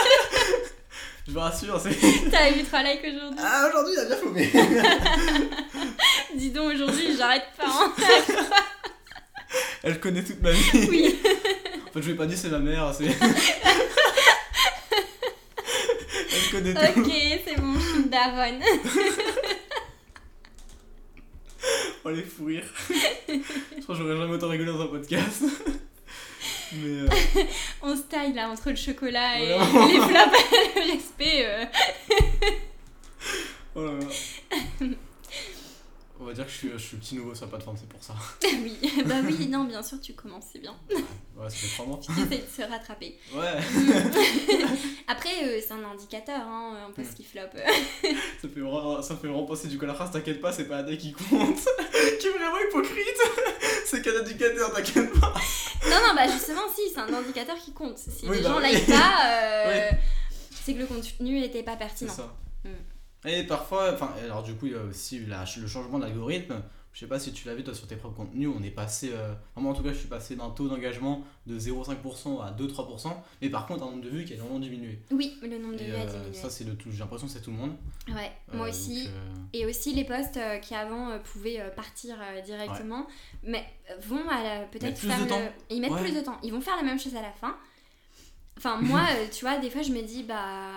je 1.27 1.31
me 1.31 1.39
rassure, 1.39 1.79
c'est. 1.79 1.91
T'as 2.31 2.51
eu 2.51 2.63
trois 2.63 2.83
likes 2.83 3.01
aujourd'hui 3.01 3.39
Ah, 3.41 3.67
aujourd'hui, 3.69 3.93
il 3.95 3.99
a 3.99 4.05
bien 4.05 4.17
fumé. 4.17 4.51
Dis 6.35 6.51
donc, 6.51 6.73
aujourd'hui, 6.73 7.15
j'arrête 7.17 7.47
pas. 7.57 7.65
Hein. 7.65 7.93
Elle 9.83 9.99
connaît 9.99 10.23
toute 10.23 10.41
ma 10.41 10.51
vie. 10.51 10.87
Oui. 10.89 11.19
en 11.87 11.91
fait, 11.91 12.01
je 12.01 12.11
vais 12.11 12.15
pas 12.15 12.25
dire 12.25 12.37
c'est 12.37 12.49
ma 12.49 12.59
mère, 12.59 12.93
c'est. 12.93 13.05
Elle 16.31 16.49
connaît 16.51 16.73
tout. 16.73 16.99
Ok, 17.01 17.11
c'est 17.45 17.59
bon, 17.59 17.73
je 17.75 17.93
suis 17.93 18.03
daronne. 18.09 18.61
oh 22.03 22.09
les 22.09 22.23
fous 22.23 22.45
rires. 22.45 22.63
je 22.89 23.81
crois 23.83 23.95
que 23.95 24.01
j'aurais 24.01 24.17
jamais 24.17 24.33
autant 24.33 24.49
rigolé 24.49 24.71
dans 24.71 24.81
un 24.81 24.87
podcast. 24.87 25.43
Mais 26.75 27.01
euh... 27.01 27.07
On 27.81 27.95
se 27.95 28.01
taille 28.03 28.33
là 28.33 28.49
entre 28.49 28.69
le 28.69 28.75
chocolat 28.75 29.39
et 29.39 29.47
les 29.47 29.99
flaps, 29.99 30.37
le 30.75 30.91
respect. 30.93 31.69
Là. 36.23 36.27
va 36.29 36.33
dire 36.33 36.45
que 36.45 36.51
je 36.51 36.57
suis, 36.57 36.69
je 36.73 36.77
suis 36.77 36.95
le 36.97 37.01
petit 37.01 37.15
nouveau 37.15 37.35
sur 37.35 37.45
la 37.45 37.51
plateforme, 37.51 37.77
c'est 37.79 37.89
pour 37.89 38.03
ça. 38.03 38.13
oui, 38.43 38.77
bah 39.05 39.15
oui, 39.25 39.47
non, 39.47 39.63
bien 39.65 39.81
sûr, 39.83 39.99
tu 40.01 40.13
commences, 40.13 40.45
c'est 40.51 40.59
bien. 40.59 40.75
Ouais, 40.89 41.49
ça 41.49 41.55
fait 41.55 41.67
3 41.75 41.85
mois. 41.85 41.99
Tu 42.01 42.11
essaies 42.11 42.43
de 42.43 42.63
se 42.63 42.69
rattraper. 42.69 43.17
Ouais, 43.33 43.57
Après, 45.07 45.29
euh, 45.43 45.59
c'est 45.65 45.73
un 45.73 45.83
indicateur, 45.83 46.41
hein, 46.47 46.77
un 46.87 46.91
peu 46.91 47.01
Mm. 47.01 47.05
ce 47.09 47.15
qui 47.15 47.23
floppe. 47.23 47.55
ça 48.41 48.47
fait 48.47 48.59
vraiment, 48.59 49.01
ça 49.01 49.15
fait 49.15 49.27
vraiment 49.27 49.43
penser 49.45 49.67
du 49.67 49.77
coup 49.77 49.83
à 49.85 49.87
la 49.87 49.93
phrase, 49.93 50.11
t'inquiète 50.11 50.39
pas, 50.41 50.51
c'est 50.51 50.65
pas 50.65 50.83
taille 50.83 50.97
qui 50.97 51.11
compte. 51.13 51.57
qui 52.19 52.27
est 52.27 52.31
vraiment 52.31 52.57
hypocrite. 52.69 53.21
c'est 53.85 54.01
qu'un 54.01 54.19
indicateur, 54.19 54.71
t'inquiète 54.73 55.11
pas. 55.19 55.33
non, 55.89 55.95
non, 56.07 56.13
bah 56.15 56.27
justement, 56.31 56.61
si, 56.73 56.81
c'est 56.93 56.99
un 56.99 57.13
indicateur 57.13 57.57
qui 57.57 57.71
compte. 57.73 57.97
Si 57.97 58.27
Oui, 58.27 58.37
les 58.37 58.43
bah 58.43 58.49
gens 58.49 58.57
oui. 58.57 58.71
like 58.71 58.85
pas, 58.87 59.25
euh, 59.27 59.89
c'est 60.63 60.73
que 60.73 60.79
le 60.79 60.85
contenu 60.85 61.39
n'était 61.41 61.63
pas 61.63 61.73
C'est 61.73 61.77
pertinent. 61.79 62.13
ça. 62.13 62.33
Et 63.25 63.43
parfois, 63.43 63.93
enfin, 63.93 64.11
alors 64.23 64.43
du 64.43 64.53
coup, 64.55 64.65
il 64.67 64.73
y 64.73 64.75
a 64.75 64.81
aussi 64.83 65.25
la- 65.25 65.45
le 65.59 65.67
changement 65.67 65.99
de 65.99 66.03
l'algorithme. 66.05 66.61
Je 66.91 66.99
sais 66.99 67.07
pas 67.07 67.19
si 67.19 67.33
tu 67.33 67.47
l'as 67.47 67.55
vu 67.55 67.63
toi 67.63 67.73
sur 67.73 67.87
tes 67.87 67.95
propres 67.95 68.17
contenus, 68.17 68.47
on 68.55 68.61
est 68.61 68.69
passé, 68.69 69.09
euh, 69.13 69.33
moi 69.55 69.71
en 69.71 69.75
tout 69.75 69.81
cas, 69.81 69.89
je 69.93 69.97
suis 69.97 70.07
passé 70.07 70.35
d'un 70.35 70.51
taux 70.51 70.67
d'engagement 70.67 71.23
de 71.47 71.57
0,5% 71.57 72.39
à 72.39 72.51
2-3%, 72.51 73.09
mais 73.41 73.49
par 73.49 73.65
contre, 73.65 73.81
un 73.83 73.87
nombre 73.89 74.03
de 74.03 74.09
vues 74.09 74.25
qui 74.25 74.33
a 74.35 74.37
vraiment 74.37 74.59
diminué. 74.59 74.99
Oui, 75.09 75.33
le 75.41 75.57
nombre 75.57 75.73
de 75.75 75.81
Et, 75.81 75.85
vues 75.85 75.95
a 75.95 76.01
euh, 76.01 76.05
diminué. 76.05 76.33
ça, 76.35 76.51
c'est 76.51 76.65
le 76.65 76.75
tout, 76.75 76.91
j'ai 76.91 76.99
l'impression 76.99 77.25
que 77.25 77.33
c'est 77.33 77.41
tout 77.41 77.49
le 77.49 77.57
monde. 77.57 77.75
Ouais, 78.09 78.31
moi 78.53 78.67
Euh, 78.67 78.69
aussi. 78.69 79.05
donc, 79.05 79.13
euh, 79.15 79.33
Et 79.53 79.65
aussi 79.65 79.95
les 79.95 80.03
posts 80.03 80.37
euh, 80.37 80.59
qui 80.59 80.75
avant 80.75 81.09
euh, 81.09 81.17
pouvaient 81.17 81.61
euh, 81.61 81.69
partir 81.71 82.15
euh, 82.21 82.41
directement, 82.41 83.07
mais 83.41 83.65
euh, 83.89 83.95
vont 84.07 84.21
peut-être 84.71 84.99
faire 84.99 85.25
de 85.25 85.29
le-. 85.31 85.49
Ils 85.71 85.81
mettent 85.81 85.89
Ouais. 85.93 86.01
plus 86.03 86.13
de 86.13 86.21
temps. 86.21 86.37
Ils 86.43 86.51
vont 86.51 86.61
faire 86.61 86.75
la 86.75 86.83
même 86.83 86.99
chose 86.99 87.15
à 87.15 87.23
la 87.23 87.31
fin. 87.31 87.55
Enfin, 88.57 88.79
moi, 88.81 89.01
euh, 89.17 89.25
tu 89.31 89.43
vois, 89.43 89.57
des 89.57 89.69
fois, 89.69 89.81
je 89.81 89.91
me 89.91 90.01
dis, 90.01 90.23
bah, 90.23 90.69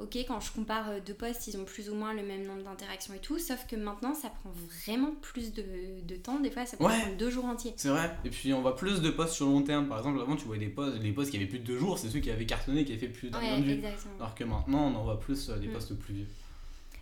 ok, 0.00 0.16
quand 0.28 0.40
je 0.40 0.52
compare 0.52 0.88
euh, 0.90 1.00
deux 1.04 1.14
posts, 1.14 1.48
ils 1.48 1.56
ont 1.58 1.64
plus 1.64 1.90
ou 1.90 1.94
moins 1.94 2.14
le 2.14 2.22
même 2.22 2.46
nombre 2.46 2.62
d'interactions 2.62 3.12
et 3.12 3.18
tout, 3.18 3.38
sauf 3.38 3.66
que 3.66 3.76
maintenant, 3.76 4.14
ça 4.14 4.30
prend 4.30 4.50
vraiment 4.84 5.12
plus 5.20 5.52
de, 5.52 5.62
de 6.06 6.16
temps. 6.16 6.38
Des 6.38 6.50
fois, 6.50 6.64
ça 6.64 6.76
peut 6.76 6.84
Ouais. 6.84 6.98
prendre 6.98 7.16
deux 7.16 7.30
jours 7.30 7.44
entiers. 7.44 7.74
C'est 7.76 7.88
vrai, 7.88 8.16
et 8.24 8.30
puis 8.30 8.54
on 8.54 8.62
voit 8.62 8.76
plus 8.76 9.02
de 9.02 9.10
posts 9.10 9.34
sur 9.34 9.46
long 9.46 9.62
terme. 9.62 9.88
Par 9.88 9.98
exemple, 9.98 10.20
avant 10.20 10.36
tu 10.36 10.44
voyais 10.44 10.64
des 10.64 10.70
posts, 10.72 10.96
les 11.02 11.12
posts 11.12 11.30
qui 11.32 11.36
avaient 11.36 11.46
plus 11.46 11.58
de 11.58 11.64
deux 11.64 11.78
jours, 11.78 11.98
c'est 11.98 12.08
ceux 12.08 12.20
qui 12.20 12.30
avaient 12.30 12.46
cartonné, 12.46 12.84
qui 12.84 12.92
avaient 12.92 13.00
fait 13.00 13.08
plus 13.12 13.30
d'un 13.30 13.40
Ouais. 13.40 13.80
Alors 14.18 14.34
que 14.34 14.44
maintenant, 14.44 14.92
on 14.92 14.94
en 14.94 15.02
voit 15.04 15.18
plus 15.20 15.50
euh, 15.50 15.58
des 15.58 15.66
Mm. 15.68 15.72
posts 15.72 15.94
plus 15.98 16.14
vieux. 16.14 16.26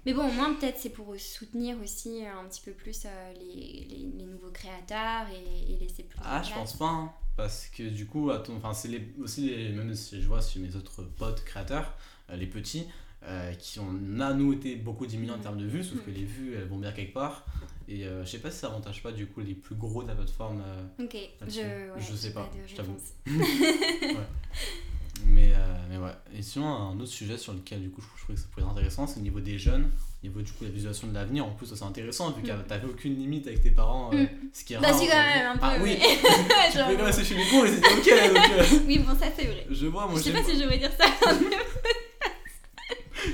Mais 0.05 0.13
bon, 0.15 0.29
au 0.29 0.33
moins, 0.33 0.55
peut-être, 0.55 0.79
c'est 0.79 0.91
pour 0.91 1.15
soutenir 1.19 1.77
aussi 1.81 2.25
euh, 2.25 2.41
un 2.41 2.49
petit 2.49 2.61
peu 2.65 2.73
plus 2.73 3.05
euh, 3.07 3.33
les, 3.35 3.87
les, 3.89 4.11
les 4.19 4.25
nouveaux 4.25 4.51
créateurs 4.53 5.27
et, 5.33 5.73
et 5.73 5.77
laisser 5.79 6.03
plus 6.03 6.19
Ah, 6.25 6.43
je 6.43 6.53
pense 6.53 6.77
pas, 6.77 6.87
hein, 6.89 7.13
parce 7.37 7.67
que 7.69 7.85
du 7.89 8.07
coup, 8.07 8.31
enfin, 8.31 8.75
c'est 8.75 8.89
les, 8.89 9.15
aussi 9.21 9.49
les, 9.49 9.69
même 9.71 9.95
si 9.95 10.21
je 10.21 10.27
vois 10.27 10.41
chez 10.41 10.59
mes 10.59 10.75
autres 10.75 11.03
potes 11.03 11.45
créateurs, 11.45 11.95
euh, 12.31 12.37
les 12.37 12.47
petits, 12.49 12.85
euh, 13.23 13.53
qui 13.55 13.79
ont, 13.79 13.97
à 14.21 14.35
nous, 14.35 14.53
été 14.53 14.75
beaucoup 14.75 15.07
diminués 15.07 15.33
en 15.33 15.37
Mhm. 15.37 15.43
termes 15.43 15.59
de 15.59 15.67
vues, 15.67 15.85
sauf 15.85 16.05
que 16.05 16.11
Mhm. 16.11 16.17
les 16.17 16.25
vues, 16.25 16.55
elles 16.57 16.67
vont 16.67 16.79
bien 16.79 16.91
quelque 16.93 17.15
part. 17.15 17.47
Et 17.89 18.05
je 18.05 18.25
sais 18.25 18.39
pas 18.39 18.51
si 18.51 18.59
ça 18.59 18.69
avantage 18.69 19.03
pas 19.03 19.13
du 19.13 19.27
coup 19.27 19.41
les 19.41 19.55
plus 19.55 19.75
gros 19.75 20.03
de 20.03 20.09
la 20.09 20.15
plateforme. 20.15 20.63
Ok, 20.99 21.17
je, 21.47 21.59
ouais, 21.93 22.01
je 22.01 22.15
sais 22.15 22.33
pas, 22.33 22.51
je 22.67 22.75
t'avoue. 22.77 22.97
Mais, 25.27 25.53
euh, 25.55 25.57
mais 25.91 25.99
ouais. 25.99 26.11
Et 26.37 26.43
sinon, 26.43 26.67
un 26.67 26.95
autre 26.99 27.07
sujet 27.11 27.37
sur 27.39 27.53
lequel 27.53 27.81
du 27.83 27.91
coup 27.91 28.01
je, 28.01 28.07
je 28.17 28.23
trouvais 28.23 28.35
que 28.37 28.41
ça 28.41 28.47
pourrait 28.51 28.63
être 28.65 28.71
intéressant, 28.73 29.07
c'est 29.07 29.21
au 29.21 29.23
niveau 29.23 29.41
des 29.41 29.59
jeunes, 29.59 29.85
au 30.23 30.27
niveau 30.27 30.41
du 30.41 30.51
coup 30.51 30.65
de 30.65 30.69
la 30.71 30.75
visualisation 30.75 31.09
de 31.09 31.15
l'avenir. 31.15 31.45
En 31.47 31.51
plus, 31.51 31.67
ça, 31.67 31.77
c'est 31.77 31.85
intéressant 31.85 32.31
vu 32.33 32.43
que 32.43 32.51
Mm. 32.53 32.65
t'avais 32.67 32.87
aucune 32.89 33.17
limite 33.17 33.47
avec 33.47 33.61
tes 33.63 33.71
parents, 33.71 34.11
euh, 34.15 34.23
Mm. 34.25 34.29
ce 34.53 34.65
qui 34.65 34.75
est 34.75 34.79
Bah, 34.79 34.89
rare 34.89 34.99
si, 34.99 35.07
quand 35.07 35.13
aujourd'hui. 35.13 35.39
même, 35.39 35.47
un 35.47 35.57
peu. 35.57 35.61
Ah 35.63 35.77
oui, 35.83 35.97
mais- 35.99 35.99
tu 36.17 36.19
pouvais 36.23 36.73
Genre- 36.73 36.87
quand 36.89 36.97
même 36.97 37.01
rester 37.07 37.25
chez 37.25 37.35
les 37.35 37.47
cours 37.47 37.67
et 37.67 37.69
c'était 37.73 37.89
ok. 37.89 38.35
Donc, 38.35 38.51
euh, 38.51 38.65
Oui, 38.87 38.99
bon, 38.99 39.15
ça 39.15 39.27
c'est 39.37 39.45
vrai. 39.45 39.67
je 39.71 39.87
vois, 39.87 40.07
moi 40.07 40.19
Je 40.19 40.23
sais 40.25 40.33
pas 40.33 40.43
si 40.45 40.59
je 40.59 40.65
vais 40.67 40.79
dire 40.79 40.93
ça. 40.99 41.07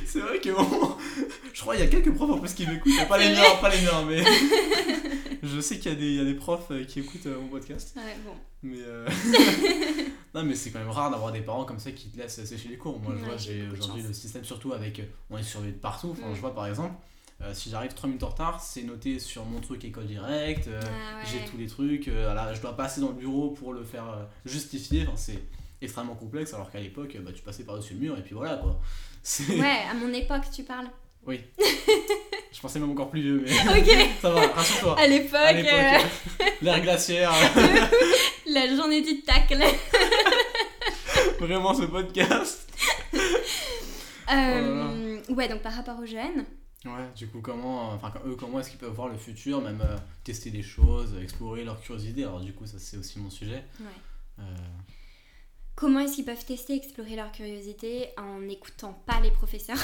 C'est 0.05 0.21
vrai 0.21 0.39
que 0.39 0.51
bon, 0.51 0.97
je 1.55 1.61
crois 1.63 1.75
qu'il 1.75 1.85
y 1.85 1.89
a 1.89 1.91
quelques 1.91 2.13
profs 2.15 2.31
en 2.31 2.39
plus 2.39 2.53
qui 2.53 2.67
m'écoutent, 2.67 3.09
pas 3.09 3.17
les 3.17 3.31
miens, 3.31 3.43
pas 3.61 3.71
les 3.75 3.81
miens, 3.81 4.05
mais 4.07 4.23
je 5.43 5.61
sais 5.61 5.79
qu'il 5.79 5.91
y, 5.93 5.95
a 5.95 5.99
des- 5.99 6.07
il 6.11 6.15
y 6.17 6.21
a 6.21 6.25
des 6.25 6.35
profs 6.35 6.71
euh, 6.71 6.85
qui 6.85 7.01
écoutent 7.01 7.25
euh, 7.27 7.39
mon 7.41 7.49
podcast. 7.49 7.95
ouais, 7.97 8.03
bon. 8.27 8.33
Mais 8.63 8.77
euh, 8.81 9.07
non, 10.43 10.45
mais 10.49 10.55
c'est 10.55 10.71
quand 10.71 10.79
même 10.79 10.91
rare 10.91 11.11
d'avoir 11.11 11.33
des 11.33 11.41
parents 11.41 11.65
comme 11.65 11.79
ça 11.79 11.91
qui 11.93 12.09
te 12.09 12.19
laissent 12.19 12.45
sécher 12.45 12.69
les 12.69 12.77
cours. 12.77 12.99
Moi, 13.01 13.15
je 13.19 13.25
vois, 13.25 13.37
j'ai 13.37 13.67
aujourd'hui 13.73 14.03
le 14.03 14.13
système, 14.13 14.45
surtout 14.45 14.73
avec. 14.73 15.01
euh, 15.01 15.05
On 15.31 15.39
est 15.39 15.43
surveillé 15.43 15.73
de 15.73 15.79
partout. 15.79 16.11
Enfin, 16.13 16.31
Mm. 16.31 16.35
je 16.35 16.41
vois 16.41 16.55
par 16.55 16.67
exemple, 16.67 16.95
euh, 17.43 17.53
si 17.55 17.71
j'arrive 17.71 17.95
3 17.95 18.09
minutes 18.09 18.23
en 18.25 18.29
retard, 18.31 18.61
c'est 18.61 18.83
noté 18.83 19.19
sur 19.19 19.45
mon 19.45 19.61
truc 19.61 19.85
école 19.85 20.07
directe. 20.07 20.69
euh, 20.69 20.81
Ah, 20.83 21.19
ouais. 21.19 21.25
J'ai 21.31 21.51
tous 21.51 21.57
les 21.57 21.67
trucs. 21.67 22.09
euh, 22.09 22.33
là, 22.35 22.53
je 22.55 22.61
dois 22.61 22.77
passer 22.77 23.01
dans 23.01 23.09
le 23.09 23.15
bureau 23.15 23.51
pour 23.51 23.73
le 23.73 23.85
faire 23.85 24.05
justifier. 24.45 25.03
Enfin, 25.07 25.17
c'est 25.17 25.39
extrêmement 25.81 26.15
complexe, 26.17 26.53
alors 26.55 26.71
qu'à 26.71 26.81
l'époque, 26.81 27.17
bah, 27.21 27.31
tu 27.35 27.43
passais 27.43 27.63
par-dessus 27.65 27.95
le 27.95 28.01
mur 28.01 28.19
et 28.19 28.23
puis 28.23 28.35
voilà 28.35 28.57
quoi. 28.57 28.79
Ouais, 29.49 29.79
à 29.91 29.95
mon 29.95 30.13
époque, 30.13 30.45
tu 30.55 30.63
parles. 30.65 30.89
Oui. 31.27 31.41
je 32.53 32.61
pensais 32.61 32.79
même 32.81 32.91
encore 32.91 33.11
plus 33.11 33.21
vieux, 33.21 33.45
mais 33.45 33.81
Ok. 33.81 34.09
ça 34.23 34.31
va, 34.31 34.47
rassure-toi. 34.49 34.99
À 34.99 35.07
l'époque, 35.07 35.35
À 35.35 35.53
l'époque, 35.53 36.07
l'ère 36.63 36.81
glaciaire, 36.81 37.31
la 38.47 38.75
journée 38.75 39.03
du 39.03 39.21
tacle. 39.23 39.59
Vraiment 41.39 41.75
ce 41.75 41.85
podcast. 41.85 42.69
Euh, 44.31 45.19
ouais, 45.31 45.49
donc 45.49 45.63
par 45.63 45.73
rapport 45.73 45.99
aux 45.99 46.05
jeunes, 46.05 46.45
Ouais, 46.85 47.11
du 47.17 47.27
coup, 47.27 47.41
comment, 47.41 47.91
enfin, 47.91 48.13
eux, 48.25 48.37
comment 48.39 48.61
est-ce 48.61 48.71
qu'ils 48.71 48.79
peuvent 48.79 48.95
voir 48.95 49.09
le 49.09 49.17
futur, 49.17 49.61
même 49.61 49.81
euh, 49.81 49.97
tester 50.23 50.51
des 50.51 50.63
choses, 50.63 51.13
explorer 51.21 51.65
leur 51.65 51.81
curiosité 51.81 52.23
Alors, 52.23 52.41
du 52.41 52.53
coup, 52.53 52.67
ça, 52.67 52.77
c'est 52.79 52.97
aussi 52.97 53.19
mon 53.19 53.31
sujet. 53.31 53.65
Ouais. 53.81 53.87
Euh, 54.39 54.43
comment 55.75 55.99
est-ce 56.01 56.15
qu'ils 56.15 56.25
peuvent 56.25 56.45
tester, 56.45 56.77
explorer 56.77 57.17
leur 57.17 57.33
curiosité 57.33 58.11
en 58.17 58.39
n'écoutant 58.39 58.93
pas 59.07 59.19
les 59.21 59.33
professeurs? 59.33 59.79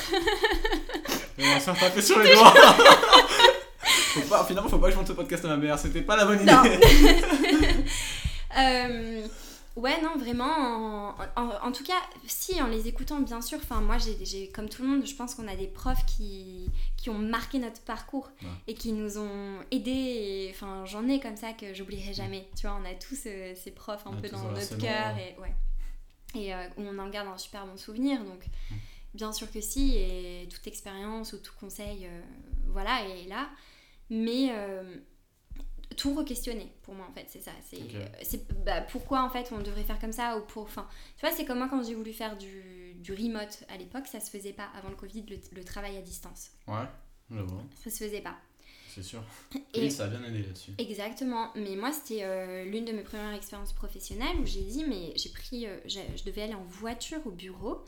On 1.38 1.42
va 1.42 1.58
se 1.58 1.64
faire 1.64 1.78
taper 1.80 2.00
sur 2.00 2.20
les 2.20 2.32
doigts 2.34 2.54
faut 3.82 4.20
pas, 4.20 4.44
Finalement, 4.44 4.68
faut 4.68 4.78
pas 4.78 4.86
que 4.86 4.92
je 4.92 4.98
monte 4.98 5.08
ce 5.08 5.14
podcast 5.14 5.44
à 5.46 5.48
ma 5.48 5.56
mère, 5.56 5.76
c'était 5.76 6.02
pas 6.02 6.14
la 6.14 6.26
bonne 6.26 6.42
idée. 6.42 6.52
Ouais, 9.76 10.00
non, 10.02 10.16
vraiment. 10.16 11.08
En, 11.08 11.14
en- 11.36 11.66
en 11.66 11.72
tout 11.72 11.82
cas, 11.82 12.00
si, 12.26 12.62
en 12.62 12.68
les 12.68 12.86
écoutant, 12.86 13.18
bien 13.20 13.40
sûr. 13.42 13.58
Enfin, 13.60 13.80
moi, 13.80 13.98
j'ai, 13.98 14.24
j'ai- 14.24 14.48
comme 14.48 14.68
tout 14.68 14.82
le 14.82 14.88
monde, 14.88 15.04
je 15.04 15.14
pense 15.16 15.34
qu'on 15.34 15.48
a 15.48 15.56
des 15.56 15.66
profs 15.66 16.06
qui, 16.06 16.70
qui 16.96 17.10
ont 17.10 17.18
marqué 17.18 17.58
notre 17.58 17.80
parcours 17.80 18.30
Ouais. 18.42 18.48
et 18.68 18.74
qui 18.74 18.92
nous 18.92 19.18
ont 19.18 19.58
aidés. 19.72 20.48
Enfin, 20.54 20.84
j'en 20.84 21.08
ai 21.08 21.18
comme 21.18 21.36
ça 21.36 21.52
que 21.54 21.74
j'oublierai 21.74 22.14
jamais. 22.14 22.46
Tu 22.56 22.68
vois, 22.68 22.78
on 22.80 22.84
a 22.88 22.94
tous 22.94 23.18
euh, 23.26 23.52
ces 23.56 23.72
profs 23.72 24.06
un 24.06 24.12
peu 24.14 24.28
dans 24.28 24.42
notre 24.50 24.78
cœur. 24.78 25.16
Et, 25.18 25.34
ouais. 25.40 25.54
et 26.40 26.54
euh, 26.54 26.68
on 26.76 26.96
en 27.00 27.08
garde 27.08 27.26
un 27.28 27.38
super 27.38 27.66
bon 27.66 27.76
souvenir. 27.76 28.20
Donc, 28.24 28.44
Mm. 28.70 28.74
bien 29.14 29.32
sûr 29.32 29.50
que 29.50 29.60
si. 29.60 29.96
Et 29.96 30.48
toute 30.52 30.66
expérience 30.68 31.32
ou 31.32 31.38
tout 31.38 31.52
conseil, 31.58 32.06
euh, 32.06 32.20
voilà, 32.68 33.00
est 33.08 33.26
là. 33.26 33.48
Mais. 34.08 34.50
Tout 35.96 36.14
re-questionner 36.14 36.72
pour 36.82 36.94
moi 36.94 37.06
en 37.08 37.12
fait 37.12 37.26
c'est 37.28 37.40
ça. 37.40 37.50
C'est 38.22 38.46
bah, 38.64 38.80
pourquoi 38.82 39.22
en 39.22 39.30
fait 39.30 39.50
on 39.52 39.58
devrait 39.60 39.82
faire 39.84 39.98
comme 39.98 40.12
ça 40.12 40.36
ou 40.36 40.42
pour 40.42 40.62
enfin 40.64 40.86
tu 41.16 41.26
vois 41.26 41.34
c'est 41.34 41.44
comme 41.44 41.58
moi 41.58 41.68
quand 41.68 41.82
j'ai 41.82 41.94
voulu 41.94 42.12
faire 42.12 42.36
du, 42.36 42.94
du 42.96 43.12
remote 43.12 43.64
à 43.68 43.76
l'époque 43.76 44.06
ça 44.06 44.20
se 44.20 44.30
faisait 44.30 44.52
pas 44.52 44.68
avant 44.76 44.88
le 44.90 44.96
covid 44.96 45.24
le, 45.28 45.36
le 45.52 45.64
travail 45.64 45.96
à 45.96 46.00
distance. 46.02 46.50
Ouais, 46.66 46.84
vois, 47.30 47.62
ça 47.82 47.90
se 47.90 48.04
faisait 48.04 48.20
pas. 48.20 48.36
C'est 48.94 49.02
sûr. 49.02 49.22
Et- 49.72 49.90
ça 49.90 50.04
a 50.04 50.06
bien 50.06 50.22
aidé 50.22 50.42
là-dessus. 50.44 50.70
exactement. 50.78 51.50
Mais 51.56 51.74
moi 51.74 51.90
c'était 51.92 52.22
euh, 52.22 52.64
l'une 52.64 52.84
de 52.84 52.92
mes 52.92 53.02
premières 53.02 53.34
expériences 53.34 53.72
professionnelles 53.72 54.36
où 54.40 54.46
j'ai 54.46 54.62
dit 54.62 54.84
mais 54.88 55.12
j'ai 55.16 55.30
pris 55.30 55.66
euh, 55.66 55.78
je 55.86 56.24
devais 56.24 56.42
aller 56.42 56.54
en 56.54 56.62
voiture 56.64 57.18
au 57.26 57.30
bureau 57.32 57.84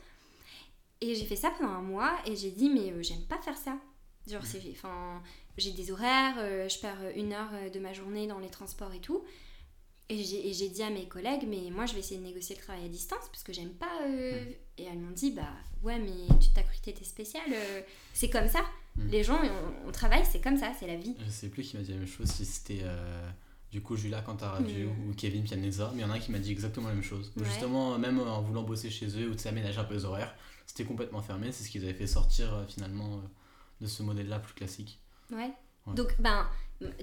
et 0.99 1.15
j'ai 1.15 1.25
fait 1.25 1.35
ça 1.35 1.51
pendant 1.57 1.71
un 1.71 1.81
mois 1.81 2.13
et 2.25 2.35
j'ai 2.35 2.51
dit 2.51 2.69
mais 2.69 2.91
euh, 2.91 3.01
j'aime 3.03 3.21
pas 3.23 3.37
faire 3.37 3.57
ça. 3.57 3.77
Genre 4.29 4.45
c'est 4.45 4.61
enfin 4.71 5.21
j'ai 5.57 5.71
des 5.71 5.91
horaires 5.91 6.35
euh, 6.39 6.67
je 6.69 6.79
perds 6.79 6.99
une 7.15 7.33
heure 7.33 7.49
euh, 7.53 7.69
de 7.69 7.79
ma 7.79 7.93
journée 7.93 8.27
dans 8.27 8.39
les 8.39 8.49
transports 8.49 8.93
et 8.93 8.99
tout 8.99 9.23
et 10.09 10.23
j'ai 10.23 10.69
dit 10.69 10.83
à 10.83 10.89
mes 10.89 11.05
collègues 11.07 11.43
mais 11.47 11.69
moi 11.69 11.85
je 11.85 11.93
vais 11.93 11.99
essayer 11.99 12.17
de 12.19 12.23
négocier 12.25 12.55
le 12.55 12.61
travail 12.61 12.85
à 12.85 12.87
distance 12.87 13.27
parce 13.29 13.43
que 13.43 13.51
j'aime 13.51 13.73
pas 13.73 13.91
euh, 14.07 14.41
et 14.77 14.83
elles 14.83 14.97
m'ont 14.99 15.11
dit 15.11 15.31
bah 15.31 15.49
ouais 15.83 15.99
mais 15.99 16.27
tu 16.39 16.49
t'as 16.55 16.63
cru 16.63 16.77
que 16.77 16.83
t'étais 16.85 17.03
spéciale 17.03 17.51
euh, 17.51 17.81
c'est 18.13 18.29
comme 18.29 18.47
ça 18.47 18.61
Mm. 18.99 19.09
les 19.09 19.23
gens 19.23 19.39
on, 19.83 19.89
on 19.89 19.91
travaille 19.91 20.25
c'est 20.25 20.41
comme 20.41 20.57
ça 20.57 20.71
c'est 20.79 20.87
la 20.87 20.95
vie 20.95 21.15
Je 21.23 21.29
sais 21.29 21.49
plus 21.49 21.61
qui 21.61 21.77
m'a 21.77 21.83
dit 21.83 21.91
la 21.91 21.97
même 21.97 22.07
chose, 22.07 22.25
si 22.31 22.45
c'était 22.45 22.79
euh, 22.81 23.29
du 23.71 23.79
coup 23.79 23.95
Julia 23.95 24.21
Cantaravio 24.21 24.89
Mm. 24.89 25.09
ou 25.09 25.13
Kevin 25.13 25.43
Pianeza, 25.43 25.91
mais 25.93 26.01
il 26.01 26.01
y 26.01 26.05
en 26.05 26.09
a 26.09 26.15
un 26.15 26.19
qui 26.19 26.31
m'a 26.31 26.39
dit 26.39 26.51
exactement 26.51 26.87
la 26.87 26.95
même 26.95 27.03
chose. 27.03 27.31
Ouais. 27.37 27.45
Justement, 27.45 27.95
même 27.99 28.19
en 28.19 28.41
voulant 28.41 28.63
bosser 28.63 28.89
chez 28.89 29.05
eux 29.21 29.29
ou 29.29 29.35
de 29.35 29.39
s'aménager 29.39 29.77
un 29.77 29.83
peu 29.83 29.93
les 29.93 30.05
horaires, 30.05 30.33
c'était 30.65 30.83
complètement 30.83 31.21
fermé, 31.21 31.51
c'est 31.51 31.63
ce 31.63 31.69
qu'ils 31.69 31.83
avaient 31.83 31.93
fait 31.93 32.07
sortir 32.07 32.65
finalement 32.67 33.21
de 33.81 33.85
ce 33.85 34.01
modèle-là 34.01 34.39
plus 34.39 34.55
classique. 34.55 34.99
Ouais. 35.31 35.51
Ouais. 35.85 35.93
Donc, 35.95 36.15
ben, 36.19 36.45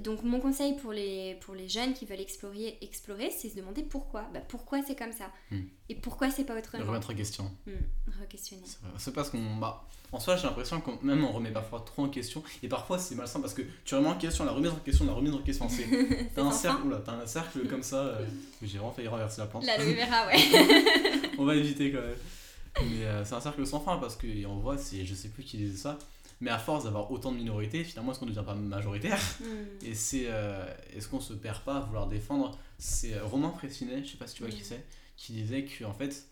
donc 0.01 0.23
mon 0.23 0.39
conseil 0.41 0.77
pour 0.77 0.93
les, 0.93 1.35
pour 1.41 1.55
les 1.55 1.69
jeunes 1.69 1.95
qui 1.95 2.05
veulent 2.07 2.21
explorer, 2.21 2.79
explorer 2.81 3.31
c'est 3.31 3.49
se 3.49 3.57
demander 3.57 3.83
pourquoi. 3.83 4.29
Bah, 4.33 4.41
pourquoi 4.47 4.83
c'est 4.87 4.95
comme 4.97 5.13
ça 5.13 5.31
Hmm. 5.51 5.63
Et 5.89 5.95
pourquoi 5.95 6.31
c'est 6.31 6.45
pas 6.45 6.57
autrement 6.57 6.85
Remettre 6.85 7.11
en 7.11 7.15
question. 7.15 7.51
Hmm, 7.67 8.21
Re-questionner. 8.23 8.63
C'est 8.99 9.13
parce 9.15 9.31
qu'on. 9.31 9.57
Bah, 9.57 9.85
en 10.13 10.21
soi, 10.21 10.37
j'ai 10.37 10.47
l'impression 10.47 10.81
qu'on 10.81 10.97
même 11.03 11.25
on 11.25 11.33
remet 11.33 11.51
parfois 11.51 11.83
trop 11.85 12.05
en 12.05 12.09
question. 12.09 12.43
Et 12.63 12.69
parfois, 12.69 12.99
c'est 12.99 13.17
malsain 13.17 13.41
parce 13.41 13.53
que 13.55 13.63
tu 13.85 13.97
remets 13.97 14.09
en 14.09 14.15
question, 14.17 14.45
la 14.45 14.53
remise 14.53 14.71
en 14.71 14.77
question, 14.77 15.07
la 15.07 15.13
remise 15.13 15.35
en 15.35 15.43
question. 15.43 15.69
C'est 15.69 15.89
t'as 16.37 16.43
un 16.43 16.53
cercle, 16.53 16.87
oula, 16.87 17.03
t'as 17.05 17.15
un 17.15 17.27
cercle 17.27 17.67
comme 17.67 17.83
ça. 17.83 17.97
euh, 17.97 18.27
j'ai 18.63 18.79
vraiment 18.79 18.93
failli 18.93 19.09
renverser 19.09 19.41
la 19.41 19.49
plante. 19.49 19.67
L'aloe 19.67 19.95
vera, 19.95 20.27
ouais. 20.29 20.37
on 21.39 21.45
va 21.45 21.57
éviter 21.57 21.91
quand 21.91 22.01
même. 22.01 22.89
Mais 22.91 23.05
euh, 23.07 23.25
c'est 23.25 23.35
un 23.35 23.41
cercle 23.41 23.67
sans 23.67 23.81
fin 23.81 23.97
parce 23.97 24.17
qu'on 24.17 24.57
voit, 24.59 24.79
c'est, 24.79 25.05
je 25.05 25.15
sais 25.15 25.29
plus 25.29 25.43
qui 25.43 25.57
disait 25.57 25.77
ça, 25.79 25.99
Mais 26.41 26.51
à 26.51 26.59
force 26.59 26.85
d'avoir 26.85 27.11
autant 27.11 27.33
de 27.33 27.37
minorités, 27.37 27.85
finalement, 27.85 28.13
est-ce 28.13 28.21
qu'on 28.21 28.27
ne 28.27 28.31
devient 28.33 28.45
pas 28.45 28.55
majoritaire 28.55 29.21
Hmm. 29.41 29.45
Et 29.87 29.95
c'est 29.95 30.25
euh, 30.29 30.67
est-ce 30.95 31.09
qu'on 31.09 31.21
se 31.21 31.33
perd 31.33 31.61
pas 31.63 31.77
à 31.77 31.81
vouloir 31.81 32.07
défendre 32.09 32.59
C'est 32.79 33.15
euh, 33.15 33.25
Romain 33.25 33.51
Frécinet, 33.53 34.05
je 34.05 34.11
sais 34.13 34.17
pas 34.17 34.27
si 34.27 34.35
tu 34.37 34.43
vois 34.43 34.51
qui 34.53 34.65
c'est, 34.65 34.85
qui 35.17 35.33
disait 35.33 35.65
que 35.65 35.85
en 35.85 35.93
fait, 35.95 36.27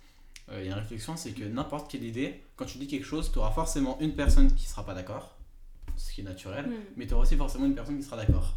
euh, 0.51 0.59
il 0.61 0.67
y 0.67 0.69
a 0.69 0.73
une 0.73 0.79
réflexion, 0.81 1.17
c'est 1.17 1.31
que 1.33 1.45
n'importe 1.45 1.91
quelle 1.91 2.03
idée, 2.05 2.43
quand 2.57 2.65
tu 2.67 2.79
dis 2.79 2.89
quelque 2.89 3.07
chose, 3.07 3.31
tu 3.33 3.39
auras 3.39 3.53
forcément 3.53 3.97
une 4.01 4.15
personne 4.15 4.53
qui 4.55 4.67
sera 4.67 4.85
pas 4.85 4.95
d'accord, 4.95 5.37
ce 5.97 6.13
qui 6.13 6.21
est 6.23 6.25
naturel, 6.25 6.67
Hmm. 6.67 6.75
mais 6.97 7.07
tu 7.07 7.15
auras 7.15 7.23
aussi 7.23 7.37
forcément 7.37 7.65
une 7.67 7.75
personne 7.75 7.97
qui 7.97 8.05
sera 8.05 8.17
d'accord. 8.17 8.55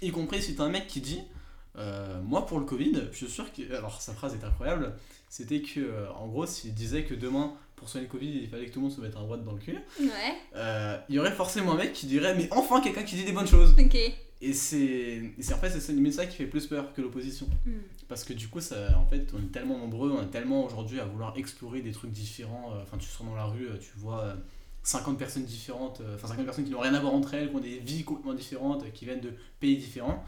Y 0.00 0.10
compris 0.10 0.40
si 0.42 0.54
tu 0.54 0.62
un 0.62 0.68
mec 0.70 0.86
qui 0.86 1.00
dit 1.00 1.20
euh, 1.76 2.20
Moi 2.22 2.46
pour 2.46 2.58
le 2.60 2.64
Covid, 2.64 3.08
je 3.12 3.16
suis 3.16 3.28
sûr 3.28 3.52
que. 3.52 3.74
Alors 3.76 4.00
sa 4.00 4.14
phrase 4.14 4.34
est 4.34 4.44
incroyable, 4.44 4.94
c'était 5.28 5.60
que 5.60 6.08
en 6.14 6.26
gros, 6.28 6.46
s'il 6.46 6.72
disait 6.74 7.04
que 7.04 7.14
demain, 7.14 7.52
pour 7.78 7.88
soigner 7.88 8.06
le 8.06 8.12
Covid, 8.12 8.40
il 8.42 8.48
fallait 8.48 8.66
que 8.66 8.72
tout 8.72 8.80
le 8.80 8.86
monde 8.86 8.94
se 8.94 9.00
mette 9.00 9.16
un 9.16 9.22
watt 9.22 9.42
dans 9.44 9.52
le 9.52 9.58
cul, 9.58 9.78
Ouais, 10.00 10.08
euh, 10.56 10.98
il 11.08 11.14
y 11.14 11.18
aurait 11.18 11.32
forcément 11.32 11.72
un 11.72 11.76
mec 11.76 11.92
qui 11.92 12.06
dirait 12.06 12.34
Mais 12.34 12.48
enfin 12.50 12.80
quelqu'un 12.80 13.02
qui 13.02 13.16
dit 13.16 13.24
des 13.24 13.32
bonnes 13.32 13.46
choses 13.46 13.74
ok. 13.78 13.96
Et 14.40 14.52
c'est 14.52 15.32
en 15.52 15.56
fait, 15.56 15.70
c'est 15.70 15.92
limite 15.92 16.12
ça 16.12 16.26
qui 16.26 16.36
fait 16.36 16.46
plus 16.46 16.66
peur 16.66 16.92
que 16.92 17.00
l'opposition. 17.00 17.46
Hmm. 17.66 17.80
Parce 18.08 18.24
que 18.24 18.32
du 18.32 18.48
coup, 18.48 18.60
ça, 18.60 18.96
en 18.96 19.06
fait, 19.06 19.26
on 19.34 19.38
est 19.38 19.50
tellement 19.52 19.76
nombreux, 19.78 20.10
on 20.12 20.22
est 20.22 20.30
tellement 20.30 20.64
aujourd'hui 20.64 21.00
à 21.00 21.04
vouloir 21.04 21.36
explorer 21.36 21.80
des 21.82 21.92
trucs 21.92 22.12
différents. 22.12 22.72
euh, 22.74 22.82
Enfin, 22.82 22.98
tu 22.98 23.08
sors 23.08 23.26
dans 23.26 23.34
la 23.34 23.44
rue, 23.46 23.66
euh, 23.66 23.76
tu 23.80 23.90
vois 23.96 24.20
euh, 24.22 24.34
50 24.84 25.18
personnes 25.18 25.44
différentes, 25.44 26.00
enfin 26.14 26.28
50 26.28 26.44
personnes 26.44 26.64
qui 26.64 26.70
n'ont 26.70 26.80
rien 26.80 26.94
à 26.94 27.00
voir 27.00 27.14
entre 27.14 27.34
elles, 27.34 27.50
qui 27.50 27.56
ont 27.56 27.60
des 27.60 27.78
vies 27.80 28.04
complètement 28.04 28.32
différentes, 28.34 28.90
qui 28.92 29.04
viennent 29.04 29.20
de 29.20 29.32
pays 29.60 29.76
différents. 29.76 30.24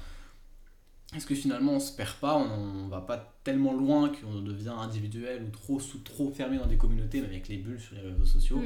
Est-ce 1.15 1.27
que 1.27 1.35
finalement 1.35 1.73
on 1.73 1.81
se 1.81 1.93
perd 1.93 2.15
pas, 2.21 2.37
on, 2.37 2.85
on 2.85 2.89
va 2.89 3.01
pas 3.01 3.35
tellement 3.43 3.73
loin 3.73 4.11
qu'on 4.11 4.41
devient 4.43 4.69
individuel 4.77 5.43
ou 5.43 5.51
trop 5.51 5.81
sous 5.81 5.99
trop 5.99 6.31
fermé 6.31 6.57
dans 6.59 6.67
des 6.67 6.77
communautés, 6.77 7.21
même 7.21 7.31
avec 7.31 7.49
les 7.49 7.57
bulles 7.57 7.81
sur 7.81 7.97
les 7.97 8.03
réseaux 8.03 8.25
sociaux? 8.25 8.61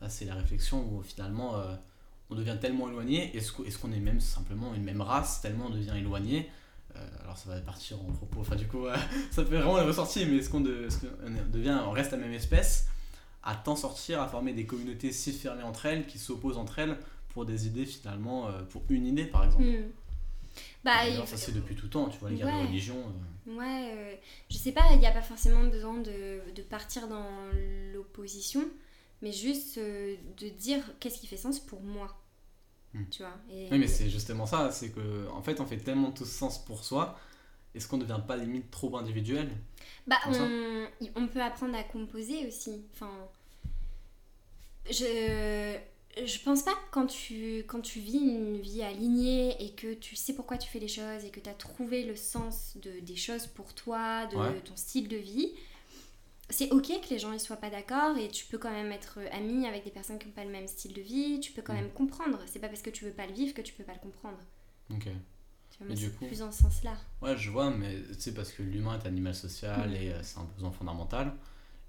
Là, 0.00 0.08
c'est 0.08 0.24
la 0.24 0.34
réflexion 0.34 0.78
où 0.90 1.02
finalement 1.02 1.56
euh, 1.56 1.74
on 2.30 2.34
devient 2.34 2.56
tellement 2.60 2.88
éloigné. 2.88 3.36
Est-ce 3.36 3.52
qu'on 3.52 3.64
est 3.64 3.78
qu'on 3.80 3.92
est 3.92 4.00
même 4.00 4.20
simplement 4.20 4.74
une 4.74 4.84
même 4.84 5.00
race, 5.02 5.40
tellement 5.42 5.66
on 5.66 5.70
devient 5.70 5.94
éloigné? 5.98 6.48
Euh, 6.96 7.06
Alors 7.24 7.36
ça 7.36 7.50
va 7.50 7.60
partir 7.60 8.00
en 8.00 8.10
propos, 8.12 8.40
enfin 8.40 8.56
du 8.56 8.66
coup 8.66 8.86
euh, 8.86 8.96
ça 9.30 9.44
fait 9.44 9.56
vraiment 9.56 9.76
le 9.76 9.84
ressorti, 9.84 10.24
mais 10.24 10.36
est-ce 10.36 10.48
qu'on 10.48 10.60
de- 10.62 10.88
devient, 11.52 11.78
on 11.86 11.90
reste 11.90 12.12
la 12.12 12.18
même 12.18 12.32
espèce? 12.32 12.86
À 13.42 13.54
tant 13.54 13.76
sortir, 13.76 14.20
à 14.22 14.28
former 14.28 14.54
des 14.54 14.64
communautés 14.66 15.12
si 15.12 15.32
fermées 15.32 15.62
entre 15.62 15.84
elles, 15.86 16.06
qui 16.06 16.18
s'opposent 16.18 16.56
entre 16.56 16.78
elles 16.78 16.96
pour 17.28 17.44
des 17.44 17.66
idées 17.66 17.84
finalement, 17.84 18.48
pour 18.70 18.82
une 18.88 19.06
idée 19.06 19.26
par 19.26 19.44
exemple 19.44 19.64
Hmm. 19.64 19.90
Bah, 20.84 21.06
il- 21.08 21.26
ça 21.26 21.36
c'est 21.36 21.52
depuis 21.52 21.74
tout 21.74 21.88
temps, 21.88 22.08
tu 22.08 22.18
vois, 22.18 22.30
les 22.30 22.36
guerres 22.36 22.46
Ouais. 22.46 22.62
de 22.62 22.68
religion. 22.68 22.96
euh, 22.96 23.52
Ouais, 23.56 23.90
euh, 23.94 24.14
je 24.50 24.56
sais 24.56 24.72
pas, 24.72 24.82
il 24.92 24.98
n'y 24.98 25.06
a 25.06 25.12
pas 25.12 25.22
forcément 25.22 25.64
besoin 25.64 25.98
de, 25.98 26.40
de 26.54 26.62
partir 26.62 27.06
dans 27.08 27.24
l'opposition, 27.92 28.64
mais 29.22 29.32
juste 29.32 29.78
euh, 29.78 30.16
de 30.38 30.48
dire 30.48 30.82
qu'est-ce 31.00 31.18
qui 31.20 31.26
fait 31.28 31.36
sens 31.36 31.60
pour 31.60 31.80
moi. 31.82 32.20
Hmm. 32.94 33.04
Tu 33.10 33.22
vois 33.22 33.34
et, 33.50 33.68
Oui, 33.70 33.78
mais 33.78 33.88
c'est 33.88 34.10
justement 34.10 34.46
ça, 34.46 34.70
c'est 34.72 34.90
que 34.90 35.28
en 35.30 35.42
fait 35.42 35.60
on 35.60 35.66
fait 35.66 35.76
tellement 35.78 36.10
tout 36.12 36.24
sens 36.24 36.64
pour 36.64 36.84
soi. 36.84 37.18
Est-ce 37.74 37.88
qu'on 37.88 37.98
ne 37.98 38.04
devient 38.04 38.20
pas 38.26 38.36
limite 38.36 38.70
trop 38.70 38.96
individuel? 38.96 39.50
Bah, 40.06 40.16
on, 40.28 40.86
on 41.16 41.28
peut 41.28 41.42
apprendre 41.42 41.76
à 41.76 41.82
composer 41.84 42.46
aussi. 42.46 42.86
Enfin, 42.94 43.10
je, 44.88 45.76
je 46.24 46.38
pense 46.40 46.62
pas 46.62 46.72
que 46.72 46.90
quand 46.90 47.06
tu, 47.06 47.58
quand 47.66 47.80
tu 47.80 48.00
vis 48.00 48.18
une 48.18 48.56
vie 48.60 48.82
alignée 48.82 49.62
et 49.62 49.72
que 49.72 49.94
tu 49.94 50.16
sais 50.16 50.32
pourquoi 50.34 50.56
tu 50.58 50.68
fais 50.68 50.78
les 50.78 50.88
choses 50.88 51.24
et 51.24 51.30
que 51.30 51.40
tu 51.40 51.50
as 51.50 51.54
trouvé 51.54 52.04
le 52.04 52.16
sens 52.16 52.76
de, 52.82 53.00
des 53.00 53.16
choses 53.16 53.46
pour 53.46 53.74
toi, 53.74 54.26
de 54.26 54.36
Ouais. 54.36 54.60
ton 54.60 54.76
style 54.76 55.08
de 55.08 55.16
vie, 55.16 55.52
c'est 56.48 56.70
ok 56.70 56.86
que 57.02 57.10
les 57.10 57.18
gens 57.18 57.30
ne 57.32 57.38
soient 57.38 57.56
pas 57.56 57.70
d'accord 57.70 58.16
et 58.16 58.28
tu 58.28 58.46
peux 58.46 58.56
quand 58.58 58.70
même 58.70 58.92
être 58.92 59.18
ami 59.32 59.66
avec 59.66 59.84
des 59.84 59.90
personnes 59.90 60.18
qui 60.18 60.26
n'ont 60.26 60.32
pas 60.32 60.44
le 60.44 60.50
même 60.50 60.68
style 60.68 60.92
de 60.94 61.00
vie, 61.02 61.40
tu 61.40 61.52
peux 61.52 61.62
quand 61.62 61.72
Mm. 61.74 61.76
même 61.82 61.90
comprendre. 61.90 62.38
C'est 62.46 62.60
pas 62.60 62.68
parce 62.68 62.82
que 62.82 62.90
tu 62.90 63.04
veux 63.04 63.10
pas 63.12 63.26
le 63.26 63.32
vivre 63.34 63.52
que 63.52 63.62
tu 63.62 63.74
peux 63.74 63.84
pas 63.84 63.94
le 63.94 63.98
comprendre. 64.00 64.38
Ok. 64.90 65.02
Tu 65.70 65.78
vois, 65.78 65.86
moi, 65.88 65.96
du 65.96 66.10
coup- 66.12 66.24
plus 66.26 66.38
dans 66.38 66.52
ce 66.52 66.62
sens-là. 66.62 66.96
Ouais, 67.20 67.36
je 67.36 67.50
vois, 67.50 67.70
mais 67.70 67.98
c'est 68.18 68.32
parce 68.32 68.52
que 68.52 68.62
l'humain 68.62 68.98
est 68.98 69.06
animal 69.06 69.34
social 69.34 69.90
Mm. 69.90 69.94
et 69.96 70.12
euh, 70.14 70.22
c'est 70.22 70.38
un 70.38 70.44
besoin 70.54 70.70
fondamental 70.70 71.34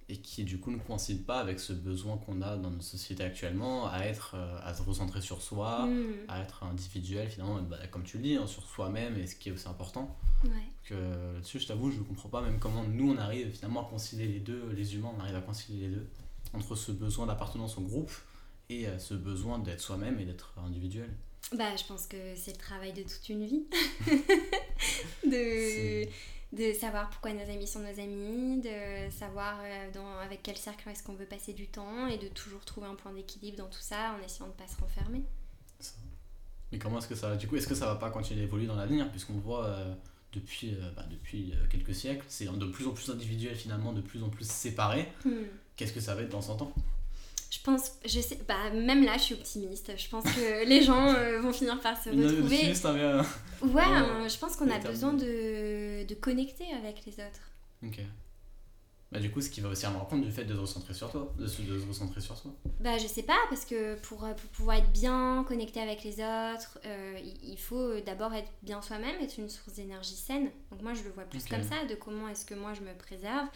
et 0.09 0.17
qui 0.17 0.45
du 0.45 0.57
coup 0.59 0.71
ne 0.71 0.77
coïncide 0.77 1.25
pas 1.25 1.39
avec 1.41 1.59
ce 1.59 1.73
besoin 1.73 2.17
qu'on 2.17 2.41
a 2.41 2.55
dans 2.55 2.69
notre 2.69 2.83
société 2.85 3.23
actuellement 3.23 3.89
à 3.89 3.99
être 4.05 4.35
euh, 4.35 4.57
à 4.63 4.73
se 4.73 4.81
recentrer 4.81 5.19
sur 5.21 5.41
soi, 5.41 5.85
Mm. 5.85 6.13
à 6.29 6.41
être 6.41 6.63
individuel 6.63 7.29
finalement, 7.29 7.61
bah, 7.61 7.77
comme 7.91 8.03
tu 8.03 8.17
le 8.17 8.23
dis, 8.23 8.35
hein, 8.35 8.47
sur 8.47 8.63
soi-même 8.63 9.17
et 9.19 9.27
ce 9.27 9.35
qui 9.35 9.49
est 9.49 9.51
aussi 9.51 9.67
important. 9.67 10.17
Ouais. 10.45 10.51
Que 10.85 10.93
là-dessus, 11.33 11.59
je 11.59 11.67
t'avoue, 11.67 11.91
je 11.91 11.97
ne 11.97 12.03
comprends 12.03 12.29
pas 12.29 12.41
même 12.41 12.57
comment 12.59 12.83
nous 12.85 13.11
on 13.11 13.17
arrive 13.17 13.51
finalement 13.51 13.85
à 13.85 13.89
concilier 13.89 14.27
les 14.27 14.39
deux, 14.39 14.69
les 14.75 14.95
humains, 14.95 15.11
on 15.17 15.19
arrive 15.19 15.35
à 15.35 15.41
concilier 15.41 15.87
les 15.89 15.95
deux 15.95 16.07
entre 16.53 16.75
ce 16.75 16.93
besoin 16.93 17.25
d'appartenance 17.25 17.77
au 17.77 17.81
groupe 17.81 18.11
et 18.69 18.87
euh, 18.87 18.97
ce 18.99 19.13
besoin 19.13 19.59
d'être 19.59 19.81
soi-même 19.81 20.17
et 20.21 20.25
d'être 20.25 20.53
individuel. 20.65 21.09
Bah, 21.57 21.75
je 21.77 21.83
pense 21.85 22.07
que 22.07 22.17
c'est 22.35 22.51
le 22.51 22.57
travail 22.57 22.93
de 22.93 23.03
toute 23.03 23.27
une 23.29 23.45
vie. 23.45 23.63
de, 25.25 25.31
C'est- 25.31 26.09
de 26.53 26.73
savoir 26.73 27.09
pourquoi 27.09 27.33
nos 27.33 27.49
amis 27.51 27.67
sont 27.67 27.79
nos 27.79 27.99
amis, 27.99 28.61
de 28.61 29.09
savoir 29.11 29.59
euh, 29.63 29.91
dans, 29.91 30.17
avec 30.19 30.41
quel 30.43 30.57
cercle 30.57 30.87
est-ce 30.89 31.03
qu'on 31.03 31.13
veut 31.13 31.25
passer 31.25 31.53
du 31.53 31.67
temps 31.67 32.07
et 32.07 32.17
de 32.17 32.27
toujours 32.29 32.63
trouver 32.63 32.87
un 32.87 32.95
point 32.95 33.11
d'équilibre 33.11 33.57
dans 33.57 33.67
tout 33.69 33.81
ça 33.81 34.15
en 34.17 34.23
essayant 34.23 34.47
de 34.47 34.53
pas 34.53 34.67
se 34.67 34.79
renfermer. 34.79 35.23
Mais 36.71 36.79
comment 36.79 36.99
est-ce 36.99 37.07
que 37.07 37.15
ça 37.15 37.35
du 37.35 37.47
coup 37.47 37.55
est-ce 37.55 37.67
que 37.67 37.75
ça 37.75 37.85
va 37.85 37.95
pas 37.95 38.09
continuer 38.09 38.41
d'évoluer 38.41 38.65
dans 38.65 38.75
l'avenir? 38.75 39.09
Puisqu'on 39.11 39.39
voit 39.39 39.65
euh, 39.65 39.93
depuis 40.33 40.73
euh, 40.75 40.91
bah, 40.95 41.05
depuis 41.09 41.53
quelques 41.69 41.95
siècles 41.95 42.25
c'est 42.27 42.45
de 42.45 42.65
plus 42.65 42.87
en 42.87 42.91
plus 42.91 43.09
individuel 43.09 43.55
finalement 43.55 43.93
de 43.93 44.01
plus 44.01 44.21
en 44.23 44.29
plus 44.29 44.49
séparé 44.49 45.07
Hmm. 45.23 45.45
qu'est-ce 45.75 45.93
que 45.93 46.01
ça 46.01 46.15
va 46.15 46.23
être 46.23 46.29
dans 46.29 46.41
100 46.41 46.61
ans? 46.61 46.73
Je 47.49 47.59
pense, 47.63 47.91
je 48.05 48.19
sais, 48.19 48.37
bah, 48.47 48.69
même 48.73 49.03
là, 49.05 49.13
je 49.17 49.23
suis 49.23 49.33
optimiste. 49.35 49.91
Je 49.97 50.09
pense 50.09 50.23
que 50.25 50.65
les 50.67 50.81
gens 50.83 51.13
euh, 51.13 51.39
vont 51.41 51.53
finir 51.53 51.79
par 51.79 51.95
se 52.01 52.09
retrouver. 52.09 52.71
hein, 52.73 52.93
mais, 52.93 53.01
euh, 53.01 53.23
Ouais, 53.61 53.73
Ouais, 53.73 53.81
euh, 53.85 54.29
je 54.29 54.37
pense 54.37 54.55
qu'on 54.55 54.69
a 54.69 54.79
besoin 54.79 55.13
de, 55.13 56.05
de 56.05 56.15
connecter 56.15 56.65
avec 56.73 57.05
les 57.05 57.13
autres. 57.13 57.51
ok 57.83 57.99
bah 59.09 59.19
du 59.21 59.31
coup 59.31 59.39
ce 59.39 59.49
qui 59.49 59.61
va 59.61 59.69
aussi 59.69 59.85
rendre 59.85 60.05
compte 60.05 60.21
du 60.21 60.31
fait 60.33 60.43
de 60.43 60.53
se 60.53 60.59
recentrer 60.59 60.93
sur 60.93 61.09
toi 61.09 61.33
de 61.39 61.47
se, 61.47 61.61
de 61.61 61.79
se 61.79 61.85
recentrer 61.87 62.19
sur 62.19 62.35
soi 62.37 62.51
Bah, 62.81 62.97
je 62.97 63.07
sais 63.07 63.23
pas, 63.23 63.37
parce 63.49 63.63
que 63.63 63.95
pour, 64.01 64.25
euh, 64.25 64.33
pour 64.33 64.49
pouvoir 64.49 64.75
être 64.79 64.91
bien 64.91 65.45
connecté 65.47 65.79
avec 65.79 66.03
les 66.03 66.15
autres, 66.15 66.77
euh, 66.85 67.17
il 67.41 67.57
faut 67.57 68.01
d'abord 68.01 68.33
être 68.33 68.51
bien 68.63 68.81
soi-même, 68.81 69.15
être 69.21 69.37
une 69.37 69.47
source 69.49 69.75
d'énergie 69.77 70.13
saine. 70.17 70.49
Donc, 70.71 70.81
moi, 70.81 70.93
je 70.93 71.03
le 71.03 71.11
vois 71.11 71.23
plus 71.23 71.45
comme 71.45 71.63
ça, 71.63 71.85
de 71.89 71.95
comment 71.95 72.27
est-ce 72.27 72.43
que 72.45 72.53
moi 72.53 72.73
je 72.73 72.81
me 72.81 72.93
préserve, 72.97 73.47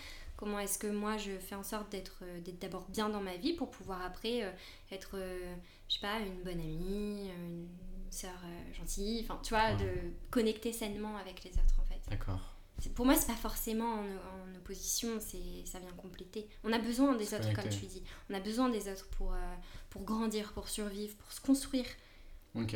comment 0.42 0.60
est-ce 0.60 0.78
que 0.80 0.88
moi 0.88 1.18
je 1.18 1.38
fais 1.38 1.56
en 1.56 1.64
sorte 1.64 1.90
d'être 1.92 2.20
euh, 2.24 2.40
d'abord 2.60 2.86
bien 2.90 3.08
dans 3.10 3.22
ma 3.22 3.38
vie 3.38 3.54
pour 3.54 3.70
pouvoir 3.72 4.02
après 4.02 4.44
euh, 4.44 4.52
être, 4.92 5.12
euh, 5.14 5.56
je 5.88 5.94
sais 5.94 6.02
pas, 6.02 6.20
une 6.20 6.42
bonne 6.44 6.60
amie, 6.60 7.30
une 7.30 7.68
sœur 8.10 8.34
gentille, 8.74 9.22
enfin, 9.24 9.40
tu 9.44 9.54
vois, 9.54 9.70
Ouais. 9.70 9.78
de 9.78 9.90
connecter 10.32 10.74
sainement 10.74 11.16
avec 11.18 11.44
les 11.44 11.52
autres 11.52 11.80
en 11.80 11.86
fait. 11.86 12.02
d'accord 12.10 12.56
Pour 12.96 13.06
moi, 13.06 13.16
c'est 13.16 13.28
pas 13.28 13.36
forcément 13.36 13.94
en, 13.94 14.00
en 14.04 14.56
opposition, 14.58 15.20
c'est 15.20 15.64
ça 15.66 15.80
vient 15.80 15.92
compléter. 15.96 16.50
On 16.64 16.74
a 16.74 16.80
besoin 16.80 17.16
des 17.16 17.34
autres, 17.36 17.54
comme 17.54 17.70
tu 17.70 17.86
dis. 17.86 18.04
On 18.30 18.34
a 18.34 18.40
besoin 18.40 18.68
des 18.70 18.90
autres 18.92 19.08
pour, 19.12 19.32
euh, 19.34 19.56
pour 19.92 20.04
grandir, 20.04 20.52
pour 20.54 20.68
survivre, 20.68 21.16
pour 21.18 21.32
se 21.32 21.40
construire. 21.40 21.86
ok 22.56 22.76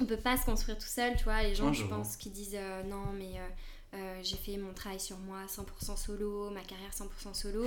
On 0.00 0.04
peut 0.06 0.18
pas 0.18 0.36
se 0.36 0.44
construire 0.44 0.76
tout 0.78 0.86
seul, 0.98 1.16
tu 1.16 1.24
vois. 1.24 1.42
Les 1.42 1.54
gens, 1.54 1.68
Ouais, 1.68 1.74
je 1.74 1.84
pense, 1.86 2.16
qui 2.16 2.28
disent 2.30 2.54
euh, 2.54 2.82
non, 2.84 3.06
mais 3.18 3.40
euh, 3.40 3.48
euh, 3.96 4.20
j'ai 4.22 4.36
fait 4.36 4.56
mon 4.58 4.72
travail 4.72 5.00
sur 5.00 5.18
moi 5.18 5.38
100% 5.46 5.96
solo, 5.96 6.50
ma 6.50 6.62
carrière 6.62 6.90
100% 6.92 7.34
solo. 7.34 7.64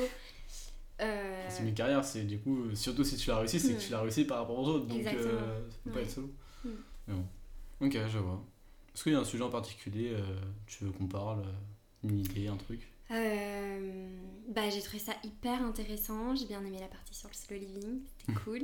Euh, 1.01 1.47
c'est 1.49 1.63
une 1.63 1.73
carrière 1.73 2.03
c'est 2.03 2.23
du 2.23 2.39
coup 2.39 2.75
surtout 2.75 3.05
si 3.05 3.15
tu 3.15 3.29
l'as 3.29 3.37
réussi 3.39 3.57
c'est 3.59 3.73
Hmm. 3.73 3.77
que 3.77 3.81
tu 3.81 3.91
l'as 3.91 4.01
réussi 4.01 4.25
par 4.25 4.39
rapport 4.39 4.59
aux 4.59 4.67
autres 4.67 4.85
donc 4.85 5.01
ça 5.03 5.11
peut 5.11 5.91
pas 5.93 6.01
être 6.01 6.11
solo 6.11 6.29
Hmm. 6.65 6.69
mais 7.07 7.13
bon 7.13 7.25
ok 7.87 7.97
je 8.11 8.17
vois 8.19 8.43
est-ce 8.93 9.03
qu'il 9.03 9.13
y 9.13 9.15
a 9.15 9.19
un 9.19 9.23
sujet 9.23 9.43
en 9.43 9.49
particulier 9.49 10.09
euh, 10.11 10.21
tu 10.67 10.83
veux 10.83 10.91
qu'on 10.91 11.07
parle 11.07 11.45
une 12.03 12.19
idée 12.19 12.47
un 12.49 12.57
truc? 12.57 12.85
Euh, 13.11 14.09
bah, 14.49 14.69
j'ai 14.69 14.81
trouvé 14.81 14.99
ça 14.99 15.13
hyper 15.23 15.63
intéressant. 15.63 16.35
J'ai 16.35 16.45
bien 16.45 16.59
aimé 16.65 16.77
la 16.79 16.87
partie 16.87 17.15
sur 17.15 17.27
le 17.29 17.33
slow 17.33 17.57
living, 17.57 18.01
c'était 18.19 18.39
cool. 18.43 18.61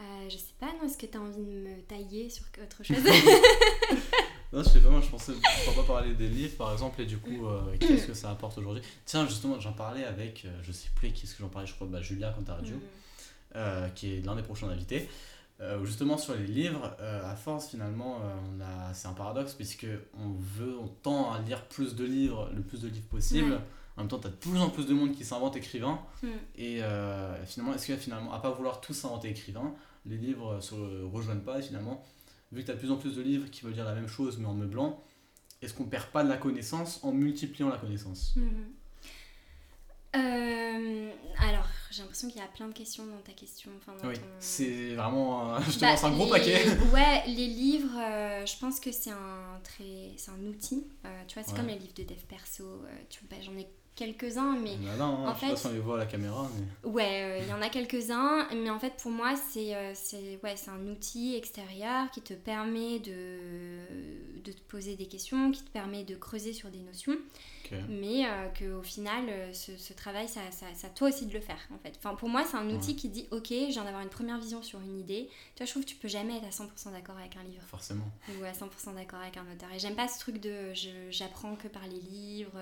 Euh, 0.00 0.28
je 0.28 0.36
sais 0.36 0.52
pas, 0.60 0.72
non, 0.74 0.84
est-ce 0.86 0.98
que 0.98 1.06
tu 1.06 1.16
as 1.16 1.20
envie 1.20 1.36
de 1.44 1.50
me 1.50 1.80
tailler 1.82 2.28
sur 2.28 2.44
autre 2.62 2.82
chose? 2.84 2.96
Non, 4.52 4.62
je 4.62 4.68
sais 4.68 4.80
pas, 4.80 4.90
moi 4.90 5.00
je 5.00 5.08
pensais 5.08 5.32
pourquoi 5.64 5.82
pas 5.82 5.92
parler 5.94 6.14
des 6.14 6.28
livres 6.28 6.56
par 6.58 6.72
exemple 6.72 7.00
et 7.00 7.06
du 7.06 7.16
coup 7.18 7.46
euh, 7.46 7.60
qu'est-ce 7.80 8.06
que 8.06 8.14
ça 8.14 8.30
apporte 8.30 8.58
aujourd'hui? 8.58 8.82
Tiens, 9.06 9.26
justement, 9.26 9.58
j'en 9.60 9.72
parlais 9.72 10.04
avec, 10.04 10.44
euh, 10.44 10.50
je 10.62 10.72
sais 10.72 10.88
plus 10.94 11.10
qui 11.12 11.24
est-ce 11.24 11.34
que 11.34 11.40
j'en 11.42 11.48
parlais, 11.48 11.66
je 11.66 11.74
crois, 11.74 11.86
bah, 11.86 12.02
Julia 12.02 12.34
radio, 12.46 12.76
Mm. 12.76 12.80
euh, 13.56 13.88
qui 13.90 14.14
est 14.14 14.20
l'un 14.20 14.36
des 14.36 14.42
prochains 14.42 14.68
invités. 14.68 15.08
Euh, 15.60 15.82
justement 15.84 16.18
sur 16.18 16.34
les 16.34 16.46
livres, 16.46 16.94
euh, 17.00 17.30
à 17.30 17.34
force 17.36 17.68
finalement, 17.70 18.18
on 18.20 18.60
a, 18.60 18.92
c'est 18.92 19.08
un 19.08 19.12
paradoxe 19.12 19.54
puisque 19.54 19.86
on 20.18 20.32
veut, 20.38 20.76
on 20.78 20.88
tend 20.88 21.32
à 21.32 21.38
lire 21.40 21.64
plus 21.66 21.94
de 21.94 22.04
livres, 22.04 22.50
le 22.54 22.60
plus 22.62 22.80
de 22.82 22.88
livres 22.88 23.06
possible. 23.08 23.58
En 23.96 24.00
même 24.02 24.08
temps, 24.08 24.18
t'as 24.18 24.30
de 24.30 24.34
plus 24.34 24.58
en 24.58 24.70
plus 24.70 24.86
de 24.86 24.94
monde 24.94 25.12
qui 25.12 25.24
s'invente 25.24 25.54
écrivain. 25.56 26.00
Mm. 26.22 26.26
Et 26.56 26.80
finalement, 27.46 27.74
est-ce 27.74 27.86
que 27.86 27.96
finalement, 27.96 28.32
à 28.32 28.38
pas 28.40 28.50
vouloir 28.50 28.80
tous 28.82 28.92
s'inventer 28.94 29.30
écrivain, 29.30 29.72
les 30.04 30.16
livres 30.16 30.60
se 30.60 30.74
rejoignent 31.04 31.40
pas 31.40 31.58
et 31.58 31.62
finalement, 31.62 32.02
vu 32.52 32.60
que 32.60 32.66
tu 32.66 32.70
as 32.70 32.74
de 32.74 32.78
plus 32.80 32.90
en 32.90 32.96
plus 32.96 33.16
de 33.16 33.22
livres 33.22 33.50
qui 33.50 33.62
veulent 33.62 33.72
dire 33.74 33.84
la 33.84 33.94
même 33.94 34.08
chose 34.08 34.38
mais 34.38 34.46
en 34.46 34.54
meublant, 34.54 35.02
est-ce 35.62 35.74
qu'on 35.74 35.84
perd 35.84 36.06
pas 36.10 36.22
de 36.24 36.28
la 36.28 36.36
connaissance 36.36 37.00
en 37.02 37.12
multipliant 37.12 37.68
la 37.68 37.78
connaissance? 37.78 38.34
Mhm. 38.36 38.72
Euh, 40.14 41.10
alors, 41.38 41.66
j'ai 41.90 42.02
l'impression 42.02 42.28
qu'il 42.28 42.38
y 42.38 42.44
a 42.44 42.46
plein 42.48 42.68
de 42.68 42.74
questions 42.74 43.06
dans 43.06 43.20
ta 43.22 43.32
question. 43.32 43.70
Enfin, 43.78 43.94
Oui, 44.06 44.14
ton... 44.14 44.20
c'est 44.40 44.94
vraiment. 44.94 45.58
je 45.70 45.70
te 45.76 45.80
Bah, 45.80 45.90
lance 45.92 46.04
un 46.04 46.10
gros 46.10 46.24
les- 46.26 46.30
paquet. 46.30 46.66
Ouais, 46.92 47.22
les 47.26 47.46
livres, 47.46 47.96
euh, 47.98 48.44
je 48.44 48.58
pense 48.58 48.78
que 48.78 48.92
c'est 48.92 49.10
un, 49.10 49.58
très... 49.64 50.12
c'est 50.18 50.30
un 50.30 50.44
outil. 50.46 50.86
Euh, 51.06 51.22
tu 51.26 51.34
vois, 51.34 51.42
c'est 51.44 51.52
Ouais. 51.52 51.56
comme 51.58 51.68
les 51.68 51.78
livres 51.78 51.94
de 51.94 52.02
dev 52.02 52.18
perso. 52.28 52.82
tu... 53.08 53.20
bah, 53.30 53.36
J'en 53.40 53.56
ai 53.56 53.66
quelques-uns, 53.94 54.56
mais 54.58 54.76
non, 54.98 55.04
en 55.04 55.34
je 55.34 55.40
sais 55.40 55.46
fait- 55.46 55.50
pas 55.52 55.56
si 55.56 55.66
on 55.66 55.72
les 55.72 55.78
voit 55.80 55.96
à 55.96 55.98
la 55.98 56.06
caméra, 56.06 56.48
mais. 56.56 56.90
Ouais, 56.90 57.22
euh, 57.22 57.38
il 57.42 57.48
y 57.48 57.52
en 57.52 57.60
a 57.62 57.68
quelques-uns, 57.68 58.48
mais 58.54 58.70
en 58.70 58.78
fait 58.78 58.94
pour 59.02 59.10
moi 59.10 59.34
c'est 59.36 59.74
euh, 59.74 59.92
c'est 59.94 60.40
ouais, 60.42 60.54
un 60.68 60.86
outil 60.88 61.34
extérieur 61.36 62.10
qui 62.10 62.22
te 62.22 62.34
permet 62.34 62.98
de, 63.00 64.40
de 64.44 64.52
te 64.52 64.60
poser 64.68 64.96
des 64.96 65.06
questions, 65.06 65.50
qui 65.50 65.62
te 65.62 65.70
permet 65.70 66.04
de 66.04 66.14
creuser 66.16 66.52
sur 66.52 66.70
des 66.70 66.78
notions, 66.80 67.16
mais 67.88 68.26
euh, 68.26 68.48
qu'au 68.58 68.82
final 68.82 69.24
euh, 69.30 69.52
ce, 69.54 69.74
ce 69.78 69.92
travail, 69.94 70.28
ça, 70.28 70.40
ça, 70.50 70.66
ça 70.74 70.88
toi 70.88 71.08
aussi 71.08 71.24
de 71.26 71.32
le 71.32 71.40
faire 71.40 71.56
en 71.74 71.78
fait. 71.78 71.94
Enfin 71.98 72.14
pour 72.14 72.28
moi 72.28 72.44
c'est 72.44 72.56
un 72.58 72.68
outil 72.70 72.96
qui 72.96 73.08
dit 73.08 73.26
ok, 73.30 73.46
je 73.48 73.70
viens 73.72 73.84
d'avoir 73.84 74.02
une 74.02 74.10
première 74.10 74.38
vision 74.38 74.62
sur 74.62 74.78
une 74.80 74.98
idée. 74.98 75.28
Tu 75.54 75.58
vois, 75.62 75.66
je 75.66 75.70
trouve 75.70 75.84
que 75.84 75.88
tu 75.88 75.96
peux 75.96 76.08
jamais 76.08 76.36
être 76.36 76.44
à 76.44 76.50
100% 76.50 76.92
d'accord 76.92 77.16
avec 77.18 77.36
un 77.36 77.42
livre 77.44 77.62
Forcément. 77.66 78.04
ou 78.40 78.44
à 78.44 78.52
100% 78.52 78.94
d'accord 78.94 79.20
avec 79.20 79.36
un 79.38 79.44
auteur. 79.52 79.68
Et 79.74 79.78
j'aime 79.78 79.94
pas 79.96 80.08
ce 80.08 80.18
truc 80.18 80.38
de 80.40 80.72
j'apprends 81.10 81.56
que 81.56 81.68
par 81.68 81.86
les 81.86 82.00
livres. 82.00 82.58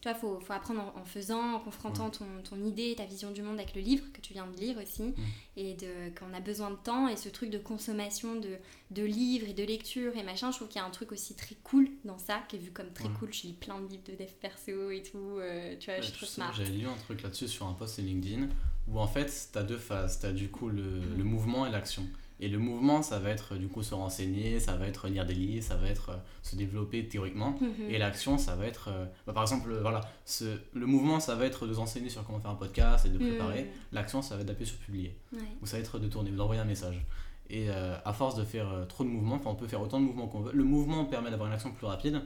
Tu 0.00 0.08
vois, 0.08 0.16
faut, 0.16 0.40
faut 0.40 0.52
apprendre 0.54 0.80
en, 0.96 1.00
en 1.00 1.04
faisant, 1.04 1.56
en 1.56 1.60
confrontant 1.60 2.08
ton, 2.08 2.24
ton 2.42 2.64
idée, 2.64 2.94
ta 2.96 3.04
vision 3.04 3.32
du 3.32 3.42
monde 3.42 3.58
avec 3.58 3.74
le 3.74 3.82
livre 3.82 4.04
que 4.14 4.22
tu 4.22 4.32
viens 4.32 4.46
de 4.46 4.56
lire 4.56 4.78
aussi. 4.78 5.14
Et 5.58 5.74
de, 5.74 6.08
qu'on 6.18 6.32
a 6.32 6.40
besoin 6.40 6.70
de 6.70 6.76
temps. 6.76 7.06
Et 7.06 7.16
ce 7.16 7.28
truc 7.28 7.50
de 7.50 7.58
consommation 7.58 8.34
de, 8.36 8.56
de 8.92 9.02
livres 9.02 9.46
et 9.48 9.52
de 9.52 9.62
lecture 9.62 10.16
et 10.16 10.22
machin, 10.22 10.50
je 10.52 10.56
trouve 10.56 10.68
qu'il 10.68 10.80
y 10.80 10.82
a 10.82 10.86
un 10.86 10.90
truc 10.90 11.12
aussi 11.12 11.34
très 11.36 11.54
cool 11.64 11.90
dans 12.06 12.16
ça, 12.16 12.42
qui 12.48 12.56
est 12.56 12.60
vu 12.60 12.70
comme 12.70 12.90
très 12.94 13.08
Ouais. 13.08 13.14
cool. 13.18 13.32
Je 13.34 13.42
lis 13.42 13.52
plein 13.52 13.78
de 13.78 13.88
livres 13.88 14.04
de 14.06 14.12
dev 14.12 14.30
perso 14.40 14.90
et 14.90 15.02
tout. 15.02 15.18
euh, 15.38 15.76
tu 15.78 15.90
vois, 15.90 16.00
Ouais, 16.00 16.02
je 16.02 16.12
trouve 16.12 16.28
smart. 16.28 16.52
J'avais 16.56 16.70
lu 16.70 16.86
un 16.86 16.96
truc 16.96 17.20
là-dessus 17.22 17.48
sur 17.48 17.66
un 17.66 17.74
post 17.74 17.98
LinkedIn 17.98 18.48
où 18.88 18.98
en 18.98 19.06
fait 19.06 19.50
t'as 19.52 19.62
deux 19.64 19.76
phases. 19.76 20.18
T'as 20.18 20.32
du 20.32 20.48
coup 20.50 20.70
le, 20.70 20.98
le 21.14 21.24
mouvement 21.24 21.66
et 21.66 21.70
l'action. 21.70 22.06
Et 22.42 22.48
le 22.48 22.58
mouvement, 22.58 23.02
ça 23.02 23.18
va 23.18 23.28
être 23.30 23.56
du 23.56 23.68
coup 23.68 23.82
se 23.82 23.94
renseigner, 23.94 24.60
ça 24.60 24.74
va 24.74 24.86
être 24.86 25.08
lire 25.08 25.26
des 25.26 25.34
livres, 25.34 25.62
ça 25.62 25.76
va 25.76 25.88
être 25.88 26.08
euh, 26.10 26.16
se 26.42 26.56
développer 26.56 27.06
théoriquement. 27.06 27.58
Mhm. 27.60 27.90
Et 27.90 27.98
l'action, 27.98 28.38
ça 28.38 28.56
va 28.56 28.66
être, 28.66 28.88
euh, 28.88 29.04
bah, 29.26 29.34
par 29.34 29.42
exemple, 29.42 29.70
euh, 29.70 29.80
voilà, 29.82 30.00
ce, 30.24 30.58
le 30.72 30.86
mouvement, 30.86 31.20
ça 31.20 31.34
va 31.34 31.44
être 31.44 31.66
de 31.66 31.74
s'enseigner 31.74 32.08
sur 32.08 32.24
comment 32.24 32.40
faire 32.40 32.50
un 32.50 32.54
podcast 32.54 33.04
et 33.04 33.10
de 33.10 33.18
préparer. 33.18 33.64
Mhm. 33.64 33.68
L'action, 33.92 34.22
ça 34.22 34.36
va 34.36 34.40
être 34.40 34.46
d'appuyer 34.46 34.70
sur 34.70 34.78
publier. 34.78 35.16
Ouais. 35.34 35.40
Ou 35.60 35.66
ça 35.66 35.76
va 35.76 35.82
être 35.82 35.98
de 35.98 36.08
tourner 36.08 36.30
ou 36.30 36.36
d'envoyer 36.36 36.62
un 36.62 36.64
message. 36.64 37.04
Et 37.50 37.66
euh, 37.68 37.94
à 38.04 38.12
force 38.14 38.36
de 38.36 38.44
faire 38.44 38.68
trop 38.88 39.04
de 39.04 39.08
mouvements, 39.10 39.34
enfin 39.34 39.50
on 39.50 39.54
peut 39.56 39.66
faire 39.66 39.82
autant 39.82 40.00
de 40.00 40.04
mouvements 40.06 40.28
qu'on 40.28 40.40
veut. 40.40 40.52
Le 40.54 40.64
mouvement 40.64 41.04
permet 41.04 41.30
d'avoir 41.30 41.48
une 41.48 41.54
action 41.54 41.72
plus 41.72 41.86
rapide, 41.86 42.22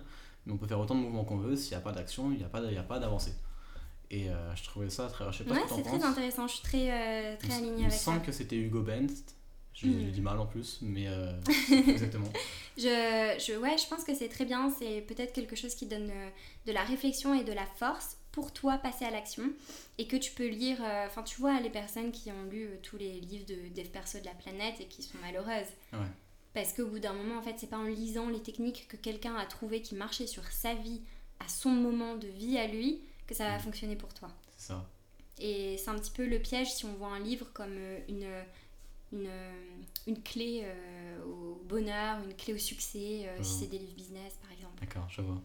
mais 0.47 0.53
on 0.53 0.59
peut 0.59 0.67
faire 0.67 0.79
autant 0.79 0.95
de 0.95 1.01
mouvements 1.01 1.25
qu'on 1.25 1.39
veut. 1.39 1.57
S'il 1.57 1.71
n'y 1.71 1.77
a 1.79 1.81
pas 1.81 1.93
d'action, 1.93 2.31
il 2.31 2.39
n'y 2.39 2.45
a 2.45 2.49
pas, 2.49 2.61
il 2.63 2.75
y 2.75 2.79
a 2.79 2.83
pas 2.83 2.99
d'avancée. 3.01 3.33
Et 4.11 4.29
euh, 4.29 4.55
je 4.55 4.63
trouvais 4.65 4.91
ça 4.91 5.09
très. 5.09 5.25
Je 5.33 5.39
sais 5.39 5.45
pas 5.45 5.55
Ouais, 5.55 5.61
ce 5.61 5.65
que 5.65 5.69
t'en 5.71 5.77
c'est 5.77 5.83
penses. 5.83 5.99
très 5.99 6.09
intéressant. 6.09 6.47
Je 6.47 6.53
suis 6.53 6.63
très, 6.63 6.91
euh, 6.91 7.37
alignée 7.51 7.69
il 7.69 7.73
me 7.73 7.81
avec 7.81 7.93
ça. 7.93 7.99
semble 7.99 8.21
que 8.23 8.33
c'était 8.33 8.57
Hugo 8.57 8.83
Benst. 8.83 9.34
Je 9.75 9.87
le 9.89 10.11
dis 10.13 10.21
mal 10.21 10.39
en 10.39 10.47
plus, 10.47 10.79
mais 10.83 11.09
euh, 11.09 11.33
exactement. 11.89 12.33
Je, 12.77 12.83
je, 13.45 13.59
ouais, 13.59 13.77
je 13.77 13.87
pense 13.89 14.05
que 14.05 14.15
c'est 14.15 14.29
très 14.29 14.45
bien. 14.45 14.71
C'est 14.79 15.01
peut-être 15.03 15.33
quelque 15.33 15.57
chose 15.57 15.75
qui 15.75 15.87
donne 15.87 16.11
euh, 16.11 16.29
de 16.67 16.73
la 16.73 16.85
réflexion 16.85 17.35
et 17.35 17.45
de 17.45 17.53
la 17.53 17.67
force 17.67 18.17
pour 18.33 18.53
toi 18.53 18.79
passer 18.79 19.05
à 19.05 19.11
l'action 19.11 19.45
et 19.99 20.07
que 20.07 20.17
tu 20.17 20.33
peux 20.33 20.47
lire. 20.49 20.79
euh, 20.83 21.07
Enfin, 21.07 21.23
tu 21.25 21.41
vois, 21.41 21.61
les 21.61 21.71
personnes 21.71 22.13
qui 22.13 22.31
ont 22.31 22.45
lu 22.51 22.67
euh, 22.67 22.77
tous 22.83 22.97
les 22.97 23.21
livres 23.21 23.47
de 23.47 23.55
dev 23.75 23.89
perso 23.89 24.19
de 24.21 24.25
la 24.25 24.35
planète 24.35 24.77
et 24.81 24.87
qui 24.87 25.03
sont 25.03 25.19
malheureuses. 25.19 25.73
Ouais. 25.93 26.07
Parce 26.53 26.73
qu'au 26.73 26.87
bout 26.87 27.01
d'un 27.01 27.13
moment, 27.13 27.39
en 27.39 27.43
fait, 27.43 27.55
c'est 27.59 27.69
pas 27.71 27.79
en 27.79 27.85
lisant 27.85 28.29
les 28.29 28.41
techniques 28.43 28.87
que 28.89 28.97
quelqu'un 28.97 29.35
a 29.35 29.45
trouvé 29.45 29.83
qui 29.83 29.97
marchaient 29.97 30.29
sur 30.29 30.45
sa 30.53 30.75
vie, 30.75 31.01
à 31.45 31.49
son 31.49 31.71
moment 31.71 32.15
de 32.17 32.29
vie 32.29 32.59
à 32.59 32.69
lui, 32.69 33.01
que 33.27 33.35
ça 33.35 33.49
va 33.49 33.57
Mhm. 33.57 33.63
fonctionner 33.63 33.97
pour 33.97 34.15
toi. 34.15 34.29
C'est 34.57 34.69
ça. 34.69 34.89
Et 35.41 35.77
c'est 35.79 35.91
un 35.91 35.97
petit 35.99 36.13
peu 36.13 36.25
le 36.27 36.39
piège 36.39 36.73
si 36.73 36.85
on 36.85 36.93
voit 36.95 37.09
un 37.09 37.19
livre 37.19 37.47
comme 37.53 37.77
une, 38.09 38.25
une, 39.15 39.31
une 40.07 40.23
clé 40.23 40.63
euh, 40.65 41.25
au 41.25 41.63
bonheur, 41.65 42.19
une 42.25 42.35
clé 42.35 42.53
au 42.55 42.59
succès, 42.59 43.23
euh, 43.27 43.43
si 43.43 43.55
Mhm. 43.55 43.61
c'est 43.61 43.67
des 43.69 43.79
livres 43.79 43.95
business 43.97 44.35
par 44.43 44.53
exemple. 44.53 44.75
D'accord, 44.81 45.07
je 45.09 45.23
vois. 45.23 45.41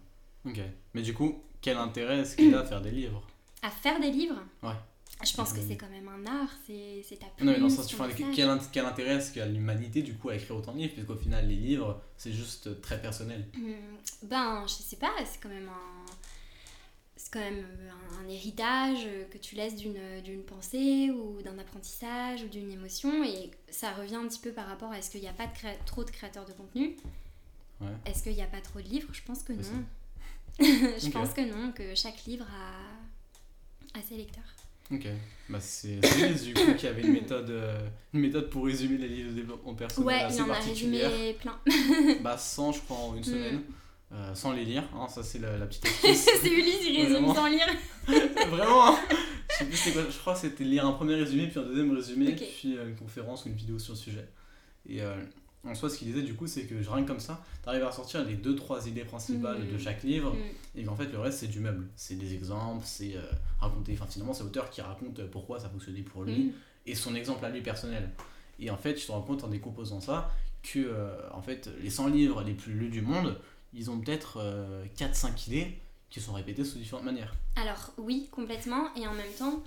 Ok. 0.46 0.60
Mais 0.94 1.02
du 1.02 1.14
coup, 1.14 1.42
quel 1.62 1.78
intérêt 1.78 2.20
est-ce 2.20 2.36
qu'il 2.36 2.54
a 2.56 2.60
à 2.62 2.66
faire 2.66 2.82
des 2.82 2.92
livres? 2.92 3.22
À 3.62 3.70
faire 3.70 4.00
des 4.00 4.10
livres, 4.12 4.42
Ouais. 4.64 4.74
je 5.26 5.34
pense 5.36 5.52
que 5.54 5.60
c'est 5.60 5.76
quand 5.76 5.90
même 5.90 6.08
un 6.08 6.26
art, 6.26 6.50
c'est 6.66 7.04
ta 7.20 7.26
plume, 7.28 7.48
Non, 7.48 7.54
mais 7.54 7.60
dans 7.60 7.66
le 7.66 7.70
sens, 7.70 7.88
tu 7.88 7.98
message. 7.98 8.16
quel, 8.36 8.60
quel 8.72 8.86
intérêt 8.86 9.16
est-ce 9.16 9.34
qu'a 9.34 9.46
l'humanité 9.46 10.02
du 10.02 10.16
coup 10.16 10.30
à 10.30 10.36
écrire 10.36 10.56
autant 10.56 10.72
de 10.74 10.78
livres? 10.78 10.94
Puisqu'au 10.94 11.16
final, 11.18 11.46
les 11.48 11.56
livres, 11.58 12.02
c'est 12.18 12.32
juste 12.32 12.82
très 12.82 13.02
personnel. 13.02 13.46
Hmm, 13.54 13.74
Ben, 14.24 14.64
je 14.66 14.74
sais 14.74 14.96
pas, 14.96 15.12
c'est 15.26 15.40
quand 15.42 15.50
même 15.50 15.68
un. 15.70 16.06
C'est 17.22 17.34
quand 17.34 17.42
même 17.42 17.66
un, 17.92 18.24
un 18.26 18.30
héritage 18.30 19.06
que 19.30 19.38
tu 19.38 19.56
laisses 19.56 19.76
d'une 19.76 20.00
d'une 20.24 20.42
pensée 20.42 21.12
ou 21.12 21.42
d'un 21.42 21.60
apprentissage 21.60 22.44
ou 22.44 22.48
d'une 22.48 22.72
émotion 22.72 23.26
et 23.26 23.52
ça 23.70 23.92
revient 23.92 24.16
un 24.16 24.26
petit 24.26 24.40
peu 24.40 24.52
par 24.54 24.68
rapport 24.68 24.90
à 24.94 24.98
est-ce 25.00 25.10
qu'il 25.12 25.20
n'y 25.20 25.28
a 25.28 25.34
pas 25.34 25.48
de 25.48 25.86
trop 25.86 26.06
de 26.06 26.12
créateurs 26.12 26.46
de 26.46 26.54
contenu? 26.54 26.96
Ouais. 27.82 27.88
Est-ce 28.06 28.24
qu'il 28.24 28.34
n'y 28.36 28.42
a 28.42 28.48
pas 28.48 28.62
trop 28.62 28.80
de 28.80 28.88
livres? 28.88 29.10
Je 29.12 29.22
pense 29.24 29.44
que 29.44 29.52
non. 29.52 29.84
je 30.62 31.10
pense 31.10 31.34
que 31.34 31.42
non, 31.42 31.74
que 31.74 31.94
chaque 31.94 32.24
livre 32.26 32.46
a, 32.50 34.00
a 34.00 34.02
ses 34.02 34.16
lecteurs. 34.16 34.44
Ok. 34.90 35.08
Bah, 35.50 35.60
c'est 35.60 36.00
du 36.44 36.54
coup 36.54 36.74
qui 36.78 36.88
avait 36.88 37.02
une 37.02 37.14
méthode, 37.14 37.50
euh, 37.50 37.88
une 38.14 38.22
méthode 38.22 38.50
pour 38.50 38.66
résumer 38.66 38.98
les 38.98 39.10
livres 39.10 39.32
de 39.32 39.36
développement 39.36 39.74
personnel 39.76 40.08
Ouais, 40.08 40.24
assez 40.24 40.38
il 40.38 40.44
en 40.44 40.50
a 40.50 40.60
résumé 40.60 41.36
plein. 41.40 41.60
Bah, 42.22 42.38
100, 42.38 42.72
je 42.72 42.80
crois, 42.82 42.98
en 42.98 43.16
une 43.16 43.24
Mm. 43.24 43.64
Euh, 44.12 44.34
sans 44.34 44.54
les 44.54 44.66
lire, 44.66 44.84
hein, 44.96 45.08
ça 45.08 45.22
c'est 45.22 45.38
la, 45.38 45.56
la 45.58 45.68
petite 45.68 45.86
c'est 46.02 46.50
Ulysse, 46.50 46.80
il 46.88 47.06
résume 47.06 47.32
sans 47.34 47.46
lire. 47.48 47.68
Vraiment 48.50 48.88
hein. 48.88 49.00
Je 49.52 49.56
sais 49.58 49.66
plus 49.66 49.78
c'était 49.78 50.02
quoi, 50.02 50.10
je 50.10 50.18
crois 50.18 50.34
que 50.34 50.40
c'était 50.40 50.64
lire 50.64 50.86
un 50.88 50.94
premier 50.94 51.14
résumé, 51.16 51.48
puis 51.48 51.60
un 51.60 51.64
deuxième 51.64 51.96
résumé, 51.96 52.32
puis 52.32 52.76
euh, 52.76 52.88
une 52.90 52.96
conférence 52.96 53.46
ou 53.46 53.50
une 53.50 53.54
vidéo 53.56 53.78
sur 53.78 53.94
le 53.94 54.00
sujet. 54.00 54.28
Et 54.88 55.04
euh, 55.04 55.14
en 55.64 55.76
soi, 55.76 55.90
ce 55.92 55.98
qu'il 56.00 56.08
disait 56.08 56.24
du 56.24 56.34
coup, 56.34 56.48
c'est 56.48 56.64
que 56.64 56.74
rien 56.74 57.04
que 57.04 57.08
comme 57.08 57.20
ça, 57.20 57.44
t'arrives 57.64 57.84
à 57.84 57.92
sortir 57.92 58.26
les 58.26 58.36
2-3 58.36 58.88
idées 58.88 59.04
principales 59.06 59.60
Mhm. 59.64 59.74
de 59.74 59.78
chaque 59.78 60.02
livre, 60.04 60.34
Mm. 60.34 60.80
et 60.80 60.84
qu'en 60.86 60.96
fait 60.96 61.12
le 61.12 61.20
reste 61.20 61.40
c'est 61.40 61.48
du 61.48 61.60
meuble. 61.60 61.86
C'est 61.96 62.16
des 62.16 62.34
exemples, 62.34 62.84
c'est 62.88 63.16
euh, 63.16 63.22
raconter, 63.60 63.94
enfin 63.94 64.08
finalement 64.10 64.34
c'est 64.34 64.44
l'auteur 64.44 64.72
qui 64.72 64.82
raconte 64.82 65.22
pourquoi 65.30 65.60
ça 65.60 65.70
fonctionnait 65.70 66.02
pour 66.02 66.24
lui, 66.24 66.46
Mm. 66.46 66.52
et 66.88 66.96
son 66.96 67.14
exemple 67.14 67.46
à 67.46 67.50
lui 67.50 67.62
personnel. 67.62 68.10
Et 68.60 68.72
en 68.72 68.78
fait, 68.78 68.96
tu 68.96 69.06
te 69.06 69.12
rends 69.12 69.22
compte 69.22 69.44
en 69.44 69.50
décomposant 69.50 70.02
ça 70.02 70.32
que 70.64 70.80
euh, 70.80 71.16
en 71.32 71.42
fait, 71.42 71.70
les 71.82 71.90
100 71.90 72.08
livres 72.08 72.44
les 72.44 72.54
plus 72.54 72.74
lus 72.74 72.90
du 72.90 73.02
monde, 73.02 73.38
ils 73.74 73.90
ont 73.92 74.00
peut-être 74.00 74.38
euh, 74.38 74.86
4-5 74.98 75.48
idées 75.48 75.78
qui 76.10 76.20
sont 76.22 76.34
répétées 76.34 76.66
sous 76.66 76.78
différentes 76.78 77.06
manières. 77.06 77.36
Alors 77.56 77.94
oui, 77.98 78.28
complètement. 78.32 78.94
Et 78.96 79.08
en 79.08 79.14
même 79.14 79.32
temps, 79.38 79.62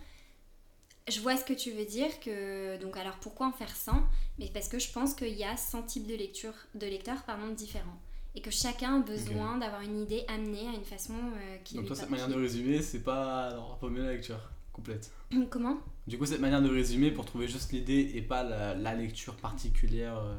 je 1.09 1.21
vois 1.21 1.37
ce 1.37 1.45
que 1.45 1.53
tu 1.53 1.71
veux 1.71 1.85
dire. 1.85 2.09
Que 2.21 2.81
donc 2.81 2.97
alors 2.97 3.17
pourquoi 3.17 3.47
en 3.47 3.53
faire 3.53 3.75
100 3.75 3.93
Mais 4.39 4.51
parce 4.53 4.69
que 4.69 4.79
je 4.79 4.91
pense 4.91 5.15
qu'il 5.15 5.35
y 5.35 5.45
a 5.45 5.57
100 5.57 5.83
types 5.85 6.07
de 6.07 6.15
lecture, 6.15 6.55
de 6.75 6.87
lecteurs 6.87 7.23
pardon, 7.23 7.49
différents. 7.53 8.01
Et 8.35 8.41
que 8.41 8.51
chacun 8.51 8.97
a 8.97 9.05
besoin 9.05 9.59
d'avoir 9.59 9.83
une 9.83 10.01
idée 10.01 10.25
amenée 10.27 10.67
à 10.67 10.73
une 10.75 10.85
façon 10.85 11.13
euh, 11.13 11.57
qui 11.65 11.75
Donc 11.75 11.87
toi, 11.87 11.95
cette 11.95 12.09
manière 12.09 12.29
de 12.29 12.35
résumer, 12.35 12.81
c'est 12.81 13.03
pas 13.03 13.53
non, 13.55 13.77
pas 13.79 13.89
mieux 13.89 14.03
la 14.03 14.13
lecture 14.13 14.41
complète. 14.73 15.13
Comment? 15.51 15.77
Du 16.07 16.19
coup, 16.19 16.25
cette 16.25 16.41
manière 16.41 16.63
de 16.63 16.71
résumer 16.71 17.11
pour 17.11 17.27
trouver 17.27 17.47
juste 17.47 17.73
l'idée 17.73 18.11
et 18.15 18.23
pas 18.23 18.43
la, 18.43 18.75
la 18.75 18.95
lecture 18.95 19.37
particulière 19.37 20.17
euh, 20.17 20.35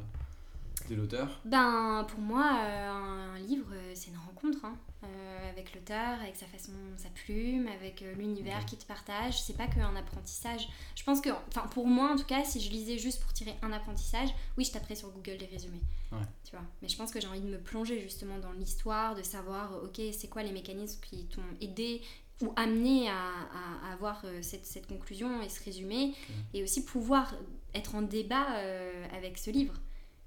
de 0.90 0.96
l'auteur. 0.96 1.40
Ben 1.46 2.06
pour 2.10 2.20
moi, 2.20 2.58
euh, 2.64 2.90
un 2.90 3.40
livre, 3.40 3.68
euh, 3.74 3.92
c'est 3.96 4.10
une 4.12 4.18
rencontre. 4.18 4.64
hein. 4.66 4.76
Euh, 5.06 5.50
avec 5.50 5.76
l'auteur, 5.76 6.22
avec 6.22 6.36
sa 6.38 6.46
façon, 6.46 6.72
sa 6.96 7.10
plume, 7.10 7.68
avec 7.68 8.06
l'univers 8.18 8.66
qu'il 8.66 8.78
te 8.80 8.86
partage. 8.86 9.42
C'est 9.42 9.58
pas 9.58 9.68
qu'un 9.68 9.94
apprentissage. 9.98 10.70
Je 10.96 11.04
pense 11.04 11.20
que, 11.20 11.30
enfin 11.50 11.68
pour 11.68 11.88
moi 11.88 12.12
en 12.14 12.16
tout 12.16 12.24
cas, 12.26 12.46
si 12.46 12.62
je 12.62 12.70
lisais 12.72 12.98
juste 12.98 13.22
pour 13.22 13.34
tirer 13.34 13.54
un 13.62 13.74
apprentissage, 13.74 14.30
oui, 14.58 14.64
je 14.64 14.72
taperais 14.72 14.96
sur 14.96 15.10
Google 15.12 15.38
des 15.38 15.46
résumés. 15.46 15.82
Ouais. 16.14 16.20
Tu 16.46 16.52
vois. 16.52 16.64
Mais 16.82 16.88
je 16.88 16.96
pense 16.96 17.12
que 17.12 17.20
j'ai 17.20 17.28
envie 17.28 17.42
de 17.42 17.50
me 17.50 17.58
plonger 17.60 18.00
justement 18.00 18.38
dans 18.40 18.54
l'histoire, 18.54 19.14
de 19.16 19.24
savoir, 19.24 19.74
ok, 19.84 20.00
c'est 20.14 20.30
quoi 20.30 20.42
les 20.42 20.54
mécanismes 20.54 21.02
qui 21.02 21.26
t'ont 21.26 21.42
aidé 21.60 22.02
ou 22.42 22.54
amené 22.56 23.10
à, 23.10 23.14
à- 23.14 23.90
à 23.90 23.94
avoir 23.94 24.24
cette, 24.42 24.66
cette 24.66 24.88
conclusion 24.88 25.42
et 25.42 25.50
ce 25.50 25.62
résumé, 25.64 26.14
et 26.54 26.64
aussi 26.64 26.84
pouvoir 26.86 27.34
être 27.74 27.96
en 27.96 28.02
débat 28.04 28.56
euh, 28.56 29.06
avec 29.16 29.38
ce 29.38 29.50
livre. 29.52 29.74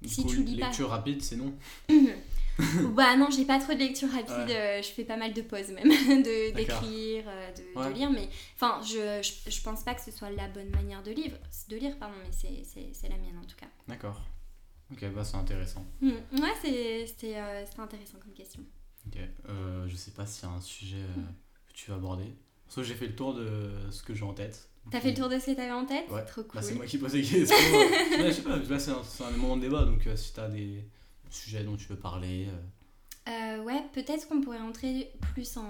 Du 0.01 0.09
Si 0.09 0.23
coup, 0.23 0.29
tu 0.29 0.43
lis 0.43 0.57
pas- 0.57 0.67
lecture 0.67 0.89
rapide, 0.89 1.21
c'est 1.23 1.35
non. 1.37 1.53
bah 2.95 3.15
non, 3.17 3.29
j'ai 3.29 3.45
pas 3.45 3.59
trop 3.59 3.73
de 3.73 3.79
lecture 3.79 4.09
rapide, 4.09 4.29
Ouais. 4.49 4.55
euh, 4.55 4.81
je 4.81 4.87
fais 4.89 5.03
pas 5.03 5.17
mal 5.17 5.33
de 5.33 5.41
pauses 5.41 5.69
même, 5.69 5.83
de- 6.23 6.55
d'écrire, 6.55 7.23
euh, 7.27 7.51
de, 7.53 7.93
lire, 7.93 8.09
mais 8.11 8.29
enfin, 8.55 8.81
je, 8.83 9.21
je, 9.21 9.51
je 9.51 9.61
pense 9.61 9.83
pas 9.83 9.93
que 9.93 10.01
ce 10.01 10.11
soit 10.11 10.31
la 10.31 10.47
bonne 10.47 10.69
manière 10.71 11.03
de 11.03 11.11
lire, 11.11 11.33
de 11.69 11.75
lire 11.77 11.97
pardon, 11.99 12.15
mais 12.23 12.31
c'est- 12.31 12.63
c'est 12.63 12.89
c'est 12.93 13.09
la 13.09 13.17
mienne 13.17 13.37
en 13.37 13.45
tout 13.45 13.55
cas. 13.55 13.67
D'accord. 13.87 14.21
Ok, 14.91 15.03
bah 15.13 15.23
c'est 15.23 15.35
intéressant. 15.37 15.85
Hmm, 16.01 16.11
Ouais, 16.33 16.53
c'est- 16.61 17.05
c'était 17.07 17.35
euh, 17.37 17.65
c'était 17.65 17.81
intéressant 17.81 18.17
comme 18.23 18.33
question. 18.33 18.61
Ok. 19.07 19.19
Euh, 19.49 19.87
je 19.87 19.95
sais 19.95 20.11
pas 20.11 20.25
s'il 20.25 20.47
y 20.47 20.51
a 20.51 20.55
un 20.55 20.61
sujet 20.61 20.97
euh, 20.97 21.21
que 21.67 21.73
tu 21.73 21.91
veux 21.91 21.97
aborder. 21.97 22.33
Parce 22.67 22.75
que 22.75 22.83
j'ai 22.83 22.95
fait 22.95 23.07
le 23.07 23.15
tour 23.15 23.33
de 23.33 23.71
ce 23.89 24.03
que 24.03 24.13
j'ai 24.13 24.23
en 24.23 24.33
tête. 24.33 24.69
T'as 24.91 25.01
fait 25.01 25.09
le 25.11 25.17
tour 25.17 25.27
de 25.29 25.37
ce 25.39 25.47
que 25.47 25.51
t'avais 25.51 25.71
en 25.71 25.85
tête 25.85 26.09
Ouais. 26.09 26.23
Trop 26.25 26.43
cool. 26.43 26.51
Bah, 26.55 26.61
c'est 26.61 26.75
moi 26.75 26.85
qui 26.85 26.97
pose 26.97 27.13
les 27.13 27.21
questions. 27.21 27.55
Ouais, 28.17 28.27
je 28.27 28.31
sais 28.31 28.41
pas, 28.41 28.55
là 28.57 28.79
c'est 28.79 28.91
un, 29.23 29.31
moment 29.31 29.57
de 29.57 29.61
débat, 29.61 29.83
donc 29.83 30.05
euh, 30.07 30.15
si 30.15 30.33
t'as 30.33 30.47
des 30.47 30.83
sujets 31.29 31.63
dont 31.63 31.75
tu 31.75 31.87
veux 31.87 31.97
parler. 31.97 32.47
euh, 33.27 33.57
Euh, 33.59 33.63
ouais, 33.63 33.83
peut-être 33.93 34.27
qu'on 34.27 34.41
pourrait 34.41 34.59
entrer 34.59 35.11
plus 35.33 35.57
en 35.57 35.69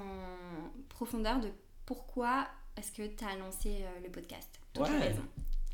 profondeur 0.89 1.39
de 1.39 1.49
pourquoi 1.85 2.47
est-ce 2.77 2.91
que 2.91 3.07
t'as 3.07 3.35
lancé 3.37 3.77
euh, 3.81 3.99
le 4.03 4.09
podcast. 4.09 4.49
toutes 4.73 4.87
les 4.89 4.93
Ouais. 4.93 5.15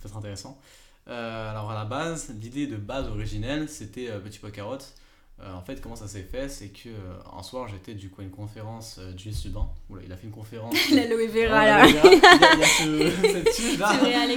Ça 0.01 0.07
sera 0.07 0.19
intéressant. 0.19 0.57
Alors 1.05 1.69
à 1.71 1.75
la 1.75 1.83
base, 1.85 2.33
l'idée 2.39 2.65
de 2.67 2.77
base 2.77 3.07
originelle, 3.09 3.67
c'était 3.67 4.07
Petit 4.21 4.39
Pois 4.39 4.51
Carotte. 4.51 4.93
Euh, 5.41 5.51
en 5.53 5.61
fait, 5.61 5.81
comment 5.81 5.95
ça 5.95 6.07
s'est 6.07 6.21
fait 6.23 6.47
C'est 6.47 6.69
que 6.69 6.89
euh, 6.89 7.13
un 7.37 7.41
soir, 7.43 7.67
j'étais 7.67 7.95
du 7.95 8.09
coup 8.09 8.21
à 8.21 8.23
une 8.23 8.29
conférence 8.31 8.97
euh, 8.99 9.11
du 9.13 9.33
Suban. 9.33 9.73
Oula, 9.89 10.01
il 10.05 10.11
a 10.11 10.15
fait 10.15 10.27
une 10.27 10.31
conférence. 10.33 10.75
L'aloe 10.91 11.27
vera 11.27 11.43
Oh, 11.43 11.65
là. 11.65 11.87
Il 11.87 11.95
y 11.95 11.97
a, 11.97 12.53
il 12.53 12.59
y 12.59 12.65
ce- 12.65 13.51
cette 13.51 13.79
là. 13.79 13.93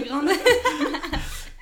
Grande. 0.06 0.28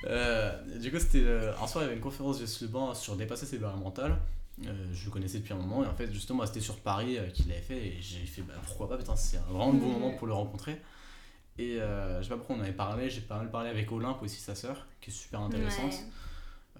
Euh, 0.07 0.79
du 0.79 0.91
coup, 0.91 0.99
c'était 0.99 1.23
euh, 1.25 1.51
un 1.61 1.67
soir, 1.67 1.83
il 1.83 1.87
y 1.87 1.89
avait 1.89 1.95
une 1.97 2.01
conférence 2.03 2.43
Suban 2.45 2.93
sur 2.93 3.15
dépasser 3.15 3.45
ses 3.45 3.57
barrières 3.57 3.79
mentales. 3.79 4.17
Euh, 4.65 4.71
je 4.93 5.05
le 5.05 5.11
connaissais 5.11 5.39
depuis 5.39 5.53
un 5.53 5.57
moment 5.57 5.83
et 5.83 5.87
en 5.87 5.93
fait, 5.95 6.11
justement, 6.13 6.45
c'était 6.45 6.61
sur 6.61 6.77
Paris 6.77 7.17
qu'il 7.33 7.47
l'avait 7.49 7.61
fait 7.61 7.77
et 7.87 7.97
j'ai 7.99 8.25
fait 8.25 8.41
bah, 8.41 8.53
pourquoi 8.65 8.87
pas, 8.87 8.97
putain, 8.97 9.15
c'est 9.15 9.37
un 9.37 9.41
vraiment 9.51 9.73
bon 9.73 9.87
Mhm. 9.87 9.93
moment 9.93 10.11
pour 10.13 10.27
le 10.27 10.33
rencontrer. 10.33 10.79
Et 11.57 11.75
je 11.77 12.19
sais 12.23 12.29
pas 12.29 12.37
pourquoi 12.37 12.55
on 12.55 12.59
en 12.59 12.63
avait 12.63 12.71
parlé, 12.71 13.09
j'ai 13.09 13.21
pas 13.21 13.37
mal 13.37 13.49
parlé 13.49 13.69
avec 13.69 13.91
Olympe 13.91 14.21
aussi, 14.23 14.39
sa 14.39 14.55
sœur, 14.55 14.85
qui 15.01 15.09
est 15.09 15.13
super 15.13 15.41
intéressante. 15.41 15.91
Ouais. 15.91 15.99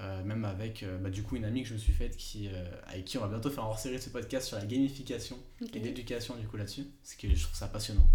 Euh, 0.01 0.23
même 0.26 0.43
avec 0.43 0.84
euh, 0.84 0.97
bah, 0.97 1.09
du 1.09 1.23
coup 1.23 1.38
une 1.38 1.45
amie 1.45 1.63
que 1.63 1.69
je 1.69 1.73
me 1.73 1.80
suis 1.80 1.93
faite 1.93 2.17
qui, 2.17 2.49
euh, 2.49 2.65
avec 2.88 3.05
qui 3.05 3.17
on 3.17 3.22
va 3.22 3.30
bientôt 3.30 3.49
faire 3.49 3.63
un 3.63 3.67
hors-série 3.67 3.95
de 3.95 4.01
ce 4.01 4.09
podcast 4.09 4.45
sur 4.45 4.57
la 4.57 4.65
gamification 4.65 5.38
et 5.73 5.80
l'éducation 5.80 6.35
du 6.35 6.45
coup 6.47 6.57
là-dessus, 6.57 6.84
parce 7.01 7.15
que 7.15 7.34
je 7.34 7.41
trouve 7.41 7.55
ça 7.55 7.67
passionnant. 7.67 8.05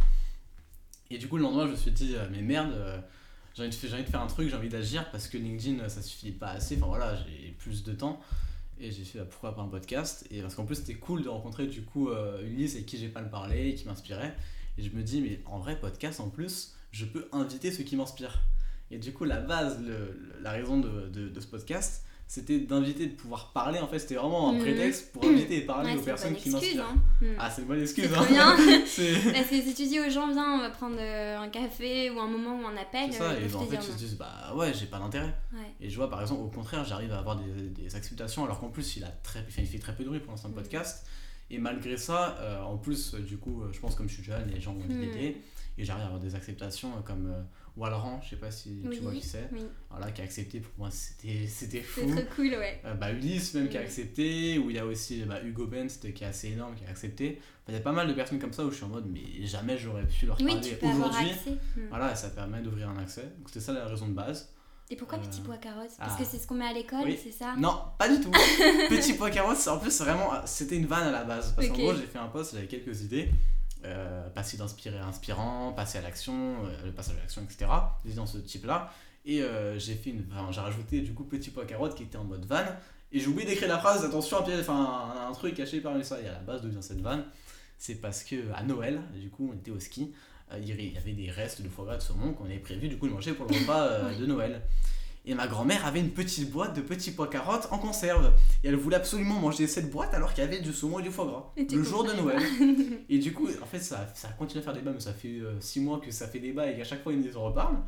Et 1.10 1.16
du 1.16 1.26
coup 1.26 1.38
le 1.38 1.42
lendemain 1.42 1.66
je 1.66 1.70
me 1.70 1.76
suis 1.76 1.90
dit 1.90 2.16
mais 2.30 2.42
merde, 2.42 2.74
j'ai 3.54 3.62
envie, 3.64 3.94
envie 3.94 4.04
de 4.04 4.10
faire 4.10 4.20
un 4.20 4.26
truc, 4.26 4.50
j'ai 4.50 4.56
envie 4.56 4.68
d'agir 4.68 5.10
parce 5.10 5.26
que 5.26 5.38
LinkedIn 5.38 5.88
ça 5.88 6.02
suffit 6.02 6.32
pas 6.32 6.50
assez, 6.50 6.76
enfin 6.76 6.86
voilà 6.86 7.16
j'ai 7.16 7.52
plus 7.52 7.82
de 7.82 7.94
temps. 7.94 8.20
Et 8.78 8.90
j'ai 8.90 9.04
fait 9.04 9.18
bah, 9.18 9.26
pourquoi 9.30 9.54
pas 9.54 9.62
un 9.62 9.68
podcast? 9.68 10.26
Et 10.30 10.42
parce 10.42 10.54
qu'en 10.54 10.66
plus 10.66 10.76
c'était 10.76 10.96
cool 10.96 11.22
de 11.22 11.30
rencontrer 11.30 11.66
du 11.66 11.82
coup 11.82 12.10
Ulysse 12.42 12.74
avec 12.74 12.84
qui 12.84 12.98
j'ai 12.98 13.08
pas 13.08 13.22
le 13.22 13.30
parler 13.30 13.70
et 13.70 13.74
qui 13.74 13.86
m'inspirait. 13.86 14.36
Et 14.76 14.82
je 14.82 14.90
me 14.90 15.02
dis 15.02 15.22
mais 15.22 15.40
en 15.46 15.58
vrai 15.58 15.80
podcast 15.80 16.20
en 16.20 16.28
plus 16.28 16.74
je 16.92 17.06
peux 17.06 17.26
inviter 17.32 17.72
ceux 17.72 17.84
qui 17.84 17.96
m'inspirent. 17.96 18.42
Et 18.90 18.98
du 18.98 19.12
coup, 19.12 19.24
la 19.24 19.40
base, 19.40 19.80
le- 19.82 20.18
la 20.42 20.50
raison 20.52 20.78
de, 20.78 21.08
de- 21.08 21.28
de 21.28 21.40
ce 21.40 21.46
podcast, 21.46 22.04
c'était 22.26 22.60
d'inviter, 22.60 23.06
de 23.06 23.14
pouvoir 23.14 23.50
parler. 23.52 23.80
En 23.80 23.88
fait, 23.88 23.98
c'était 23.98 24.14
vraiment 24.14 24.50
un 24.50 24.52
Mhm. 24.54 24.60
prétexte 24.60 25.12
pour 25.12 25.24
inviter 25.24 25.58
et 25.58 25.60
parler 25.62 25.90
Ouais, 25.90 25.94
aux 25.94 25.96
c'est 25.96 26.00
une 26.00 26.04
personnes 26.06 26.32
bonne 26.32 26.40
qui 26.42 26.48
excuse. 26.50 26.76
m'inspirent. 26.76 26.84
Hein. 26.86 27.02
Mm. 27.20 27.26
Ah, 27.40 27.50
c'est 27.50 27.62
une 27.62 27.68
bonne 27.68 27.80
excuse. 27.80 28.08
C'est 28.08 28.16
hein. 28.16 28.26
bien. 28.56 29.32
Parce 29.32 29.46
que 29.48 29.60
si 29.62 29.74
tu 29.74 29.86
dis 29.86 29.98
aux 30.00 30.10
gens, 30.10 30.30
viens, 30.32 30.52
on 30.54 30.58
va 30.58 30.70
prendre 30.70 30.96
euh, 31.00 31.38
un 31.38 31.48
café 31.48 32.08
ou 32.10 32.20
un 32.20 32.28
moment 32.28 32.56
où 32.60 32.62
on 32.72 32.76
appelle, 32.80 33.12
c'est 33.12 33.18
ça. 33.18 33.30
euh, 33.32 33.40
Et 33.48 33.54
en 33.54 33.66
fait, 33.66 33.76
ils 33.76 33.82
se 33.82 33.90
non. 33.90 33.96
disent, 33.96 34.16
bah 34.16 34.54
ouais, 34.54 34.72
j'ai 34.74 34.86
pas 34.86 34.98
d'intérêt. 35.00 35.34
Ouais. 35.52 35.74
Et 35.80 35.90
je 35.90 35.96
vois, 35.96 36.08
par 36.08 36.20
exemple, 36.20 36.42
au 36.42 36.48
contraire, 36.48 36.84
j'arrive 36.84 37.12
à 37.12 37.18
avoir 37.18 37.34
des, 37.36 37.50
des 37.82 37.96
acceptations, 37.96 38.44
alors 38.44 38.60
qu'en 38.60 38.68
plus, 38.70 38.96
il, 38.96 39.02
a 39.04 39.08
très, 39.24 39.44
il 39.58 39.66
fait 39.66 39.78
très 39.80 39.94
peu 39.96 40.04
de 40.04 40.08
bruit 40.08 40.20
pour 40.20 40.30
l'instant, 40.30 40.48
le 40.48 40.54
Mhm. 40.54 40.60
podcast. 40.62 41.06
Et 41.50 41.58
malgré 41.58 41.96
ça, 41.96 42.36
euh, 42.40 42.62
en 42.62 42.76
plus, 42.76 43.14
du 43.16 43.38
coup, 43.38 43.64
je 43.72 43.80
pense 43.80 43.96
comme 43.96 44.08
je 44.08 44.14
suis 44.14 44.22
jeune, 44.24 44.48
les 44.54 44.60
gens 44.60 44.72
vont 44.72 44.84
Mhm. 44.88 45.00
l'aider. 45.00 45.36
Et 45.78 45.84
j'arrive 45.84 46.02
à 46.02 46.06
avoir 46.06 46.20
des 46.20 46.34
acceptations 46.36 46.90
comme 47.04 47.26
euh, 47.28 47.42
Walran, 47.76 48.20
je 48.22 48.30
sais 48.30 48.36
pas 48.36 48.50
si 48.50 48.82
Oui, 48.84 48.96
tu 48.96 49.02
vois 49.02 49.12
qui 49.12 49.22
c'est. 49.22 49.48
oui. 49.52 49.60
Voilà, 49.90 50.10
qui 50.12 50.20
a 50.20 50.24
accepté 50.24 50.60
pour 50.60 50.72
moi, 50.78 50.90
c'était 50.90 51.46
c'était 51.46 51.80
fou. 51.80 52.00
C'est 52.06 52.24
trop 52.24 52.34
cool, 52.36 52.48
ouais. 52.50 52.80
Euh, 52.84 52.94
bah, 52.94 53.10
Ulysse 53.12 53.54
même 53.54 53.68
qui 53.68 53.76
a 53.76 53.80
Mm. 53.80 53.84
accepté, 53.84 54.58
ou 54.58 54.70
il 54.70 54.76
y 54.76 54.78
a 54.78 54.86
aussi 54.86 55.22
bah, 55.24 55.40
Hugo 55.42 55.66
Benz 55.66 55.96
qui 55.98 56.08
est 56.08 56.26
assez 56.26 56.48
énorme 56.48 56.74
qui 56.74 56.84
a 56.84 56.90
accepté. 56.90 57.38
Enfin, 57.62 57.72
il 57.72 57.74
y 57.74 57.78
a 57.78 57.80
pas 57.80 57.92
mal 57.92 58.08
de 58.08 58.12
personnes 58.12 58.38
comme 58.38 58.52
ça 58.52 58.64
où 58.64 58.70
je 58.70 58.76
suis 58.76 58.84
en 58.84 58.88
mode 58.88 59.06
mais 59.10 59.46
jamais 59.46 59.78
j'aurais 59.78 60.06
pu 60.06 60.26
leur 60.26 60.36
parler 60.36 60.54
aujourd'hui. 60.54 61.30
Mm. 61.76 61.80
Voilà, 61.90 62.14
ça 62.14 62.30
permet 62.30 62.60
d'ouvrir 62.60 62.88
un 62.90 62.98
accès. 62.98 63.22
Donc 63.38 63.48
c'était 63.48 63.60
ça 63.60 63.72
la 63.72 63.86
raison 63.86 64.08
de 64.08 64.14
base. 64.14 64.52
Et 64.92 64.96
pourquoi 64.96 65.18
Euh, 65.18 65.22
petit 65.22 65.40
pois 65.42 65.56
carotte 65.56 65.90
Parce 65.98 66.14
ah. 66.16 66.18
que 66.18 66.24
c'est 66.28 66.38
ce 66.38 66.48
qu'on 66.48 66.56
met 66.56 66.64
à 66.66 66.72
l'école, 66.72 67.04
Oui. 67.04 67.16
c'est 67.22 67.30
ça? 67.30 67.54
Non, 67.56 67.80
pas 67.96 68.08
du 68.08 68.20
tout. 68.20 68.30
Petit 68.88 69.12
pois 69.14 69.30
carotte, 69.30 69.56
c'est 69.56 69.70
en 69.70 69.78
plus 69.78 69.96
vraiment 70.00 70.30
c'était 70.46 70.76
une 70.76 70.86
vanne 70.86 71.06
à 71.06 71.12
la 71.12 71.22
base 71.22 71.52
parce 71.54 71.68
qu'en 71.68 71.74
gros 71.74 71.94
j'ai 71.94 72.06
fait 72.06 72.18
un 72.18 72.26
post, 72.26 72.54
j'avais 72.54 72.66
quelques 72.66 73.00
idées. 73.02 73.30
Euh, 73.84 74.28
passer 74.30 74.58
d'inspiré 74.58 74.98
à 74.98 75.06
inspirant, 75.06 75.72
passer 75.72 75.96
à 75.96 76.02
l'action, 76.02 76.66
euh, 76.66 76.84
le 76.84 76.92
passage 76.92 77.16
à 77.16 77.20
l'action, 77.20 77.42
etc. 77.42 77.70
Des 78.04 78.12
dans 78.12 78.26
ce 78.26 78.36
type-là. 78.36 78.92
Et 79.24 79.42
euh, 79.42 79.78
j'ai 79.78 79.94
fait 79.94 80.10
une, 80.10 80.26
enfin, 80.30 80.52
j'ai 80.52 80.60
rajouté 80.60 81.00
du 81.00 81.14
coup 81.14 81.24
petit 81.24 81.50
pois 81.50 81.64
carotte 81.64 81.94
qui 81.94 82.02
était 82.02 82.18
en 82.18 82.24
mode 82.24 82.44
vanne. 82.44 82.76
Et 83.10 83.20
j'ai 83.20 83.26
oublié 83.28 83.48
d'écrire 83.48 83.68
la 83.68 83.78
phrase, 83.78 84.04
attention, 84.04 84.38
enfin, 84.38 85.14
un, 85.16 85.30
un 85.30 85.32
truc 85.32 85.54
caché 85.54 85.80
parmi 85.80 86.04
ça. 86.04 86.20
Et 86.20 86.28
à 86.28 86.32
la 86.32 86.38
base, 86.40 86.60
d'où 86.60 86.68
vient 86.68 86.82
cette 86.82 87.00
vanne 87.00 87.24
C'est 87.78 87.96
parce 87.96 88.22
que 88.22 88.52
à 88.54 88.62
Noël, 88.62 89.00
du 89.18 89.30
coup, 89.30 89.50
on 89.50 89.56
était 89.56 89.70
au 89.70 89.80
ski, 89.80 90.12
il 90.58 90.68
y 90.68 90.96
avait 90.98 91.12
des 91.12 91.30
restes 91.30 91.62
de 91.62 91.68
foie 91.68 91.86
gras 91.86 91.96
de 91.96 92.02
saumon 92.02 92.34
qu'on 92.34 92.44
avait 92.44 92.58
prévu 92.58 92.88
du 92.88 92.98
coup 92.98 93.08
de 93.08 93.12
manger 93.12 93.32
pour 93.32 93.46
le 93.46 93.54
repas 93.54 94.12
de 94.12 94.26
Noël. 94.26 94.60
Et 95.26 95.34
ma 95.34 95.46
grand-mère 95.46 95.84
avait 95.86 96.00
une 96.00 96.10
petite 96.10 96.50
boîte 96.50 96.74
de 96.74 96.80
petits 96.80 97.10
pois 97.10 97.28
carottes 97.28 97.68
en 97.70 97.78
conserve. 97.78 98.32
Et 98.64 98.68
elle 98.68 98.76
voulait 98.76 98.96
absolument 98.96 99.34
manger 99.34 99.66
cette 99.66 99.90
boîte 99.90 100.14
alors 100.14 100.32
qu'il 100.32 100.42
y 100.42 100.46
avait 100.46 100.60
du 100.60 100.72
saumon 100.72 100.98
et 100.98 101.02
du 101.02 101.10
foie 101.10 101.26
gras. 101.26 101.52
Et 101.56 101.74
le 101.74 101.82
jour 101.82 102.04
de 102.04 102.12
Noël. 102.12 102.42
Et 103.08 103.18
du 103.18 103.32
coup, 103.32 103.48
en 103.62 103.66
fait, 103.66 103.80
ça, 103.80 104.08
ça 104.14 104.28
continue 104.28 104.60
à 104.60 104.64
faire 104.64 104.72
débat, 104.72 104.92
mais 104.92 105.00
ça 105.00 105.12
fait 105.12 105.40
6 105.60 105.80
mois 105.80 106.00
que 106.00 106.10
ça 106.10 106.26
fait 106.26 106.38
débat 106.38 106.70
et 106.70 106.76
qu'à 106.76 106.84
chaque 106.84 107.02
fois, 107.02 107.12
ils 107.12 107.20
nous 107.20 107.36
en 107.36 107.44
reparlent. 107.44 107.78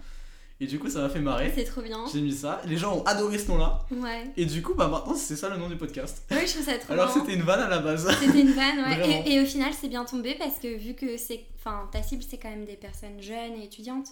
Et 0.61 0.67
du 0.67 0.79
coup, 0.79 0.89
ça 0.89 1.01
m'a 1.01 1.09
fait 1.09 1.21
marrer. 1.21 1.53
C'est 1.57 1.65
trop 1.65 1.83
bien. 1.83 2.05
J'ai 2.13 2.21
mis 2.21 2.33
ça. 2.33 2.63
Les 2.67 2.77
gens 2.77 2.97
ont 2.99 3.03
adoré 3.03 3.37
ce 3.37 3.49
nom-là. 3.49 3.81
Ouais. 3.91 4.31
Et 4.37 4.47
du 4.47 4.63
coup, 4.63 4.75
bah 4.75 4.87
maintenant, 4.87 5.15
c'est 5.17 5.35
ça 5.35 5.49
le 5.49 5.57
nom 5.57 5.69
du 5.69 5.77
podcast. 5.77 6.23
Ouais, 6.31 6.47
je 6.47 6.53
trouve 6.53 6.65
ça 6.65 6.79
trop 6.79 6.93
Alors, 6.93 7.11
c'était 7.11 7.35
une 7.35 7.43
vanne 7.43 7.59
à 7.61 7.69
la 7.69 7.79
base. 7.79 8.09
C'était 8.21 8.43
une 8.43 8.53
vanne, 8.53 8.79
ouais. 8.87 9.23
Et, 9.27 9.33
et 9.33 9.43
au 9.43 9.45
final, 9.45 9.73
c'est 9.73 9.89
bien 9.89 10.05
tombé 10.05 10.37
parce 10.39 10.61
que 10.61 10.79
vu 10.79 10.95
que 10.95 11.17
c'est. 11.17 11.47
Enfin, 11.59 11.89
ta 11.91 12.01
cible, 12.05 12.23
c'est 12.23 12.39
quand 12.39 12.51
même 12.51 12.65
des 12.65 12.77
personnes 12.77 13.21
jeunes 13.21 13.55
et 13.61 13.65
étudiantes. 13.65 14.07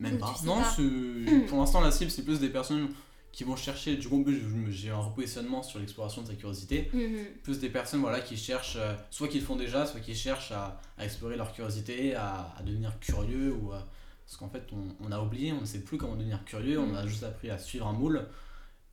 Même 0.00 0.18
pas. 0.18 0.32
tu 0.34 0.40
sais 0.40 0.46
Non, 0.46 0.60
pas. 0.60 1.46
pour 1.48 1.58
l'instant, 1.60 1.80
la 1.80 1.90
cible, 1.92 2.10
c'est 2.10 2.24
plus 2.24 2.40
des 2.40 2.48
personnes 2.48 2.88
qui 3.32 3.44
vont 3.44 3.54
chercher. 3.56 3.96
Du 3.96 4.08
coup, 4.08 4.24
j'ai 4.70 4.90
un 4.90 4.96
repositionnement 4.96 5.62
sur 5.62 5.78
l'exploration 5.78 6.22
de 6.22 6.26
sa 6.28 6.34
curiosité. 6.34 6.90
Mhm. 6.92 7.24
Plus 7.44 7.60
des 7.60 7.68
personnes 7.70 8.00
voilà, 8.00 8.20
qui 8.20 8.36
cherchent, 8.36 8.76
euh, 8.76 8.94
soit 9.10 9.28
qui 9.28 9.38
le 9.38 9.44
font 9.44 9.56
déjà, 9.56 9.86
soit 9.86 10.00
qui 10.00 10.14
cherchent 10.14 10.52
à, 10.52 10.80
à 10.98 11.04
explorer 11.04 11.36
leur 11.36 11.52
curiosité, 11.52 12.14
à, 12.14 12.52
à 12.58 12.62
devenir 12.62 12.98
curieux. 12.98 13.54
ou 13.54 13.72
à- 13.72 13.86
Parce 14.26 14.36
qu'en 14.36 14.48
fait, 14.48 14.66
on, 14.72 15.06
on 15.06 15.12
a 15.12 15.20
oublié, 15.20 15.52
on 15.52 15.60
ne 15.60 15.66
sait 15.66 15.80
plus 15.80 15.96
comment 15.96 16.16
devenir 16.16 16.44
curieux, 16.44 16.80
on 16.80 16.94
a 16.94 17.06
juste 17.06 17.22
appris 17.22 17.50
à 17.50 17.58
suivre 17.58 17.86
un 17.86 17.92
moule 17.92 18.26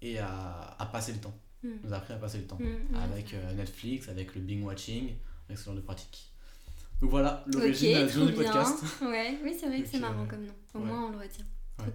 et 0.03 0.19
à, 0.19 0.75
à 0.77 0.85
passer 0.85 1.13
le 1.13 1.19
temps. 1.19 1.33
Mhm. 1.63 1.79
On 1.83 1.87
nous 1.87 1.93
a 1.93 1.97
appris 1.97 2.13
à 2.13 2.17
passer 2.17 2.37
le 2.37 2.45
temps. 2.45 2.59
Mhm. 2.59 2.95
Avec 2.95 3.33
euh, 3.33 3.53
Netflix, 3.53 4.07
avec 4.09 4.35
le 4.35 4.41
Bing 4.41 4.63
Watching, 4.63 5.15
avec 5.49 5.57
ce 5.57 5.65
genre 5.65 5.73
de 5.75 5.81
pratique. 5.81 6.31
Donc 7.01 7.11
voilà, 7.11 7.43
l'origine 7.47 7.95
euh, 7.95 8.25
du 8.25 8.33
podcast. 8.33 8.83
Ouais, 9.01 9.37
oui, 9.43 9.55
c'est 9.59 9.67
vrai 9.67 9.81
que 9.81 9.87
c'est 9.87 9.99
marrant 9.99 10.23
euh, 10.23 10.25
comme 10.25 10.45
nom. 10.45 10.53
Au 10.73 10.79
ouais. 10.79 10.85
moins, 10.85 11.07
on 11.07 11.11
le 11.11 11.17
retient. 11.19 11.45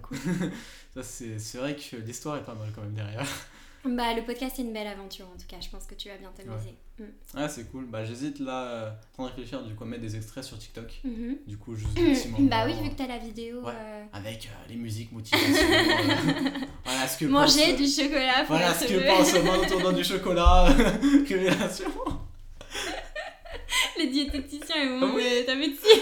Cool. 0.01 0.17
Ça, 0.93 1.03
c'est 1.03 1.37
c'est 1.39 1.57
vrai 1.57 1.75
que 1.75 1.97
l'histoire 1.97 2.37
est 2.37 2.43
pas 2.43 2.55
mal 2.55 2.69
quand 2.73 2.81
même 2.81 2.93
derrière. 2.93 3.27
Bah, 3.85 4.13
le 4.15 4.23
podcast, 4.23 4.53
c'est 4.55 4.61
une 4.61 4.71
belle 4.71 4.87
aventure 4.87 5.25
en 5.25 5.37
tout 5.37 5.45
cas. 5.45 5.57
Je 5.61 5.69
pense 5.69 5.85
que 5.85 5.95
tu 5.95 6.07
vas 6.07 6.15
bien 6.15 6.31
t'amuser. 6.31 6.77
Ah, 7.35 7.49
c'est 7.49 7.69
cool. 7.69 7.85
Bah, 7.85 8.05
j'hésite 8.05 8.39
là, 8.39 8.63
euh, 8.63 8.89
en 8.89 9.13
train 9.13 9.23
de 9.23 9.29
réfléchir, 9.29 9.61
du 9.61 9.75
coup, 9.75 9.83
à 9.83 9.87
mettre 9.87 10.03
des 10.03 10.15
extraits 10.15 10.45
sur 10.45 10.57
TikTok. 10.57 11.01
Mhm. 11.03 11.39
Du 11.45 11.57
coup, 11.57 11.75
juste 11.75 11.93
des 11.95 12.13
petits 12.13 12.29
moments. 12.29 12.47
Bah 12.47 12.63
oui, 12.65 12.81
vu 12.81 12.91
que 12.91 12.95
t'as 12.95 13.07
la 13.07 13.17
vidéo. 13.17 13.61
Ouais. 13.61 13.73
euh, 13.75 14.05
avec 14.13 14.45
euh, 14.45 14.69
les 14.69 14.77
musiques 14.77 15.11
motivation. 15.11 15.45
euh, 15.49 16.49
voilà 16.85 17.07
ce 17.09 17.17
que 17.17 17.25
Manger 17.25 17.71
pense, 17.71 17.81
du 17.81 17.87
chocolat 17.87 18.43
pour 18.45 18.55
Voilà 18.55 18.73
ce 18.73 18.85
que 18.85 19.05
pense 19.05 19.33
Manon 19.33 19.67
tournant 19.67 19.91
du 19.91 20.03
chocolat. 20.05 20.63
Révélation. 21.27 21.91
Les 23.97 24.07
diététiciens, 24.07 24.75
ils 24.83 24.99
vont 24.99 25.13
oui. 25.15 25.23
me 25.23 25.45
taper 25.45 25.69
dessus. 25.69 26.01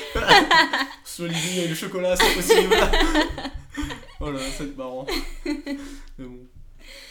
Sur 1.06 1.26
et 1.26 1.68
le 1.68 1.76
chocolat, 1.76 2.16
c'est 2.16 2.34
possible. 2.36 2.74
oh 4.20 4.32
là, 4.32 4.40
c'est 4.58 4.76
marrant. 4.78 5.06
Mais 5.46 6.26
bon. 6.26 6.48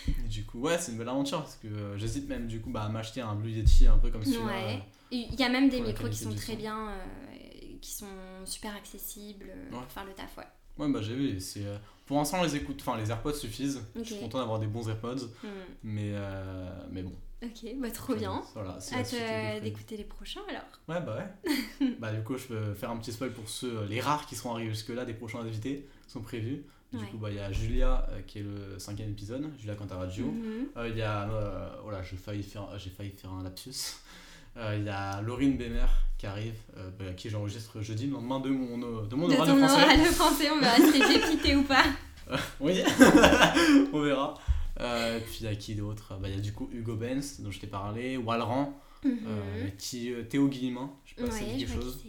Et 0.08 0.28
du 0.28 0.44
coup, 0.44 0.60
ouais, 0.60 0.78
c'est 0.78 0.92
une 0.92 0.98
belle 0.98 1.08
aventure 1.08 1.40
parce 1.40 1.56
que 1.56 1.68
euh, 1.68 1.98
j'hésite 1.98 2.28
même 2.28 2.46
du 2.46 2.60
coup 2.60 2.70
bah, 2.70 2.82
à 2.84 2.88
m'acheter 2.88 3.20
un 3.20 3.34
Blue 3.34 3.50
Yeti 3.50 3.86
un 3.86 3.98
peu 3.98 4.10
comme 4.10 4.24
celui-là. 4.24 4.44
Ouais. 4.44 4.82
Il 5.12 5.34
y 5.38 5.42
a 5.42 5.48
même 5.48 5.68
des 5.68 5.80
micros 5.80 6.08
qui 6.08 6.18
sont 6.18 6.34
très 6.34 6.56
bien, 6.56 6.88
euh, 6.88 7.76
qui 7.80 7.92
sont 7.92 8.06
super 8.44 8.74
accessibles 8.74 9.46
euh, 9.50 9.74
Ouais. 9.74 9.82
pour 9.82 9.92
faire 9.92 10.04
le 10.04 10.12
taf, 10.12 10.36
ouais. 10.38 10.44
Ouais, 10.78 10.88
bah 10.90 11.00
j'ai 11.02 11.14
vu. 11.14 11.40
C'est, 11.40 11.66
euh, 11.66 11.76
pour 12.06 12.16
l'instant, 12.16 12.42
les 12.42 12.56
écoutes, 12.56 12.80
enfin 12.80 12.96
les 12.96 13.10
AirPods 13.10 13.34
suffisent. 13.34 13.82
Je 13.96 14.02
suis 14.02 14.18
content 14.18 14.38
d'avoir 14.38 14.58
des 14.58 14.66
bons 14.66 14.88
AirPods. 14.88 15.26
Hmm. 15.42 15.48
Mais, 15.82 16.12
euh, 16.14 16.70
mais 16.90 17.02
bon. 17.02 17.12
Ok, 17.42 17.70
bah 17.78 17.90
trop 17.90 18.14
bien. 18.14 18.42
Voilà, 18.54 18.76
Hâte 18.92 19.14
euh, 19.14 19.60
d'écouter 19.60 19.96
les 19.96 20.04
prochains 20.04 20.40
alors. 20.48 20.62
Ouais, 20.88 21.04
bah 21.04 21.16
ouais. 21.16 21.90
bah, 21.98 22.12
du 22.12 22.22
coup, 22.22 22.36
je 22.36 22.44
peux 22.44 22.74
faire 22.74 22.90
un 22.90 22.96
petit 22.98 23.12
spoil 23.12 23.32
pour 23.32 23.48
ceux, 23.48 23.78
euh, 23.78 23.86
les 23.88 24.00
rares 24.00 24.26
qui 24.26 24.36
seront 24.36 24.52
arrivés 24.52 24.70
jusque-là, 24.70 25.04
des 25.06 25.14
prochains 25.14 25.40
invités 25.40 25.86
sont 26.06 26.20
prévus. 26.20 26.62
Du 26.92 26.98
Ouais. 26.98 27.06
coup, 27.06 27.16
bah, 27.18 27.30
il 27.30 27.36
y 27.36 27.40
a 27.40 27.50
Julia 27.52 28.06
euh, 28.10 28.20
qui 28.26 28.40
est 28.40 28.42
le 28.42 28.78
cinquième 28.78 29.10
épisode, 29.10 29.48
Julia 29.58 29.74
Cantaraggio. 29.74 30.26
Mhm. 30.26 30.66
Euh, 30.76 30.88
Il 30.88 30.98
y 30.98 31.02
a. 31.02 31.28
voilà, 31.82 32.02
j'ai 32.02 32.16
failli, 32.16 32.42
faire, 32.42 32.68
failli 32.96 33.10
faire 33.12 33.32
un 33.32 33.42
lapsus. 33.42 33.96
Il 34.56 34.84
y 34.84 34.88
a 34.90 35.22
Laurine 35.22 35.56
Bemer 35.56 35.86
qui 36.18 36.26
arrive, 36.26 36.56
bah, 36.98 37.12
qui 37.16 37.30
j'enregistre 37.30 37.80
jeudi, 37.80 38.06
le 38.08 38.12
lendemain 38.14 38.40
de 38.40 38.50
mon, 38.50 38.76
de 39.06 39.14
mon 39.16 39.28
De 39.28 39.34
oral 39.34 39.48
ton 39.48 39.54
de 39.54 39.60
français. 39.60 39.82
oral 39.84 39.98
de 40.00 40.04
français, 40.06 40.50
on 40.50 40.60
verra 40.60 40.76
si 40.76 40.92
t'es 40.92 41.08
dépité 41.20 41.56
ou 41.56 41.62
pas. 41.62 41.84
Oui, 42.60 42.80
on 43.92 44.00
verra. 44.02 44.34
Euh, 44.80 45.20
puis 45.20 45.38
il 45.40 45.44
y 45.44 45.46
a 45.48 45.54
qui 45.54 45.74
d'autre 45.74 46.16
Bah, 46.20 46.28
Il 46.28 46.34
y 46.34 46.38
a 46.38 46.40
du 46.40 46.52
coup 46.52 46.68
Hugo 46.72 46.96
Benz, 46.96 47.40
dont 47.40 47.50
je 47.50 47.60
t'ai 47.60 47.66
parlé, 47.66 48.16
Walran, 48.16 48.78
euh, 49.04 49.08
Mhm. 49.64 49.76
qui, 49.78 50.12
euh, 50.12 50.22
Théo 50.24 50.48
Guillemin, 50.48 50.90
je 51.04 51.10
sais 51.10 51.26
pas 51.26 51.30
si 51.30 51.38
ça 51.44 51.44
Ouais, 51.50 51.58
quelque 51.58 51.72
chose. 51.82 52.04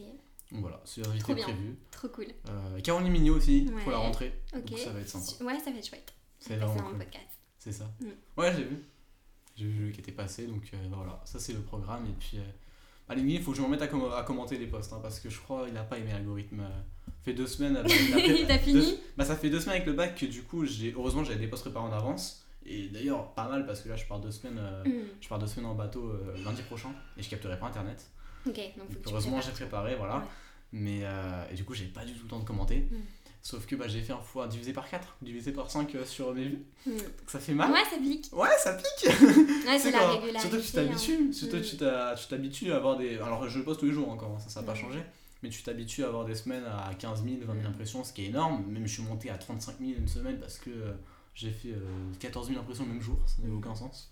Donc 0.51 0.61
voilà, 0.61 0.81
c'est 0.85 1.01
l'invité 1.05 1.35
prévu. 1.35 1.75
Trop 1.91 2.07
cool. 2.09 2.27
Euh, 2.49 2.79
Caroline 2.81 3.11
Mignot 3.11 3.35
aussi, 3.37 3.67
pour 3.83 3.91
la 3.91 3.97
rentrée. 3.99 4.33
Donc 4.53 4.77
ça 4.77 4.89
va 4.91 4.99
être 4.99 5.09
sympa. 5.09 5.43
Ouais, 5.45 5.59
ça 5.59 5.71
va 5.71 5.77
être 5.77 5.87
chouette. 5.87 6.13
C'est 6.39 6.55
vraiment 6.57 6.73
cool. 6.89 6.97
podcast. 6.97 7.27
C'est 7.59 7.71
ça. 7.71 7.89
Mm. 8.01 8.07
Ouais, 8.37 8.51
j'ai 8.55 8.63
vu. 8.63 8.83
J'ai 9.55 9.65
vu 9.67 9.91
qui 9.91 9.99
était 10.01 10.11
passé, 10.11 10.47
donc 10.47 10.63
euh, 10.73 10.77
voilà, 10.91 11.21
ça 11.25 11.39
c'est 11.39 11.53
le 11.53 11.59
programme. 11.61 12.05
Et 12.07 12.13
puis, 12.19 12.37
euh, 12.37 12.41
À 13.09 13.15
il 13.15 13.41
faut 13.41 13.51
que 13.51 13.57
je 13.57 13.61
me 13.61 13.65
remette 13.67 13.81
à, 13.81 13.87
com- 13.87 14.09
à 14.15 14.23
commenter 14.23 14.57
les 14.57 14.67
posts, 14.67 14.93
hein, 14.93 14.99
parce 15.01 15.19
que 15.19 15.29
je 15.29 15.39
crois 15.39 15.67
qu'il 15.67 15.77
a 15.77 15.83
pas 15.83 15.97
aimé 15.99 16.11
l'algorithme. 16.13 16.61
euh, 16.61 16.69
fait 17.23 17.33
deux 17.33 17.45
semaines. 17.47 17.77
fini 18.59 18.73
deux- 18.73 18.97
Bah, 19.17 19.25
ça 19.25 19.35
fait 19.35 19.49
deux 19.49 19.59
semaines 19.59 19.75
avec 19.75 19.85
le 19.87 19.93
bac 19.93 20.15
que 20.17 20.25
du 20.25 20.41
coup, 20.43 20.65
j'ai 20.65 20.93
heureusement, 20.93 21.23
j'avais 21.23 21.39
des 21.39 21.47
posts 21.47 21.63
préparés 21.63 21.85
en 21.85 21.91
avance. 21.93 22.40
Et 22.65 22.87
d'ailleurs, 22.89 23.33
pas 23.33 23.47
mal, 23.49 23.65
parce 23.65 23.81
que 23.81 23.89
là, 23.89 23.95
je 23.95 24.05
pars 24.05 24.19
deux 24.19 24.31
semaines, 24.31 24.59
euh, 24.59 24.83
Hmm. 24.83 25.07
je 25.19 25.27
pars 25.27 25.39
deux 25.39 25.47
semaines 25.47 25.65
en 25.69 25.75
bateau 25.75 26.09
euh, 26.09 26.35
lundi 26.45 26.61
prochain, 26.63 26.89
et 27.17 27.23
je 27.23 27.29
capterai 27.29 27.57
pas 27.59 27.67
internet. 27.67 28.05
Ok, 28.47 28.55
donc 28.55 28.63
faut 28.63 28.79
Donc, 28.79 28.89
que 28.89 29.03
tu 29.03 29.09
heureusement, 29.09 29.41
j'ai 29.41 29.51
préparé, 29.51 29.95
voilà. 29.95 30.17
Ouais. 30.17 30.23
Mais 30.73 30.99
euh, 31.03 31.43
et 31.51 31.55
du 31.55 31.63
coup, 31.65 31.73
j'ai 31.73 31.85
pas 31.85 32.05
du 32.05 32.13
tout 32.13 32.23
le 32.23 32.29
temps 32.29 32.39
de 32.39 32.45
commenter. 32.45 32.87
Mm. 32.91 32.95
Sauf 33.43 33.65
que 33.65 33.75
bah, 33.75 33.87
j'ai 33.87 34.01
fait 34.01 34.13
un 34.13 34.19
fois 34.21 34.47
divisé 34.47 34.71
par 34.71 34.87
4, 34.87 35.17
divisé 35.23 35.51
par 35.51 35.69
5 35.71 35.95
euh, 35.95 36.05
sur 36.05 36.31
mes 36.33 36.43
vues. 36.45 36.65
Hmm. 36.85 36.91
Donc 36.95 37.07
ça 37.27 37.39
fait 37.39 37.53
mal. 37.55 37.71
Ouais, 37.71 37.79
ça 37.89 37.97
pique. 37.97 38.29
Ouais, 38.31 38.47
ça 38.59 38.73
pique. 38.73 39.09
Ouais, 39.67 39.79
c'est 39.79 39.91
la 39.91 40.07
régularité. 40.11 40.39
Surtout 40.39 40.57
que 40.57 40.61
tu 40.61 40.79
hein. 40.79 40.85
t'habitues. 40.85 41.33
Surtout 41.33 41.57
que 41.57 41.61
Mm. 42.13 42.15
tu 42.17 42.27
t'habitues 42.27 42.71
à 42.71 42.75
avoir 42.77 42.97
des. 42.97 43.15
Alors 43.17 43.49
je 43.49 43.59
poste 43.61 43.79
tous 43.79 43.87
les 43.87 43.91
jours 43.93 44.09
encore, 44.09 44.35
hein, 44.35 44.39
ça 44.39 44.49
ça 44.49 44.61
n'a 44.61 44.67
pas 44.67 44.73
Mm. 44.73 44.77
changé. 44.77 44.99
Mais 45.43 45.49
tu 45.49 45.63
t'habitues 45.63 46.03
à 46.03 46.07
avoir 46.07 46.25
des 46.25 46.35
semaines 46.35 46.63
à 46.65 46.93
15 46.93 47.23
000, 47.23 47.37
20 47.41 47.53
000 47.53 47.63
Mm. 47.63 47.65
impressions, 47.65 48.03
ce 48.03 48.13
qui 48.13 48.23
est 48.25 48.27
énorme. 48.27 48.63
Même 48.67 48.85
je 48.87 48.93
suis 48.93 49.03
monté 49.03 49.31
à 49.31 49.37
35 49.39 49.77
000 49.79 49.91
une 49.97 50.07
semaine 50.07 50.39
parce 50.39 50.59
que 50.59 50.69
j'ai 51.33 51.51
fait 51.51 51.69
euh, 51.69 51.79
14 52.19 52.47
000 52.49 52.59
impressions 52.59 52.85
le 52.85 52.93
même 52.93 53.01
jour, 53.01 53.17
ça 53.25 53.41
n'avait 53.41 53.53
aucun 53.53 53.73
sens. 53.75 54.09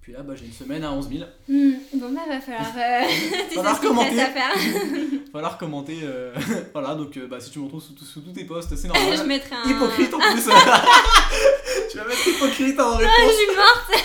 Puis 0.00 0.12
là, 0.12 0.22
bah, 0.22 0.34
j'ai 0.36 0.46
une 0.46 0.52
semaine 0.52 0.84
à 0.84 0.92
11 0.92 1.08
000. 1.08 1.24
Hmm. 1.48 1.72
Bon, 1.94 2.12
bah, 2.12 2.20
va 2.28 2.40
falloir. 2.40 2.72
Euh... 2.76 3.02
Falloir 3.54 3.80
commenter. 3.80 4.16
Falloir 5.32 5.58
commenter. 5.58 5.98
euh, 6.04 6.32
voilà, 6.72 6.94
donc 6.94 7.16
euh, 7.16 7.26
bah, 7.26 7.40
si 7.40 7.50
tu 7.50 7.58
me 7.58 7.64
retrouves 7.64 7.82
sous, 7.82 7.96
sous 8.04 8.20
tous 8.20 8.30
tes 8.32 8.44
posts, 8.44 8.76
c'est 8.76 8.86
je 8.88 8.92
normal. 8.92 9.26
mettrai 9.26 9.56
un. 9.56 9.68
Hypocrite 9.68 10.14
en 10.14 10.18
plus. 10.20 10.42
tu 11.90 11.98
vas 11.98 12.04
mettre 12.04 12.28
hypocrite 12.28 12.78
en 12.78 12.92
Ah, 12.92 12.96
réponse. 12.98 13.14
je 13.26 13.32
suis 13.34 13.56
morte. 13.56 14.04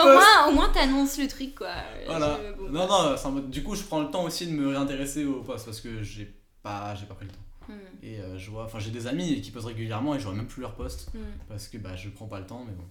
Au 0.00 0.04
moins, 0.04 0.48
au 0.48 0.52
moins 0.52 0.68
t'annonces 0.70 1.18
le 1.18 1.28
truc, 1.28 1.54
quoi. 1.54 1.68
Voilà. 2.06 2.40
Je- 2.44 2.52
bon. 2.58 2.70
Non, 2.70 2.88
non, 2.88 3.40
du 3.48 3.62
coup, 3.62 3.74
je 3.76 3.82
prends 3.82 4.00
le 4.00 4.10
temps 4.10 4.24
aussi 4.24 4.46
de 4.46 4.52
me 4.52 4.68
réintéresser 4.68 5.24
aux 5.24 5.42
posts 5.42 5.66
parce 5.66 5.80
que 5.80 6.02
j'ai 6.02 6.34
pas, 6.62 6.94
j'ai 6.96 7.06
pas 7.06 7.14
pris 7.14 7.26
le 7.26 7.30
temps. 7.32 7.38
Hmm. 7.72 8.04
Et 8.04 8.18
euh, 8.20 8.38
je 8.38 8.50
vois, 8.50 8.64
enfin, 8.64 8.78
j'ai 8.78 8.90
des 8.90 9.06
amis 9.06 9.40
qui 9.40 9.50
postent 9.50 9.66
régulièrement 9.66 10.14
et 10.14 10.18
je 10.18 10.24
vois 10.24 10.34
même 10.34 10.46
plus 10.46 10.60
leurs 10.62 10.74
posts 10.74 11.10
Hmm. 11.14 11.18
parce 11.48 11.68
que 11.68 11.78
bah, 11.78 11.96
je 11.96 12.08
prends 12.10 12.26
pas 12.26 12.40
le 12.40 12.46
temps, 12.46 12.64
mais 12.66 12.72
bon. 12.74 12.84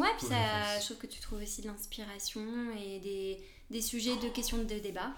Ouais, 0.00 0.08
puis 0.18 0.26
ça, 0.26 0.78
je 0.80 0.84
trouve 0.86 0.96
que 0.98 1.06
tu 1.06 1.20
trouves 1.20 1.42
aussi 1.42 1.60
de 1.62 1.66
l'inspiration 1.66 2.40
et 2.82 2.98
des, 3.00 3.38
des 3.70 3.82
sujets 3.82 4.16
de 4.16 4.28
questions 4.30 4.58
de 4.58 4.78
débat. 4.78 5.10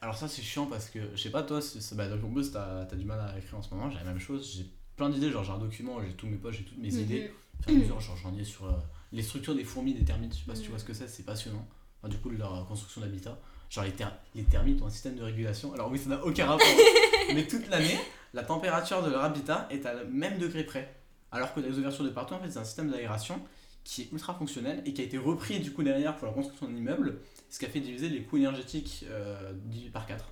Alors, 0.00 0.16
ça, 0.16 0.26
c'est 0.26 0.42
chiant 0.42 0.66
parce 0.66 0.88
que, 0.90 0.98
je 1.14 1.20
sais 1.22 1.30
pas, 1.30 1.42
toi, 1.42 1.60
bah, 1.92 2.08
donc, 2.08 2.24
en 2.24 2.32
plus, 2.32 2.50
t'as, 2.50 2.84
t'as 2.86 2.96
du 2.96 3.04
mal 3.04 3.20
à 3.20 3.38
écrire 3.38 3.58
en 3.58 3.62
ce 3.62 3.72
moment, 3.74 3.90
j'ai 3.90 3.98
la 3.98 4.04
même 4.04 4.18
chose, 4.18 4.50
j'ai 4.56 4.66
plein 4.96 5.10
d'idées, 5.10 5.30
genre, 5.30 5.44
j'ai 5.44 5.52
un 5.52 5.58
document, 5.58 6.02
j'ai 6.02 6.14
tous 6.14 6.26
mes 6.26 6.36
posts, 6.38 6.58
j'ai 6.58 6.64
toutes 6.64 6.78
mes 6.78 6.94
idées. 6.94 7.30
Fur 7.62 7.72
et 7.72 7.76
à 7.76 7.78
mesure, 7.78 8.00
genre, 8.00 8.16
j'en 8.16 8.34
ai 8.36 8.42
sur 8.42 8.64
euh, 8.66 8.72
les 9.12 9.22
structures 9.22 9.54
des 9.54 9.64
fourmis, 9.64 9.94
des 9.94 10.04
termites, 10.04 10.32
je 10.34 10.38
sais 10.40 10.44
pas 10.46 10.54
si 10.54 10.62
tu 10.62 10.68
Mhm. 10.68 10.70
vois 10.72 10.78
ce 10.80 10.84
que 10.84 10.94
c'est, 10.94 11.08
c'est 11.08 11.22
passionnant. 11.24 11.68
Enfin, 12.00 12.08
du 12.08 12.16
coup, 12.18 12.30
leur 12.30 12.54
euh, 12.58 12.64
construction 12.64 13.00
d'habitat. 13.02 13.38
Genre, 13.70 13.84
les, 13.84 13.92
ter- 13.92 14.16
les 14.34 14.44
termites 14.44 14.80
ont 14.82 14.86
un 14.86 14.90
système 14.90 15.14
de 15.16 15.22
régulation. 15.22 15.72
Alors, 15.74 15.90
oui, 15.90 15.98
ça 15.98 16.08
n'a 16.08 16.24
aucun 16.24 16.46
rapport. 16.46 16.66
mais 17.34 17.46
toute 17.46 17.68
l'année, 17.68 17.98
la 18.34 18.42
température 18.42 19.02
de 19.02 19.10
leur 19.10 19.22
habitat 19.24 19.66
est 19.70 19.84
à 19.86 19.94
le 19.94 20.06
même 20.06 20.38
degré 20.38 20.64
près. 20.64 20.94
Alors 21.30 21.54
que 21.54 21.60
les 21.60 21.78
ouvertures 21.78 22.04
de 22.04 22.10
partout, 22.10 22.34
en 22.34 22.40
fait, 22.40 22.50
c'est 22.50 22.58
un 22.58 22.64
système 22.64 22.90
d'aération 22.90 23.40
qui 23.84 24.02
est 24.02 24.12
ultra 24.12 24.34
fonctionnel 24.34 24.82
et 24.86 24.92
qui 24.92 25.00
a 25.00 25.04
été 25.04 25.18
repris 25.18 25.58
du 25.60 25.72
coup 25.72 25.82
derrière 25.82 26.16
pour 26.16 26.28
la 26.28 26.32
construction 26.34 26.66
d'un 26.68 26.76
immeuble, 26.76 27.18
ce 27.50 27.58
qui 27.58 27.64
a 27.64 27.68
fait 27.68 27.80
diviser 27.80 28.08
les 28.08 28.22
coûts 28.22 28.36
énergétiques 28.36 29.04
euh, 29.10 29.52
divisé 29.64 29.90
par 29.90 30.06
4 30.06 30.24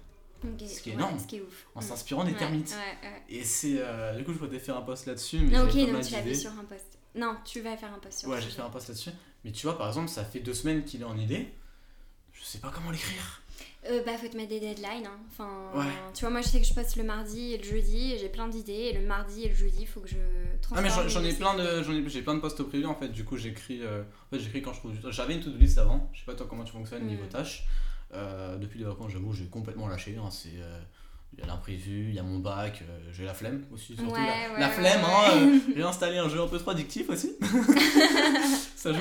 Ok, 0.44 0.50
Ce 0.66 0.80
qui 0.80 0.90
est 0.90 0.92
ouais, 0.92 0.98
énorme. 0.98 1.18
Ce 1.18 1.26
qui 1.26 1.36
est 1.36 1.40
ouf. 1.42 1.66
en 1.74 1.80
s'inspirant 1.80 2.24
des 2.24 2.32
Ouais, 2.32 2.38
termites. 2.38 2.70
Ouais. 2.70 3.22
Et 3.28 3.44
c'est. 3.44 3.74
euh, 3.78 4.14
du 4.16 4.24
coup, 4.24 4.32
je 4.32 4.38
voudrais 4.38 4.58
faire 4.58 4.76
un 4.76 4.82
post 4.82 5.06
là-dessus. 5.06 5.38
Mais 5.40 5.58
Non, 5.58 5.64
ok, 5.64 5.74
donc 5.92 6.02
tu 6.02 6.12
l'as 6.14 6.34
sur 6.34 6.50
un 6.52 6.64
post. 6.64 6.98
Non, 7.14 7.36
tu 7.44 7.60
vas 7.60 7.76
faire 7.76 7.92
un 7.92 7.98
post 7.98 8.20
sur 8.20 8.28
Ouais, 8.30 8.40
j'ai 8.40 8.48
fait 8.48 8.62
un 8.62 8.70
post 8.70 8.88
là-dessus. 8.88 9.10
Mais 9.44 9.52
tu 9.52 9.66
vois, 9.66 9.76
par 9.76 9.88
exemple, 9.88 10.08
ça 10.08 10.24
fait 10.24 10.40
deux 10.40 10.54
semaines 10.54 10.84
qu'il 10.84 11.00
est 11.02 11.04
en 11.04 11.18
idée. 11.18 11.52
Je 12.32 12.42
sais 12.44 12.58
pas 12.58 12.70
comment 12.74 12.90
l'écrire. 12.90 13.42
Euh, 13.88 14.02
bah, 14.04 14.12
faut 14.20 14.28
te 14.28 14.36
mettre 14.36 14.50
des 14.50 14.60
deadlines. 14.60 15.06
hein. 15.06 15.18
Enfin, 15.30 15.70
Ouais. 15.74 15.86
tu 16.14 16.20
vois, 16.20 16.30
moi 16.30 16.42
je 16.42 16.48
sais 16.48 16.60
que 16.60 16.66
je 16.66 16.74
poste 16.74 16.96
le 16.96 17.02
mardi 17.02 17.54
et 17.54 17.58
le 17.58 17.64
jeudi 17.64 18.12
et 18.12 18.18
j'ai 18.18 18.28
plein 18.28 18.46
d'idées. 18.46 18.90
Et 18.92 18.92
le 18.92 19.06
mardi 19.06 19.44
et 19.44 19.48
le 19.48 19.54
jeudi, 19.54 19.78
il 19.80 19.86
faut 19.86 20.00
que 20.00 20.08
je 20.08 20.16
Ah 20.16 20.58
transforme. 20.60 20.82
mais 21.04 21.08
j'en- 21.10 21.24
ai 21.24 21.32
plein 21.32 21.54
de 21.54 21.82
j'en 21.82 21.92
ai 21.94 22.06
j'ai 22.08 22.20
plein 22.22 22.34
de 22.34 22.40
posts 22.40 22.62
prévus 22.62 22.84
en 22.84 22.94
fait 22.94 23.08
du 23.08 23.24
coup 23.24 23.38
j'écris 23.38 23.80
euh, 23.82 24.02
en 24.02 24.36
fait 24.36 24.42
j'écris 24.42 24.60
quand 24.60 24.74
je 24.74 24.80
trouve 24.80 24.92
du 24.92 25.00
temps 25.00 25.10
j'avais 25.10 25.34
une 25.34 25.40
to-do 25.40 25.56
list 25.56 25.78
avant 25.78 26.10
je 26.12 26.18
sais 26.20 26.26
pas 26.26 26.34
toi 26.34 26.46
comment 26.48 26.64
tu 26.64 26.72
fonctionnes 26.72 27.06
niveau 27.06 27.24
tâches 27.24 27.64
Euh, 28.12 28.58
depuis 28.58 28.78
les 28.80 28.84
vacances 28.84 29.12
j'avoue 29.12 29.32
j'ai 29.32 29.46
complètement 29.46 29.88
lâché 29.88 30.16
hein, 30.18 30.28
c'est 30.30 30.58
euh, 30.60 30.80
il 31.32 31.38
y 31.40 31.42
a 31.42 31.46
l'imprévu 31.46 32.08
il 32.10 32.14
y 32.14 32.18
a 32.18 32.22
mon 32.24 32.40
bac 32.40 32.82
euh, 32.82 32.98
j'ai 33.12 33.24
la 33.24 33.34
flemme 33.34 33.64
aussi 33.72 33.94
surtout 33.96 34.10
Ouais, 34.12 34.18
la, 34.20 34.26
ouais, 34.54 34.60
la 34.60 34.66
ouais, 34.66 34.72
flemme 34.74 35.00
ouais. 35.00 35.10
hein, 35.10 35.58
euh, 35.68 35.72
j'ai 35.76 35.82
installé 35.84 36.18
un 36.18 36.28
jeu 36.28 36.40
un 36.40 36.48
peu 36.48 36.58
trop 36.58 36.72
addictif 36.72 37.08
aussi 37.08 37.32
ça 38.76 38.92
joue 38.92 39.00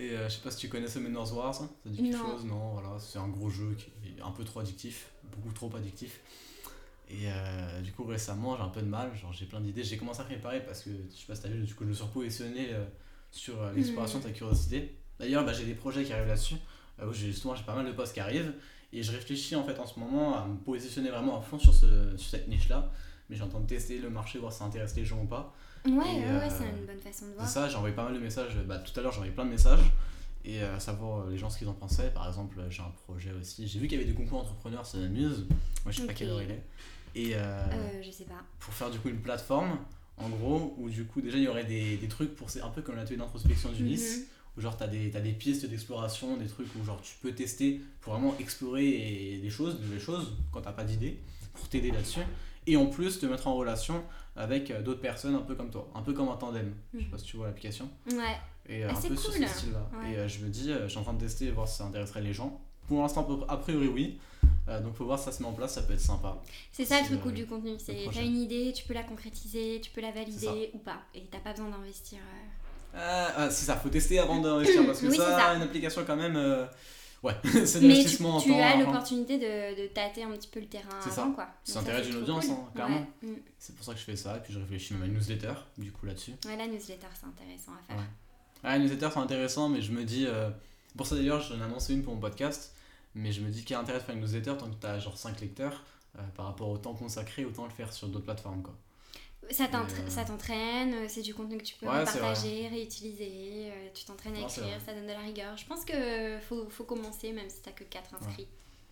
et 0.00 0.10
euh, 0.16 0.28
je 0.28 0.34
sais 0.34 0.40
pas 0.40 0.50
si 0.50 0.56
tu 0.58 0.68
connais 0.68 0.88
Summoners 0.88 1.30
Wars 1.32 1.54
ça 1.54 1.68
dit 1.84 2.02
quelque 2.02 2.16
Non. 2.16 2.30
chose 2.32 2.44
non 2.46 2.72
voilà 2.72 2.98
c'est 2.98 3.18
un 3.18 3.28
gros 3.28 3.50
jeu 3.50 3.76
qui 3.78 3.90
est 4.18 4.22
un 4.22 4.30
peu 4.32 4.44
trop 4.44 4.60
addictif 4.60 5.10
beaucoup 5.36 5.52
trop 5.52 5.70
addictif 5.76 6.20
et 7.08 7.24
euh, 7.26 7.80
du 7.82 7.92
coup 7.92 8.04
récemment 8.04 8.56
j'ai 8.56 8.62
un 8.62 8.68
peu 8.68 8.80
de 8.82 8.86
mal, 8.86 9.14
genre 9.16 9.32
j'ai 9.32 9.46
plein 9.46 9.60
d'idées, 9.60 9.82
j'ai 9.82 9.96
commencé 9.96 10.20
à 10.20 10.24
préparer 10.24 10.64
parce 10.64 10.82
que 10.82 10.90
je 10.90 11.16
sais 11.20 11.26
pas 11.26 11.34
si 11.34 11.42
t'as 11.42 11.48
vu, 11.48 11.62
du 11.64 11.74
coup 11.74 11.84
je 11.84 11.88
me 11.90 11.94
suis 11.94 12.04
repositionné 12.04 12.68
euh, 12.72 12.84
sur 13.32 13.62
l'exploration 13.72 14.18
Mhm. 14.18 14.24
de 14.24 14.28
ta 14.30 14.34
curiosité. 14.34 14.96
D'ailleurs 15.18 15.44
bah, 15.44 15.52
j'ai 15.52 15.64
des 15.64 15.74
projets 15.74 16.04
qui 16.04 16.12
arrivent 16.12 16.28
là-dessus, 16.28 16.54
où 17.04 17.12
j'ai 17.12 17.26
justement 17.32 17.54
j'ai 17.56 17.64
pas 17.64 17.74
mal 17.74 17.84
de 17.86 17.92
posts 17.92 18.14
qui 18.14 18.20
arrivent 18.20 18.54
et 18.92 19.02
je 19.02 19.10
réfléchis 19.12 19.56
en 19.56 19.64
fait 19.64 19.78
en 19.80 19.86
ce 19.86 19.98
moment 19.98 20.36
à 20.38 20.46
me 20.46 20.56
positionner 20.56 21.10
vraiment 21.10 21.36
à 21.38 21.42
fond 21.42 21.58
sur, 21.58 21.74
ce, 21.74 22.16
sur 22.16 22.30
cette 22.30 22.46
niche 22.48 22.68
là, 22.68 22.90
mais 23.28 23.34
j'ai 23.36 23.42
en 23.42 23.48
train 23.48 23.60
de 23.60 23.66
tester 23.66 23.98
le 23.98 24.08
marché, 24.10 24.38
voir 24.38 24.52
si 24.52 24.60
ça 24.60 24.64
intéresse 24.64 24.94
les 24.96 25.04
gens 25.04 25.20
ou 25.22 25.26
pas. 25.26 25.52
Ouais, 25.86 25.92
Et, 25.92 25.96
ouais, 25.96 26.24
euh, 26.26 26.38
ouais, 26.40 26.50
c'est 26.50 26.64
une 26.64 26.86
bonne 26.86 26.98
façon 26.98 27.26
de 27.26 27.30
C'est 27.30 27.36
voir. 27.36 27.48
ça, 27.48 27.68
j'ai 27.68 27.76
envoyé 27.76 27.94
pas 27.94 28.04
mal 28.04 28.14
de 28.14 28.18
messages, 28.18 28.56
bah, 28.66 28.78
tout 28.78 28.98
à 28.98 29.02
l'heure 29.02 29.12
j'ai 29.12 29.18
envoyé 29.18 29.32
plein 29.32 29.44
de 29.46 29.50
messages 29.50 29.80
et 30.44 30.62
euh, 30.62 30.78
savoir 30.78 31.20
euh, 31.26 31.30
les 31.30 31.38
gens 31.38 31.48
ce 31.50 31.58
qu'ils 31.58 31.68
en 31.68 31.72
pensaient. 31.74 32.10
Par 32.10 32.26
exemple, 32.28 32.58
euh, 32.60 32.68
j'ai 32.70 32.82
un 32.82 32.92
projet 33.06 33.32
aussi, 33.32 33.66
j'ai 33.66 33.78
vu 33.78 33.88
qu'il 33.88 33.98
y 33.98 34.02
avait 34.02 34.10
des 34.10 34.16
concours 34.16 34.40
entrepreneurs, 34.40 34.84
ça 34.86 34.98
m'amuse, 34.98 35.46
moi 35.84 35.92
je 35.92 36.00
sais 36.00 36.06
pas 36.06 36.12
quelle 36.14 36.28
heure 36.30 36.42
il 36.42 36.50
est. 36.50 36.62
Et 37.14 37.34
euh, 37.34 37.38
Euh, 37.72 38.02
je 38.02 38.10
sais 38.10 38.24
pas. 38.24 38.42
pour 38.58 38.72
faire 38.74 38.90
du 38.90 38.98
coup 38.98 39.08
une 39.08 39.20
plateforme 39.20 39.78
en 40.16 40.28
gros 40.28 40.74
où 40.78 40.88
du 40.90 41.06
coup 41.06 41.20
déjà 41.22 41.38
il 41.38 41.44
y 41.44 41.48
aurait 41.48 41.64
des, 41.64 41.96
des 41.96 42.08
trucs 42.08 42.36
pour 42.36 42.50
c'est 42.50 42.60
un 42.60 42.68
peu 42.68 42.82
comme 42.82 42.96
l'atelier 42.96 43.16
d'introspection 43.16 43.70
d'Ulysse 43.72 44.18
Mhm. 44.18 44.24
où 44.56 44.60
genre 44.60 44.76
t'as 44.76 44.86
des, 44.86 45.10
t'as 45.10 45.20
des 45.20 45.32
pistes 45.32 45.64
d'exploration 45.66 46.36
des 46.36 46.46
trucs 46.46 46.68
où 46.76 46.84
genre 46.84 47.00
tu 47.02 47.14
peux 47.22 47.32
tester 47.32 47.80
pour 48.02 48.12
vraiment 48.12 48.36
explorer 48.38 48.86
et- 48.86 49.38
des 49.38 49.50
choses 49.50 49.78
de 49.80 49.84
nouvelles 49.84 50.00
choses 50.00 50.34
quand 50.52 50.60
t'as 50.60 50.72
pas 50.72 50.84
d'idée 50.84 51.18
pour 51.54 51.68
t'aider 51.68 51.90
là-dessus 51.90 52.20
et 52.66 52.76
en 52.76 52.86
plus 52.86 53.18
te 53.18 53.26
mettre 53.26 53.46
en 53.48 53.54
relation 53.54 54.02
avec 54.36 54.70
euh, 54.70 54.82
d'autres 54.82 55.00
personnes 55.00 55.34
un 55.34 55.40
peu 55.40 55.54
comme 55.54 55.70
toi 55.70 55.88
un 55.94 56.02
peu 56.02 56.12
comme 56.12 56.28
un 56.28 56.36
tandem 56.36 56.74
je 56.94 56.98
sais 56.98 57.04
Mhm. 57.04 57.10
pas 57.10 57.18
si 57.18 57.24
tu 57.24 57.36
vois 57.36 57.46
l'application 57.46 57.88
Ouais. 58.12 58.36
et 58.68 58.84
euh, 58.84 58.88
Ah, 58.90 58.96
un 58.98 59.00
peu 59.08 59.16
sur 59.16 59.32
cool. 59.34 59.46
ce 59.46 59.54
style 59.54 59.72
là 59.72 59.88
Ouais. 59.98 60.12
et 60.12 60.16
euh, 60.18 60.28
je 60.28 60.38
me 60.44 60.48
dis 60.48 60.70
euh, 60.70 60.84
je 60.84 60.88
suis 60.88 60.98
en 60.98 61.02
train 61.02 61.14
de 61.14 61.20
tester 61.20 61.50
voir 61.50 61.66
si 61.68 61.78
ça 61.78 61.84
intéresserait 61.84 62.22
les 62.22 62.32
gens 62.32 62.60
pour 62.88 63.00
l'instant 63.02 63.26
a 63.48 63.56
priori 63.56 63.88
oui 63.88 64.18
Euh, 64.68 64.78
donc 64.80 64.94
faut 64.94 65.04
voir 65.06 65.18
si 65.18 65.24
ça 65.24 65.32
se 65.32 65.42
met 65.42 65.48
en 65.48 65.52
place 65.52 65.74
ça 65.74 65.82
peut 65.82 65.94
être 65.94 66.00
sympa 66.00 66.36
C'est 66.70 66.84
ça 66.84 67.00
le 67.00 67.06
truc 67.06 67.22
cool 67.22 67.32
du 67.34 67.46
contenu. 67.46 67.72
C'est 67.78 67.96
t'as 68.14 68.22
une 68.22 68.36
idée, 68.36 68.72
tu 68.72 68.84
peux 68.84 68.94
la 68.94 69.02
concrétiser, 69.02 69.80
tu 69.82 69.90
peux 69.90 70.00
la 70.02 70.12
valider 70.12 70.70
ou 70.74 70.78
pas. 70.78 71.00
Et 71.14 71.22
t'as 71.30 71.38
pas 71.40 71.52
besoin 71.52 71.70
d'investir. 71.70 72.18
Ah, 72.94 73.32
ah, 73.36 73.50
c'est 73.50 73.64
ça, 73.66 73.76
faut 73.76 73.88
tester 73.88 74.18
avant 74.18 74.38
d'investir 74.40 74.84
parce 74.86 75.00
que 75.00 75.06
Oui, 75.06 75.16
ça, 75.16 75.36
ça. 75.38 75.54
une 75.54 75.62
application 75.62 76.02
quand 76.06 76.16
même, 76.16 76.36
ouais, 77.22 77.34
c'est 77.66 77.80
tu, 77.80 77.88
l'investissement 77.88 78.36
en 78.36 78.40
tu 78.40 78.48
temps. 78.50 78.58
as 78.58 78.64
argent. 78.66 78.78
l'opportunité 78.80 79.38
de, 79.38 79.82
de 79.82 79.86
tâter 79.88 80.22
un 80.24 80.30
petit 80.32 80.48
peu 80.48 80.60
le 80.60 80.66
terrain 80.66 80.88
C'est 81.02 81.10
avant 81.18 81.30
ça. 81.30 81.34
quoi. 81.34 81.48
C'est 81.64 81.74
l'intérêt 81.76 82.02
d'une 82.02 82.16
audience, 82.16 82.46
cool. 82.46 82.54
hein, 82.54 82.70
clairement. 82.74 83.06
Ouais. 83.22 83.28
Mm. 83.30 83.36
C'est 83.58 83.74
pour 83.76 83.84
ça 83.84 83.92
que 83.94 83.98
je 83.98 84.04
fais 84.04 84.16
ça, 84.16 84.36
et 84.36 84.40
puis 84.40 84.52
je 84.52 84.58
réfléchis 84.58 84.94
même 84.94 85.02
à 85.02 85.06
une 85.06 85.14
newsletter, 85.14 85.52
du 85.78 85.92
coup 85.92 86.06
là-dessus. 86.06 86.32
Ouais, 86.46 86.56
la 86.56 86.66
newsletter 86.66 87.06
c'est 87.14 87.26
intéressant 87.26 87.72
à 87.72 87.82
faire. 87.86 87.96
Ouais. 87.96 88.08
Ah, 88.62 88.76
les 88.76 88.84
newsletters 88.84 89.10
c'est 89.12 89.18
intéressant, 89.20 89.68
mais 89.68 89.80
je 89.82 89.92
me 89.92 90.04
dis, 90.04 90.26
euh, 90.26 90.50
pour 90.96 91.06
ça 91.06 91.14
d'ailleurs 91.16 91.40
j'en 91.40 91.58
ai 91.58 91.62
annoncé 91.62 91.94
une 91.94 92.02
pour 92.02 92.14
mon 92.14 92.20
podcast, 92.20 92.74
mais 93.14 93.32
je 93.32 93.40
me 93.40 93.48
dis 93.50 93.60
qu'il 93.64 93.70
y 93.72 93.74
a 93.74 93.80
intérêt 93.80 93.98
de 93.98 94.04
faire 94.04 94.14
une 94.14 94.20
newsletter 94.22 94.54
tant 94.58 94.68
que 94.70 94.76
t'as 94.80 94.98
genre 94.98 95.16
5 95.16 95.40
lecteurs, 95.40 95.82
euh, 96.18 96.22
par 96.36 96.46
rapport 96.46 96.68
au 96.68 96.78
temps 96.78 96.94
consacré, 96.94 97.44
autant 97.44 97.64
le 97.64 97.70
faire 97.70 97.92
sur 97.92 98.08
d'autres 98.08 98.24
plateformes 98.24 98.62
quoi. 98.62 98.74
Ça 99.50 99.64
euh, 99.64 100.08
ça 100.08 100.24
t'entraîne, 100.24 100.94
euh, 100.94 101.06
c'est 101.08 101.22
du 101.22 101.34
contenu 101.34 101.58
que 101.58 101.64
tu 101.64 101.74
peux 101.74 101.86
Ouais, 101.86 102.04
partager, 102.04 102.68
réutiliser, 102.68 103.68
euh, 103.70 103.88
tu 103.94 104.04
t'entraînes 104.04 104.36
à 104.36 104.40
écrire, 104.40 104.78
ça 104.86 104.92
donne 104.94 105.06
de 105.06 105.12
la 105.12 105.20
rigueur. 105.20 105.56
Je 105.56 105.66
pense 105.66 105.84
que 105.84 106.38
faut, 106.48 106.68
faut 106.68 106.84
commencer 106.84 107.32
même 107.32 107.48
si 107.50 107.60
t'as 107.62 107.72
que 107.72 107.82
4 107.84 108.14
inscrits. 108.14 108.46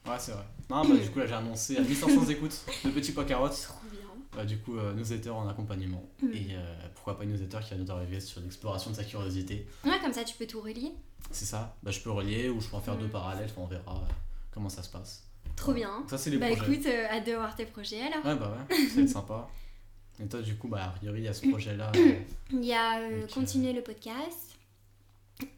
Ouais, 0.07 0.17
c'est 0.19 0.33
vrai. 0.33 0.45
Non, 0.71 0.83
bah 0.89 0.97
du 0.97 1.11
coup 1.11 1.19
là 1.21 1.27
j'ai 1.27 1.35
annoncé 1.35 1.77
à 1.77 1.81
1500 1.83 2.27
écoutes 2.31 2.61
de 2.85 2.91
Petit 2.91 3.13
Pois 3.13 3.25
Carottes. 3.25 3.61
Trop 3.63 3.89
bien. 3.91 4.01
Bah, 4.35 4.45
du 4.45 4.59
coup, 4.59 4.77
euh, 4.79 4.95
newsletter 4.95 5.31
en 5.31 5.49
accompagnement. 5.49 6.05
Mm. 6.23 6.33
Et 6.33 6.47
euh, 6.53 6.75
pourquoi 6.95 7.17
pas 7.19 7.25
une 7.25 7.31
newsletter 7.33 7.59
qui 7.65 7.71
va 7.75 7.77
nous 7.77 7.91
arriver 7.91 8.21
sur 8.21 8.41
l'exploration 8.41 8.91
de 8.91 8.97
sa 8.97 9.05
curiosité. 9.05 9.67
Ouais, 9.85 9.99
comme 10.03 10.13
ça 10.13 10.25
tu 10.25 10.35
peux 10.37 10.47
tout 10.47 10.61
relier. 10.61 10.93
C'est 11.31 11.45
ça. 11.45 11.77
Bah, 11.83 11.91
je 11.91 12.01
peux 12.01 12.11
relier 12.11 12.49
ou 12.49 12.61
je 12.61 12.69
peux 12.69 12.77
en 12.77 12.81
faire 12.81 12.95
Mm. 12.97 13.01
deux 13.01 13.09
parallèles. 13.09 13.49
Enfin, 13.51 13.61
on 13.63 13.67
verra 13.67 14.03
comment 14.51 14.69
ça 14.69 14.83
se 14.83 14.89
passe. 14.91 15.25
Trop 15.57 15.73
bien. 15.73 16.05
Ça, 16.09 16.19
c'est 16.19 16.31
les 16.31 16.39
Bah 16.39 16.49
projets. 16.55 16.73
écoute, 16.73 16.87
euh, 16.87 17.07
hâte 17.07 17.27
de 17.27 17.33
voir 17.35 17.55
tes 17.55 17.67
projets 17.67 18.01
alors. 18.03 18.25
Ouais, 18.25 18.35
bah 18.37 18.57
ouais, 18.71 18.77
ça 18.89 18.95
va 18.97 19.03
être 19.03 19.09
sympa. 19.09 19.49
Et 20.23 20.27
toi, 20.27 20.43
du 20.43 20.57
coup, 20.57 20.69
bah, 20.69 20.85
a 20.85 20.89
priori, 20.91 21.21
il 21.21 21.25
y 21.25 21.29
a 21.29 21.35
ce 21.35 21.47
projet-là. 21.49 21.93
euh, 21.97 22.15
Il 22.53 22.65
y 22.65 22.73
a 22.73 23.01
euh, 23.01 23.25
Ok. 23.25 23.35
continuer 23.35 23.73
le 23.73 23.83
podcast. 23.83 24.57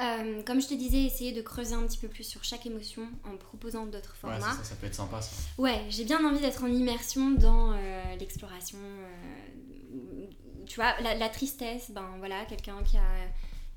Euh, 0.00 0.42
comme 0.42 0.60
je 0.60 0.68
te 0.68 0.74
disais, 0.74 1.04
essayer 1.04 1.32
de 1.32 1.40
creuser 1.40 1.74
un 1.74 1.86
petit 1.86 1.96
peu 1.96 2.08
plus 2.08 2.24
sur 2.24 2.44
chaque 2.44 2.66
émotion 2.66 3.08
en 3.24 3.36
proposant 3.38 3.86
d'autres 3.86 4.14
ouais, 4.24 4.32
formats. 4.32 4.50
c'est 4.52 4.58
ça, 4.58 4.64
ça 4.64 4.74
peut 4.76 4.86
être 4.86 4.94
sympa 4.94 5.22
ça. 5.22 5.34
Ouais, 5.56 5.80
j'ai 5.88 6.04
bien 6.04 6.22
envie 6.22 6.40
d'être 6.40 6.62
en 6.62 6.66
immersion 6.66 7.30
dans 7.30 7.72
euh, 7.72 8.16
l'exploration. 8.18 8.76
euh, 8.78 10.26
tu 10.66 10.76
vois, 10.76 10.92
la, 11.00 11.14
la 11.14 11.28
tristesse, 11.30 11.90
ben 11.92 12.06
voilà, 12.18 12.44
quelqu'un 12.44 12.82
qui 12.82 12.96
a 12.98 13.02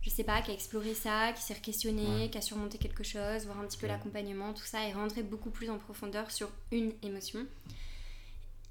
je 0.02 0.10
sais 0.10 0.26
pas, 0.26 0.42
qui 0.42 0.52
a 0.52 0.54
exploré 0.54 0.94
ça, 0.94 1.32
qui 1.32 1.42
s'est 1.42 1.54
questionné, 1.56 2.06
Ouais. 2.24 2.30
qui 2.30 2.38
a 2.38 2.42
surmonté 2.42 2.78
quelque 2.78 3.06
chose, 3.06 3.46
voir 3.46 3.58
un 3.62 3.66
petit 3.66 3.78
peu 3.78 3.88
l'accompagnement, 3.88 4.52
tout 4.52 4.66
ça, 4.66 4.86
et 4.86 4.92
rentrer 4.92 5.24
beaucoup 5.24 5.50
plus 5.50 5.70
en 5.70 5.78
profondeur 5.78 6.30
sur 6.30 6.50
une 6.74 6.92
émotion. 7.04 7.46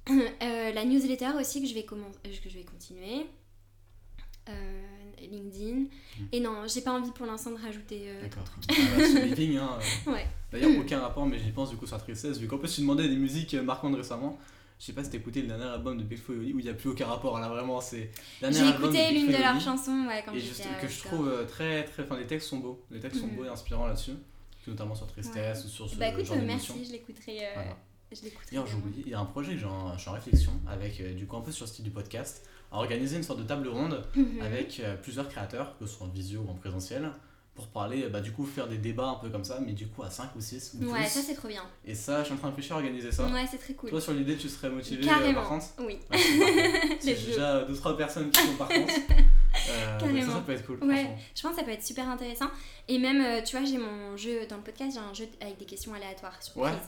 Euh, 0.10 0.72
la 0.72 0.84
newsletter 0.84 1.30
aussi 1.40 1.60
que 1.62 1.68
je 1.68 1.74
vais, 1.74 1.86
euh, 1.92 2.30
que 2.42 2.48
je 2.50 2.54
vais 2.58 2.64
continuer. 2.64 3.26
Euh, 4.48 4.82
LinkedIn. 5.20 5.84
Et 6.32 6.40
non, 6.40 6.66
j'ai 6.66 6.80
pas 6.80 6.92
envie 6.92 7.12
pour 7.12 7.26
l'instant 7.26 7.52
de 7.52 7.56
rajouter. 7.62 8.02
euh, 8.06 8.22
D'accord. 8.22 8.42
Ah 8.68 8.72
bah, 8.98 9.20
Living, 9.24 9.56
hein. 9.56 9.78
euh, 10.08 10.12
Ouais. 10.12 10.26
D'ailleurs, 10.50 10.76
aucun 10.78 10.98
rapport, 11.00 11.24
mais 11.26 11.38
j'y 11.38 11.52
pense 11.52 11.70
du 11.70 11.76
coup 11.76 11.86
sur 11.86 11.96
la 11.96 12.02
tristesse, 12.02 12.38
vu 12.38 12.48
qu'en 12.48 12.58
plus 12.58 12.74
tu 12.74 12.80
demandais 12.80 13.08
des 13.08 13.14
musiques 13.16 13.54
marquantes 13.54 13.94
récemment. 13.94 14.38
Je 14.80 14.86
sais 14.86 14.92
pas 14.94 15.04
si 15.04 15.10
t'as 15.10 15.18
écouté 15.18 15.42
le 15.42 15.46
dernier 15.46 15.66
album 15.66 15.96
de 15.96 16.02
Big 16.02 16.18
Flo 16.18 16.34
Oli 16.34 16.52
où 16.52 16.58
il 16.58 16.64
n'y 16.64 16.70
a 16.70 16.74
plus 16.74 16.90
aucun 16.90 17.06
rapport, 17.06 17.38
là 17.38 17.48
vraiment 17.48 17.80
c'est. 17.80 18.10
J'ai 18.42 18.68
écouté 18.68 19.12
l'une 19.12 19.28
de 19.28 19.36
leurs 19.36 19.60
chansons 19.60 20.06
ouais, 20.08 20.24
quand 20.26 20.32
Et 20.34 20.40
j'étais 20.40 20.54
juste 20.64 20.80
que 20.80 20.88
je 20.88 20.98
trouve 21.04 21.46
très 21.46 21.84
très. 21.84 22.02
Enfin, 22.02 22.16
les 22.18 22.26
textes 22.26 22.48
sont 22.48 22.58
beaux, 22.58 22.84
les 22.90 22.98
textes 22.98 23.20
sont 23.20 23.28
Mhm. 23.28 23.36
beaux 23.36 23.44
et 23.44 23.48
inspirants 23.48 23.86
là-dessus, 23.86 24.14
notamment 24.66 24.96
sur 24.96 25.06
tristesse 25.06 25.64
ou 25.64 25.68
sur 25.68 25.88
ce 25.88 25.94
Bah 25.94 26.08
écoute, 26.08 26.24
genre 26.24 26.36
merci, 26.44 26.84
je 26.84 26.90
l'écouterai. 26.90 27.38
Voilà. 27.54 27.76
Je 28.14 28.24
l'écouterai. 28.24 28.58
Oublié, 28.76 29.02
il 29.06 29.10
y 29.12 29.14
a 29.14 29.20
un 29.20 29.24
projet 29.24 29.52
que 29.54 29.58
j'ai 29.58 29.66
en- 29.66 29.94
je 29.96 30.00
suis 30.00 30.10
en 30.10 30.14
réflexion 30.14 30.52
avec, 30.68 31.00
euh, 31.00 31.14
du 31.14 31.26
coup, 31.26 31.36
un 31.36 31.40
peu 31.40 31.52
sur 31.52 31.64
le 31.66 31.70
style 31.70 31.84
du 31.84 31.90
podcast, 31.90 32.46
à 32.70 32.76
organiser 32.78 33.16
une 33.16 33.22
sorte 33.22 33.38
de 33.40 33.44
table 33.44 33.68
ronde 33.68 34.02
Mhm. 34.16 34.40
avec 34.42 34.80
euh, 34.80 34.96
plusieurs 34.96 35.28
créateurs, 35.28 35.76
que 35.78 35.86
ce 35.86 35.94
soit 35.94 36.06
en 36.06 36.10
visio 36.10 36.40
ou 36.46 36.50
en 36.50 36.54
présentiel, 36.54 37.10
pour 37.54 37.66
parler, 37.68 38.08
bah, 38.08 38.20
du 38.22 38.32
coup, 38.32 38.46
faire 38.46 38.66
des 38.66 38.78
débats 38.78 39.08
un 39.08 39.14
peu 39.16 39.28
comme 39.28 39.44
ça, 39.44 39.58
mais 39.60 39.72
du 39.72 39.86
coup 39.86 40.02
à 40.02 40.08
5 40.10 40.34
ou 40.36 40.40
6 40.40 40.74
ou 40.80 40.86
Ouais, 40.90 41.00
plus. 41.00 41.08
ça 41.10 41.20
c'est 41.20 41.34
trop 41.34 41.48
bien. 41.48 41.62
Et 41.84 41.94
ça, 41.94 42.20
je 42.20 42.24
suis 42.24 42.32
en 42.34 42.38
train 42.38 42.48
de 42.48 42.52
réfléchir 42.54 42.76
à 42.76 42.78
organiser 42.78 43.12
ça. 43.12 43.26
Ouais, 43.26 43.44
c'est 43.50 43.58
très 43.58 43.74
cool. 43.74 43.90
Toi, 43.90 44.00
sur 44.00 44.14
l'idée, 44.14 44.36
tu 44.38 44.48
serais 44.48 44.70
motivé 44.70 45.02
euh, 45.04 45.06
Carrément. 45.06 45.40
par 45.40 45.48
contre 45.50 45.66
Oui. 45.80 45.98
Ouais, 46.10 46.18
J'ai 47.04 47.14
déjà 47.14 47.64
2-3 47.66 47.94
personnes 47.96 48.30
qui 48.30 48.40
sont 48.40 48.56
partantes. 48.56 48.90
Euh, 49.68 49.98
donc 49.98 50.08
ça, 50.08 50.14
Carrément. 50.14 50.32
ça 50.32 50.40
peut 50.40 50.52
être 50.52 50.66
cool. 50.66 50.82
Ouais, 50.82 51.10
je 51.36 51.42
pense 51.42 51.52
que 51.52 51.58
ça 51.58 51.62
peut 51.64 51.70
être 51.72 51.84
super 51.84 52.08
intéressant. 52.08 52.46
Et 52.88 52.98
même, 52.98 53.20
euh, 53.20 53.42
tu 53.42 53.54
vois, 53.56 53.64
j'ai 53.66 53.76
mon 53.76 54.16
jeu 54.16 54.46
dans 54.48 54.56
le 54.56 54.62
podcast, 54.62 54.92
j'ai 54.94 54.98
un 54.98 55.12
jeu 55.12 55.28
avec 55.42 55.58
des 55.58 55.66
questions 55.66 55.92
aléatoires 55.92 56.42
surprises. 56.42 56.64
Ouais. 56.72 56.78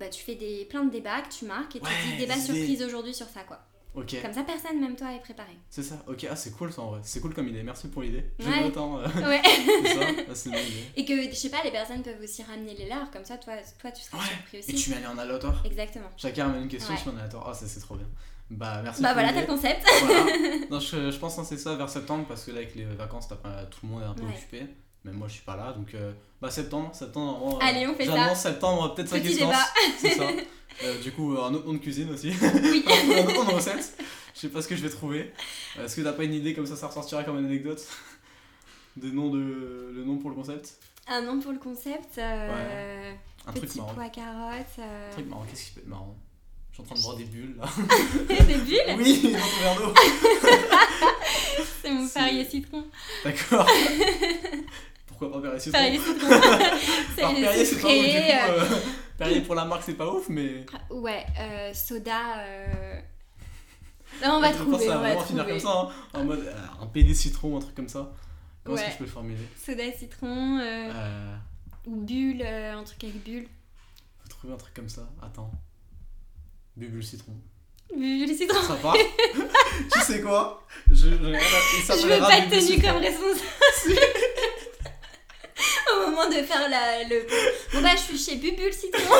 Bah, 0.00 0.08
tu 0.08 0.22
fais 0.24 0.34
des, 0.34 0.64
plein 0.64 0.84
de 0.84 0.90
débats 0.90 1.20
que 1.20 1.32
tu 1.32 1.44
marques 1.44 1.76
et 1.76 1.80
tu 1.80 1.86
dis 2.10 2.16
débat 2.16 2.36
surprise 2.38 2.82
aujourd'hui 2.82 3.14
sur 3.14 3.26
ça, 3.28 3.42
quoi. 3.42 3.60
Comme 3.94 4.32
ça, 4.32 4.44
personne, 4.44 4.80
même 4.80 4.94
toi, 4.96 5.12
est 5.12 5.18
préparé. 5.20 5.52
c'est 5.68 5.82
ça. 5.82 5.96
Ok, 6.06 6.24
ah, 6.30 6.36
c'est 6.36 6.52
cool 6.52 6.72
ça 6.72 6.80
en 6.82 6.92
vrai. 6.92 7.00
C'est 7.02 7.20
cool 7.20 7.34
comme 7.34 7.48
idée. 7.48 7.62
Merci 7.64 7.88
pour 7.88 8.02
l'idée. 8.02 8.24
Je 8.38 8.48
Ouais. 8.48 8.60
note, 8.62 8.76
hein, 8.76 9.02
euh, 9.04 9.28
Ouais. 9.28 9.42
c'est 9.44 9.94
ça. 9.94 10.00
Ah, 10.06 10.34
c'est 10.34 10.48
une 10.48 10.54
bonne 10.54 10.64
idée. 10.64 10.84
et 10.96 11.04
que, 11.04 11.22
je 11.30 11.34
sais 11.34 11.50
pas, 11.50 11.58
les 11.64 11.72
personnes 11.72 12.02
peuvent 12.02 12.22
aussi 12.22 12.42
ramener 12.44 12.74
les 12.74 12.88
leurs, 12.88 13.10
comme 13.10 13.24
ça, 13.24 13.36
toi, 13.36 13.54
toi 13.80 13.90
tu 13.90 14.02
seras 14.02 14.18
Ouais, 14.18 14.24
surpris 14.28 14.58
aussi. 14.60 14.70
Et 14.70 14.74
tu 14.74 14.90
mets 14.90 14.96
aller 14.96 15.06
en 15.06 15.18
aléatoire 15.18 15.60
Exactement. 15.66 16.08
Chacun 16.16 16.46
amène 16.46 16.62
une 16.62 16.68
question, 16.68 16.96
fais 16.96 17.10
en 17.10 17.16
aléatoire. 17.16 17.48
Ah, 17.50 17.54
ça 17.54 17.66
c'est 17.66 17.80
trop 17.80 17.96
bien. 17.96 18.06
Bah, 18.48 18.80
merci. 18.82 19.02
Bah 19.02 19.12
voilà, 19.12 19.32
t'as 19.32 19.40
le 19.42 19.46
concept. 19.46 19.84
Voilà. 20.04 20.26
Non, 20.70 20.78
je, 20.80 21.10
je 21.10 21.18
pense 21.18 21.36
que 21.36 21.42
c'est 21.44 21.58
ça 21.58 21.74
vers 21.74 21.88
septembre 21.88 22.26
parce 22.28 22.44
que 22.44 22.52
là, 22.52 22.58
avec 22.58 22.76
les 22.76 22.84
vacances, 22.84 23.28
tout 23.28 23.36
le 23.82 23.88
monde 23.88 24.02
est 24.02 24.06
un 24.06 24.14
peu 24.14 24.22
occupé. 24.24 24.66
Même 25.04 25.14
moi, 25.14 25.28
je 25.28 25.34
suis 25.34 25.42
pas 25.42 25.56
là. 25.56 25.72
Donc, 25.72 25.94
euh, 25.94 26.12
bah, 26.42 26.50
septembre, 26.50 26.90
septembre. 26.94 27.38
vraiment, 27.40 27.56
euh, 27.56 27.66
Allez, 27.66 27.86
on 27.86 27.94
fait 27.94 28.04
ça. 28.06 28.16
J'annonce 28.16 28.38
septembre, 28.40 28.94
peut-être 28.94 29.08
5 29.08 29.22
Petit 29.22 29.32
essences. 29.32 29.38
débat. 29.48 29.66
C'est 29.98 30.10
ça. 30.14 30.28
Euh, 30.84 31.00
du 31.02 31.12
coup, 31.12 31.36
un 31.38 31.52
autre 31.54 31.66
nom 31.66 31.72
de 31.74 31.78
cuisine 31.78 32.10
aussi. 32.10 32.32
Oui. 32.40 32.84
un 32.88 33.18
autre 33.26 33.34
nom 33.34 33.44
de 33.44 33.54
recette. 33.54 33.98
Je 34.34 34.40
sais 34.40 34.48
pas 34.48 34.62
ce 34.62 34.68
que 34.68 34.76
je 34.76 34.82
vais 34.82 34.90
trouver. 34.90 35.32
Est-ce 35.78 35.96
que 35.96 36.02
t'as 36.02 36.12
pas 36.12 36.24
une 36.24 36.34
idée 36.34 36.54
comme 36.54 36.66
ça, 36.66 36.76
ça 36.76 36.86
ressortira 36.86 37.24
comme 37.24 37.38
une 37.38 37.46
anecdote? 37.46 37.82
De 38.96 39.10
nom 39.10 39.30
de 39.30 39.38
le 39.94 40.04
nom 40.04 40.16
pour 40.18 40.30
le 40.30 40.36
concept? 40.36 40.74
Un 41.08 41.22
nom 41.22 41.40
pour 41.40 41.52
le 41.52 41.58
concept. 41.58 42.18
euh, 42.18 43.12
Un 43.46 43.52
truc 43.52 43.74
marrant. 43.76 43.92
pois 43.94 44.08
carotte. 44.10 44.66
euh, 44.78 45.08
Un 45.10 45.12
truc 45.12 45.26
marrant. 45.28 45.44
Qu'est-ce 45.48 45.64
qui 45.66 45.70
peut 45.72 45.80
être 45.80 45.88
marrant? 45.88 46.16
Je 46.70 46.74
suis 46.76 46.82
en 46.82 46.86
train 46.86 46.94
de 46.94 47.00
voir 47.00 47.16
des 47.16 47.24
bulles 47.24 47.56
là. 47.58 47.66
Des 48.46 48.54
bulles? 48.58 48.96
Oui, 48.98 49.32
dans 49.32 49.38
ton 49.38 49.60
verre 49.60 49.76
d'eau. 49.76 49.94
C'est 51.82 51.90
mon 51.90 52.08
Perrier 52.08 52.44
citron. 52.44 52.84
D'accord. 53.24 53.66
Pourquoi 55.20 55.40
pas 55.42 55.48
Perrier 55.48 55.60
citron 55.60 55.78
Perrier 55.78 55.98
citron. 55.98 56.28
Perrier 57.16 57.62
ouf 57.62 57.74
du 57.74 57.80
coup. 57.80 57.86
euh, 57.88 58.60
euh, 58.60 58.76
Perrier 59.18 59.40
pour 59.42 59.54
la 59.54 59.64
marque 59.66 59.82
c'est 59.84 59.94
pas 59.94 60.08
ouf 60.10 60.28
mais. 60.28 60.64
Ouais, 60.90 61.24
euh, 61.38 61.72
soda. 61.74 62.38
euh, 62.38 63.00
Non, 64.24 64.36
on 64.36 64.40
va 64.40 64.48
je 64.52 64.56
pense 64.58 64.66
que 64.66 64.70
trouver. 64.72 64.86
va 64.88 64.94
va 64.94 65.00
vraiment 65.00 65.22
finir 65.24 65.46
comme 65.46 65.60
ça. 65.60 65.68
hein, 65.70 65.88
en 66.14 66.24
mode 66.24 66.40
euh, 66.40 66.54
un 66.82 66.86
PD 66.86 67.14
citron, 67.14 67.56
un 67.56 67.60
truc 67.60 67.74
comme 67.74 67.88
ça. 67.88 68.10
Comment 68.64 68.76
est-ce 68.78 68.86
que 68.86 68.92
je 68.92 68.98
peux 68.98 69.04
le 69.04 69.10
formuler? 69.10 69.46
Soda 69.62 69.82
citron. 69.98 70.58
euh, 70.58 70.90
euh, 70.94 71.36
Ou 71.86 71.96
bulle, 71.96 72.42
euh, 72.44 72.74
un 72.78 72.82
truc 72.84 73.04
avec 73.04 73.22
bulle. 73.24 73.46
Faut 74.22 74.28
trouver 74.28 74.54
un 74.54 74.56
truc 74.58 74.74
comme 74.74 74.88
ça. 74.88 75.08
Attends. 75.22 75.50
Bubule 76.76 77.04
citron. 77.04 77.32
Bulle 77.94 78.28
citron. 78.36 78.62
Ça 78.62 78.74
part 78.76 78.96
Tu 79.92 80.00
sais 80.00 80.20
quoi? 80.20 80.66
Je, 80.88 80.94
je, 80.94 81.08
Je 81.08 82.06
veux 82.06 82.18
pas 82.20 82.38
être 82.38 82.48
tenue 82.50 82.60
Citron. 82.60 82.92
comme 82.92 83.02
responsable. 83.02 83.40
De 86.28 86.42
faire 86.42 86.68
la, 86.68 87.02
le. 87.08 87.26
Bon 87.72 87.80
bah, 87.82 87.90
je 87.96 88.00
suis 88.14 88.18
chez 88.18 88.36
Bubule 88.36 88.72
Citron. 88.72 89.00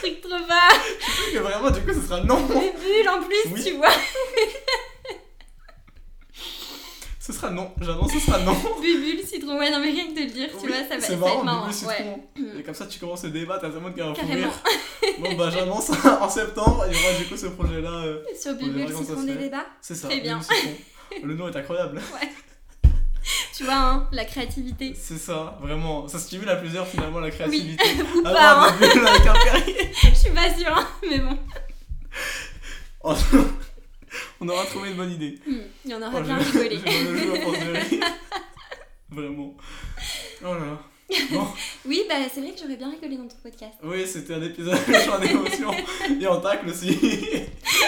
truc 0.00 0.20
trop 0.20 0.30
bas. 0.48 0.70
Que 1.32 1.38
vraiment, 1.38 1.70
du 1.70 1.80
coup, 1.80 1.92
ce 1.92 2.00
sera 2.00 2.20
non. 2.20 2.40
Bubule 2.46 3.08
en 3.08 3.22
plus, 3.22 3.50
Oui. 3.52 3.62
tu 3.64 3.72
vois. 3.76 3.90
Ce 7.20 7.32
sera 7.32 7.50
non. 7.50 7.70
J'annonce, 7.80 8.12
ce 8.12 8.18
sera 8.18 8.38
non. 8.40 8.52
Bubule 8.80 9.24
Citron. 9.24 9.56
Ouais, 9.58 9.70
non, 9.70 9.78
mais 9.78 9.90
rien 9.90 10.08
que 10.08 10.14
de 10.14 10.20
le 10.20 10.26
dire, 10.26 10.48
tu 10.50 10.66
Oui, 10.66 10.72
vois, 10.72 10.88
ça 10.88 10.96
va, 10.96 11.00
ça 11.00 11.14
va 11.16 11.28
être 11.32 11.44
marrant. 11.44 11.68
Bubule 11.68 11.86
Ouais. 11.88 12.58
Et 12.58 12.62
comme 12.64 12.74
ça, 12.74 12.86
tu 12.86 12.98
commences 12.98 13.22
le 13.24 13.30
débat, 13.30 13.58
t'as 13.60 13.70
fou 13.70 13.80
Carrément. 13.94 14.34
rire. 14.34 14.50
Bon, 15.20 15.34
bah, 15.34 15.50
j'annonce 15.52 15.90
en 16.20 16.28
septembre, 16.28 16.84
il 16.90 16.96
y 16.96 17.00
aura 17.04 17.14
du 17.18 17.26
coup 17.26 17.36
ce 17.36 17.46
projet-là. 17.46 17.90
euh, 17.90 18.22
Sur 18.40 18.54
Bubule 18.54 18.88
Citron 18.88 19.22
des 19.22 19.34
débats. 19.34 19.66
C'est 19.80 19.94
ça. 19.94 20.08
Très 20.08 20.20
bien. 20.20 20.38
Bubule. 20.40 21.28
Le 21.28 21.34
nom 21.34 21.48
est 21.48 21.56
incroyable. 21.56 22.00
Tu 23.62 23.66
vois, 23.68 23.74
hein, 23.76 24.08
la 24.10 24.24
créativité. 24.24 24.92
C'est 24.98 25.18
ça, 25.18 25.56
vraiment. 25.62 26.08
Ça 26.08 26.18
stimule 26.18 26.48
à 26.48 26.56
plusieurs 26.56 26.84
finalement 26.88 27.20
la 27.20 27.30
créativité. 27.30 27.84
Ou 28.16 28.22
pas, 28.22 28.68
hein. 28.68 28.74
Je 28.80 30.14
suis 30.18 30.30
pas 30.30 30.52
sûre, 30.52 30.76
hein, 30.76 30.88
mais 31.08 31.20
bon. 31.20 31.38
Oh, 33.04 33.14
On 34.40 34.48
aura 34.48 34.64
trouvé 34.66 34.90
une 34.90 34.96
bonne 34.96 35.12
idée. 35.12 35.38
Hmm, 35.46 35.58
Il 35.84 35.90
y 35.92 35.94
en 35.94 36.02
aura 36.02 36.10
Oh, 36.18 36.20
bien 36.22 36.38
je- 36.40 36.58
rigolé. 36.58 36.78
Vraiment. 39.10 39.54
Oh 40.44 40.54
là 40.54 40.58
là. 40.58 40.78
Bon, 41.30 41.46
Oui, 41.84 42.02
bah 42.08 42.14
c'est 42.32 42.40
vrai 42.40 42.50
que 42.52 42.58
j'aurais 42.60 42.76
bien 42.76 42.90
rigolé 42.90 43.16
dans 43.18 43.28
ton 43.28 43.36
podcast. 43.42 43.74
oui, 43.82 44.06
c'était 44.06 44.32
un 44.34 44.42
épisode 44.42 44.78
riche 44.86 45.08
en 45.08 45.20
émotions 45.22 45.70
et 46.20 46.26
en 46.26 46.40
tacle 46.40 46.70
aussi. 46.70 46.98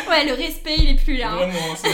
Ouais, 0.08 0.26
le 0.26 0.34
respect, 0.34 0.76
il 0.78 0.90
est 0.90 1.02
plus 1.02 1.16
là. 1.16 1.30
hein. 1.32 1.36
Vraiment, 1.48 1.74
c'est. 1.74 1.88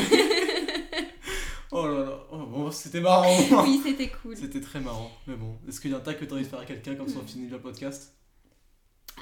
Oh 1.73 1.87
là 1.87 2.01
là. 2.05 2.19
Oh, 2.33 2.37
bon, 2.39 2.71
c'était 2.71 3.01
marrant. 3.01 3.37
Oui, 3.63 3.81
c'était 3.85 4.09
cool. 4.09 4.37
C'était 4.37 4.61
très 4.61 4.81
marrant. 4.81 5.11
Mais 5.27 5.35
bon, 5.37 5.57
est-ce 5.69 5.81
qu'il 5.81 5.91
y 5.91 5.95
a 5.95 5.99
un 5.99 6.01
tacle 6.01 6.21
que 6.21 6.25
t'as 6.25 6.35
envie 6.35 6.45
de 6.45 6.49
faire 6.49 6.59
à 6.61 6.65
quelqu'un 6.65 6.95
comme 6.97 7.09
ça 7.09 7.19
on 7.19 7.23
Hmm. 7.23 7.29
finit 7.29 7.49
le 7.49 7.61
podcast? 7.61 8.13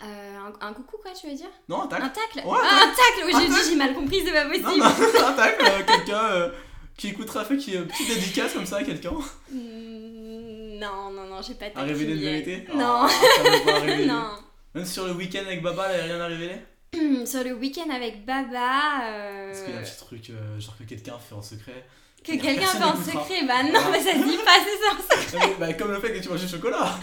Euh, 0.04 0.36
un, 0.38 0.66
un 0.68 0.72
coucou, 0.72 0.96
quoi, 1.02 1.10
tu 1.12 1.26
veux 1.28 1.34
dire? 1.34 1.50
Non, 1.68 1.82
un 1.82 1.86
tacle 1.88 2.02
Un 2.04 2.08
tacle? 2.10 2.46
Ouais, 2.46 2.56
un 2.56 2.62
Ah, 2.62 2.84
un 2.84 2.88
tacle 2.88 3.26
Oui, 3.26 3.32
j'ai 3.36 3.48
tacle. 3.54 3.76
mal 3.76 3.94
compris, 3.94 4.20
c'est 4.24 4.32
pas 4.32 4.44
Non, 4.44 4.50
possible. 4.50 4.78
non, 5.20 5.26
un 5.26 5.32
tacle, 5.32 5.64
euh, 5.66 5.82
quelqu'un 5.84 6.24
euh, 6.24 6.50
qui 6.96 7.08
écoutera, 7.08 7.44
fait 7.44 7.56
qui 7.56 7.74
est 7.74 7.80
petite 7.82 8.08
dédicace 8.08 8.52
comme 8.54 8.64
ça 8.66 8.76
à 8.76 8.84
quelqu'un. 8.84 9.10
Hmm, 9.50 10.78
Non, 10.78 11.10
non, 11.10 11.26
non, 11.26 11.42
j'ai 11.42 11.54
pas 11.54 11.66
À 11.74 11.82
révéler 11.82 12.12
une 12.14 12.20
vérité 12.20 12.64
Non. 12.74 13.02
Ah, 13.04 13.08
ça 13.08 13.42
pas 13.64 13.78
révéler. 13.80 14.06
non. 14.06 14.28
Même 14.74 14.86
sur 14.86 15.06
le 15.06 15.12
week-end 15.12 15.42
avec 15.46 15.62
Baba, 15.62 15.88
il 15.92 15.96
n'y 15.96 16.00
a 16.00 16.14
rien 16.14 16.20
à 16.22 16.26
révéler? 16.28 17.26
Sur 17.26 17.42
le 17.44 17.52
week-end 17.54 17.90
avec 17.90 18.24
Baba, 18.24 19.02
euh, 19.04 19.50
Est-ce 19.50 19.64
qu'il 19.64 19.74
y 19.74 19.76
a 19.76 19.80
un 19.80 19.82
petit 19.82 19.96
truc, 19.98 20.30
euh, 20.30 20.60
genre 20.60 20.76
que 20.78 20.84
quelqu'un 20.84 21.18
fait 21.18 21.34
en 21.34 21.42
secret 21.42 21.84
que 22.24 22.32
quelqu'un 22.32 22.66
fait 22.66 22.84
en 22.84 22.96
secret, 22.96 23.44
bah 23.46 23.62
non, 23.62 23.80
mais 23.90 24.00
ça 24.02 24.12
se 24.12 24.24
dit 24.24 24.38
pas, 24.44 24.58
c'est 24.64 24.78
ça. 24.84 24.92
en 24.94 25.22
secret. 25.22 25.54
Bah, 25.58 25.72
Comme 25.74 25.92
le 25.92 26.00
fait 26.00 26.12
que 26.12 26.22
tu 26.22 26.28
manges 26.28 26.42
du 26.42 26.48
chocolat 26.48 26.98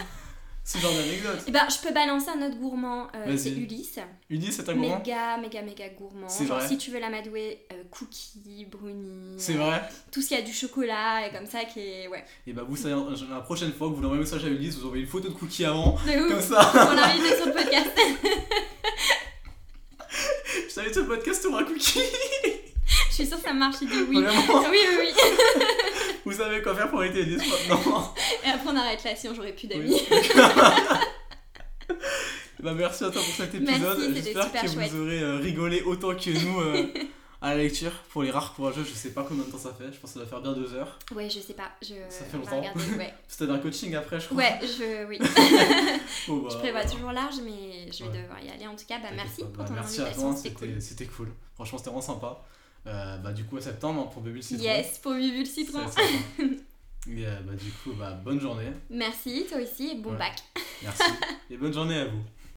Ce 0.64 0.78
genre 0.78 0.92
d'anecdote. 0.92 1.44
Eh 1.46 1.50
ben, 1.52 1.66
je 1.68 1.86
peux 1.86 1.94
balancer 1.94 2.28
un 2.30 2.42
autre 2.46 2.56
gourmand, 2.58 3.06
euh, 3.14 3.36
c'est 3.36 3.50
Ulysse. 3.50 3.98
Udi, 4.30 4.52
c'est 4.52 4.68
un 4.68 4.74
gourmand 4.74 4.98
Méga, 4.98 5.36
méga, 5.38 5.62
méga 5.62 5.88
gourmand. 5.90 6.28
C'est 6.28 6.44
vrai 6.44 6.66
si 6.66 6.76
tu 6.78 6.90
veux 6.90 6.98
l'amadouer, 7.00 7.66
euh, 7.72 7.82
cookies, 7.90 8.66
brownies. 8.70 9.36
C'est 9.38 9.54
euh, 9.54 9.58
vrai 9.58 9.82
Tout 10.10 10.20
ce 10.22 10.28
qui 10.28 10.34
a 10.34 10.42
du 10.42 10.52
chocolat 10.52 11.26
et 11.26 11.30
comme 11.32 11.46
ça 11.46 11.64
qui 11.64 11.80
est. 11.80 12.08
Ouais. 12.08 12.24
Et 12.46 12.52
bah 12.52 12.62
vous 12.68 12.76
savez, 12.76 12.94
la 13.30 13.40
prochaine 13.40 13.72
fois 13.72 13.88
que 13.88 13.94
vous 13.94 14.00
l'envoyez 14.02 14.20
un 14.22 14.24
message 14.24 14.44
à 14.44 14.48
Ulysse, 14.48 14.76
vous 14.78 14.86
envoyez 14.86 15.04
une 15.04 15.08
photo 15.08 15.28
de 15.28 15.34
cookie 15.34 15.64
avant, 15.64 15.92
De 16.06 16.20
ouf. 16.20 16.28
comme 16.32 16.40
ça. 16.40 16.72
On 16.90 16.94
l'invite 16.94 17.36
sur 17.36 17.46
le 17.46 17.52
podcast. 17.52 17.90
Je 20.68 20.74
t'invite 20.74 20.92
sur 20.92 21.02
le 21.02 21.08
podcast 21.08 21.42
pour 21.46 21.56
un 21.58 21.64
cookie. 21.64 22.00
Je 22.44 22.50
suis 23.16 23.26
sûre 23.26 23.36
que 23.38 23.44
ça 23.48 23.52
marche, 23.54 23.76
il 23.82 23.88
dit 23.88 24.02
oui. 24.08 24.22
Vraiment 24.22 24.60
Oui, 24.70 24.78
oui, 24.88 24.96
oui. 25.00 25.62
Vous 26.24 26.32
savez 26.32 26.60
quoi 26.62 26.74
faire 26.74 26.90
pour 26.90 27.02
éviter 27.04 27.22
Ulysse 27.22 27.42
maintenant. 27.68 28.14
Et 28.44 28.48
après, 28.48 28.68
on 28.68 28.76
arrête 28.76 29.02
là, 29.04 29.14
sinon 29.16 29.34
j'aurais 29.34 29.52
plus 29.52 29.66
d'amis. 29.68 30.00
Bah 32.60 32.72
merci 32.74 33.04
à 33.04 33.10
toi 33.10 33.22
pour 33.22 33.34
cet 33.34 33.54
épisode. 33.54 34.12
J'espère 34.14 34.50
que 34.50 34.66
chouette. 34.68 34.90
vous 34.90 35.02
aurez 35.02 35.20
euh, 35.20 35.36
rigolé 35.36 35.82
autant 35.82 36.14
que 36.16 36.30
nous 36.30 36.60
euh, 36.60 36.86
à 37.42 37.50
la 37.54 37.62
lecture. 37.62 37.92
Pour 38.10 38.22
les 38.22 38.30
rares 38.30 38.54
courageux, 38.54 38.82
je 38.82 38.94
sais 38.94 39.10
pas 39.10 39.24
combien 39.28 39.44
de 39.44 39.50
temps 39.50 39.58
ça 39.58 39.72
fait. 39.78 39.84
Je 39.92 39.98
pense 40.00 40.12
que 40.14 40.18
ça 40.18 40.20
doit 40.20 40.26
faire 40.28 40.40
bien 40.40 40.52
deux 40.52 40.74
heures. 40.74 40.98
Ouais, 41.14 41.28
je 41.28 41.38
sais 41.38 41.52
pas. 41.52 41.70
Je... 41.82 41.94
Ça 42.08 42.24
fait 42.24 42.36
longtemps. 42.38 42.60
Ouais. 42.98 43.12
C'était 43.28 43.50
un 43.52 43.58
coaching 43.58 43.94
après, 43.94 44.18
je 44.18 44.26
crois. 44.26 44.38
Ouais, 44.38 44.58
je, 44.62 45.04
oui. 45.06 45.18
Bon, 46.26 46.38
bah, 46.38 46.48
je 46.50 46.56
prévois 46.56 46.80
voilà. 46.80 46.90
toujours 46.90 47.12
large, 47.12 47.36
mais 47.44 47.92
je 47.92 48.04
vais 48.04 48.10
Ouais. 48.10 48.22
devoir 48.22 48.42
y 48.42 48.48
aller. 48.50 48.66
En 48.66 48.74
tout 48.74 48.86
cas, 48.88 48.98
bah, 48.98 49.08
merci 49.14 49.42
pour 49.42 49.50
Bah, 49.52 49.64
ton 49.64 49.74
merci 49.74 50.00
à 50.00 50.04
invitation, 50.06 50.34
cool. 50.54 50.80
c'était 50.80 51.04
cool. 51.06 51.28
Franchement, 51.54 51.78
c'était 51.78 51.90
vraiment 51.90 52.02
sympa. 52.02 52.42
Euh, 52.86 53.16
bah, 53.18 53.32
du 53.32 53.44
coup, 53.44 53.56
à 53.56 53.60
septembre 53.60 54.02
hein, 54.02 54.10
pour 54.12 54.22
Bébé 54.22 54.36
le 54.36 54.42
Citron. 54.42 54.64
Yes, 54.64 54.98
pour 54.98 55.12
Bibu 55.14 55.40
le 55.40 55.44
citron. 55.44 55.80
Et 57.08 57.24
euh, 57.26 57.40
bah, 57.44 57.52
du 57.54 57.70
coup, 57.70 57.92
bah, 57.98 58.12
bonne 58.24 58.40
journée. 58.40 58.72
Merci, 58.90 59.46
toi 59.48 59.58
aussi, 59.58 59.90
et 59.90 59.94
bon 59.96 60.12
bac. 60.14 60.42
Merci. 60.82 61.02
Et 61.50 61.56
bonne 61.56 61.72
journée 61.72 61.98
à 61.98 62.06
vous. 62.06 62.22